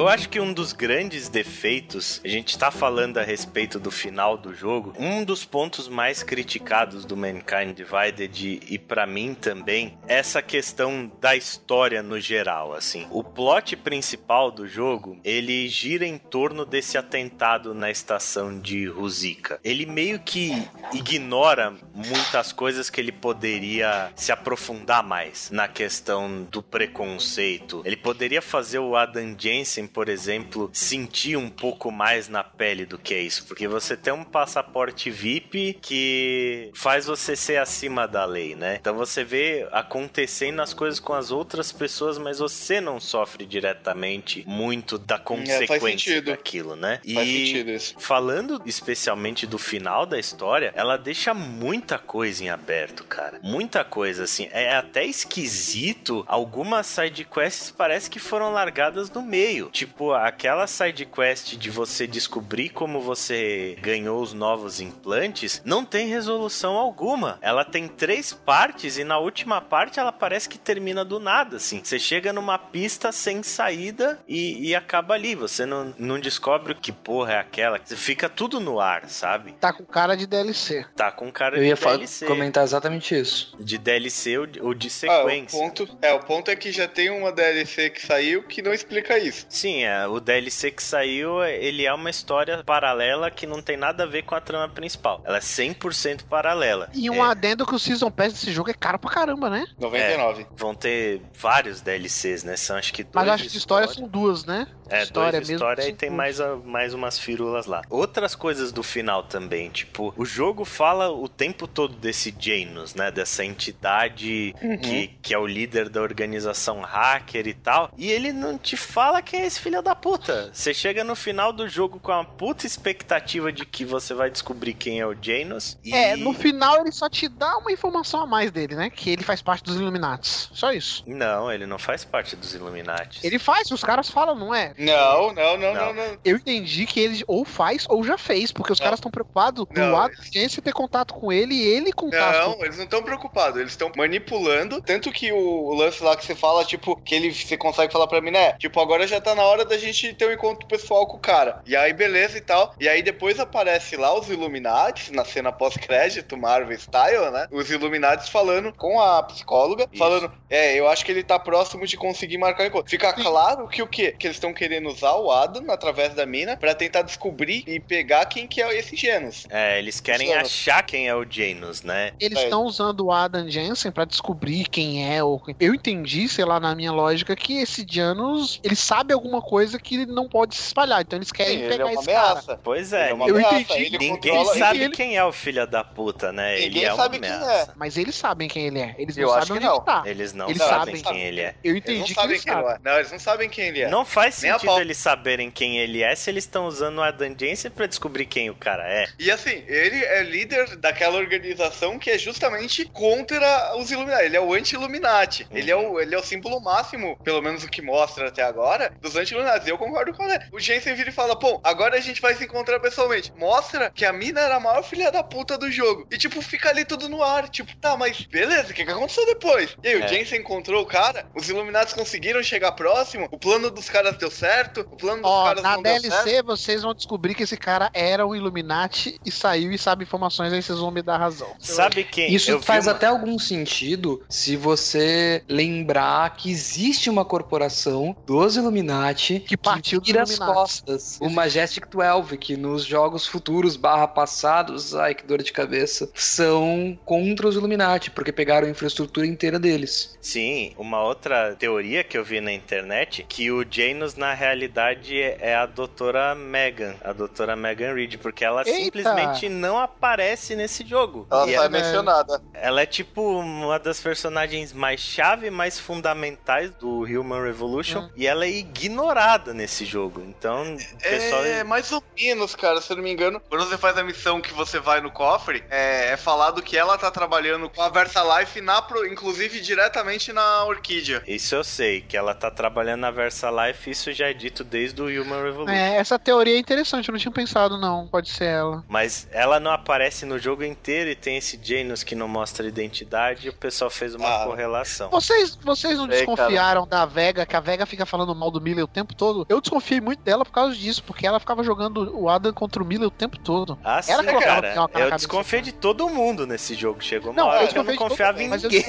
Eu 0.06 0.10
acho 0.10 0.28
que 0.28 0.38
um 0.38 0.52
dos 0.52 0.72
grandes 0.72 1.28
defeitos, 1.28 2.20
a 2.24 2.28
gente 2.28 2.56
tá 2.56 2.70
falando 2.70 3.18
a 3.18 3.24
respeito 3.24 3.80
do 3.80 3.90
final 3.90 4.38
do 4.38 4.54
jogo, 4.54 4.92
um 4.96 5.24
dos 5.24 5.44
pontos 5.44 5.88
mais 5.88 6.22
criticados 6.22 7.04
do 7.04 7.16
Mankind 7.16 7.74
Divided 7.74 8.60
e 8.70 8.78
pra 8.78 9.04
mim 9.04 9.34
também, 9.34 9.98
é 10.06 10.14
essa 10.18 10.40
questão 10.40 11.10
da 11.20 11.34
história 11.34 12.04
no 12.04 12.20
geral, 12.20 12.72
assim. 12.72 13.04
O 13.10 13.24
plot 13.24 13.74
principal 13.74 14.52
do 14.52 14.68
jogo, 14.68 15.18
ele 15.24 15.68
gira 15.68 16.06
em 16.06 16.18
torno 16.18 16.64
desse 16.64 16.96
atentado 16.96 17.74
na 17.74 17.90
estação 17.90 18.60
de 18.60 18.86
Ruzika. 18.86 19.58
Ele 19.64 19.86
meio 19.86 20.20
que 20.20 20.52
ignora 20.92 21.74
muitas 21.92 22.52
coisas 22.52 22.88
que 22.88 23.00
ele 23.00 23.10
poderia 23.10 24.12
se 24.14 24.30
aprofundar 24.30 25.02
mais 25.02 25.50
na 25.50 25.66
questão 25.66 26.44
do 26.44 26.62
preconceito. 26.62 27.82
Ele 27.84 27.96
poderia 27.96 28.40
fazer 28.40 28.78
o 28.78 28.94
Adam 28.94 29.34
Jensen, 29.36 29.95
por 29.96 30.10
exemplo, 30.10 30.68
sentir 30.74 31.38
um 31.38 31.48
pouco 31.48 31.90
mais 31.90 32.28
na 32.28 32.44
pele 32.44 32.84
do 32.84 32.98
que 32.98 33.14
é 33.14 33.22
isso, 33.22 33.46
porque 33.46 33.66
você 33.66 33.96
tem 33.96 34.12
um 34.12 34.24
passaporte 34.24 35.10
VIP 35.10 35.78
que 35.80 36.70
faz 36.74 37.06
você 37.06 37.34
ser 37.34 37.56
acima 37.56 38.06
da 38.06 38.26
lei, 38.26 38.54
né? 38.54 38.76
Então 38.78 38.94
você 38.94 39.24
vê 39.24 39.66
acontecendo 39.72 40.60
as 40.60 40.74
coisas 40.74 41.00
com 41.00 41.14
as 41.14 41.30
outras 41.30 41.72
pessoas, 41.72 42.18
mas 42.18 42.40
você 42.40 42.78
não 42.78 43.00
sofre 43.00 43.46
diretamente 43.46 44.44
muito 44.46 44.98
da 44.98 45.18
consequência 45.18 46.12
sentido. 46.12 46.26
daquilo, 46.26 46.76
né? 46.76 47.00
Faz 47.14 47.26
sentido 47.26 47.70
isso. 47.70 47.94
Falando 47.98 48.60
especialmente 48.66 49.46
do 49.46 49.56
final 49.56 50.04
da 50.04 50.18
história, 50.18 50.74
ela 50.76 50.98
deixa 50.98 51.32
muita 51.32 51.98
coisa 51.98 52.44
em 52.44 52.50
aberto, 52.50 53.02
cara. 53.04 53.40
Muita 53.42 53.82
coisa, 53.82 54.24
assim. 54.24 54.46
É 54.52 54.76
até 54.76 55.06
esquisito. 55.06 56.22
Algumas 56.28 56.86
sidequests 56.86 57.70
parece 57.70 58.10
que 58.10 58.18
foram 58.18 58.52
largadas 58.52 59.10
no 59.10 59.22
meio. 59.22 59.70
Tipo, 59.70 59.85
aquela 60.14 60.66
sidequest 60.66 61.56
de 61.56 61.70
você 61.70 62.06
descobrir 62.06 62.70
como 62.70 63.00
você 63.00 63.76
ganhou 63.80 64.20
os 64.22 64.32
novos 64.32 64.80
implantes, 64.80 65.60
não 65.64 65.84
tem 65.84 66.08
resolução 66.08 66.76
alguma. 66.76 67.38
Ela 67.40 67.64
tem 67.64 67.88
três 67.88 68.32
partes 68.32 68.98
e 68.98 69.04
na 69.04 69.18
última 69.18 69.60
parte 69.60 69.98
ela 70.00 70.12
parece 70.12 70.48
que 70.48 70.58
termina 70.58 71.04
do 71.04 71.18
nada, 71.20 71.56
assim. 71.56 71.80
Você 71.82 71.98
chega 71.98 72.32
numa 72.32 72.58
pista 72.58 73.12
sem 73.12 73.42
saída 73.42 74.18
e, 74.28 74.68
e 74.68 74.74
acaba 74.74 75.14
ali. 75.14 75.34
Você 75.34 75.64
não, 75.66 75.94
não 75.98 76.18
descobre 76.20 76.74
que 76.74 76.92
porra 76.92 77.34
é 77.34 77.38
aquela. 77.38 77.80
Você 77.82 77.96
fica 77.96 78.28
tudo 78.28 78.60
no 78.60 78.80
ar, 78.80 79.08
sabe? 79.08 79.52
Tá 79.60 79.72
com 79.72 79.84
cara 79.84 80.16
de 80.16 80.26
DLC. 80.26 80.84
Tá 80.96 81.10
com 81.10 81.30
cara 81.30 81.56
Eu 81.56 81.62
de 81.62 81.68
ia 81.68 81.76
fa- 81.76 81.96
DLC. 81.96 82.26
comentar 82.26 82.64
exatamente 82.64 83.14
isso. 83.18 83.56
De 83.60 83.78
DLC 83.78 84.38
ou 84.38 84.46
de, 84.46 84.60
ou 84.60 84.74
de 84.74 84.86
Ah, 84.86 84.90
o 84.90 84.90
sequência. 84.90 85.58
ponto, 85.58 85.98
é, 86.02 86.12
o 86.12 86.20
ponto 86.20 86.50
é 86.50 86.56
que 86.56 86.70
já 86.72 86.86
tem 86.88 87.10
uma 87.10 87.32
DLC 87.32 87.90
que 87.90 88.04
saiu 88.04 88.42
que 88.42 88.62
não 88.62 88.72
explica 88.72 89.18
isso. 89.18 89.46
Sim, 89.48 89.75
é, 89.84 90.06
o 90.06 90.20
DLC 90.20 90.70
que 90.70 90.82
saiu, 90.82 91.42
ele 91.44 91.84
é 91.86 91.92
uma 91.92 92.10
história 92.10 92.62
paralela 92.64 93.30
que 93.30 93.46
não 93.46 93.60
tem 93.62 93.76
nada 93.76 94.04
a 94.04 94.06
ver 94.06 94.22
com 94.22 94.34
a 94.34 94.40
trama 94.40 94.68
principal. 94.68 95.20
Ela 95.24 95.38
é 95.38 95.40
100% 95.40 96.24
paralela. 96.24 96.88
E 96.94 97.08
um 97.10 97.24
É, 97.24 97.30
adendo 97.30 97.66
que 97.66 97.74
o 97.74 97.78
Season 97.78 98.10
Pass 98.10 98.32
desse 98.34 98.52
jogo 98.52 98.70
é 98.70 98.74
caro 98.74 98.98
pra 98.98 99.10
caramba, 99.10 99.48
né? 99.50 99.66
99. 99.78 100.46
vão 100.56 100.74
ter 100.74 101.20
vários 101.34 101.80
DLCs, 101.80 102.44
né? 102.44 102.56
São 102.56 102.76
acho 102.76 102.92
que 102.92 103.02
dois 103.02 103.14
Mas 103.14 103.28
acho 103.28 103.44
que 103.44 103.50
de 103.50 103.58
história 103.58 103.88
são 103.88 104.06
duas, 104.08 104.44
né? 104.44 104.66
É, 104.88 105.02
história 105.02 105.40
dois 105.40 105.50
história 105.50 105.82
e 105.88 105.92
tem 105.92 106.08
duas. 106.10 106.16
mais, 106.16 106.40
a- 106.40 106.56
mais 106.56 106.94
umas 106.94 107.18
firulas 107.18 107.66
lá. 107.66 107.82
Outras 107.90 108.34
coisas 108.34 108.70
do 108.70 108.82
final 108.82 109.22
também, 109.24 109.68
tipo, 109.70 110.14
o 110.16 110.24
jogo 110.24 110.64
fala 110.64 111.10
o 111.10 111.28
tempo 111.28 111.66
todo 111.66 111.94
desse 111.96 112.34
Janus, 112.38 112.94
né? 112.94 113.10
Dessa 113.10 113.44
entidade 113.44 114.54
Uhum. 114.62 114.78
que, 114.78 115.08
que 115.22 115.34
é 115.34 115.38
o 115.38 115.46
líder 115.46 115.88
da 115.88 116.00
organização 116.00 116.80
hacker 116.80 117.46
e 117.46 117.54
tal. 117.54 117.90
E 117.96 118.10
ele 118.10 118.32
não 118.32 118.56
te 118.58 118.76
fala 118.76 119.20
quem 119.22 119.40
é 119.42 119.46
esse 119.46 119.60
filho 119.66 119.82
da 119.82 119.96
puta. 119.96 120.50
Você 120.52 120.72
chega 120.72 121.02
no 121.02 121.16
final 121.16 121.52
do 121.52 121.68
jogo 121.68 121.98
com 121.98 122.12
uma 122.12 122.24
puta 122.24 122.64
expectativa 122.66 123.52
de 123.52 123.66
que 123.66 123.84
você 123.84 124.14
vai 124.14 124.30
descobrir 124.30 124.74
quem 124.74 125.00
é 125.00 125.06
o 125.06 125.14
Janus. 125.20 125.76
E... 125.84 125.92
É, 125.92 126.14
no 126.14 126.32
final 126.32 126.80
ele 126.82 126.92
só 126.92 127.08
te 127.08 127.28
dá 127.28 127.58
uma 127.58 127.72
informação 127.72 128.20
a 128.20 128.26
mais 128.26 128.52
dele, 128.52 128.76
né? 128.76 128.90
Que 128.90 129.10
ele 129.10 129.24
faz 129.24 129.42
parte 129.42 129.64
dos 129.64 129.74
Illuminates. 129.74 130.48
Só 130.52 130.72
isso. 130.72 131.02
Não, 131.04 131.50
ele 131.50 131.66
não 131.66 131.78
faz 131.80 132.04
parte 132.04 132.36
dos 132.36 132.54
Illuminati. 132.54 133.18
Ele 133.26 133.40
faz, 133.40 133.68
os 133.72 133.82
caras 133.82 134.08
falam, 134.08 134.36
não 134.36 134.54
é? 134.54 134.72
Não, 134.78 135.32
não, 135.32 135.58
não, 135.58 135.74
Não. 135.74 135.86
não, 135.86 135.94
não. 135.94 136.18
Eu 136.24 136.36
entendi 136.36 136.86
que 136.86 137.00
ele 137.00 137.24
ou 137.26 137.44
faz 137.44 137.86
ou 137.88 138.04
já 138.04 138.16
fez, 138.16 138.52
porque 138.52 138.72
os 138.72 138.78
Não. 138.78 138.84
caras 138.84 138.98
estão 138.98 139.10
preocupados 139.10 139.66
Não, 139.74 139.90
do 139.90 139.96
agência 139.96 140.62
ter 140.62 140.72
contato 140.72 141.12
com 141.12 141.32
ele 141.32 141.54
e 141.54 141.62
ele 141.62 141.92
contato. 141.92 142.50
Não, 142.50 142.64
eles 142.64 142.76
não 142.76 142.84
estão 142.84 143.02
preocupados, 143.02 143.58
eles 143.58 143.72
estão 143.72 143.90
manipulando. 143.96 144.80
Tanto 144.80 145.10
que 145.10 145.32
o, 145.32 145.36
o 145.36 145.74
lance 145.74 146.04
lá 146.04 146.16
que 146.16 146.24
você 146.24 146.36
fala, 146.36 146.64
tipo, 146.64 146.94
que 146.96 147.16
ele 147.16 147.34
você 147.34 147.56
consegue 147.56 147.92
falar 147.92 148.06
pra 148.06 148.20
mim, 148.20 148.30
né? 148.30 148.52
Tipo, 148.52 148.80
agora 148.80 149.06
já 149.08 149.20
tá 149.20 149.34
na 149.34 149.42
hora 149.42 149.55
da 149.64 149.78
gente 149.78 150.12
ter 150.14 150.28
um 150.28 150.32
encontro 150.32 150.66
pessoal 150.66 151.06
com 151.06 151.16
o 151.16 151.20
cara. 151.20 151.62
E 151.66 151.74
aí, 151.76 151.92
beleza 151.92 152.36
e 152.38 152.40
tal. 152.40 152.74
E 152.78 152.88
aí 152.88 153.02
depois 153.02 153.38
aparece 153.40 153.96
lá 153.96 154.12
os 154.18 154.28
Illuminati, 154.28 155.12
na 155.12 155.24
cena 155.24 155.52
pós-crédito, 155.52 156.36
Marvel 156.36 156.78
Style, 156.78 157.30
né? 157.32 157.46
Os 157.50 157.70
Illuminati 157.70 158.30
falando 158.30 158.72
com 158.72 159.00
a 159.00 159.22
psicóloga, 159.22 159.86
Isso. 159.90 159.98
falando, 159.98 160.32
é, 160.48 160.74
eu 160.78 160.88
acho 160.88 161.04
que 161.04 161.12
ele 161.12 161.22
tá 161.22 161.38
próximo 161.38 161.86
de 161.86 161.96
conseguir 161.96 162.38
marcar 162.38 162.64
o 162.64 162.66
encontro. 162.66 162.90
Fica 162.90 163.12
claro 163.12 163.68
que 163.68 163.82
o 163.82 163.86
quê? 163.86 164.14
Que 164.18 164.26
eles 164.26 164.36
estão 164.36 164.52
querendo 164.52 164.88
usar 164.88 165.14
o 165.16 165.30
Adam 165.30 165.70
através 165.70 166.14
da 166.14 166.26
mina 166.26 166.56
pra 166.56 166.74
tentar 166.74 167.02
descobrir 167.02 167.64
e 167.66 167.78
pegar 167.80 168.26
quem 168.26 168.46
que 168.46 168.62
é 168.62 168.76
esse 168.76 168.96
Genos. 168.96 169.46
É, 169.50 169.78
eles 169.78 170.00
querem 170.00 170.26
Funciona. 170.26 170.42
achar 170.46 170.82
quem 170.82 171.08
é 171.08 171.14
o 171.14 171.24
Janus, 171.28 171.82
né? 171.82 172.12
Eles 172.18 172.38
É. 172.38 172.44
estão 172.44 172.64
usando 172.64 173.06
o 173.06 173.12
Adam 173.12 173.48
Jensen 173.48 173.90
pra 173.92 174.04
descobrir 174.04 174.68
quem 174.68 175.14
é. 175.14 175.22
Ou... 175.22 175.40
Eu 175.60 175.74
entendi, 175.74 176.28
sei 176.28 176.44
lá, 176.44 176.58
na 176.58 176.74
minha 176.74 176.92
lógica, 176.92 177.36
que 177.36 177.58
esse 177.58 177.86
Janus, 177.88 178.60
ele 178.62 178.76
sabe 178.76 179.12
alguma 179.12 179.35
coisa 179.42 179.78
que 179.78 179.94
ele 179.96 180.06
não 180.06 180.28
pode 180.28 180.54
se 180.56 180.62
espalhar. 180.62 181.00
Então 181.02 181.18
eles 181.18 181.32
querem 181.32 181.58
Sim, 181.58 181.64
ele 181.64 181.66
é 181.66 181.70
pegar 181.70 181.84
uma 181.86 181.92
esse 181.94 182.06
cara. 182.06 182.30
ameaça. 182.30 182.60
Pois 182.62 182.92
Ele 182.92 183.02
é, 183.02 183.10
é 183.10 183.14
uma 183.14 183.26
eu 183.28 183.36
ameaça, 183.36 183.58
entendi. 183.60 183.82
ele 183.84 183.98
Ninguém 183.98 184.34
controla- 184.34 184.58
sabe 184.58 184.82
ele- 184.84 184.94
quem 184.94 185.16
é 185.16 185.24
o 185.24 185.32
filho 185.32 185.66
da 185.66 185.84
puta, 185.84 186.32
né? 186.32 186.54
Ninguém 186.54 186.66
ele 186.66 186.84
é 186.84 186.92
uma 186.92 187.02
sabe 187.02 187.18
quem 187.18 187.30
ameaça. 187.30 187.74
Mas 187.76 187.96
eles 187.96 188.14
sabem 188.14 188.48
quem 188.48 188.66
ele 188.66 188.78
é. 188.80 188.94
Eles 188.98 189.16
Eu 189.16 189.28
não 189.28 189.34
acho 189.34 189.46
sabem 189.46 189.60
que 189.62 189.66
onde 189.68 189.76
não. 189.76 189.76
ele 189.76 189.84
tá. 190.02 190.02
Eles 190.10 190.32
não 190.32 190.48
Eles 190.50 190.62
sabem 190.62 190.96
sabem. 190.96 191.02
quem 191.02 191.22
ele 191.22 191.40
é. 191.40 191.54
Eu 191.62 191.72
Eles 191.76 191.84
não 191.86 191.94
entendi 191.94 192.08
que 192.08 192.14
sabem 192.14 192.30
eles 192.30 192.44
quem 192.44 192.52
ele 192.52 192.62
sabem. 192.62 192.76
é. 192.76 192.90
Não, 192.90 192.98
eles 192.98 193.12
não 193.12 193.18
sabem 193.18 193.48
quem 193.48 193.64
ele 193.66 193.80
é. 193.82 193.88
Não 193.88 194.04
faz 194.04 194.34
sentido 194.34 194.78
eles 194.80 194.96
saberem 194.98 195.50
quem 195.50 195.78
ele 195.78 196.02
é 196.02 196.14
se 196.14 196.30
eles 196.30 196.44
estão 196.44 196.66
usando 196.66 197.02
a 197.02 197.10
Dungeonce 197.10 197.70
pra 197.70 197.86
descobrir 197.86 198.26
quem 198.26 198.50
o 198.50 198.54
cara 198.54 198.84
é. 198.86 199.06
E 199.18 199.30
assim, 199.30 199.62
ele 199.66 200.04
é 200.04 200.22
líder 200.22 200.76
daquela 200.76 201.16
organização 201.18 201.98
que 201.98 202.10
é 202.10 202.18
justamente 202.18 202.84
contra 202.86 203.76
os 203.76 203.90
Illuminati. 203.90 204.24
Ele 204.24 204.36
é 204.36 204.40
o 204.40 204.52
anti-Illuminati. 204.52 205.46
Ele, 205.50 205.70
é 205.70 205.76
o, 205.76 206.00
ele 206.00 206.14
é 206.14 206.18
o 206.18 206.22
símbolo 206.22 206.60
máximo, 206.60 207.16
pelo 207.24 207.40
menos 207.42 207.64
o 207.64 207.68
que 207.68 207.82
mostra 207.82 208.28
até 208.28 208.42
agora, 208.42 208.92
dos 209.00 209.16
anti-Illuminati. 209.34 209.68
Eu 209.68 209.78
concordo 209.78 210.12
com 210.14 210.24
ele. 210.28 210.44
O 210.52 210.58
Jensen 210.60 210.94
vira 210.94 211.10
e 211.10 211.12
fala: 211.12 211.36
pô, 211.36 211.60
agora 211.64 211.96
a 211.96 212.00
gente 212.00 212.20
vai 212.20 212.34
se 212.34 212.44
encontrar 212.44 212.80
pessoalmente. 212.80 213.32
Mostra 213.36 213.90
que 213.90 214.04
a 214.04 214.12
mina 214.12 214.40
era 214.40 214.56
a 214.56 214.60
maior 214.60 214.82
filha 214.82 215.10
da 215.10 215.22
puta 215.22 215.58
do 215.58 215.70
jogo. 215.70 216.06
E 216.10 216.16
tipo, 216.18 216.40
fica 216.40 216.68
ali 216.70 216.84
tudo 216.84 217.08
no 217.08 217.22
ar. 217.22 217.48
Tipo, 217.48 217.74
tá, 217.76 217.96
mas 217.96 218.22
beleza, 218.22 218.70
o 218.70 218.74
que, 218.74 218.84
que 218.84 218.90
aconteceu 218.90 219.26
depois? 219.26 219.76
E 219.82 219.88
aí, 219.88 220.00
É. 220.02 220.04
o 220.04 220.08
Jensen 220.08 220.40
encontrou 220.40 220.82
o 220.82 220.86
cara, 220.86 221.26
os 221.34 221.48
Illuminati 221.48 221.94
conseguiram 221.94 222.42
chegar 222.42 222.72
próximo, 222.72 223.28
o 223.30 223.38
plano 223.38 223.70
dos 223.70 223.88
caras 223.88 224.16
deu 224.16 224.30
certo, 224.30 224.80
o 224.80 224.96
plano 224.96 225.22
dos 225.22 225.30
Ó, 225.30 225.44
caras 225.44 225.62
na 225.62 225.74
não 225.76 225.82
deu 225.82 226.00
certo. 226.00 226.24
DLC 226.24 226.42
vocês 226.42 226.82
vão 226.82 226.94
descobrir 226.94 227.34
que 227.34 227.42
esse 227.42 227.56
cara 227.56 227.90
era 227.92 228.26
um 228.26 228.34
Illuminati 228.34 229.18
e 229.24 229.30
saiu 229.30 229.72
e 229.72 229.78
sabe 229.78 230.04
informações, 230.04 230.52
aí 230.52 230.62
vocês 230.62 230.78
vão 230.78 230.90
me 230.90 231.02
dar 231.02 231.16
razão. 231.18 231.54
Sabe 231.58 232.04
quem? 232.04 232.32
Isso 232.34 232.50
eu 232.50 232.62
faz 232.62 232.86
uma- 232.86 232.92
até 232.92 233.06
algum 233.06 233.38
sentido 233.38 234.22
se 234.28 234.56
você 234.56 235.42
lembrar 235.48 236.36
que 236.36 236.50
existe 236.50 237.08
uma 237.10 237.24
corporação 237.24 238.16
dos 238.26 238.56
Illuminati 238.56 239.15
Que 239.16 239.56
partiu 239.56 240.00
dos 240.00 240.08
vira 240.08 240.22
as 240.22 240.30
Illuminati. 240.30 240.54
costas. 240.58 241.18
O 241.20 241.28
Majestic 241.30 241.86
12, 241.88 242.36
que 242.38 242.56
nos 242.56 242.84
jogos 242.84 243.26
futuros 243.26 243.76
barra 243.76 244.06
passados, 244.06 244.94
ai 244.94 245.14
que 245.14 245.24
dor 245.24 245.42
de 245.42 245.52
cabeça, 245.52 246.08
são 246.14 246.98
contra 247.04 247.48
os 247.48 247.56
Illuminati, 247.56 248.10
porque 248.10 248.32
pegaram 248.32 248.66
a 248.66 248.70
infraestrutura 248.70 249.26
inteira 249.26 249.58
deles. 249.58 250.16
Sim, 250.20 250.72
uma 250.76 251.02
outra 251.02 251.54
teoria 251.58 252.04
que 252.04 252.16
eu 252.18 252.24
vi 252.24 252.40
na 252.40 252.52
internet, 252.52 253.24
que 253.28 253.50
o 253.50 253.64
Janus 253.68 254.14
na 254.16 254.34
realidade 254.34 255.20
é 255.20 255.54
a 255.54 255.66
doutora 255.66 256.34
Megan, 256.34 256.94
a 257.02 257.12
doutora 257.12 257.56
Megan 257.56 257.94
Reed, 257.94 258.16
porque 258.18 258.44
ela 258.44 258.62
Eita! 258.66 258.76
simplesmente 258.84 259.48
não 259.48 259.78
aparece 259.78 260.54
nesse 260.56 260.86
jogo. 260.86 261.26
Ela 261.30 261.46
E 261.46 261.50
só 261.50 261.52
é 261.52 261.54
ela, 261.54 261.68
mencionada. 261.68 262.42
ela 262.52 262.80
é 262.82 262.86
tipo 262.86 263.22
uma 263.40 263.78
das 263.78 264.00
personagens 264.00 264.72
mais 264.72 265.00
chave, 265.00 265.50
mais 265.50 265.78
fundamentais 265.78 266.70
do 266.72 267.00
Human 267.04 267.42
Revolution, 267.42 268.00
Hum. 268.00 268.10
e 268.16 268.26
ela 268.26 268.44
é 268.44 268.50
ignorada 268.50 269.05
nesse 269.54 269.84
jogo. 269.84 270.20
Então, 270.20 270.74
o 270.74 270.98
pessoal 270.98 271.44
É, 271.44 271.64
mais 271.64 271.90
ou 271.92 272.02
menos, 272.18 272.54
cara, 272.54 272.80
se 272.80 272.92
eu 272.92 272.96
não 272.96 273.04
me 273.04 273.12
engano. 273.12 273.40
Quando 273.48 273.64
você 273.66 273.78
faz 273.78 273.96
a 273.96 274.02
missão 274.04 274.40
que 274.40 274.52
você 274.52 274.78
vai 274.80 275.00
no 275.00 275.10
cofre, 275.10 275.64
é, 275.70 276.12
é 276.12 276.16
falado 276.16 276.62
que 276.62 276.76
ela 276.76 276.98
tá 276.98 277.10
trabalhando 277.10 277.68
com 277.70 277.80
a 277.82 277.88
VersaLife, 277.88 278.60
na, 278.60 278.82
pro- 278.82 279.06
inclusive 279.06 279.60
diretamente 279.60 280.32
na 280.32 280.64
Orquídea. 280.64 281.22
Isso 281.26 281.54
eu 281.54 281.64
sei, 281.64 282.00
que 282.00 282.16
ela 282.16 282.34
tá 282.34 282.50
trabalhando 282.50 283.00
na 283.00 283.10
VersaLife, 283.10 283.90
isso 283.90 284.12
já 284.12 284.28
é 284.28 284.32
dito 284.32 284.64
desde 284.64 285.00
o 285.00 285.06
Human 285.06 285.42
Revolution. 285.42 285.72
É, 285.74 285.96
essa 285.96 286.18
teoria 286.18 286.56
é 286.56 286.58
interessante, 286.58 287.08
eu 287.08 287.12
não 287.12 287.18
tinha 287.18 287.32
pensado, 287.32 287.78
não. 287.78 288.06
Pode 288.08 288.30
ser 288.30 288.44
ela. 288.46 288.84
Mas 288.88 289.28
ela 289.30 289.58
não 289.60 289.70
aparece 289.70 290.24
no 290.26 290.38
jogo 290.38 290.64
inteiro 290.64 291.10
e 291.10 291.14
tem 291.14 291.36
esse 291.36 291.58
Janus 291.62 292.02
que 292.02 292.14
não 292.14 292.28
mostra 292.28 292.66
identidade 292.66 293.46
e 293.46 293.50
o 293.50 293.54
pessoal 293.54 293.90
fez 293.90 294.14
uma 294.14 294.42
Ah. 294.42 294.44
correlação. 294.46 295.10
Vocês, 295.10 295.56
vocês 295.56 295.96
não 295.98 296.06
Sei, 296.06 296.16
desconfiaram 296.18 296.86
da 296.86 297.04
Vega, 297.06 297.46
que 297.46 297.56
a 297.56 297.60
Vega 297.60 297.86
fica 297.86 298.04
falando 298.06 298.34
mal 298.34 298.50
do 298.50 298.60
Miller 298.60 298.84
o 298.84 298.88
tempo 298.96 299.14
todo. 299.14 299.44
Eu 299.48 299.60
desconfiei 299.60 300.00
muito 300.00 300.22
dela 300.22 300.44
por 300.44 300.50
causa 300.52 300.74
disso, 300.74 301.02
porque 301.04 301.26
ela 301.26 301.38
ficava 301.38 301.62
jogando 301.62 302.18
o 302.18 302.28
Adam 302.30 302.52
contra 302.52 302.82
o 302.82 302.86
Miller 302.86 303.08
o 303.08 303.10
tempo 303.10 303.38
todo. 303.38 303.78
Ah, 303.84 304.00
Ela 304.08 304.22
sim, 304.22 304.40
cara. 304.40 304.74
Eu 304.74 304.88
cabeça 304.88 305.16
desconfiei 305.16 305.60
dela. 305.62 305.72
de 305.72 305.78
todo 305.78 306.08
mundo 306.08 306.46
nesse 306.46 306.74
jogo. 306.74 307.02
Chegou 307.02 307.30
uma 307.32 307.42
Não, 307.42 307.48
hora 307.48 307.64
eu 307.64 307.68
que 307.68 307.78
eu 307.78 307.84
não 307.84 307.96
confiava 307.96 308.42
em 308.42 308.48
ninguém. 308.48 308.84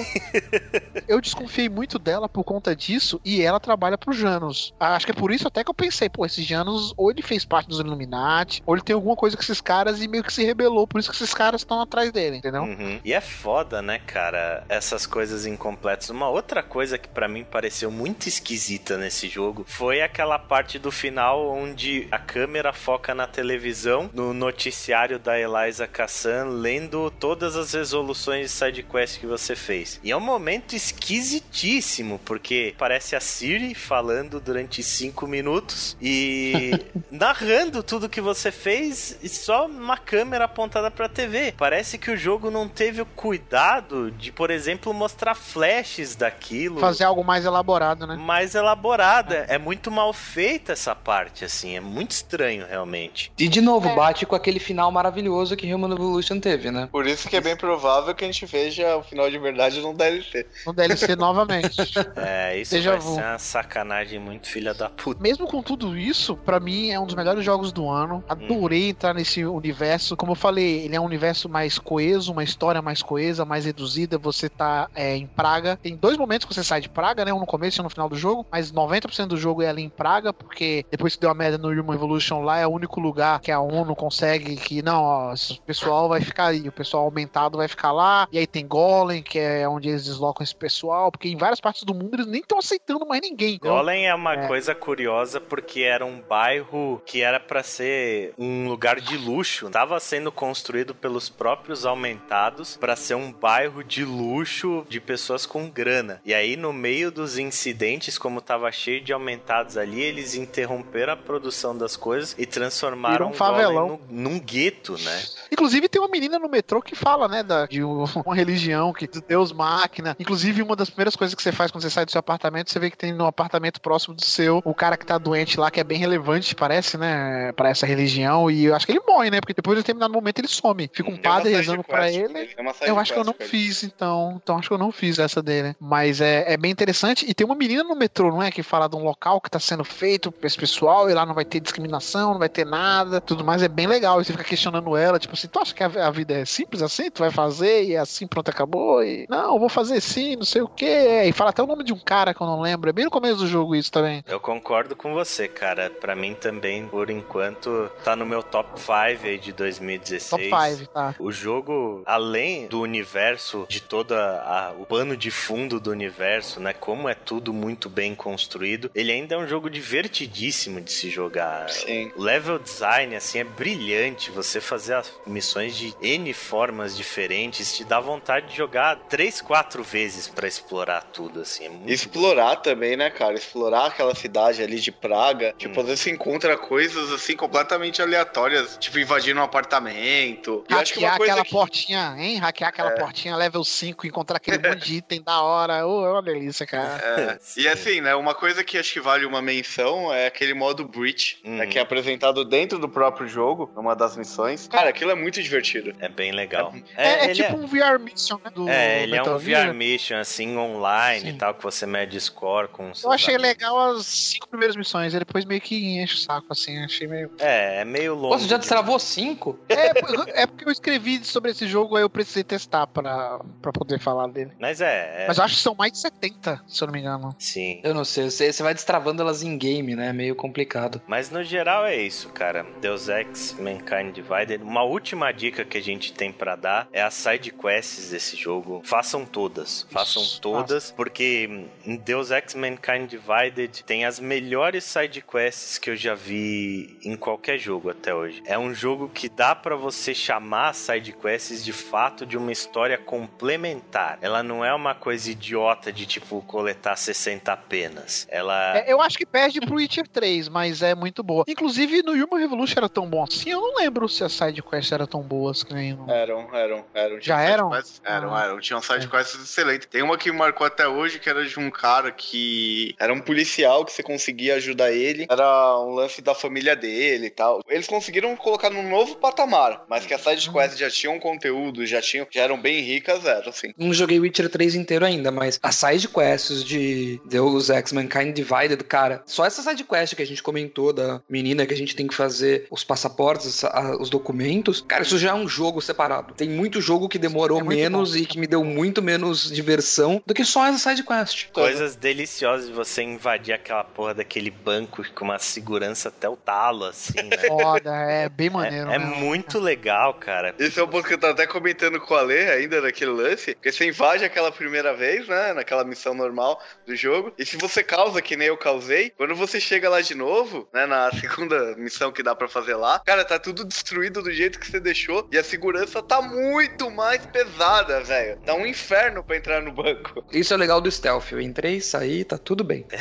Eu 1.07 1.19
desconfiei 1.21 1.67
muito 1.69 1.99
dela 1.99 2.29
por 2.29 2.43
conta 2.43 2.75
disso 2.75 3.19
e 3.23 3.41
ela 3.41 3.59
trabalha 3.59 3.97
pro 3.97 4.13
Janus. 4.13 4.73
Acho 4.79 5.05
que 5.05 5.11
é 5.11 5.15
por 5.15 5.31
isso 5.31 5.47
até 5.47 5.63
que 5.63 5.69
eu 5.69 5.73
pensei, 5.73 6.09
pô, 6.09 6.25
esse 6.25 6.41
Janus 6.43 6.93
ou 6.95 7.11
ele 7.11 7.21
fez 7.21 7.43
parte 7.45 7.67
dos 7.67 7.79
Illuminati, 7.79 8.61
ou 8.65 8.75
ele 8.75 8.83
tem 8.83 8.93
alguma 8.93 9.15
coisa 9.15 9.35
com 9.35 9.43
esses 9.43 9.59
caras 9.61 10.01
e 10.01 10.07
meio 10.07 10.23
que 10.23 10.31
se 10.33 10.43
rebelou, 10.43 10.87
por 10.87 10.99
isso 10.99 11.09
que 11.09 11.15
esses 11.15 11.33
caras 11.33 11.61
estão 11.61 11.81
atrás 11.81 12.11
dele, 12.11 12.37
entendeu? 12.37 12.63
Uhum. 12.63 12.99
E 13.03 13.13
é 13.13 13.21
foda, 13.21 13.81
né, 13.81 13.99
cara? 13.99 14.63
Essas 14.69 15.05
coisas 15.05 15.45
incompletas. 15.45 16.09
Uma 16.09 16.29
outra 16.29 16.63
coisa 16.63 16.97
que 16.97 17.07
pra 17.07 17.27
mim 17.27 17.43
pareceu 17.43 17.91
muito 17.91 18.27
esquisita 18.27 18.97
nesse 18.97 19.27
jogo 19.27 19.65
foi 19.67 19.96
aquela 20.01 20.39
parte 20.39 20.79
do 20.79 20.91
final 20.91 21.47
onde 21.49 22.07
a 22.11 22.19
câmera 22.19 22.73
foca 22.73 23.13
na 23.13 23.27
televisão, 23.27 24.09
no 24.13 24.33
noticiário 24.33 25.19
da 25.19 25.39
Eliza 25.39 25.87
Cassan, 25.87 26.45
lendo 26.45 27.11
todas 27.11 27.55
as 27.55 27.73
resoluções 27.73 28.47
de 28.47 28.49
sidequest 28.49 29.19
que 29.19 29.25
você 29.25 29.55
fez. 29.55 29.99
E 30.03 30.11
é 30.11 30.17
um 30.17 30.21
momento 30.21 30.75
esquisitíssimo, 30.75 32.19
porque 32.23 32.75
parece 32.77 33.15
a 33.15 33.19
Siri 33.19 33.73
falando 33.73 34.39
durante 34.39 34.83
cinco 34.83 35.27
minutos 35.27 35.97
e 36.01 36.71
narrando 37.11 37.83
tudo 37.83 38.09
que 38.09 38.21
você 38.21 38.51
fez 38.51 39.17
e 39.21 39.29
só 39.29 39.65
uma 39.65 39.97
câmera 39.97 40.45
apontada 40.45 40.89
pra 40.91 41.09
TV. 41.09 41.53
Parece 41.57 41.97
que 41.97 42.11
o 42.11 42.17
jogo 42.17 42.49
não 42.49 42.67
teve 42.67 43.01
o 43.01 43.05
cuidado 43.05 44.11
de, 44.11 44.31
por 44.31 44.51
exemplo, 44.51 44.93
mostrar 44.93 45.35
flashes 45.35 46.15
daquilo. 46.15 46.79
Fazer 46.79 47.03
algo 47.03 47.23
mais 47.23 47.45
elaborado, 47.45 48.05
né? 48.05 48.15
mais 48.15 48.55
elaborada. 48.55 49.45
É 49.47 49.57
muito 49.57 49.86
mal 49.91 50.13
feita 50.13 50.73
essa 50.73 50.95
parte, 50.95 51.45
assim. 51.45 51.75
É 51.75 51.79
muito 51.79 52.11
estranho, 52.11 52.65
realmente. 52.67 53.31
E 53.37 53.47
de 53.47 53.61
novo, 53.61 53.93
bate 53.95 54.25
com 54.25 54.35
aquele 54.35 54.59
final 54.59 54.91
maravilhoso 54.91 55.55
que 55.55 55.71
Human 55.73 55.93
Evolution 55.93 56.39
teve, 56.39 56.71
né? 56.71 56.89
Por 56.91 57.05
isso 57.05 57.27
que 57.29 57.35
é 57.35 57.41
bem 57.41 57.55
provável 57.55 58.13
que 58.13 58.23
a 58.23 58.27
gente 58.27 58.45
veja 58.45 58.97
o 58.97 59.03
final 59.03 59.29
de 59.29 59.37
verdade 59.37 59.81
num 59.81 59.93
DLC. 59.93 60.45
No 60.65 60.73
DLC 60.73 61.15
novamente. 61.15 61.77
É, 62.15 62.59
isso 62.59 62.81
vai 62.81 62.97
vu. 62.97 63.15
ser 63.15 63.21
uma 63.21 63.37
sacanagem 63.37 64.19
muito 64.19 64.47
filha 64.47 64.73
da 64.73 64.89
puta. 64.89 65.21
Mesmo 65.21 65.47
com 65.47 65.61
tudo 65.61 65.97
isso, 65.97 66.35
pra 66.35 66.59
mim 66.59 66.89
é 66.89 66.99
um 66.99 67.05
dos 67.05 67.15
melhores 67.15 67.43
jogos 67.43 67.71
do 67.71 67.89
ano. 67.89 68.23
Adorei 68.27 68.89
entrar 68.89 69.13
nesse 69.13 69.45
universo. 69.45 70.15
Como 70.15 70.31
eu 70.31 70.35
falei, 70.35 70.85
ele 70.85 70.95
é 70.95 71.01
um 71.01 71.05
universo 71.05 71.47
mais 71.47 71.77
coeso, 71.77 72.31
uma 72.31 72.43
história 72.43 72.81
mais 72.81 73.01
coesa, 73.01 73.45
mais 73.45 73.65
reduzida. 73.65 74.17
Você 74.17 74.49
tá 74.49 74.89
é, 74.95 75.15
em 75.15 75.27
Praga. 75.27 75.77
Tem 75.81 75.95
dois 75.95 76.17
momentos 76.17 76.45
que 76.45 76.53
você 76.53 76.63
sai 76.63 76.81
de 76.81 76.89
Praga, 76.89 77.23
né? 77.23 77.33
Um 77.33 77.39
no 77.39 77.45
começo 77.45 77.79
e 77.79 77.81
um 77.81 77.83
no 77.83 77.89
final 77.89 78.09
do 78.09 78.17
jogo. 78.17 78.45
Mas 78.51 78.71
90% 78.71 79.27
do 79.27 79.37
jogo 79.37 79.61
é 79.61 79.69
ali 79.77 79.83
em 79.85 79.89
Praga, 79.89 80.33
porque 80.33 80.85
depois 80.89 81.15
que 81.15 81.21
deu 81.21 81.29
a 81.29 81.33
merda 81.33 81.57
no 81.57 81.69
Human 81.69 81.95
Evolution 81.95 82.41
lá, 82.41 82.57
é 82.57 82.65
o 82.67 82.71
único 82.71 82.99
lugar 82.99 83.39
que 83.39 83.51
a 83.51 83.59
ONU 83.59 83.95
consegue 83.95 84.55
que, 84.55 84.81
não, 84.81 85.03
ó, 85.03 85.33
esse 85.33 85.59
pessoal 85.61 86.09
vai 86.09 86.21
ficar 86.21 86.47
aí. 86.47 86.67
O 86.67 86.71
pessoal 86.71 87.03
aumentado 87.03 87.57
vai 87.57 87.67
ficar 87.67 87.91
lá. 87.91 88.27
E 88.31 88.37
aí 88.37 88.47
tem 88.47 88.65
Golem, 88.67 89.21
que 89.23 89.37
é 89.39 89.67
onde 89.67 89.89
eles 89.89 90.05
deslocam 90.05 90.43
esse 90.43 90.55
pessoal. 90.55 91.11
Porque 91.11 91.29
em 91.29 91.37
várias 91.37 91.59
partes 91.61 91.83
do 91.83 91.93
mundo 91.93 92.15
eles 92.15 92.27
nem 92.27 92.41
estão 92.41 92.57
aceitando 92.57 93.05
mais 93.05 93.21
ninguém. 93.21 93.55
entendeu? 93.55 93.75
Golem 93.75 94.07
é 94.07 94.15
uma 94.15 94.33
É. 94.33 94.47
coisa 94.47 94.73
curiosa 94.73 95.39
porque 95.39 95.81
era 95.81 96.05
um 96.05 96.19
bairro 96.21 97.01
que 97.05 97.21
era 97.21 97.39
pra 97.39 97.61
ser 97.63 98.33
um 98.37 98.67
lugar 98.67 98.99
de 98.99 99.17
luxo. 99.17 99.69
Tava 99.69 99.99
sendo 99.99 100.31
construído 100.31 100.95
pelos 100.95 101.29
próprios 101.29 101.85
aumentados 101.85 102.77
pra 102.77 102.95
ser 102.95 103.15
um 103.15 103.31
bairro 103.31 103.83
de 103.83 104.03
luxo 104.03 104.85
de 104.89 104.99
pessoas 104.99 105.45
com 105.45 105.69
grana. 105.69 106.21
E 106.25 106.33
aí 106.33 106.55
no 106.55 106.71
meio 106.73 107.11
dos 107.11 107.37
incidentes, 107.37 108.17
como 108.17 108.41
tava 108.41 108.71
cheio 108.71 109.01
de 109.01 109.13
aumentados 109.13 109.66
ali, 109.75 109.99
eles 110.01 110.35
interromperam 110.35 111.13
a 111.13 111.17
produção 111.17 111.75
das 111.77 111.95
coisas 111.97 112.35
e 112.37 112.45
transformaram 112.45 113.29
um 113.29 113.33
favelão. 113.33 113.99
No- 114.09 114.29
num 114.29 114.39
gueto, 114.39 114.93
né? 114.99 115.23
Inclusive 115.51 115.89
tem 115.89 116.01
uma 116.01 116.07
menina 116.07 116.37
no 116.39 116.47
metrô 116.47 116.81
que 116.81 116.95
fala, 116.95 117.27
né, 117.27 117.41
da, 117.43 117.65
de 117.65 117.83
um- 117.83 118.05
uma 118.25 118.35
religião, 118.35 118.93
que 118.93 119.07
Deus 119.27 119.51
máquina. 119.51 120.15
Inclusive 120.19 120.61
uma 120.61 120.75
das 120.75 120.89
primeiras 120.89 121.15
coisas 121.15 121.33
que 121.35 121.41
você 121.41 121.51
faz 121.51 121.71
quando 121.71 121.81
você 121.81 121.89
sai 121.89 122.05
do 122.05 122.11
seu 122.11 122.19
apartamento, 122.19 122.71
você 122.71 122.79
vê 122.79 122.89
que 122.91 122.97
tem 122.97 123.11
no 123.13 123.25
apartamento 123.25 123.81
próximo 123.81 124.13
do 124.13 124.23
seu 124.23 124.61
o 124.63 124.73
cara 124.73 124.95
que 124.95 125.05
tá 125.05 125.17
doente 125.17 125.59
lá, 125.59 125.71
que 125.71 125.79
é 125.79 125.83
bem 125.83 125.97
relevante, 125.97 126.53
parece, 126.55 126.97
né, 126.97 127.51
pra 127.53 127.69
essa 127.69 127.85
religião. 127.85 128.49
E 128.51 128.65
eu 128.65 128.75
acho 128.75 128.85
que 128.85 128.91
ele 128.91 129.01
morre, 129.07 129.31
né, 129.31 129.41
porque 129.41 129.53
depois 129.53 129.75
de 129.75 129.81
determinado 129.83 130.13
momento 130.13 130.39
ele 130.39 130.47
some. 130.47 130.89
Fica 130.93 131.09
um 131.09 131.13
uma 131.13 131.21
padre 131.21 131.51
rezando 131.55 131.83
pra 131.83 132.03
quest, 132.03 132.15
ele. 132.19 132.47
side 132.47 132.55
Eu 132.87 132.99
acho 132.99 133.13
que 133.13 133.19
eu 133.19 133.23
não 133.23 133.33
fiz, 133.33 133.83
então. 133.83 134.39
Então 134.43 134.57
acho 134.57 134.67
que 134.67 134.73
eu 134.73 134.77
não 134.77 134.91
fiz 134.91 135.17
essa 135.19 135.41
dele. 135.41 135.75
Mas 135.79 136.21
é, 136.21 136.53
é 136.53 136.57
bem 136.57 136.71
interessante. 136.71 137.25
E 137.27 137.33
tem 137.33 137.45
uma 137.45 137.55
menina 137.55 137.83
no 137.83 137.95
metrô, 137.95 138.29
não 138.29 138.43
é? 138.43 138.51
Que 138.51 138.61
fala 138.61 138.87
de 138.87 138.95
um 138.95 139.03
local 139.03 139.39
que 139.47 139.51
tá 139.51 139.59
sendo 139.59 139.83
feito 139.83 140.31
pra 140.31 140.45
esse 140.45 140.57
pessoal 140.57 141.09
e 141.09 141.13
lá 141.13 141.25
não 141.25 141.33
vai 141.33 141.45
ter 141.45 141.59
discriminação, 141.59 142.31
não 142.33 142.39
vai 142.39 142.49
ter 142.49 142.65
nada, 142.65 143.21
tudo 143.21 143.43
mais. 143.43 143.63
É 143.63 143.67
bem 143.67 143.87
legal. 143.87 144.21
E 144.21 144.25
você 144.25 144.33
fica 144.33 144.43
questionando 144.43 144.95
ela, 144.95 145.17
tipo 145.17 145.33
assim, 145.33 145.47
tu 145.47 145.59
acha 145.59 145.73
que 145.73 145.83
a, 145.83 146.11
vida 146.11 146.33
é 146.33 146.45
simples 146.45 146.81
assim? 146.81 147.09
Tu 147.09 147.19
vai 147.19 147.31
fazer 147.31 147.83
e 147.85 147.93
é 147.95 147.99
assim, 147.99 148.27
pronto, 148.27 148.49
acabou? 148.49 149.03
E 149.03 149.25
não, 149.29 149.53
eu 149.53 149.59
vou 149.59 149.69
fazer 149.69 150.01
sim, 150.01 150.35
não 150.35 150.43
sei 150.45 150.61
o 150.61 150.67
quê. 150.67 151.23
E 151.25 151.31
fala 151.31 151.49
até 151.51 151.63
o 151.63 151.67
nome 151.67 151.83
de 151.83 151.93
um 151.93 151.99
cara 151.99 152.33
que 152.33 152.41
eu 152.41 152.47
não 152.47 152.59
lembro. 152.61 152.89
É 152.89 152.93
bem 152.93 153.05
no 153.05 153.11
começo 153.11 153.37
do 153.37 153.47
jogo 153.47 153.75
isso 153.75 153.91
também. 153.91 154.23
Eu 154.27 154.39
concordo 154.39 154.95
com 154.95 155.13
você, 155.13 155.47
cara. 155.47 155.89
Pra 155.89 156.15
mim 156.15 156.33
também, 156.33 156.85
por 156.87 157.09
enquanto, 157.09 157.89
tá 158.03 158.15
no 158.15 158.25
meu 158.25 158.43
top 158.43 158.79
5 158.79 159.25
aí 159.25 159.37
de 159.39 159.51
2016. 159.53 160.49
Top 160.49 160.75
5, 160.77 160.89
tá? 160.91 161.15
O 161.19 161.31
jogo, 161.31 162.01
além 162.05 162.67
do 162.67 162.81
universo, 162.81 163.65
de 163.69 163.81
toda 163.81 164.17
a- 164.41 164.73
o 164.77 164.85
pano 164.85 165.15
de 165.15 165.31
fundo 165.31 165.79
do 165.79 165.91
universo, 165.91 166.59
né? 166.59 166.73
Como 166.73 167.07
é 167.07 167.13
tudo 167.13 167.53
muito 167.53 167.89
bem 167.89 168.13
construído, 168.15 168.89
ele 168.93 169.11
ainda 169.11 169.36
é 169.37 169.43
um 169.43 169.47
jogo 169.47 169.69
divertidíssimo 169.69 170.81
de 170.81 170.91
se 170.91 171.09
jogar. 171.09 171.69
Sim. 171.69 172.11
O 172.15 172.21
level 172.21 172.59
design, 172.59 173.15
assim, 173.15 173.39
é 173.39 173.43
brilhante. 173.43 174.31
Você 174.31 174.59
fazer 174.59 174.95
as 174.95 175.11
missões 175.25 175.75
de 175.75 175.93
N 176.01 176.33
formas 176.33 176.95
diferentes 176.97 177.75
te 177.75 177.83
dá 177.83 177.99
vontade 177.99 178.47
de 178.47 178.55
jogar 178.57 178.95
três, 179.09 179.41
quatro 179.41 179.83
vezes 179.83 180.27
pra 180.27 180.47
explorar 180.47 181.01
tudo, 181.03 181.41
assim. 181.41 181.65
É 181.65 181.69
muito 181.69 181.91
Explorar 181.91 182.57
também, 182.57 182.95
né, 182.97 183.09
cara? 183.09 183.35
Explorar 183.35 183.87
aquela 183.87 184.15
cidade 184.15 184.61
ali 184.61 184.79
de 184.79 184.91
Praga. 184.91 185.53
Tipo, 185.57 185.77
Hum. 185.79 185.81
às 185.81 185.87
vezes 185.87 186.01
você 186.01 186.11
encontra 186.11 186.57
coisas 186.57 187.11
assim 187.11 187.35
completamente 187.35 188.01
aleatórias. 188.01 188.77
Tipo, 188.79 188.99
invadindo 188.99 189.39
um 189.39 189.43
apartamento. 189.43 190.65
E 190.69 190.73
eu 190.73 190.79
acho 190.79 190.93
que 190.93 190.99
Hackear 190.99 191.11
uma 191.11 191.17
coisa 191.17 191.31
aquela 191.33 191.45
que... 191.45 191.51
portinha, 191.51 192.15
hein? 192.17 192.37
Hackear 192.37 192.69
aquela 192.69 192.91
portinha 192.91 193.35
level 193.35 193.63
5, 193.63 194.07
encontrar 194.07 194.37
aquele 194.37 194.57
monte 194.67 194.85
de 194.85 194.95
item 194.95 195.21
da 195.21 195.41
hora. 195.41 195.85
Ô, 195.85 196.05
é 196.05 196.11
uma 196.11 196.21
delícia, 196.21 196.65
cara. 196.65 196.97
É. 196.97 197.59
E 197.59 197.67
assim, 197.67 198.01
né? 198.01 198.15
Uma 198.15 198.33
coisa 198.33 198.63
que 198.63 198.77
acho 198.77 198.93
que 198.93 198.99
vale 198.99 199.25
uma 199.27 199.41
menção 199.41 200.13
é 200.13 200.27
aquele 200.27 200.53
modo 200.53 200.85
Breach, 200.87 201.39
né, 201.43 201.63
Uhum. 201.65 201.69
que 201.69 201.77
é 201.77 201.81
apresentado 201.81 202.43
dentro 202.45 202.79
do 202.79 202.87
próprio 202.89 203.27
jogo, 203.27 203.71
numa 203.75 203.95
das 203.95 204.15
missões. 204.17 204.67
Cara, 204.67 204.89
aquilo 204.89 205.11
é 205.11 205.15
muito 205.15 205.41
divertido. 205.41 205.93
É 205.99 206.09
bem 206.09 206.31
legal. 206.31 206.73
É, 206.95 207.07
é 207.07 207.23
ele 207.25 207.33
tipo 207.35 207.55
um 207.57 207.67
VR 207.67 207.99
Mission, 207.99 208.39
né? 208.43 208.51
Do 208.53 208.67
É, 208.69 209.03
ele 209.03 209.15
é 209.15 209.19
Metal 209.19 209.35
um 209.35 209.39
Gear. 209.39 209.67
VR 209.69 209.73
Mission, 209.75 210.17
assim, 210.17 210.55
online 210.57 211.21
Sim. 211.21 211.27
e 211.29 211.33
tal, 211.33 211.53
que 211.53 211.63
você 211.63 211.85
mede 211.85 212.19
score 212.19 212.67
com 212.69 212.91
Eu 213.03 213.11
achei 213.11 213.35
amigos. 213.35 213.47
legal 213.57 213.79
as 213.91 214.05
cinco 214.05 214.47
primeiras 214.47 214.75
missões, 214.75 215.13
e 215.13 215.19
depois 215.19 215.45
meio 215.45 215.61
que 215.61 215.99
enche 215.99 216.15
o 216.15 216.17
saco, 216.17 216.47
assim, 216.49 216.77
achei 216.83 217.07
meio... 217.07 217.31
É, 217.39 217.81
é 217.81 217.85
meio 217.85 218.15
longo. 218.15 218.29
Pô, 218.29 218.39
você 218.39 218.47
já 218.47 218.55
de- 218.57 218.61
destravou 218.61 218.97
cinco? 218.99 219.59
É, 219.69 220.41
é 220.41 220.47
porque 220.47 220.65
eu 220.67 220.71
escrevi 220.71 221.23
sobre 221.23 221.51
esse 221.51 221.67
jogo, 221.67 221.95
aí 221.95 222.03
eu 222.03 222.09
precisei 222.09 222.43
testar 222.43 222.87
pra, 222.87 223.39
pra 223.61 223.71
poder 223.71 223.99
falar 223.99 224.27
dele. 224.27 224.51
Mas 224.59 224.81
é, 224.81 225.23
é 225.23 225.25
Mas 225.27 225.37
eu 225.37 225.43
acho 225.43 225.55
que 225.55 225.61
são 225.61 225.75
mais 225.75 225.91
de 225.91 225.99
70, 225.99 226.61
se 226.67 226.81
eu 226.83 226.87
não 226.87 226.93
me 226.93 226.99
engano. 226.99 227.35
sim. 227.39 227.81
Eu 227.83 227.93
não 227.93 228.05
sei, 228.05 228.29
você, 228.29 228.51
você 228.51 228.63
vai 228.63 228.73
destravando 228.73 229.16
elas 229.21 229.43
em 229.43 229.57
game, 229.57 229.95
né? 229.95 230.11
Meio 230.13 230.35
complicado. 230.35 231.01
Mas 231.07 231.29
no 231.29 231.43
geral 231.43 231.85
é 231.85 231.95
isso, 231.95 232.29
cara. 232.29 232.65
Deus 232.81 233.09
Ex 233.09 233.55
Mankind 233.59 234.13
Divided. 234.13 234.63
Uma 234.63 234.83
última 234.83 235.31
dica 235.31 235.63
que 235.65 235.77
a 235.77 235.81
gente 235.81 236.13
tem 236.13 236.31
pra 236.31 236.55
dar 236.55 236.87
é 236.91 237.01
as 237.01 237.13
side 237.13 237.51
quests 237.51 238.11
desse 238.11 238.35
jogo. 238.35 238.81
Façam 238.83 239.25
todas, 239.25 239.87
façam 239.91 240.23
todas, 240.41 240.91
porque 240.91 241.65
Deus 242.03 242.31
Ex 242.31 242.53
Mankind 242.55 243.09
Divided 243.09 243.83
tem 243.83 244.05
as 244.05 244.19
melhores 244.19 244.83
side 244.83 245.21
quests 245.21 245.77
que 245.77 245.89
eu 245.89 245.95
já 245.95 246.13
vi 246.13 246.97
em 247.03 247.15
qualquer 247.15 247.57
jogo 247.57 247.89
até 247.89 248.13
hoje. 248.13 248.41
É 248.45 248.57
um 248.57 248.73
jogo 248.73 249.09
que 249.09 249.29
dá 249.29 249.53
pra 249.55 249.75
você 249.75 250.13
chamar 250.13 250.69
as 250.69 250.77
side 250.77 251.13
quests 251.13 251.63
de 251.63 251.73
fato 251.73 252.25
de 252.25 252.37
uma 252.37 252.51
história 252.51 252.97
complementar. 252.97 254.17
Ela 254.21 254.43
não 254.43 254.63
é 254.63 254.73
uma 254.73 254.93
coisa 254.93 255.31
idiota 255.31 255.91
de 255.91 256.05
tipo 256.05 256.41
coletar 256.41 256.95
60 256.95 257.51
apenas. 257.51 258.27
Ela 258.29 258.77
É, 258.77 258.91
eu 258.91 259.01
acho 259.07 259.17
que 259.17 259.25
perde 259.25 259.59
pro 259.61 259.75
Witcher 259.77 260.07
3, 260.07 260.49
mas 260.49 260.81
é 260.81 260.93
muito 260.93 261.23
boa. 261.23 261.43
Inclusive, 261.47 262.03
no 262.03 262.11
Human 262.11 262.39
Revolution 262.39 262.75
era 262.77 262.89
tão 262.89 263.09
bom 263.09 263.23
assim, 263.23 263.49
eu 263.49 263.59
não 263.61 263.75
lembro 263.77 264.07
se 264.09 264.23
as 264.23 264.31
sidequests 264.33 264.91
eram 264.91 265.07
tão 265.07 265.21
boas 265.21 265.63
que 265.63 265.73
nem 265.73 265.93
no... 265.93 266.09
Eram, 266.11 266.53
eram, 266.53 266.85
eram. 266.93 267.15
Já 267.21 267.37
Tinha 267.37 267.49
eram? 267.49 267.69
sidequests- 267.71 268.01
Eram, 268.05 268.35
Ah. 268.35 268.43
eram. 268.43 268.59
Tinham 268.59 268.81
sidequests 268.81 269.41
excelentes. 269.41 269.87
Tem 269.87 270.01
uma 270.03 270.17
que 270.17 270.31
me 270.31 270.37
marcou 270.37 270.67
até 270.67 270.87
hoje, 270.87 271.19
que 271.19 271.29
era 271.29 271.45
de 271.45 271.59
um 271.59 271.69
cara 271.71 272.11
que 272.11 272.93
era 272.99 273.13
um 273.13 273.19
policial 273.21 273.85
que 273.85 273.91
você 273.93 274.03
conseguia 274.03 274.55
ajudar 274.55 274.91
ele. 274.91 275.25
Era 275.29 275.79
um 275.79 275.91
lance 275.93 276.21
da 276.21 276.35
família 276.35 276.75
dele 276.75 277.27
e 277.27 277.29
tal. 277.29 277.61
Eles 277.67 277.87
conseguiram 277.87 278.35
colocar 278.35 278.69
num 278.69 278.87
novo 278.89 279.15
patamar, 279.15 279.85
mas 279.89 280.05
que 280.05 280.13
as 280.13 280.21
sidequests 280.21 280.77
já 280.77 280.89
tinham 280.89 281.19
conteúdo, 281.19 281.85
já 281.85 282.01
tinham, 282.01 282.27
já 282.29 282.41
eram 282.41 282.59
bem 282.59 282.81
ricas, 282.81 283.25
eram, 283.25 283.49
assim. 283.49 283.73
Não 283.77 283.93
joguei 283.93 284.19
Witcher 284.19 284.49
3 284.49 284.75
inteiro 284.75 285.05
ainda, 285.05 285.31
mas 285.31 285.59
as 285.63 285.75
side 285.75 286.07
quests 286.07 286.63
de 286.63 287.21
Deus 287.25 287.69
Ex 287.69 287.91
Mankind 287.93 288.33
Divided, 288.35 288.83
cara, 288.83 288.96
só 289.25 289.45
essa 289.45 289.61
sidequest 289.61 290.15
que 290.15 290.21
a 290.21 290.25
gente 290.27 290.41
comentou 290.43 290.91
da 290.93 291.21
menina 291.29 291.65
que 291.65 291.73
a 291.73 291.77
gente 291.77 291.95
tem 291.95 292.07
que 292.07 292.15
fazer 292.15 292.67
os 292.71 292.83
passaportes, 292.83 293.63
os 293.99 294.09
documentos, 294.09 294.81
cara, 294.81 295.03
isso 295.03 295.17
já 295.17 295.31
é 295.31 295.33
um 295.33 295.47
jogo 295.47 295.81
separado. 295.81 296.33
Tem 296.33 296.49
muito 296.49 296.81
jogo 296.81 297.09
que 297.09 297.17
demorou 297.17 297.59
É 297.59 297.63
menos 297.63 298.11
bom. 298.11 298.17
e 298.17 298.25
que 298.25 298.39
me 298.39 298.47
deu 298.47 298.63
muito 298.63 299.01
menos 299.01 299.51
diversão 299.51 300.21
do 300.25 300.33
que 300.33 300.43
só 300.45 300.65
essa 300.67 300.89
sidequest. 300.89 301.49
Coisas 301.51 301.95
deliciosas 301.95 302.67
de 302.67 302.73
você 302.73 303.01
invadir 303.03 303.53
aquela 303.53 303.83
porra 303.83 304.13
daquele 304.13 304.51
banco 304.51 305.03
com 305.13 305.25
uma 305.25 305.39
segurança 305.39 306.09
até 306.09 306.27
o 306.27 306.35
talo, 306.35 306.85
assim, 306.85 307.21
né? 307.21 307.37
Foda, 307.47 307.93
é 307.95 308.29
bem 308.29 308.49
maneiro. 308.49 308.89
É, 308.89 308.95
é 308.95 308.99
muito 308.99 309.59
legal, 309.59 310.13
cara. 310.13 310.53
Esse 310.59 310.79
é 310.79 310.83
um 310.83 310.87
ponto 310.87 311.07
que 311.07 311.13
eu 311.13 311.17
tava 311.17 311.33
até 311.33 311.47
comentando 311.47 311.99
com 311.99 312.13
a 312.15 312.19
Ale 312.19 312.37
ainda 312.37 312.81
naquele 312.81 313.11
lance, 313.11 313.53
porque 313.55 313.71
você 313.71 313.87
invade 313.87 314.23
aquela 314.23 314.51
primeira 314.51 314.93
vez, 314.93 315.27
né, 315.27 315.53
naquela 315.53 315.83
missão 315.83 316.13
normal 316.13 316.61
do 316.85 316.95
jogo, 316.95 317.31
e 317.37 317.45
se 317.45 317.57
você 317.57 317.83
causa 317.83 318.21
que 318.21 318.35
nem 318.35 318.47
eu 318.47 318.57
causei, 318.57 318.86
quando 319.17 319.35
você 319.35 319.59
chega 319.59 319.89
lá 319.89 320.01
de 320.01 320.15
novo, 320.15 320.67
né, 320.73 320.85
na 320.85 321.11
segunda 321.19 321.75
missão 321.75 322.11
que 322.11 322.23
dá 322.23 322.35
pra 322.35 322.47
fazer 322.47 322.75
lá, 322.75 322.99
cara, 323.05 323.23
tá 323.25 323.37
tudo 323.39 323.65
destruído 323.65 324.21
do 324.21 324.31
jeito 324.31 324.59
que 324.59 324.69
você 324.69 324.79
deixou, 324.79 325.27
e 325.31 325.37
a 325.37 325.43
segurança 325.43 326.01
tá 326.01 326.21
muito 326.21 326.89
mais 326.89 327.25
pesada, 327.25 328.01
velho. 328.03 328.37
Tá 328.45 328.53
um 328.53 328.65
inferno 328.65 329.23
pra 329.23 329.37
entrar 329.37 329.61
no 329.61 329.71
banco. 329.71 330.23
Isso 330.31 330.53
é 330.53 330.57
legal 330.57 330.79
do 330.81 330.91
stealth. 330.91 331.31
Eu 331.31 331.41
entrei, 331.41 331.79
saí, 331.81 332.23
tá 332.23 332.37
tudo 332.37 332.63
bem. 332.63 332.85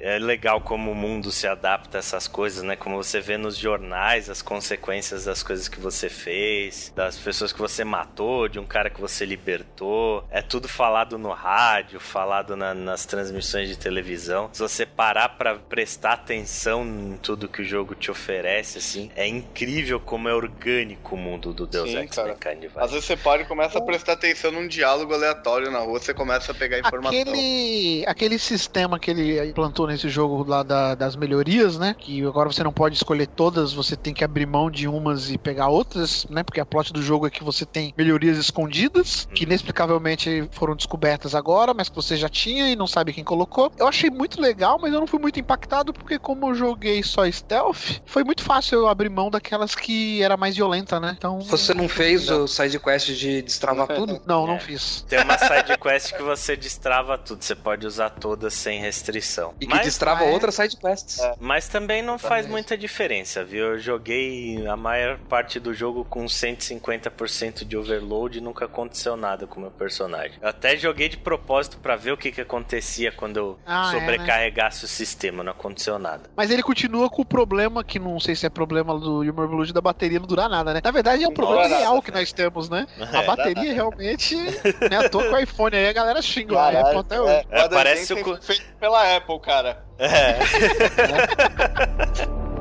É 0.00 0.18
legal 0.18 0.60
como 0.60 0.90
o 0.90 0.94
mundo 0.94 1.30
se 1.30 1.46
adapta 1.46 1.98
a 1.98 2.00
essas 2.00 2.28
coisas, 2.28 2.62
né? 2.62 2.76
Como 2.76 2.96
você 3.02 3.20
vê 3.20 3.36
nos 3.36 3.56
jornais 3.56 4.28
as 4.30 4.42
consequências 4.42 5.24
das 5.24 5.42
coisas 5.42 5.68
que 5.68 5.80
você 5.80 6.08
fez, 6.08 6.92
das 6.94 7.16
pessoas 7.18 7.52
que 7.52 7.58
você 7.58 7.84
matou, 7.84 8.48
de 8.48 8.58
um 8.58 8.66
cara 8.66 8.90
que 8.90 9.00
você 9.00 9.24
libertou. 9.24 10.24
É 10.30 10.42
tudo 10.42 10.68
falado 10.68 11.18
no 11.18 11.30
rádio, 11.32 11.98
falado 12.00 12.56
na- 12.56 12.74
nas 12.74 13.04
transmissões 13.06 13.68
de 13.68 13.76
televisão. 13.78 14.48
Se 14.52 14.60
você 14.60 14.84
parar 14.86 15.25
pra 15.28 15.54
prestar 15.56 16.12
atenção 16.14 16.84
em 16.84 17.16
tudo 17.22 17.48
que 17.48 17.62
o 17.62 17.64
jogo 17.64 17.94
te 17.94 18.10
oferece, 18.10 18.78
assim, 18.78 19.10
é 19.16 19.26
incrível 19.26 19.98
como 20.00 20.28
é 20.28 20.34
orgânico 20.34 21.14
o 21.14 21.18
mundo 21.18 21.52
do 21.52 21.66
Deus 21.66 21.90
Sim, 21.90 21.98
Ex 21.98 22.10
cara. 22.14 22.28
Mankind 22.28 22.70
Às 22.76 22.90
vezes 22.90 23.04
você 23.06 23.16
para 23.16 23.42
e 23.42 23.44
começa 23.44 23.78
a 23.78 23.82
prestar 23.82 24.12
atenção 24.12 24.50
num 24.52 24.66
diálogo 24.68 25.12
aleatório 25.14 25.70
na 25.70 25.78
rua, 25.80 25.98
você 25.98 26.12
começa 26.14 26.52
a 26.52 26.54
pegar 26.54 26.78
informação. 26.78 27.18
Aquele, 27.20 28.04
aquele 28.06 28.38
sistema 28.38 28.98
que 28.98 29.10
ele 29.10 29.48
implantou 29.48 29.86
nesse 29.86 30.08
jogo 30.08 30.44
lá 30.48 30.62
da- 30.62 30.94
das 30.94 31.16
melhorias, 31.16 31.78
né? 31.78 31.94
Que 31.98 32.24
agora 32.24 32.50
você 32.50 32.62
não 32.62 32.72
pode 32.72 32.96
escolher 32.96 33.26
todas, 33.26 33.72
você 33.72 33.96
tem 33.96 34.12
que 34.14 34.24
abrir 34.24 34.46
mão 34.46 34.70
de 34.70 34.86
umas 34.88 35.30
e 35.30 35.38
pegar 35.38 35.68
outras, 35.68 36.26
né? 36.30 36.42
Porque 36.42 36.60
a 36.60 36.66
plot 36.66 36.92
do 36.92 37.02
jogo 37.02 37.26
é 37.26 37.30
que 37.30 37.42
você 37.44 37.64
tem 37.64 37.92
melhorias 37.96 38.38
escondidas, 38.38 39.26
que 39.34 39.44
inexplicavelmente 39.44 40.48
foram 40.52 40.74
descobertas 40.74 41.34
agora, 41.34 41.74
mas 41.74 41.88
que 41.88 41.96
você 41.96 42.16
já 42.16 42.28
tinha 42.28 42.68
e 42.70 42.76
não 42.76 42.86
sabe 42.86 43.12
quem 43.12 43.24
colocou. 43.24 43.70
Eu 43.78 43.86
achei 43.86 44.10
muito 44.10 44.40
legal, 44.40 44.78
mas 44.80 44.92
eu 44.92 45.00
não 45.00 45.05
fui 45.06 45.18
muito 45.18 45.38
impactado, 45.40 45.92
porque 45.92 46.18
como 46.18 46.48
eu 46.50 46.54
joguei 46.54 47.02
só 47.02 47.30
stealth, 47.30 48.00
foi 48.06 48.24
muito 48.24 48.42
fácil 48.42 48.80
eu 48.80 48.88
abrir 48.88 49.08
mão 49.08 49.30
daquelas 49.30 49.74
que 49.74 50.22
era 50.22 50.36
mais 50.36 50.56
violenta, 50.56 50.98
né? 51.00 51.14
Então. 51.16 51.40
Você 51.40 51.72
não 51.74 51.88
fez 51.88 52.28
o 52.30 52.46
sidequest 52.46 53.08
de 53.14 53.42
destravar 53.42 53.86
tudo? 53.88 54.20
Não, 54.26 54.46
não 54.46 54.54
É. 54.54 54.60
fiz. 54.60 55.02
Tem 55.08 55.20
uma 55.22 55.36
side 55.38 55.76
quest 55.78 56.12
que 56.14 56.22
você 56.22 56.56
destrava 56.56 57.16
tudo, 57.18 57.42
você 57.44 57.54
pode 57.54 57.86
usar 57.86 58.10
todas 58.10 58.54
sem 58.54 58.80
restrição. 58.80 59.54
E 59.60 59.66
que 59.66 59.74
Mas- 59.74 59.84
destrava 59.86 60.24
mas- 60.24 60.32
outras 60.34 60.54
sidequests. 60.54 61.18
Mas 61.38 61.68
também 61.68 62.02
não 62.02 62.18
faz 62.18 62.42
Também. 62.42 62.52
muita 62.52 62.76
diferença, 62.76 63.44
viu? 63.44 63.64
Eu 63.74 63.78
joguei 63.78 64.66
a 64.66 64.76
maior 64.76 65.18
parte 65.28 65.60
do 65.60 65.72
jogo 65.74 66.04
com 66.04 66.26
150% 66.28 67.64
de 67.64 67.76
overload 67.76 68.38
e 68.38 68.40
nunca 68.40 68.64
aconteceu 68.64 69.16
nada 69.16 69.46
com 69.46 69.58
o 69.58 69.62
meu 69.62 69.70
personagem. 69.70 70.38
Eu 70.40 70.48
até 70.48 70.76
joguei 70.76 71.08
de 71.08 71.16
propósito 71.16 71.78
pra 71.78 71.96
ver 71.96 72.12
o 72.12 72.16
que, 72.16 72.30
que 72.32 72.40
acontecia 72.40 73.12
quando 73.12 73.36
eu 73.36 73.58
Ah, 73.66 73.90
é, 73.94 73.98
sobrecarregasse 73.98 74.84
o 74.84 74.88
sistema, 74.96 75.44
não 75.44 75.52
aconteceu 75.52 75.98
nada. 75.98 76.22
Mas 76.36 76.50
ele 76.50 76.62
continua 76.62 77.08
com 77.10 77.22
o 77.22 77.24
problema, 77.24 77.84
que 77.84 77.98
não 77.98 78.18
sei 78.18 78.34
se 78.34 78.46
é 78.46 78.48
problema 78.48 78.98
do 78.98 79.20
Human 79.20 79.42
Revolution 79.46 79.72
da 79.72 79.80
bateria 79.80 80.18
não 80.18 80.26
durar 80.26 80.48
nada, 80.48 80.72
né? 80.74 80.80
Na 80.82 80.90
verdade 80.90 81.22
é 81.24 81.28
um 81.28 81.34
problema 81.34 81.66
real 81.66 82.02
que 82.02 82.10
nós 82.10 82.32
temos, 82.32 82.68
né? 82.68 82.86
É, 83.16 83.18
A 83.18 83.22
bateria 83.22 83.72
realmente, 83.72 84.34
né? 84.36 84.96
À 84.98 85.08
toa 85.08 85.24
com 85.28 85.36
o 85.36 85.38
iPhone 85.38 85.76
aí 85.76 85.88
a 85.88 85.92
galera 85.92 86.20
xinga 86.20 86.58
a 86.58 86.80
Apple 86.80 86.98
até 86.98 87.20
hoje. 87.20 87.46
é, 87.50 87.60
É, 87.60 87.64
o 87.64 87.70
parece 87.70 88.12
o 88.14 88.42
feito 88.42 88.64
pela 88.80 89.16
Apple, 89.16 89.38
cara. 89.40 89.84
É. 89.98 90.36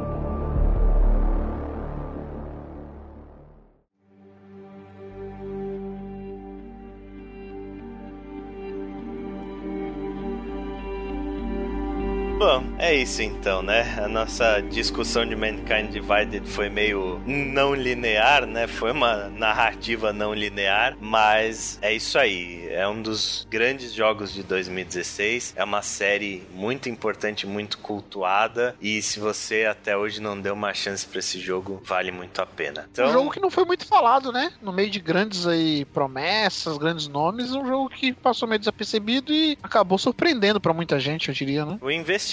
Bom, 12.38 12.66
é 12.78 12.94
isso 12.94 13.22
então, 13.22 13.62
né? 13.62 13.98
A 13.98 14.10
nossa 14.10 14.60
discussão 14.60 15.26
de 15.26 15.38
Mankind 15.38 15.90
Divided 15.90 16.46
foi 16.46 16.68
meio 16.70 17.22
não 17.26 17.74
linear, 17.74 18.46
né? 18.46 18.68
Foi 18.68 18.92
uma 18.92 19.30
narrativa 19.30 20.12
não 20.12 20.34
linear, 20.34 20.98
mas 21.00 21.80
é 21.82 21.94
isso 21.94 22.20
aí. 22.20 22.68
É 22.70 22.86
um 22.86 23.02
dos 23.02 23.48
grandes 23.50 23.94
jogos 23.94 24.34
de 24.34 24.44
2016. 24.44 25.54
É 25.56 25.64
uma 25.64 25.82
série 25.82 26.44
muito 26.54 26.90
importante, 26.90 27.48
muito 27.48 27.78
cultuada. 27.78 28.76
E 28.82 29.02
se 29.02 29.18
você 29.18 29.64
até 29.64 29.96
hoje 29.96 30.22
não 30.22 30.40
deu 30.40 30.54
uma 30.56 30.74
chance 30.74 31.06
pra 31.06 31.20
esse 31.20 31.40
jogo, 31.40 31.82
vale 31.86 32.12
muito 32.12 32.42
a 32.42 32.46
pena. 32.46 32.86
Então, 32.92 33.08
Um 33.08 33.14
jogo 33.14 33.32
que 33.32 33.40
não 33.40 33.50
foi 33.50 33.64
muito 33.64 33.88
falado, 33.88 34.34
né? 34.34 34.52
No 34.62 34.74
meio 34.74 34.90
de 34.90 35.00
grandes 35.00 35.48
aí 35.48 35.86
promessas, 35.86 36.78
grandes 36.78 37.08
nomes, 37.08 37.54
um 37.54 37.66
jogo 37.66 37.90
que 37.90 38.12
passou 38.12 38.46
meio 38.46 38.60
desapercebido 38.60 39.34
e 39.34 39.58
acabou 39.64 39.98
surpreendendo 39.98 40.60
pra 40.60 40.74
muita 40.74 41.00
gente, 41.00 41.30
eu 41.30 41.34
diria, 41.34 41.66
né? 41.66 41.78
O 41.82 41.90
investimento 41.90 42.25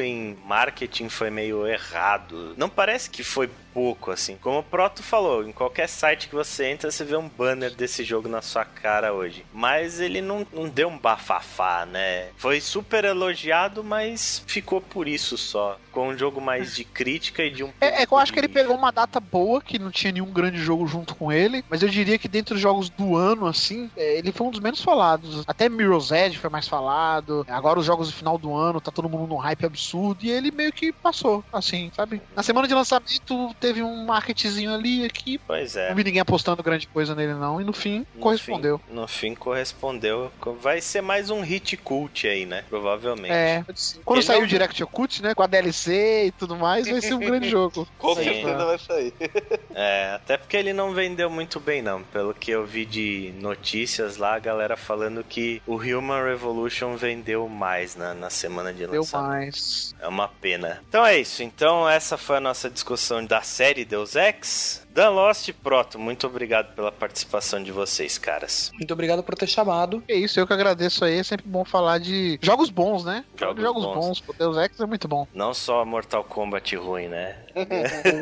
em 0.00 0.36
marketing 0.44 1.08
foi 1.08 1.30
meio 1.30 1.66
errado. 1.66 2.54
Não 2.56 2.68
parece 2.68 3.10
que 3.10 3.22
foi 3.22 3.50
pouco, 3.72 4.10
assim. 4.10 4.36
Como 4.40 4.58
o 4.58 4.62
Proto 4.62 5.02
falou, 5.02 5.46
em 5.46 5.52
qualquer 5.52 5.88
site 5.88 6.28
que 6.28 6.34
você 6.34 6.66
entra, 6.66 6.90
você 6.90 7.04
vê 7.04 7.16
um 7.16 7.28
banner 7.28 7.74
desse 7.74 8.04
jogo 8.04 8.28
na 8.28 8.42
sua 8.42 8.64
cara 8.64 9.12
hoje. 9.12 9.44
Mas 9.52 10.00
ele 10.00 10.20
não, 10.20 10.46
não 10.52 10.68
deu 10.68 10.88
um 10.88 10.98
bafafá, 10.98 11.86
né? 11.86 12.28
Foi 12.36 12.60
super 12.60 13.04
elogiado, 13.04 13.82
mas 13.84 14.42
ficou 14.46 14.80
por 14.80 15.06
isso 15.06 15.36
só. 15.36 15.78
Com 15.92 16.08
um 16.08 16.18
jogo 16.18 16.40
mais 16.40 16.76
de 16.76 16.84
crítica 16.84 17.42
e 17.42 17.50
de 17.50 17.64
um. 17.64 17.72
É, 17.80 18.02
é 18.02 18.06
que 18.06 18.12
eu 18.12 18.18
acho 18.18 18.32
que 18.32 18.38
ele 18.38 18.48
pegou 18.48 18.76
uma 18.76 18.90
data 18.90 19.18
boa, 19.18 19.60
que 19.60 19.78
não 19.78 19.90
tinha 19.90 20.12
nenhum 20.12 20.30
grande 20.30 20.58
jogo 20.58 20.86
junto 20.86 21.14
com 21.14 21.32
ele, 21.32 21.64
mas 21.68 21.82
eu 21.82 21.88
diria 21.88 22.18
que 22.18 22.28
dentre 22.28 22.54
os 22.54 22.60
jogos 22.60 22.88
do 22.88 23.16
ano, 23.16 23.46
assim, 23.46 23.90
é, 23.96 24.18
ele 24.18 24.30
foi 24.32 24.46
um 24.46 24.50
dos 24.50 24.60
menos 24.60 24.82
falados. 24.82 25.44
Até 25.46 25.68
Mirror's 25.68 26.10
Edge 26.10 26.38
foi 26.38 26.50
mais 26.50 26.68
falado, 26.68 27.44
agora 27.48 27.78
os 27.78 27.86
jogos 27.86 28.08
do 28.08 28.14
final 28.14 28.38
do 28.38 28.54
ano, 28.54 28.80
tá 28.80 28.90
todo 28.90 29.08
mundo 29.08 29.26
num 29.26 29.36
hype 29.36 29.66
absurdo, 29.66 30.24
e 30.24 30.30
ele 30.30 30.50
meio 30.50 30.72
que 30.72 30.92
passou, 30.92 31.44
assim, 31.52 31.90
sabe? 31.94 32.22
Na 32.36 32.42
semana 32.42 32.68
de 32.68 32.74
lançamento 32.74 33.54
teve 33.58 33.82
um 33.82 34.04
marketzinho 34.04 34.72
ali, 34.74 35.04
aqui, 35.04 35.40
Pois 35.46 35.76
é. 35.76 35.88
não 35.90 35.96
vi 35.96 36.04
ninguém 36.04 36.20
apostando 36.20 36.62
grande 36.62 36.86
coisa 36.86 37.14
nele 37.14 37.34
não, 37.34 37.60
e 37.60 37.64
no 37.64 37.72
fim, 37.72 38.06
No 38.14 38.20
correspondeu. 38.20 38.78
fim- 38.78 38.94
no 38.94 39.06
fim 39.08 39.34
correspondeu. 39.34 40.30
Vai 40.60 40.80
ser 40.80 41.00
mais 41.02 41.30
um 41.30 41.40
hit 41.42 41.76
cult 41.76 42.26
aí, 42.26 42.46
né? 42.46 42.64
Provavelmente. 42.68 43.32
É, 43.32 43.64
quando 44.04 44.18
Ele 44.18 44.26
sair 44.26 44.38
não- 44.38 44.44
o 44.44 44.48
Direct 44.48 44.82
Occult, 44.82 45.22
né, 45.22 45.34
com 45.34 45.42
a 45.42 45.46
DLC 45.46 46.26
e 46.26 46.30
tudo 46.32 46.56
mais, 46.56 46.88
vai 46.88 47.00
ser 47.00 47.14
um 47.14 47.18
grande 47.20 47.48
jogo. 47.48 47.86
Com 47.98 48.14
certeza 48.14 48.64
vai 48.64 48.78
sair. 48.78 49.12
É, 49.80 50.14
até 50.14 50.36
porque 50.36 50.56
ele 50.56 50.72
não 50.72 50.92
vendeu 50.92 51.30
muito 51.30 51.60
bem, 51.60 51.80
não. 51.82 52.02
Pelo 52.02 52.34
que 52.34 52.50
eu 52.50 52.66
vi 52.66 52.84
de 52.84 53.32
notícias 53.40 54.16
lá, 54.16 54.34
a 54.34 54.38
galera 54.40 54.76
falando 54.76 55.22
que 55.22 55.62
o 55.66 55.76
Human 55.76 56.24
Revolution 56.24 56.96
vendeu 56.96 57.48
mais 57.48 57.94
na, 57.94 58.12
na 58.12 58.28
semana 58.28 58.72
de 58.72 58.86
Deu 58.88 59.00
lançamento. 59.02 59.28
mais. 59.28 59.94
É 60.00 60.08
uma 60.08 60.26
pena. 60.26 60.82
Então 60.88 61.06
é 61.06 61.18
isso. 61.20 61.44
Então 61.44 61.88
essa 61.88 62.16
foi 62.16 62.38
a 62.38 62.40
nossa 62.40 62.68
discussão 62.68 63.24
da 63.24 63.40
série 63.48 63.84
Deus 63.84 64.14
Ex. 64.14 64.86
Dan 64.92 65.10
Lost 65.10 65.48
e 65.48 65.52
Proto, 65.52 65.98
muito 65.98 66.26
obrigado 66.26 66.74
pela 66.74 66.90
participação 66.90 67.62
de 67.62 67.70
vocês, 67.70 68.18
caras. 68.18 68.70
Muito 68.74 68.92
obrigado 68.92 69.22
por 69.22 69.36
ter 69.36 69.46
chamado. 69.46 70.02
É 70.08 70.14
isso, 70.14 70.40
eu 70.40 70.46
que 70.46 70.52
agradeço 70.52 71.04
aí. 71.04 71.18
É 71.18 71.22
sempre 71.22 71.46
bom 71.48 71.64
falar 71.64 71.98
de 71.98 72.38
jogos 72.42 72.68
bons, 72.68 73.04
né? 73.04 73.24
Jogos 73.36 73.62
Jogos, 73.62 73.84
bons. 73.84 73.94
bons. 73.94 74.20
Pô, 74.20 74.34
Deus 74.36 74.56
Ex 74.56 74.80
é 74.80 74.86
muito 74.86 75.06
bom. 75.06 75.26
Não 75.32 75.54
só 75.54 75.84
Mortal 75.84 76.24
Kombat 76.24 76.74
ruim, 76.76 77.06
né? 77.08 77.36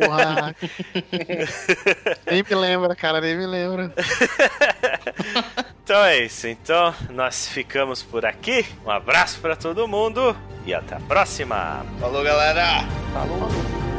Porra. 0.07 0.55
nem 2.31 2.43
me 2.43 2.55
lembra, 2.55 2.95
cara, 2.95 3.21
nem 3.21 3.37
me 3.37 3.47
lembra. 3.47 3.93
Então 5.83 6.05
é 6.05 6.25
isso. 6.25 6.47
Então 6.49 6.95
nós 7.11 7.49
ficamos 7.49 8.03
por 8.03 8.27
aqui. 8.27 8.67
Um 8.85 8.91
abraço 8.91 9.41
pra 9.41 9.57
todo 9.57 9.89
mundo 9.89 10.37
e 10.67 10.75
até 10.75 10.97
a 10.97 11.01
próxima. 11.01 11.87
Falou, 12.01 12.23
galera! 12.23 12.83
Falou. 13.13 13.96